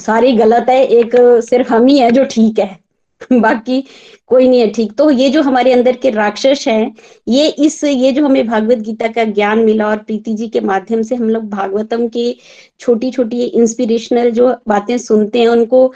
सारी 0.00 0.32
गलत 0.32 0.66
है, 0.68 0.82
एक 0.84 1.12
सिर्फ़ 1.48 1.72
हम 1.72 1.86
ही 1.86 1.98
है 1.98 2.10
जो 2.12 2.24
ठीक 2.30 2.58
है। 2.58 2.78
बाकी 3.32 3.80
कोई 4.26 4.48
नहीं 4.48 4.60
है, 4.60 4.70
ठीक। 4.70 4.92
तो 4.92 5.10
ये 5.10 5.28
जो 5.30 5.42
हमारे 5.42 5.72
अंदर 5.72 5.96
के 5.96 6.10
राक्षस 6.10 6.64
हैं, 6.68 6.94
ये 7.28 7.46
इस, 7.48 7.82
ये 7.84 8.12
जो 8.12 8.24
हमें 8.24 8.46
भागवत 8.46 8.78
गीता 8.78 9.08
का 9.08 9.24
ज्ञान 9.24 9.58
मिला 9.58 9.88
और 9.88 9.96
प्रीति 9.98 10.34
जी 10.34 10.48
के 10.48 10.60
माध्यम 10.60 11.02
से 11.02 11.14
हम 11.14 11.30
लोग 11.30 11.48
भागवतम 11.50 12.06
के 12.08 12.34
छोटी 12.80 13.10
छोटी 13.10 13.42
इंस्पिरेशनल 13.44 14.30
जो 14.30 14.54
बातें 14.68 14.96
सुनते 14.98 15.40
हैं, 15.40 15.48
उनको 15.48 15.92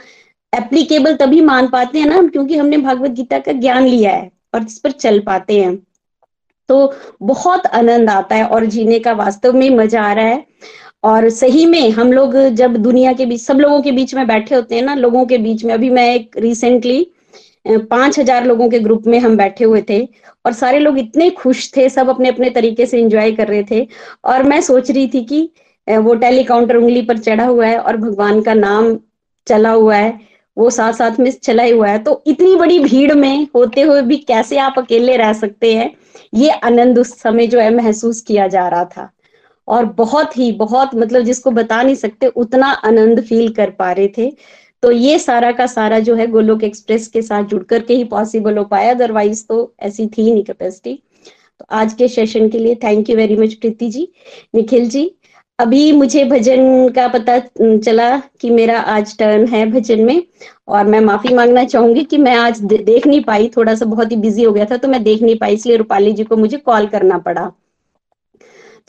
एप्लीकेबल 0.53 1.15
तभी 1.15 1.41
मान 1.41 1.67
पाते 1.67 1.99
हैं 1.99 2.05
ना 2.05 2.21
क्योंकि 2.27 2.57
हमने 2.57 2.77
भागवत 2.77 3.11
गीता 3.11 3.39
का 3.39 3.51
ज्ञान 3.51 3.85
लिया 3.87 4.11
है 4.11 4.29
और 4.55 4.63
इस 4.63 4.79
पर 4.79 4.91
चल 4.91 5.19
पाते 5.19 5.59
हैं। 5.61 5.75
तो 6.69 6.93
बहुत 7.23 7.65
आनंद 7.65 8.09
आता 8.09 8.35
है 8.35 8.45
और 8.45 8.65
जीने 8.65 8.99
का 8.99 9.11
वास्तव 9.13 9.53
में 9.53 9.69
मज़ा 9.69 10.01
आ 10.01 10.13
रहा 10.13 10.25
है। 10.25 10.45
और 11.03 11.29
सही 11.29 11.65
में 11.65 11.89
हम 11.91 12.11
लोग 12.13 12.35
जब 12.55 12.75
दुनिया 12.77 13.13
के 13.13 13.25
बीच, 13.25 13.41
सब 13.41 13.59
लोगों 13.59 13.81
के 13.81 13.91
बीच 13.91 14.13
में 14.15 14.25
बैठे 14.27 14.55
होते 14.55 14.75
हैं 14.75 14.81
ना, 14.83 14.95
लोगों 14.95 15.25
के 15.25 15.37
बीच 15.37 15.63
में, 15.65 15.73
अभी 15.73 15.89
मैं 15.89 16.13
एक 16.15 16.37
रिसेंटली 16.37 17.05
पाँच 17.67 18.17
हज़ार 18.19 18.45
लोगों 18.45 18.69
के 18.69 18.79
ग्रुप 18.79 19.07
में 19.07 19.19
हम 19.19 19.35
बैठे 19.37 19.63
हुए 19.63 19.81
थे 19.89 19.99
और 20.45 20.53
सारे 20.53 20.79
लोग 20.79 20.97
इतने 20.99 21.29
खुश 21.31 21.71
थे, 21.75 21.87
सब 21.89 22.09
अपने 22.09 22.29
अपने 22.29 22.49
तरीके 22.49 22.85
से 22.85 22.99
एंजॉय 22.99 23.31
कर 23.31 23.47
रहे 23.47 23.63
थे 23.71 23.87
और 24.25 24.43
मैं 24.43 24.61
सोच 24.61 24.91
रही 24.91 25.07
थी 25.07 25.23
कि 25.23 25.41
वो 25.87 26.13
टेलीकाउंटर 26.15 26.75
उंगली 26.75 27.01
पर 27.01 27.17
चढ़ा 27.17 27.45
हुआ 27.45 27.65
है 27.65 27.77
और 27.77 27.97
भगवान 27.97 28.41
का 28.41 28.53
नाम 28.53 28.97
चला 29.47 29.71
हुआ 29.71 29.95
है, 29.95 30.19
वो 30.57 30.69
साथ 30.69 30.93
साथ 30.93 31.19
में 31.19 31.31
चला 31.33 31.63
ही 31.63 31.71
हुआ 31.71 31.87
है। 31.87 31.99
तो 31.99 32.21
इतनी 32.27 32.55
बड़ी 32.55 32.79
भीड़ 32.79 33.13
में 33.13 33.47
होते 33.55 33.81
हुए 33.81 34.01
भी 34.01 34.17
कैसे 34.17 34.57
आप 34.59 34.75
अकेले 34.77 35.15
रह 35.17 35.33
सकते 35.33 35.73
हैं? 35.75 35.91
ये 36.35 36.49
आनंद 36.49 36.99
उस 36.99 37.17
समय 37.21 37.47
जो 37.47 37.59
है 37.59 37.73
महसूस 37.75 38.21
किया 38.21 38.47
जा 38.47 38.67
रहा 38.67 38.85
था। 38.87 39.09
और 39.67 39.85
बहुत 39.93 40.37
ही, 40.37 40.51
बहुत 40.53 40.95
मतलब 40.95 41.23
जिसको 41.23 41.51
बता 41.51 41.81
नहीं 41.83 41.95
सकते, 41.95 42.27
उतना 42.27 42.67
आनंद 42.67 43.21
फील 43.21 43.53
कर 43.53 43.69
पा 43.69 43.91
रहे 43.91 44.07
थे। 44.17 44.31
तो 44.83 44.91
ये 44.91 45.17
सारा 45.19 45.51
का 45.51 45.65
सारा 45.67 45.99
जो 45.99 46.15
है 46.15 46.27
गोलोक 46.27 46.63
एक्सप्रेस 46.63 47.07
के 47.07 47.21
साथ 47.21 47.43
जुड़ 47.45 47.63
करके 47.63 47.93
ही 47.93 48.03
पॉसिबल 48.05 48.57
हो 48.57 48.63
पाया। 48.65 48.91
अदरवाइज़ 48.91 49.45
तो 49.47 49.73
ऐसी 49.79 50.07
थी 50.07 50.31
नहीं 50.31 50.43
कैपेसिटी 50.43 50.93
तो 51.59 51.65
आज 51.71 51.93
के 51.93 52.07
सेशन 52.07 52.49
के 52.49 52.59
लिए 52.59 52.75
thank 52.75 53.09
you 53.09 53.15
very 53.17 53.35
much 53.37 53.53
Preeti 53.53 53.89
ji, 53.89 54.07
Nikhil 54.55 54.89
ji. 54.89 55.11
अभी 55.59 55.91
मुझे 55.91 56.23
भजन 56.25 56.89
का 56.89 57.07
पता 57.07 57.37
चला 57.59 58.17
कि 58.41 58.49
मेरा 58.49 58.79
आज 58.79 59.17
टर्न 59.17 59.45
है 59.47 59.65
भजन 59.71 60.03
में। 60.05 60.23
और 60.67 60.85
मैं 60.85 60.99
माफ़ी 61.01 61.33
मांगना 61.35 61.63
चाहूँगी 61.65 62.03
कि 62.03 62.17
मैं 62.17 62.35
आज 62.35 62.61
देख 62.63 63.07
नहीं 63.07 63.23
पाई। 63.23 63.49
थोड़ा 63.57 63.75
सा 63.75 63.85
बहुत 63.85 64.11
ही 64.11 64.15
बिज़ी 64.17 64.43
हो 64.43 64.51
गया 64.53 64.65
था 64.65 64.77
तो 64.77 64.87
मैं 64.87 65.03
देख 65.03 65.21
नहीं 65.21 65.37
पाई, 65.37 65.53
इसलिए 65.53 65.77
रूपाली 65.77 66.13
जी 66.13 66.23
को 66.23 66.37
मुझे 66.37 66.57
कॉल 66.57 66.87
करना 66.87 67.17
पड़ा। 67.19 67.51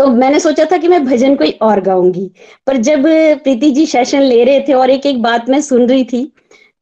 तो 0.03 0.07
मैंने 0.11 0.39
सोचा 0.41 0.65
था 0.65 0.77
कि 0.77 0.89
मैं 0.89 1.05
भजन 1.05 1.35
कोई 1.37 1.51
और 1.63 1.81
गाऊँगी। 1.81 2.31
पर 2.67 2.77
जब 2.77 3.03
प्रीति 3.43 3.71
जी 3.71 3.85
सेशन 3.87 4.23
ले 4.23 4.43
रहे 4.45 4.61
थे 4.61 4.73
और 4.73 4.91
एक 4.91 5.05
एक 5.07 5.21
बात 5.23 5.49
मैं 5.49 5.61
सुन 5.61 5.87
रही 5.89 6.05
थी 6.05 6.25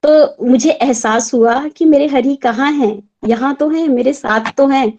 तो 0.02 0.46
मुझे 0.48 0.70
एहसास 0.70 1.32
हुआ 1.34 1.54
कि 1.76 1.84
मेरे 1.84 2.06
हरि 2.06 2.34
कहाँ 2.36 2.70
हैं? 2.72 3.02
यहाँ 3.26 3.54
तो 3.54 3.68
हैं, 3.68 3.88
मेरे 3.88 4.12
साथ 4.12 4.52
तो 4.56 4.66
हैं। 4.66 4.92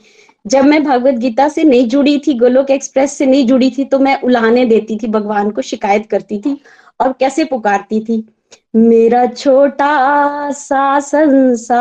जब 0.45 0.65
मैं 0.65 0.83
भगवत 0.83 1.13
गीता 1.13 1.47
से 1.49 1.63
नहीं 1.63 1.87
जुड़ी 1.87 2.17
थी, 2.19 2.33
गोलोक 2.33 2.69
एक्सप्रेस 2.71 3.11
से 3.17 3.25
नहीं 3.25 3.45
जुड़ी 3.47 3.69
थी 3.77 3.83
तो 3.85 3.99
मैं 3.99 4.21
उलाने 4.21 4.65
देती 4.65 4.97
थी, 4.97 5.07
भगवान 5.07 5.49
को 5.51 5.61
शिकायत 5.63 6.05
करती 6.05 6.39
थी 6.39 6.57
और 6.99 7.13
कैसे 7.19 7.43
पुकारती 7.45 7.99
थी? 8.01 8.23
मेरा 8.75 9.25
छोटा 9.27 10.51
सा 10.51 10.99
संसार, 10.99 11.79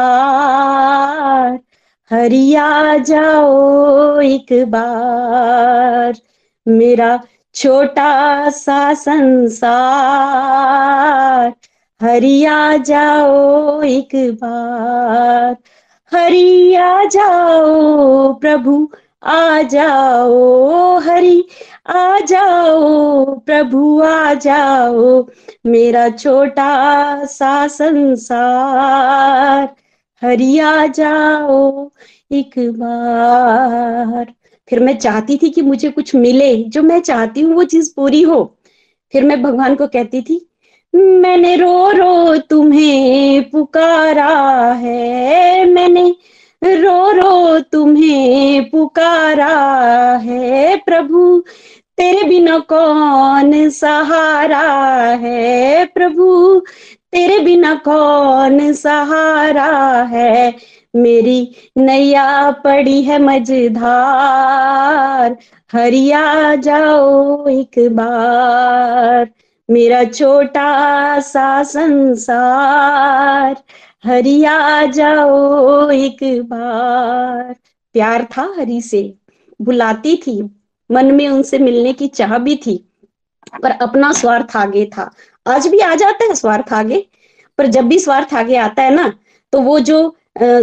हरिया 2.11 2.97
जाओ 2.99 4.21
एक 4.23 4.53
बार। 4.69 6.15
मेरा 6.67 7.19
छोटा 7.55 8.51
सा 8.51 8.93
संसार, 8.95 9.63
हरिया 12.01 12.77
जाओ 12.85 13.83
एक 13.83 14.15
बार। 14.43 15.57
हरि 16.13 16.75
आ 16.77 17.05
जाओ 17.05 18.33
प्रभु, 18.35 18.89
आ 19.25 19.63
जाओ 19.63 20.99
हरि, 20.99 21.45
आ 21.89 22.19
जाओ 22.27 23.35
प्रभु, 23.47 24.01
आ 24.03 24.35
जाओ 24.35 25.23
मेरा 25.67 26.09
छोटा 26.17 27.25
सा 27.27 27.67
संसार 27.69 29.69
हरि 30.23 30.59
आ 30.61 30.87
जाओ 30.99 31.91
एक 32.31 32.59
बार। 32.79 34.33
फिर 34.71 34.81
मैं 34.81 34.97
चाहती 34.99 35.37
थी 35.37 35.51
कि 35.51 35.63
मुझे 35.63 35.91
कुछ 35.91 36.15
मिले। 36.15 36.57
जो 36.57 36.83
मैं 36.83 37.01
चाहती 37.01 37.41
हूँ 37.41 37.55
वो 37.55 37.65
चीज़ 37.65 37.93
पूरी 37.97 38.23
हो। 38.23 38.57
फिर 39.13 39.25
मैं 39.25 39.43
भगवान 39.43 39.75
को 39.75 39.87
कहती 39.87 40.23
थी, 40.23 40.47
मैंने 40.95 41.57
रो 41.57 41.91
रो 41.91 42.37
तुम्हें 42.37 43.51
पुकारा 43.51 44.73
है। 44.73 45.65
मैंने 45.71 46.17
रो 46.65 47.11
रो 47.11 47.61
तुम्हें 47.61 48.71
पुकारा 48.71 49.57
है। 50.17 50.77
प्रभु, 50.77 51.45
तेरे 51.97 52.23
बिना 52.23 52.59
कौन 52.59 53.71
सहारा 53.71 54.61
है? 55.15 55.85
प्रभु, 55.87 56.61
तेरे 57.13 57.39
बिना 57.39 57.75
कौन 57.75 58.73
सहारा 58.73 60.03
है? 60.03 60.55
मेरी 60.95 61.55
नैया 61.79 62.51
पड़ी 62.51 63.03
है 63.03 63.19
मझधार, 63.19 63.77
हरिया 65.73 66.55
जाओ 66.57 67.47
एक 67.49 67.79
बार। 67.93 69.31
मेरा 69.69 70.03
छोटा 70.05 71.21
सा 71.21 71.63
संसार, 71.63 73.57
हरिया 74.05 74.87
जाओ 74.87 75.91
एक 75.91 76.19
बार। 76.49 77.55
प्यार 77.95 78.25
था 78.37 78.43
हरि 78.59 78.81
से, 78.83 79.03
बुलाती 79.61 80.17
थी, 80.17 80.43
मन 80.91 81.15
में 81.15 81.29
उनसे 81.29 81.59
मिलने 81.59 81.93
की 81.93 82.07
चाह 82.09 82.39
भी 82.39 82.57
थी, 82.57 82.77
पर 83.63 83.71
अपना 83.73 84.13
स्वार्थ 84.13 84.57
आगे 84.57 84.85
था। 84.87 85.11
आज 85.47 85.67
भी 85.67 85.79
आ 85.79 85.95
जाता 85.95 86.25
है 86.25 86.35
स्वार्थ 86.35 86.73
आगे, 86.73 87.07
पर 87.59 87.67
जब 87.67 87.89
भी 87.89 87.99
स्वार्थ 87.99 88.35
आगे 88.35 88.57
आता 88.57 88.83
है 88.83 88.95
ना 88.95 89.13
तो 89.53 89.61
वो 89.61 89.79
जो 89.81 90.17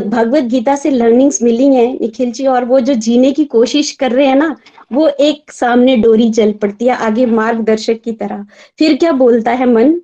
भगवत 0.08 0.44
गीता 0.44 0.76
से 0.76 0.92
लर्निंग्स 0.92 1.44
मिली 1.44 1.66
हैं, 1.66 1.98
निखिल 2.02 2.32
जी, 2.32 2.48
और 2.48 2.66
वो 2.66 2.80
जो 2.80 2.94
जीने 2.94 3.32
की 3.32 3.46
कोशिश 3.46 3.92
कर 3.92 4.12
रहे 4.12 4.28
हैं 4.28 4.36
ना, 4.36 4.56
वो 4.94 5.08
एक 5.08 5.52
सामने 5.52 5.98
डोरी 5.98 6.30
चल 6.30 6.52
पड़ती 6.52 6.86
है, 6.86 6.96
आगे 6.96 7.26
मार्गदर्शक 7.26 8.00
की 8.04 8.12
तरह। 8.12 8.46
फिर 8.80 8.98
क्या 8.98 9.12
बोलता 9.12 9.52
है 9.52 9.66
मन? 9.66 10.02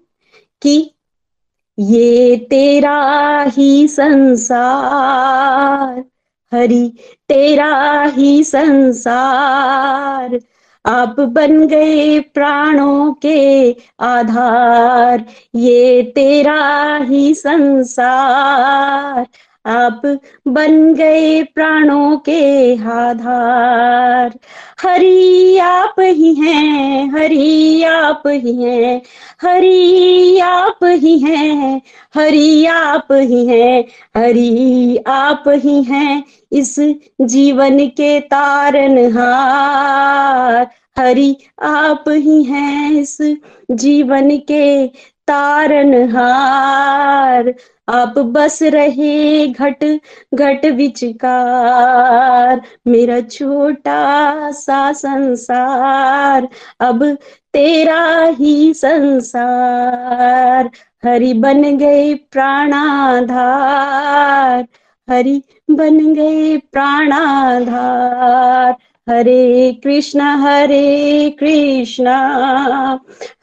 कि 0.62 0.92
ये 1.80 2.38
तेरा 2.38 3.44
ही 3.44 3.88
संसार, 3.88 6.04
हरि, 6.54 6.94
तेरा 7.30 8.04
ही 8.04 8.44
संसार, 8.44 10.40
आप 10.86 11.20
बन 11.20 11.68
गए 11.68 12.20
प्राणों 12.20 13.14
के 13.14 13.76
आधार। 14.00 15.26
ये 15.56 16.12
तेरा 16.16 16.98
ही 16.98 17.34
संसार 17.34 19.28
आप 19.66 20.02
बन 20.48 20.94
गए 20.94 21.44
प्राणों 21.44 22.18
के 22.18 22.76
आधार। 22.76 24.40
हरि 24.82 25.58
आप 25.58 25.96
ही 26.00 26.34
हैं, 26.34 27.12
हरि 27.12 27.84
आप 27.84 28.24
ही 28.28 28.64
हैं, 28.64 29.02
हरि 29.42 30.40
आप 30.40 30.80
ही 30.84 31.20
हैं, 31.20 31.82
हरि 32.16 32.66
आप 32.66 33.08
ही 33.12 33.48
हैं, 33.48 33.86
हरि 34.18 35.04
आप 35.08 35.44
ही 35.48 35.84
हैं, 35.84 36.24
इस 36.52 36.76
जीवन 37.22 37.88
के 37.88 38.20
तारनहार 38.20 40.68
हरि 40.98 41.38
आप 41.62 42.04
ही 42.10 42.44
हैं, 42.44 42.92
इस 42.92 43.18
जीवन 43.72 44.38
के 44.38 44.88
तारनहार। 45.28 47.54
आप 47.90 48.20
बस 48.20 48.60
रहे 48.64 49.48
घट 49.48 50.00
घट 50.34 50.66
विचकार। 50.66 52.62
मेरा 52.88 53.22
छोटा 53.22 54.52
सा 54.52 54.94
संसार, 54.94 56.48
अब 56.80 57.18
तेरा 57.54 58.34
ही 58.40 58.74
संसार। 58.74 60.70
हरि 61.06 61.34
बन 61.34 61.78
गए 61.78 62.14
प्राणाधार। 62.14 64.66
हरि 65.10 65.42
बन 65.72 66.14
गए 66.14 66.58
प्राणाधार। 66.58 68.76
हरे 69.10 69.74
कृष्ण 69.84 70.22
हरे 70.22 71.36
कृष्ण। 71.40 72.08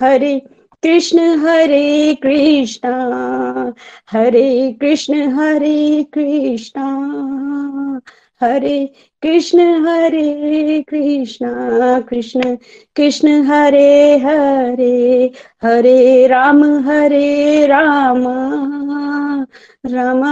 हरे 0.03 0.43
कृष्ण, 0.83 1.18
हरे 1.18 2.14
कृष्ण 2.14 2.89
हरे 4.12 4.72
कृष्ण 4.81 5.14
हरे 5.33 6.07
कृष्ण 6.12 6.81
हरे 8.43 8.87
कृष्ण 9.22 9.61
हरे 9.87 10.83
कृष्ण 10.83 11.47
कृष्ण 12.00 12.57
कृष्ण, 12.96 13.29
हरे 13.42 14.18
हरे 14.18 15.30
हरे 15.63 16.26
राम 16.26 16.64
हरे 16.64 17.67
राम 17.67 18.25
राम 19.87 20.25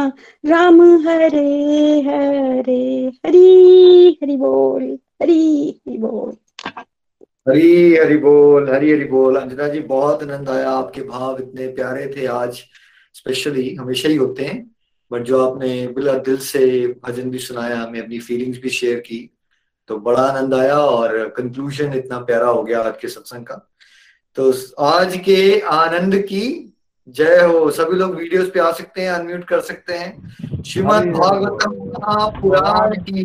राम, 0.47 0.81
हरे 1.09 2.01
हरे, 2.01 3.13
हरी, 3.27 4.19
हरि 4.23 4.37
बोल, 4.37 4.99
हरी, 5.23 5.69
हरि 5.71 5.99
बोल। 5.99 6.37
हरी 7.49 7.97
हरि 7.97 8.17
बोल, 8.17 8.71
हरी 8.71 8.91
हरि 8.93 9.05
बोल। 9.05 9.37
अंजना 9.37 9.69
जी, 9.69 9.81
बहुत 9.81 10.23
आनंद 10.23 10.49
आया 10.51 10.71
आपके 10.71 11.03
भाव, 11.03 11.39
इतने 11.39 11.67
प्यारे 11.69 12.07
थे 12.17 12.27
आज 12.27 12.63
स्पेशली 13.15 13.75
हमेशा 13.75 14.09
ही 14.09 14.17
होते 14.17 14.45
हैं। 14.45 14.59
बट 15.11 15.23
जो 15.23 15.47
आपने 15.47 15.87
बिला 15.87 16.13
दिल 16.21 16.37
से 16.37 16.87
भजन 17.05 17.31
भी 17.31 17.39
सुनाया 17.39 17.77
हमें 17.77 18.01
अपनी 18.01 18.19
फीलिंग्स 18.19 18.59
भी 18.63 18.71
शेयर 18.71 18.99
की 19.01 19.31
तो 19.89 19.99
बड़ा 19.99 20.23
आनंद 20.23 20.55
आया 20.55 20.77
और 20.77 21.29
कंक्लूजन 21.37 21.93
इतना 21.93 22.19
प्यारा 22.21 22.47
हो 22.47 22.63
गया 22.63 22.81
आज 22.81 22.97
के 23.01 23.09
सत्संग 23.09 23.45
का। 23.47 23.55
तो 24.37 24.53
आज 24.85 25.17
के 25.17 25.61
आनंद 25.61 26.17
की 26.23 26.75
जय 27.09 27.41
हो। 27.43 27.71
सभी 27.71 27.97
लोग 27.97 28.15
वीडियोस 28.17 28.51
पे 28.55 28.61
आ 28.61 28.71
सकते 28.73 29.03
हैं 29.03 29.11
अनम्यूट 29.11 29.45
कर 29.45 29.61
सकते 29.61 29.95
हैं। 29.95 30.63
श्रीमद 30.63 31.09
भागवतम 31.13 31.73
पुराण 32.41 32.95
की 33.03 33.25